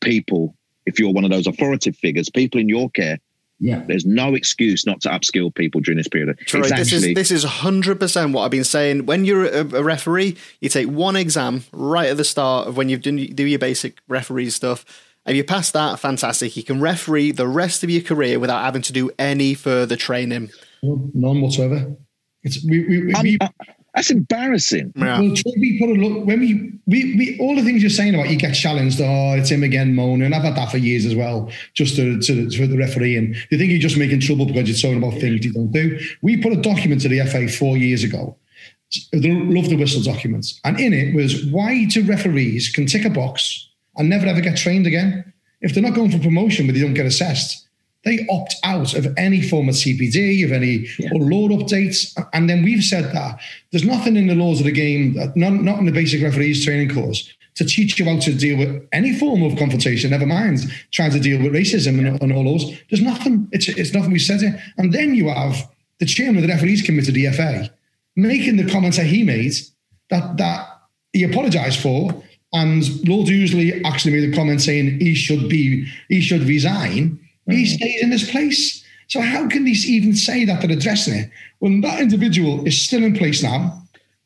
people 0.00 0.54
if 0.84 0.98
you're 0.98 1.12
one 1.12 1.24
of 1.24 1.30
those 1.30 1.46
authoritative 1.46 1.96
figures, 1.96 2.30
people 2.30 2.60
in 2.60 2.68
your 2.68 2.90
care 2.90 3.18
yeah. 3.58 3.82
There's 3.86 4.04
no 4.04 4.34
excuse 4.34 4.86
not 4.86 5.00
to 5.02 5.08
upskill 5.08 5.54
people 5.54 5.80
during 5.80 5.96
this 5.96 6.08
period. 6.08 6.38
Troy, 6.46 6.68
this 6.68 6.92
is 6.92 7.14
this 7.14 7.30
is 7.30 7.44
100% 7.44 8.32
what 8.32 8.42
I've 8.42 8.50
been 8.50 8.64
saying. 8.64 9.06
When 9.06 9.24
you're 9.24 9.46
a, 9.46 9.60
a, 9.60 9.82
referee, 9.82 10.36
you 10.60 10.68
take 10.68 10.88
one 10.88 11.16
exam 11.16 11.64
right 11.72 12.10
at 12.10 12.18
the 12.18 12.24
start 12.24 12.68
of 12.68 12.76
when 12.76 12.88
you 12.88 12.98
do, 12.98 13.28
do 13.28 13.46
your 13.46 13.58
basic 13.58 13.98
referee 14.08 14.50
stuff. 14.50 14.84
If 15.24 15.34
you 15.34 15.42
pass 15.42 15.70
that, 15.72 15.98
fantastic. 15.98 16.56
You 16.56 16.62
can 16.62 16.80
referee 16.80 17.32
the 17.32 17.48
rest 17.48 17.82
of 17.82 17.90
your 17.90 18.02
career 18.02 18.38
without 18.38 18.62
having 18.62 18.82
to 18.82 18.92
do 18.92 19.10
any 19.18 19.54
further 19.54 19.96
training. 19.96 20.50
None 20.82 21.40
whatsoever. 21.40 21.96
It's 22.42 22.64
we, 22.64 22.86
we, 22.86 23.14
we, 23.22 23.38
uh, 23.40 23.48
that's 23.96 24.10
embarrassing. 24.10 24.92
Yeah. 24.94 25.20
Well, 25.20 25.34
we 25.58 25.78
put 25.78 25.88
a 25.88 25.94
look 25.94 26.26
when 26.26 26.40
we, 26.40 26.78
we 26.84 27.16
we 27.16 27.38
all 27.40 27.56
the 27.56 27.64
things 27.64 27.80
you're 27.80 27.88
saying 27.88 28.14
about 28.14 28.28
you 28.28 28.36
get 28.36 28.52
challenged. 28.52 29.00
Oh, 29.00 29.32
it's 29.32 29.48
him 29.48 29.62
again, 29.62 29.94
moaning. 29.94 30.34
I've 30.34 30.42
had 30.42 30.54
that 30.54 30.70
for 30.70 30.76
years 30.76 31.06
as 31.06 31.14
well. 31.14 31.50
Just 31.72 31.96
to, 31.96 32.20
to, 32.20 32.50
to 32.50 32.66
the 32.66 32.76
referee, 32.76 33.16
and 33.16 33.34
you 33.50 33.56
think 33.56 33.70
you're 33.70 33.80
just 33.80 33.96
making 33.96 34.20
trouble 34.20 34.44
because 34.44 34.68
you're 34.68 34.76
talking 34.76 35.02
about 35.02 35.18
things 35.18 35.42
you 35.46 35.52
don't 35.52 35.72
do. 35.72 35.98
We 36.20 36.42
put 36.42 36.52
a 36.52 36.60
document 36.60 37.00
to 37.02 37.08
the 37.08 37.24
FA 37.24 37.48
four 37.48 37.78
years 37.78 38.04
ago. 38.04 38.36
The 39.12 39.32
love 39.32 39.70
the 39.70 39.76
whistle 39.76 40.02
documents, 40.02 40.60
and 40.62 40.78
in 40.78 40.92
it 40.92 41.14
was 41.14 41.46
why 41.46 41.86
do 41.86 42.04
referees 42.04 42.68
can 42.68 42.84
tick 42.84 43.06
a 43.06 43.10
box 43.10 43.66
and 43.96 44.10
never 44.10 44.26
ever 44.26 44.42
get 44.42 44.58
trained 44.58 44.86
again 44.86 45.32
if 45.62 45.72
they're 45.72 45.82
not 45.82 45.94
going 45.94 46.10
for 46.10 46.18
promotion, 46.18 46.66
but 46.66 46.74
they 46.74 46.82
don't 46.82 46.94
get 46.94 47.06
assessed 47.06 47.65
they 48.06 48.24
opt 48.30 48.54
out 48.62 48.94
of 48.94 49.12
any 49.18 49.42
form 49.42 49.68
of 49.68 49.74
CPD, 49.74 50.44
of 50.44 50.52
any 50.52 50.86
yeah. 50.98 51.10
or 51.12 51.20
law 51.20 51.48
updates. 51.48 52.16
And 52.32 52.48
then 52.48 52.62
we've 52.62 52.84
said 52.84 53.12
that 53.12 53.40
there's 53.72 53.84
nothing 53.84 54.16
in 54.16 54.28
the 54.28 54.34
laws 54.36 54.60
of 54.60 54.66
the 54.66 54.72
game, 54.72 55.14
not, 55.34 55.52
not 55.54 55.80
in 55.80 55.86
the 55.86 55.92
basic 55.92 56.22
referees 56.22 56.64
training 56.64 56.94
course, 56.94 57.30
to 57.56 57.64
teach 57.64 57.98
you 57.98 58.04
how 58.04 58.16
to 58.20 58.32
deal 58.32 58.58
with 58.58 58.88
any 58.92 59.12
form 59.18 59.42
of 59.42 59.58
confrontation, 59.58 60.10
never 60.10 60.24
mind 60.24 60.60
trying 60.92 61.10
to 61.10 61.18
deal 61.18 61.42
with 61.42 61.52
racism 61.52 61.98
and, 61.98 62.22
and 62.22 62.32
all 62.32 62.44
those. 62.44 62.78
There's 62.90 63.02
nothing, 63.02 63.48
it's, 63.50 63.68
it's 63.68 63.92
nothing 63.92 64.12
we 64.12 64.20
said 64.20 64.40
here. 64.40 64.62
And 64.78 64.92
then 64.92 65.16
you 65.16 65.28
have 65.28 65.68
the 65.98 66.06
chairman 66.06 66.36
of 66.36 66.42
the 66.42 66.54
referees 66.54 66.82
committee, 66.82 67.10
the 67.10 67.32
FA, 67.32 67.70
making 68.14 68.56
the 68.56 68.70
comments 68.70 68.98
that 68.98 69.06
he 69.06 69.24
made 69.24 69.52
that, 70.10 70.36
that 70.36 70.68
he 71.12 71.24
apologised 71.24 71.80
for. 71.80 72.22
And 72.52 73.08
Lord 73.08 73.26
Ouseley 73.26 73.82
actually 73.84 74.12
made 74.12 74.32
a 74.32 74.36
comment 74.36 74.60
saying 74.60 75.00
he 75.00 75.16
should 75.16 75.48
be, 75.48 75.90
he 76.08 76.20
should 76.20 76.42
resign 76.42 77.18
he 77.48 77.64
mm. 77.64 77.66
stays 77.66 78.02
in 78.02 78.10
this 78.10 78.30
place. 78.30 78.84
So 79.08 79.20
how 79.20 79.48
can 79.48 79.64
they 79.64 79.70
even 79.70 80.14
say 80.14 80.44
that 80.44 80.60
they're 80.60 80.76
addressing 80.76 81.14
it 81.14 81.30
when 81.60 81.80
that 81.82 82.00
individual 82.00 82.66
is 82.66 82.80
still 82.80 83.04
in 83.04 83.14
place 83.14 83.42
now? 83.42 83.82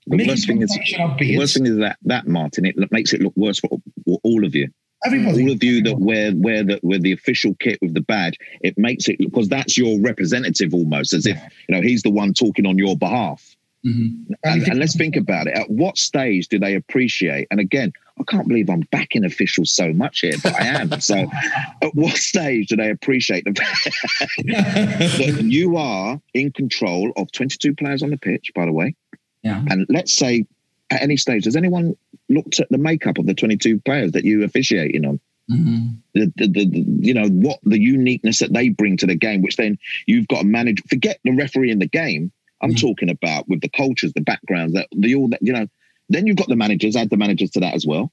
The 0.07 0.27
worst 0.27 0.47
thing 0.47 0.63
is, 0.63 0.71
the 0.71 1.37
worst 1.39 1.55
thing 1.55 1.67
is 1.67 1.77
that 1.77 1.99
that 2.03 2.27
Martin 2.27 2.65
it 2.65 2.75
makes 2.91 3.13
it 3.13 3.21
look 3.21 3.35
worse 3.37 3.61
for 3.61 3.79
all 4.25 4.45
of 4.45 4.55
you. 4.55 4.69
Everybody. 5.05 5.43
All 5.43 5.53
of 5.53 5.63
you 5.63 5.83
that 5.85 5.99
wear 5.99 6.33
wear 6.35 6.65
the 6.65 6.81
wear 6.83 6.99
the 6.99 7.13
official 7.13 7.55
kit 7.61 7.79
with 7.81 7.95
the 7.95 8.01
badge, 8.01 8.37
it 8.63 8.77
makes 8.77 9.09
it 9.09 9.19
because 9.19 9.49
that's 9.49 9.79
your 9.79 10.01
representative 10.01 10.75
almost, 10.75 11.13
as 11.13 11.27
if 11.27 11.37
you 11.69 11.77
know 11.77 11.81
he's 11.81 12.03
the 12.03 12.11
one 12.11 12.35
talking 12.35 12.67
on 12.67 12.77
your 12.77 12.97
behalf. 12.97 13.57
Mm-hmm. 13.85 14.33
And, 14.45 14.63
and, 14.69 14.79
let's 14.79 14.95
think 14.95 15.17
about 15.17 15.47
it. 15.47 15.55
At 15.55 15.71
what 15.71 15.97
stage 15.97 16.49
do 16.49 16.59
they 16.59 16.75
appreciate? 16.75 17.49
And 17.51 17.59
again, 17.59 17.93
I 18.19 18.25
can't 18.25 18.47
believe 18.47 18.69
I'm 18.69 18.87
backing 18.93 19.25
officials 19.25 19.73
so 19.73 19.95
much 19.95 20.21
here, 20.21 20.35
but 20.43 20.55
I 20.55 20.67
am. 20.67 21.01
so, 21.01 21.17
at 21.83 21.95
what 21.95 22.17
stage 22.17 22.69
do 22.69 22.77
they 22.77 22.91
appreciate 22.91 23.45
the 23.45 23.53
that 24.45 25.43
you 25.45 25.79
are 25.79 26.21
in 26.35 26.53
control 26.53 27.11
of 27.17 27.33
22 27.33 27.75
players 27.75 28.03
on 28.03 28.11
the 28.11 28.19
pitch? 28.19 28.53
By 28.55 28.67
the 28.67 28.73
way, 28.73 28.95
yeah. 29.43 29.65
And 29.71 29.87
let's 29.89 30.15
say 30.15 30.47
at 30.91 31.03
any 31.03 31.17
stage, 31.17 31.45
has 31.47 31.57
anyone 31.57 31.97
looked 32.29 32.61
at 32.61 32.69
the 32.69 32.79
makeup 32.79 33.19
of 33.19 33.27
the 33.27 33.35
22 33.35 33.81
players 33.81 34.13
that 34.13 34.25
you 34.25 34.45
officiating 34.45 35.07
on? 35.07 35.21
Mm-hmm. 35.51 35.87
The, 36.15 36.33
the, 36.37 36.47
the, 36.47 36.65
the, 36.67 36.87
you 37.01 37.15
know 37.15 37.29
what 37.29 37.59
the 37.65 37.81
uniqueness 37.81 38.39
that 38.39 38.53
they 38.53 38.69
bring 38.69 38.97
to 38.99 39.07
the 39.07 39.17
game, 39.17 39.43
which 39.43 39.57
then 39.57 39.79
you've 40.07 40.29
got 40.29 40.41
to 40.41 40.47
manage. 40.47 40.83
Forget 40.89 41.19
the 41.25 41.33
referee 41.33 41.71
in 41.71 41.79
the 41.79 41.89
game. 41.89 42.31
I'm 42.63 42.71
mm-hmm. 42.71 42.87
talking 42.87 43.11
about 43.11 43.49
with 43.49 43.61
the 43.61 43.69
cultures, 43.69 44.13
the 44.13 44.21
backgrounds, 44.21 44.75
that 44.75 44.89
the 44.93 45.15
all 45.15 45.29
that 45.29 45.41
you 45.43 45.53
know. 45.53 45.67
Then 46.09 46.27
you've 46.27 46.37
got 46.37 46.49
the 46.49 46.57
managers. 46.57 46.97
Add 46.97 47.11
the 47.11 47.17
managers 47.17 47.51
to 47.51 47.61
that 47.61 47.75
as 47.75 47.87
well. 47.87 48.13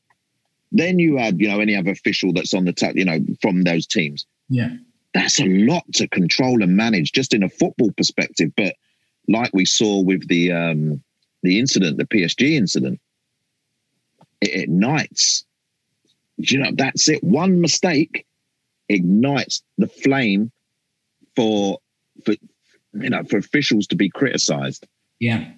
Then 0.72 1.00
you 1.00 1.18
add 1.18 1.40
you 1.40 1.48
know 1.48 1.60
any 1.60 1.76
other 1.76 1.92
official 1.92 2.34
that's 2.34 2.54
on 2.54 2.66
the 2.66 2.74
t- 2.74 2.92
you 2.96 3.06
know 3.06 3.20
from 3.42 3.64
those 3.64 3.88
teams. 3.88 4.26
Yeah, 4.50 4.70
that's 5.14 5.40
a 5.40 5.46
lot 5.46 5.84
to 5.96 6.08
control 6.08 6.62
and 6.64 6.76
manage 6.78 7.12
just 7.12 7.34
in 7.34 7.44
a 7.44 7.50
football 7.50 7.92
perspective. 7.92 8.52
But 8.56 8.76
like 9.28 9.52
we 9.54 9.66
saw 9.66 10.02
with 10.02 10.28
the 10.28 10.52
um, 10.52 11.04
the 11.44 11.60
incident, 11.60 11.98
the 11.98 12.06
PSG 12.06 12.52
incident, 12.52 13.00
it 14.42 14.64
ignites. 14.64 15.46
You 16.38 16.60
know, 16.60 16.72
that's 16.74 17.10
it. 17.10 17.24
One 17.24 17.62
mistake 17.62 18.26
ignites 18.90 19.64
the 19.78 19.88
flame 19.88 20.52
for 21.36 21.80
for 22.26 22.36
you 23.02 23.10
know 23.10 23.24
for 23.24 23.38
officials 23.38 23.88
to 23.88 23.96
be 23.96 24.10
criticised. 24.10 24.88
Yeah, 25.20 25.50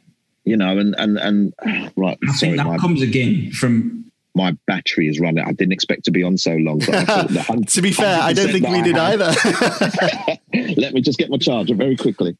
you 0.43 0.57
know, 0.57 0.77
and 0.77 0.95
and 0.97 1.17
and 1.17 1.53
right. 1.95 2.17
I 2.27 2.31
sorry, 2.33 2.51
think 2.51 2.57
that 2.57 2.65
my, 2.65 2.77
comes 2.77 3.01
again 3.01 3.51
from. 3.51 4.05
My 4.35 4.55
battery 4.67 5.07
is 5.09 5.19
running. 5.19 5.43
I 5.43 5.51
didn't 5.51 5.73
expect 5.73 6.05
to 6.05 6.11
be 6.11 6.23
on 6.23 6.37
so 6.37 6.55
long. 6.55 6.79
to 6.79 7.81
be 7.81 7.91
fair, 7.91 8.21
I 8.21 8.31
don't 8.31 8.51
think 8.51 8.67
we 8.69 8.81
did 8.83 8.95
either. 8.95 9.25
Let 10.77 10.93
me 10.93 11.01
just 11.01 11.17
get 11.17 11.29
my 11.29 11.37
charger 11.37 11.73
very 11.73 11.97
quickly 11.97 12.37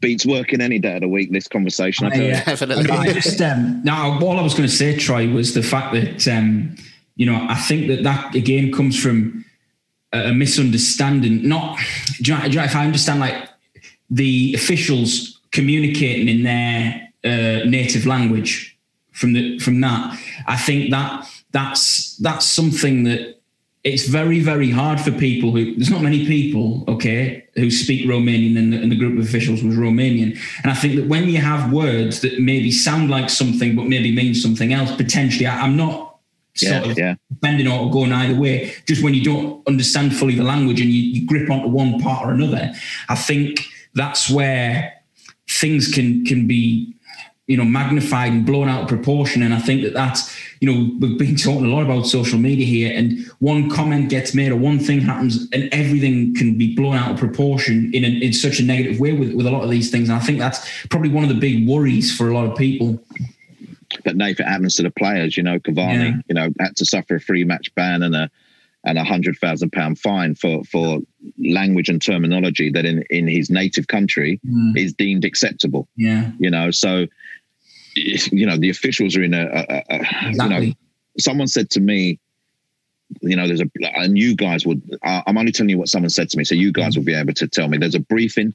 beats 0.00 0.26
working 0.26 0.60
any 0.60 0.78
day 0.78 0.96
of 0.96 1.00
the 1.00 1.08
week. 1.08 1.32
This 1.32 1.48
conversation, 1.48 2.06
I, 2.06 2.14
yeah, 2.14 2.44
definitely. 2.44 2.90
I 2.90 3.12
just 3.12 3.40
um, 3.40 3.82
now, 3.82 4.20
all 4.20 4.38
I 4.38 4.42
was 4.42 4.54
going 4.54 4.68
to 4.68 4.74
say, 4.74 4.96
Troy, 4.96 5.28
was 5.28 5.54
the 5.54 5.62
fact 5.62 5.94
that 5.94 6.28
um, 6.28 6.76
you 7.16 7.26
know 7.26 7.46
I 7.48 7.54
think 7.54 7.88
that 7.88 8.02
that 8.04 8.34
again 8.34 8.70
comes 8.70 9.00
from 9.00 9.44
a 10.12 10.32
misunderstanding. 10.32 11.46
Not, 11.46 11.78
do 12.20 12.32
you 12.32 12.38
know, 12.38 12.44
do 12.44 12.50
you 12.50 12.56
know, 12.56 12.64
if 12.64 12.76
I 12.76 12.84
understand, 12.84 13.20
like 13.20 13.45
the 14.10 14.54
officials 14.54 15.40
communicating 15.52 16.28
in 16.28 16.42
their 16.42 17.08
uh, 17.24 17.64
native 17.68 18.06
language 18.06 18.78
from 19.12 19.32
the 19.32 19.58
from 19.58 19.80
that, 19.80 20.18
I 20.46 20.56
think 20.56 20.90
that 20.90 21.28
that's 21.52 22.16
that's 22.18 22.46
something 22.46 23.04
that 23.04 23.36
it's 23.86 24.08
very, 24.08 24.40
very 24.40 24.68
hard 24.68 25.00
for 25.00 25.12
people 25.12 25.52
who, 25.52 25.76
there's 25.76 25.90
not 25.90 26.02
many 26.02 26.26
people, 26.26 26.82
okay, 26.88 27.46
who 27.54 27.70
speak 27.70 28.04
Romanian 28.04 28.58
and 28.58 28.72
the, 28.72 28.82
and 28.82 28.90
the, 28.90 28.96
group 28.96 29.16
of 29.16 29.24
officials 29.24 29.62
was 29.62 29.76
Romanian. 29.76 30.36
And 30.64 30.72
I 30.72 30.74
think 30.74 30.96
that 30.96 31.06
when 31.06 31.28
you 31.28 31.40
have 31.40 31.72
words 31.72 32.20
that 32.22 32.40
maybe 32.40 32.72
sound 32.72 33.10
like 33.10 33.30
something, 33.30 33.76
but 33.76 33.84
maybe 33.84 34.12
mean 34.12 34.34
something 34.34 34.72
else, 34.72 34.90
potentially, 34.96 35.46
I, 35.46 35.64
am 35.64 35.76
not 35.76 36.18
yeah, 36.60 36.82
of 36.82 36.98
yeah. 36.98 37.14
bending 37.30 37.68
or 37.68 37.88
going 37.88 38.12
either 38.12 38.34
way. 38.34 38.74
Just 38.88 39.04
when 39.04 39.14
you 39.14 39.22
don't 39.22 39.64
understand 39.68 40.16
fully 40.16 40.34
the 40.34 40.42
language 40.42 40.80
and 40.80 40.90
you, 40.90 41.20
you 41.20 41.24
grip 41.24 41.48
onto 41.48 41.68
one 41.68 42.00
part 42.00 42.26
or 42.26 42.32
another, 42.32 42.72
I 43.08 43.14
think 43.14 43.60
that's 43.96 44.30
where 44.30 44.92
things 45.48 45.92
can 45.92 46.24
can 46.24 46.46
be 46.46 46.94
you 47.46 47.56
know 47.56 47.64
magnified 47.64 48.32
and 48.32 48.44
blown 48.44 48.68
out 48.68 48.82
of 48.82 48.88
proportion. 48.88 49.42
And 49.42 49.54
i 49.54 49.58
think 49.58 49.82
that 49.82 49.94
that's 49.94 50.36
you 50.60 50.70
know 50.70 50.96
we've 51.00 51.18
been 51.18 51.36
talking 51.46 51.64
a 51.64 51.68
lot 51.68 51.82
about 51.82 52.06
social 52.06 52.38
media 52.38 52.66
here 52.66 52.96
and 52.96 53.26
one 53.38 53.70
comment 53.70 54.10
gets 54.10 54.34
made 54.34 54.52
or 54.52 54.56
one 54.56 54.78
thing 54.78 55.00
happens 55.00 55.48
and 55.52 55.68
everything 55.72 56.34
can 56.34 56.58
be 56.58 56.74
blown 56.74 56.96
out 56.96 57.12
of 57.12 57.18
proportion 57.18 57.90
in, 57.94 58.04
a, 58.04 58.08
in 58.08 58.32
such 58.32 58.60
a 58.60 58.62
negative 58.62 59.00
way 59.00 59.12
with, 59.12 59.32
with 59.34 59.46
a 59.46 59.50
lot 59.50 59.64
of 59.64 59.70
these 59.70 59.90
things. 59.90 60.08
And 60.08 60.18
i 60.18 60.20
think 60.20 60.38
that's 60.38 60.86
probably 60.88 61.10
one 61.10 61.24
of 61.24 61.30
the 61.30 61.36
big 61.36 61.68
worries 61.68 62.14
for 62.14 62.28
a 62.28 62.34
lot 62.34 62.46
of 62.46 62.56
people. 62.56 63.02
But 64.04 64.16
if 64.20 64.40
it 64.40 64.46
happens 64.46 64.74
to 64.76 64.82
the 64.82 64.90
players 64.90 65.36
you 65.36 65.42
know 65.42 65.58
cavani 65.58 66.10
yeah. 66.10 66.20
you 66.28 66.34
know 66.34 66.48
had 66.60 66.76
to 66.76 66.84
suffer 66.84 67.16
a 67.16 67.20
free 67.20 67.44
match 67.44 67.74
ban 67.74 68.02
and 68.02 68.14
a 68.14 68.30
and 68.86 68.98
a 68.98 69.04
hundred 69.04 69.36
thousand 69.38 69.72
pound 69.72 69.98
fine 69.98 70.34
for 70.34 70.64
for 70.64 71.00
language 71.38 71.88
and 71.88 72.00
terminology 72.00 72.70
that 72.70 72.86
in 72.86 73.02
in 73.10 73.26
his 73.26 73.50
native 73.50 73.88
country 73.88 74.40
mm. 74.46 74.76
is 74.78 74.94
deemed 74.94 75.24
acceptable. 75.24 75.88
Yeah, 75.96 76.30
you 76.38 76.50
know, 76.50 76.70
so 76.70 77.06
you 77.94 78.46
know 78.46 78.56
the 78.56 78.70
officials 78.70 79.16
are 79.16 79.22
in 79.22 79.34
a, 79.34 79.44
a, 79.44 79.82
a 79.90 80.28
exactly. 80.28 80.56
you 80.56 80.70
know. 80.70 80.74
Someone 81.18 81.48
said 81.48 81.70
to 81.70 81.80
me, 81.80 82.20
you 83.22 83.36
know, 83.36 83.46
there's 83.46 83.62
a, 83.62 83.70
and 83.96 84.18
you 84.18 84.36
guys 84.36 84.66
would. 84.66 84.82
I'm 85.02 85.36
only 85.36 85.52
telling 85.52 85.70
you 85.70 85.78
what 85.78 85.88
someone 85.88 86.10
said 86.10 86.28
to 86.30 86.38
me, 86.38 86.44
so 86.44 86.54
you 86.54 86.72
guys 86.72 86.94
mm. 86.94 86.98
will 86.98 87.04
be 87.04 87.14
able 87.14 87.34
to 87.34 87.48
tell 87.48 87.68
me. 87.68 87.78
There's 87.78 87.94
a 87.94 88.00
briefing. 88.00 88.54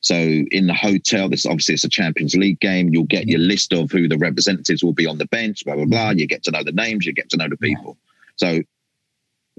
So 0.00 0.16
in 0.16 0.66
the 0.66 0.74
hotel, 0.74 1.28
this 1.28 1.46
obviously 1.46 1.74
it's 1.74 1.84
a 1.84 1.88
Champions 1.88 2.34
League 2.34 2.60
game. 2.60 2.90
You'll 2.92 3.04
get 3.04 3.28
your 3.28 3.38
list 3.38 3.72
of 3.72 3.90
who 3.90 4.08
the 4.08 4.18
representatives 4.18 4.82
will 4.82 4.92
be 4.92 5.06
on 5.06 5.18
the 5.18 5.26
bench, 5.26 5.64
blah 5.64 5.74
blah 5.74 5.86
blah. 5.86 6.10
You 6.10 6.26
get 6.26 6.44
to 6.44 6.50
know 6.50 6.62
the 6.62 6.72
names, 6.72 7.06
you 7.06 7.12
get 7.12 7.30
to 7.30 7.36
know 7.36 7.48
the 7.48 7.56
people. 7.56 7.96
So 8.36 8.62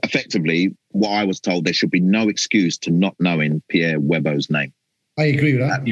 effectively, 0.03 0.75
what 0.89 1.09
I 1.09 1.23
was 1.23 1.39
told, 1.39 1.65
there 1.65 1.73
should 1.73 1.91
be 1.91 1.99
no 1.99 2.29
excuse 2.29 2.77
to 2.79 2.91
not 2.91 3.15
knowing 3.19 3.61
Pierre 3.69 3.99
Webo's 3.99 4.49
name. 4.49 4.73
I 5.17 5.23
agree 5.25 5.57
with 5.57 5.67
that. 5.67 5.83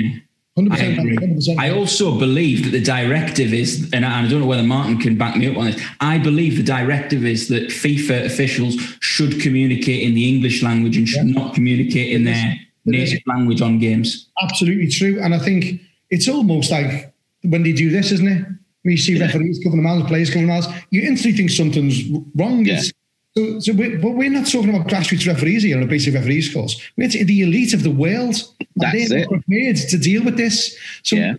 100%, 0.58 0.98
100%. 0.98 1.58
I 1.58 1.70
also 1.72 2.20
believe 2.20 2.66
that 2.66 2.72
the 2.72 2.84
directive 2.84 3.54
is, 3.54 3.90
and 3.94 4.06
I 4.06 4.28
don't 4.28 4.42
know 4.42 4.46
whether 4.46 4.64
Martin 4.64 4.98
can 5.00 5.18
back 5.18 5.38
me 5.38 5.50
up 5.50 5.58
on 5.58 5.66
this. 5.66 5.82
I 6.02 6.18
believe 6.18 6.58
the 6.58 6.64
directive 6.64 7.26
is 7.26 7.48
that 7.48 7.70
FIFA 7.70 8.26
officials 8.26 8.76
should 9.00 9.40
communicate 9.40 10.04
in 10.04 10.14
the 10.14 10.28
English 10.28 10.62
language 10.62 10.98
and 10.98 11.08
should 11.08 11.28
yeah. 11.28 11.42
not 11.42 11.54
communicate 11.54 12.14
in 12.14 12.26
their 12.26 12.56
native 12.86 13.22
language 13.28 13.62
on 13.62 13.80
games. 13.80 14.30
Absolutely 14.42 14.90
true. 14.90 15.22
And 15.22 15.34
I 15.34 15.40
think 15.40 15.82
it's 16.10 16.28
almost 16.28 16.70
like 16.70 17.14
when 17.44 17.64
they 17.64 17.72
do 17.72 17.90
this, 17.90 18.12
isn't 18.12 18.28
it? 18.28 18.46
When 18.84 18.92
you 18.92 18.98
see 18.98 19.14
yeah. 19.14 19.28
referees 19.28 19.60
covering 19.64 19.84
the 19.84 19.88
mouths, 19.88 20.08
players 20.08 20.30
covering 20.30 20.48
the 20.48 20.54
mouths, 20.54 20.68
you 20.90 21.02
instantly 21.04 21.38
think 21.38 21.50
something's 21.52 22.10
wrong. 22.36 22.66
Yeah. 22.66 22.80
It's, 22.80 22.92
so, 23.36 23.60
so 23.60 23.74
we, 23.74 23.96
but 23.98 24.12
we're 24.12 24.30
not 24.30 24.48
talking 24.48 24.74
about 24.76 24.88
grassroots 24.88 25.26
referees 25.26 25.64
here 25.64 25.78
on 25.78 25.84
a 25.84 25.88
basic 25.88 26.14
referees 26.14 26.54
course. 26.54 26.82
We're 26.98 27.08
the 27.08 27.42
elite 27.42 27.74
of 27.74 27.84
the 27.84 27.92
world. 27.92 28.36
That's 28.76 29.10
they're 29.10 29.20
it. 29.20 29.30
prepared 29.30 29.78
to 29.78 29.98
deal 29.98 30.24
with 30.24 30.38
this. 30.38 30.78
So 31.04 31.16
yeah. 31.16 31.36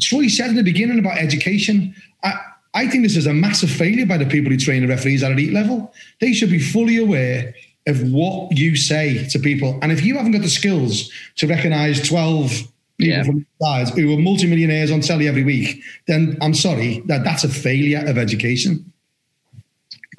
Troy 0.00 0.26
said 0.28 0.50
in 0.50 0.56
the 0.56 0.62
beginning 0.62 0.98
about 0.98 1.18
education. 1.18 1.94
I, 2.24 2.34
I 2.74 2.88
think 2.88 3.04
this 3.04 3.16
is 3.16 3.26
a 3.26 3.32
massive 3.32 3.70
failure 3.70 4.06
by 4.06 4.18
the 4.18 4.26
people 4.26 4.50
who 4.50 4.58
train 4.58 4.82
the 4.82 4.88
referees 4.88 5.22
at 5.22 5.30
elite 5.30 5.52
level. 5.52 5.92
They 6.20 6.32
should 6.32 6.50
be 6.50 6.58
fully 6.58 6.98
aware 6.98 7.54
of 7.86 8.02
what 8.12 8.56
you 8.56 8.76
say 8.76 9.26
to 9.28 9.38
people. 9.38 9.78
And 9.80 9.92
if 9.92 10.04
you 10.04 10.16
haven't 10.16 10.32
got 10.32 10.42
the 10.42 10.50
skills 10.50 11.10
to 11.36 11.46
recognize 11.46 12.06
12 12.06 12.50
people 12.98 13.16
yeah. 13.16 13.22
from 13.22 13.46
sides 13.62 13.90
who 13.90 14.12
are 14.12 14.18
multimillionaires 14.18 14.90
on 14.90 15.00
telly 15.00 15.28
every 15.28 15.44
week, 15.44 15.82
then 16.06 16.36
I'm 16.42 16.54
sorry, 16.54 17.00
that 17.06 17.24
that's 17.24 17.44
a 17.44 17.48
failure 17.48 18.04
of 18.06 18.18
education. 18.18 18.92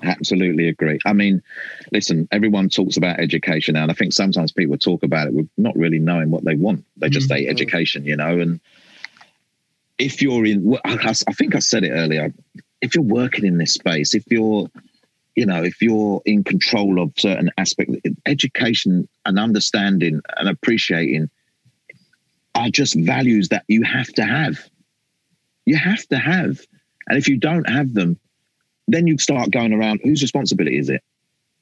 Absolutely 0.04 0.70
agree. 0.70 1.00
I 1.06 1.14
mean, 1.14 1.42
listen, 1.92 2.28
everyone 2.32 2.70
talks 2.70 2.98
about 2.98 3.20
education 3.20 3.74
now, 3.74 3.84
and 3.84 3.92
I 3.92 3.96
think 3.96 4.14
sometimes 4.14 4.52
people 4.52 4.78
talk 4.78 5.04
about 5.04 5.28
it 5.28 5.34
with 5.34 5.50
not 5.58 5.76
really 5.76 6.00
knowing 6.00 6.32
what 6.32 6.46
they 6.46 6.56
want. 6.56 6.86
They 6.98 7.10
just 7.10 7.30
mm-hmm. 7.30 7.44
say 7.44 7.48
education, 7.48 8.06
you 8.06 8.16
know. 8.16 8.40
And 8.40 8.60
if 9.98 10.22
you're 10.22 10.46
in, 10.46 10.78
I 10.86 11.14
think 11.14 11.56
I 11.56 11.60
said 11.60 11.84
it 11.84 11.92
earlier, 11.92 12.34
if 12.82 12.96
you're 12.96 13.04
working 13.04 13.46
in 13.46 13.58
this 13.58 13.74
space, 13.74 14.14
if 14.14 14.24
you're, 14.30 14.70
you 15.36 15.46
know, 15.46 15.64
if 15.64 15.82
you're 15.82 16.22
in 16.26 16.44
control 16.44 17.02
of 17.02 17.14
certain 17.18 17.52
aspects, 17.58 17.96
education 18.26 19.08
and 19.26 19.38
understanding 19.38 20.22
and 20.38 20.48
appreciating 20.48 21.30
are 22.56 22.70
just 22.70 22.96
values 22.96 23.50
that 23.50 23.66
you 23.68 23.84
have 23.84 24.08
to 24.14 24.24
have. 24.24 24.60
You 25.66 25.76
have 25.78 26.06
to 26.08 26.18
have. 26.18 26.60
And 27.08 27.18
if 27.18 27.28
you 27.28 27.38
don't 27.38 27.70
have 27.70 27.94
them, 27.94 28.20
then 28.94 29.08
you 29.08 29.18
start 29.18 29.52
going 29.52 29.74
around 29.74 30.02
whose 30.04 30.22
responsibility 30.22 30.78
is 30.78 30.90
it? 30.90 31.04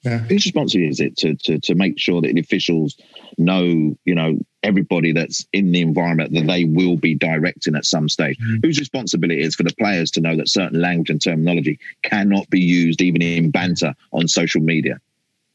Yeah. 0.03 0.19
Whose 0.19 0.45
responsibility 0.45 0.89
is 0.89 0.99
it 0.99 1.17
to, 1.17 1.35
to 1.35 1.59
to 1.59 1.75
make 1.75 1.99
sure 1.99 2.21
that 2.21 2.33
the 2.33 2.39
officials 2.39 2.97
know, 3.37 3.97
you 4.05 4.15
know, 4.15 4.39
everybody 4.63 5.11
that's 5.11 5.45
in 5.53 5.71
the 5.71 5.81
environment 5.81 6.33
that 6.33 6.45
they 6.45 6.65
will 6.65 6.97
be 6.97 7.15
directing 7.15 7.75
at 7.75 7.85
some 7.85 8.07
stage? 8.07 8.37
Mm. 8.37 8.63
Whose 8.63 8.79
responsibility 8.79 9.41
is 9.41 9.55
for 9.55 9.63
the 9.63 9.73
players 9.77 10.11
to 10.11 10.21
know 10.21 10.35
that 10.35 10.49
certain 10.49 10.79
language 10.79 11.09
and 11.09 11.21
terminology 11.21 11.79
cannot 12.03 12.49
be 12.49 12.59
used 12.59 13.01
even 13.01 13.21
in 13.21 13.51
banter 13.51 13.95
on 14.13 14.27
social 14.27 14.61
media? 14.61 14.99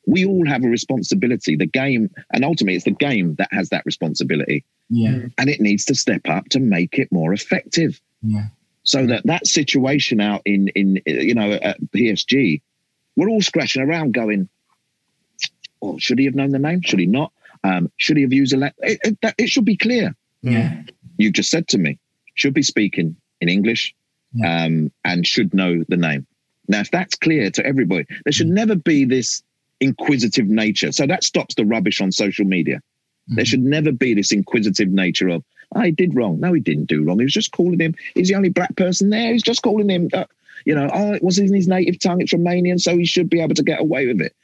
We 0.06 0.24
all 0.24 0.44
have 0.46 0.64
a 0.64 0.68
responsibility. 0.68 1.54
The 1.54 1.66
game, 1.66 2.10
and 2.32 2.44
ultimately, 2.44 2.74
it's 2.74 2.84
the 2.84 2.90
game 2.90 3.36
that 3.36 3.48
has 3.52 3.68
that 3.68 3.86
responsibility. 3.86 4.64
Yeah. 4.90 5.26
And 5.38 5.48
it 5.48 5.60
needs 5.60 5.84
to 5.86 5.94
step 5.94 6.22
up 6.28 6.48
to 6.50 6.58
make 6.58 6.98
it 6.98 7.12
more 7.12 7.32
effective. 7.32 8.00
Yeah 8.22 8.46
so 8.84 9.06
that 9.06 9.26
that 9.26 9.46
situation 9.46 10.20
out 10.20 10.42
in 10.44 10.68
in 10.68 11.00
you 11.06 11.34
know 11.34 11.52
at 11.52 11.80
PSG, 11.80 12.62
we're 13.16 13.28
all 13.28 13.42
scratching 13.42 13.82
around, 13.82 14.12
going, 14.12 14.48
"Oh, 15.80 15.98
should 15.98 16.18
he 16.18 16.24
have 16.24 16.34
known 16.34 16.50
the 16.50 16.58
name? 16.58 16.82
Should 16.82 16.98
he 16.98 17.06
not? 17.06 17.32
Um, 17.64 17.90
should 17.96 18.16
he 18.16 18.22
have 18.22 18.32
used 18.32 18.52
a? 18.52 18.58
Le- 18.58 18.72
it, 18.78 19.00
it, 19.04 19.34
it, 19.38 19.48
should 19.48 19.64
be 19.64 19.76
clear." 19.76 20.14
Yeah, 20.42 20.82
you 21.18 21.30
just 21.30 21.50
said 21.50 21.68
to 21.68 21.78
me, 21.78 21.98
should 22.34 22.54
be 22.54 22.62
speaking 22.62 23.16
in 23.40 23.48
English, 23.48 23.94
yeah. 24.34 24.64
um, 24.64 24.90
and 25.04 25.26
should 25.26 25.54
know 25.54 25.84
the 25.88 25.96
name. 25.96 26.26
Now, 26.68 26.80
if 26.80 26.90
that's 26.90 27.14
clear 27.14 27.50
to 27.50 27.64
everybody, 27.66 28.06
there 28.24 28.32
should 28.32 28.48
mm. 28.48 28.54
never 28.54 28.74
be 28.74 29.04
this 29.04 29.42
inquisitive 29.80 30.46
nature. 30.46 30.92
So 30.92 31.06
that 31.06 31.24
stops 31.24 31.54
the 31.54 31.66
rubbish 31.66 32.00
on 32.00 32.12
social 32.12 32.44
media. 32.44 32.76
Mm-hmm. 32.76 33.34
There 33.36 33.44
should 33.44 33.62
never 33.62 33.92
be 33.92 34.14
this 34.14 34.32
inquisitive 34.32 34.88
nature 34.88 35.28
of, 35.28 35.44
Oh, 35.74 35.80
he 35.80 35.90
did 35.90 36.14
wrong. 36.14 36.40
No, 36.40 36.52
he 36.52 36.60
didn't 36.60 36.86
do 36.86 37.02
wrong. 37.04 37.18
He 37.18 37.24
was 37.24 37.32
just 37.32 37.52
calling 37.52 37.80
him. 37.80 37.94
He's 38.14 38.28
the 38.28 38.34
only 38.34 38.50
black 38.50 38.76
person 38.76 39.10
there. 39.10 39.32
He's 39.32 39.42
just 39.42 39.62
calling 39.62 39.88
him. 39.88 40.08
Uh, 40.12 40.24
you 40.64 40.74
know, 40.74 40.88
oh, 40.92 41.12
it 41.12 41.22
was 41.22 41.38
in 41.38 41.52
his 41.52 41.66
native 41.66 41.98
tongue. 41.98 42.20
It's 42.20 42.32
Romanian, 42.32 42.80
so 42.80 42.96
he 42.96 43.04
should 43.04 43.28
be 43.28 43.40
able 43.40 43.54
to 43.54 43.62
get 43.62 43.80
away 43.80 44.06
with 44.06 44.20
it. 44.20 44.36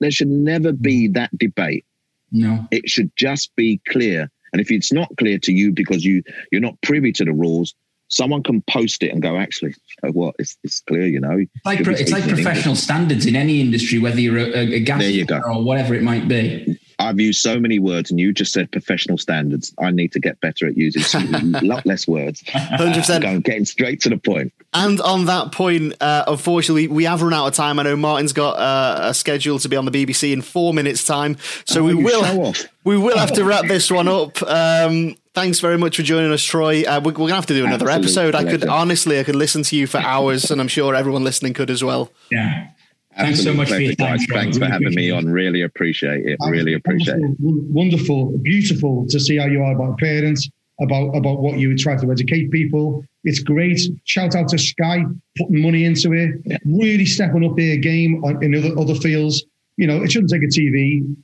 There, 0.00 0.10
should 0.10 0.28
never 0.28 0.72
be 0.72 1.08
that 1.08 1.36
debate. 1.36 1.84
No, 2.32 2.66
it 2.70 2.88
should 2.88 3.10
just 3.16 3.54
be 3.56 3.80
clear. 3.88 4.30
And 4.52 4.60
if 4.60 4.70
it's 4.70 4.92
not 4.92 5.10
clear 5.18 5.38
to 5.40 5.52
you 5.52 5.72
because 5.72 6.04
you 6.04 6.22
you're 6.50 6.62
not 6.62 6.80
privy 6.80 7.12
to 7.12 7.24
the 7.24 7.32
rules, 7.32 7.74
someone 8.08 8.42
can 8.42 8.62
post 8.62 9.02
it 9.02 9.12
and 9.12 9.20
go, 9.20 9.36
actually, 9.36 9.70
you 9.70 10.08
know 10.08 10.12
what? 10.12 10.34
It's, 10.38 10.56
it's 10.62 10.80
clear, 10.80 11.06
you 11.06 11.20
know. 11.20 11.38
It's 11.38 11.50
like, 11.64 11.80
it's 11.80 12.12
like 12.12 12.24
professional 12.24 12.70
English. 12.70 12.80
standards 12.80 13.26
in 13.26 13.36
any 13.36 13.60
industry, 13.60 13.98
whether 13.98 14.20
you're 14.20 14.38
a, 14.38 14.74
a 14.74 14.80
gas 14.80 15.02
or 15.44 15.62
whatever 15.62 15.94
it 15.94 16.02
might 16.02 16.28
be. 16.28 16.78
I've 16.98 17.20
used 17.20 17.42
so 17.42 17.60
many 17.60 17.78
words, 17.78 18.10
and 18.10 18.18
you 18.18 18.32
just 18.32 18.52
said 18.52 18.72
professional 18.72 19.18
standards. 19.18 19.74
I 19.78 19.90
need 19.90 20.12
to 20.12 20.20
get 20.20 20.40
better 20.40 20.66
at 20.66 20.76
using 20.76 21.02
a 21.34 21.60
lot 21.62 21.84
less 21.84 22.08
words. 22.08 22.42
Hundred 22.48 22.94
percent, 22.94 23.44
getting 23.44 23.66
straight 23.66 24.00
to 24.02 24.08
the 24.08 24.16
point. 24.16 24.52
And 24.72 25.00
on 25.02 25.26
that 25.26 25.52
point, 25.52 25.94
uh, 26.00 26.24
unfortunately, 26.26 26.88
we 26.88 27.04
have 27.04 27.22
run 27.22 27.34
out 27.34 27.46
of 27.46 27.54
time. 27.54 27.78
I 27.78 27.82
know 27.82 27.96
Martin's 27.96 28.32
got 28.32 28.58
uh, 28.58 29.08
a 29.08 29.14
schedule 29.14 29.58
to 29.58 29.68
be 29.68 29.76
on 29.76 29.84
the 29.84 29.90
BBC 29.90 30.32
in 30.32 30.40
four 30.40 30.72
minutes' 30.72 31.04
time, 31.04 31.36
so 31.66 31.82
oh, 31.82 31.84
we 31.84 31.94
will 31.94 32.54
we 32.84 32.96
will 32.96 33.18
have 33.18 33.32
to 33.32 33.44
wrap 33.44 33.66
this 33.66 33.90
one 33.90 34.08
up. 34.08 34.42
Um, 34.42 35.16
thanks 35.34 35.60
very 35.60 35.76
much 35.76 35.96
for 35.96 36.02
joining 36.02 36.32
us, 36.32 36.42
Troy. 36.42 36.82
Uh, 36.84 37.00
we're, 37.04 37.12
we're, 37.12 37.18
gonna 37.18 37.34
have 37.34 37.46
to 37.46 37.54
do 37.54 37.66
another 37.66 37.90
Absolute 37.90 38.04
episode. 38.04 38.30
Pleasure. 38.32 38.48
I 38.48 38.50
could 38.50 38.68
honestly, 38.68 39.20
I 39.20 39.24
could 39.24 39.36
listen 39.36 39.62
to 39.64 39.76
you 39.76 39.86
for 39.86 39.98
hours, 39.98 40.50
and 40.50 40.62
I'm 40.62 40.68
sure 40.68 40.94
everyone 40.94 41.24
listening 41.24 41.52
could 41.52 41.70
as 41.70 41.84
well. 41.84 42.10
Yeah. 42.30 42.68
Thanks 43.16 43.42
so 43.42 43.54
much 43.54 43.68
for 43.68 43.78
your 43.78 43.94
time. 43.94 44.18
Thanks 44.18 44.58
for 44.58 44.66
having 44.66 44.94
me 44.94 45.10
on. 45.10 45.26
Really 45.26 45.62
appreciate 45.62 46.26
it. 46.26 46.38
Really 46.48 46.74
appreciate 46.74 47.16
it. 47.16 47.36
Wonderful, 47.38 48.36
beautiful 48.38 49.06
to 49.08 49.18
see 49.18 49.36
how 49.36 49.46
you 49.46 49.62
are 49.62 49.72
about 49.72 49.98
parents, 49.98 50.48
about 50.80 51.16
about 51.16 51.40
what 51.40 51.58
you 51.58 51.76
try 51.76 51.96
to 51.96 52.12
educate 52.12 52.50
people. 52.50 53.04
It's 53.24 53.40
great. 53.40 53.80
Shout 54.04 54.34
out 54.34 54.48
to 54.48 54.58
Sky 54.58 55.04
putting 55.38 55.62
money 55.62 55.84
into 55.84 56.12
it, 56.12 56.40
yeah. 56.44 56.58
really 56.66 57.06
stepping 57.06 57.44
up 57.44 57.56
their 57.56 57.78
game 57.78 58.22
on, 58.22 58.42
in 58.44 58.54
other 58.54 58.78
other 58.78 58.94
fields. 58.94 59.42
You 59.78 59.86
know, 59.86 60.02
it 60.02 60.12
shouldn't 60.12 60.30
take 60.30 60.42
a 60.42 60.46
TV. 60.46 61.16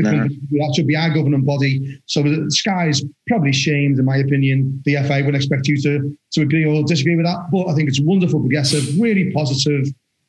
No. 0.00 0.10
That 0.10 0.72
should 0.74 0.88
be 0.88 0.96
our 0.96 1.10
governing 1.14 1.44
body. 1.44 2.02
So 2.06 2.24
the 2.24 2.50
Sky's 2.50 3.04
probably 3.28 3.52
shamed, 3.52 4.00
in 4.00 4.04
my 4.04 4.16
opinion. 4.16 4.82
The 4.84 4.96
FA 5.06 5.22
would 5.24 5.36
expect 5.36 5.68
you 5.68 5.80
to 5.82 6.18
to 6.32 6.42
agree 6.42 6.64
or 6.64 6.82
disagree 6.82 7.14
with 7.14 7.26
that, 7.26 7.46
but 7.52 7.68
I 7.68 7.74
think 7.74 7.88
it's 7.88 8.00
wonderful, 8.00 8.40
progressive, 8.40 8.98
really 8.98 9.30
positive 9.30 9.86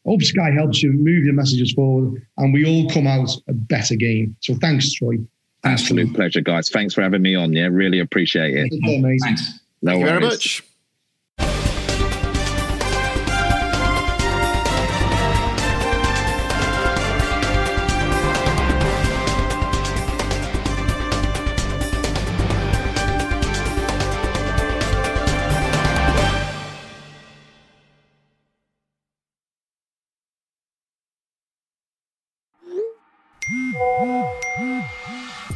hope 0.10 0.24
Sky 0.24 0.50
helps 0.52 0.82
you 0.82 0.92
move 0.92 1.24
your 1.24 1.34
messages 1.34 1.72
forward 1.74 2.26
and 2.38 2.52
we 2.52 2.66
all 2.66 2.90
come 2.90 3.06
out 3.06 3.30
a 3.48 3.54
better 3.54 3.96
game. 3.96 4.36
So 4.40 4.56
thanks, 4.56 4.92
Troy. 4.94 5.18
Absolute 5.64 6.14
pleasure, 6.16 6.42
guys. 6.42 6.70
Thanks 6.70 6.94
for 6.94 7.02
having 7.02 7.22
me 7.22 7.36
on. 7.36 7.54
Yeah, 7.54 7.68
really 7.72 8.00
appreciate 8.00 8.56
it. 8.56 8.74
Thanks. 9.22 9.60
No 9.82 9.92
Thank 9.92 10.02
worries. 10.02 10.02
you 10.02 10.06
very 10.06 10.20
much. 10.20 10.64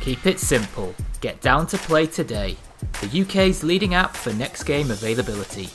Keep 0.03 0.25
it 0.25 0.37
simple. 0.37 0.93
Get 1.21 1.39
down 1.39 1.65
to 1.67 1.77
play 1.77 2.07
today. 2.07 2.57
The 2.99 3.21
UK's 3.21 3.63
leading 3.63 3.93
app 3.93 4.17
for 4.17 4.33
next 4.33 4.63
game 4.63 4.91
availability. 4.91 5.67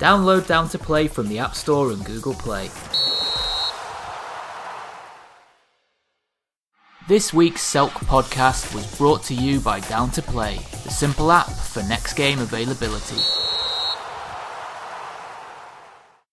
Download 0.00 0.46
Down 0.46 0.70
to 0.70 0.78
Play 0.78 1.06
from 1.06 1.28
the 1.28 1.38
App 1.38 1.54
Store 1.54 1.92
and 1.92 2.02
Google 2.02 2.32
Play. 2.32 2.70
This 7.08 7.34
week's 7.34 7.60
Selk 7.60 7.90
podcast 7.90 8.74
was 8.74 8.86
brought 8.96 9.22
to 9.24 9.34
you 9.34 9.60
by 9.60 9.80
Down 9.80 10.10
to 10.12 10.22
Play, 10.22 10.56
the 10.84 10.90
simple 10.90 11.30
app 11.30 11.50
for 11.50 11.82
next 11.82 12.14
game 12.14 12.38
availability. 12.38 13.20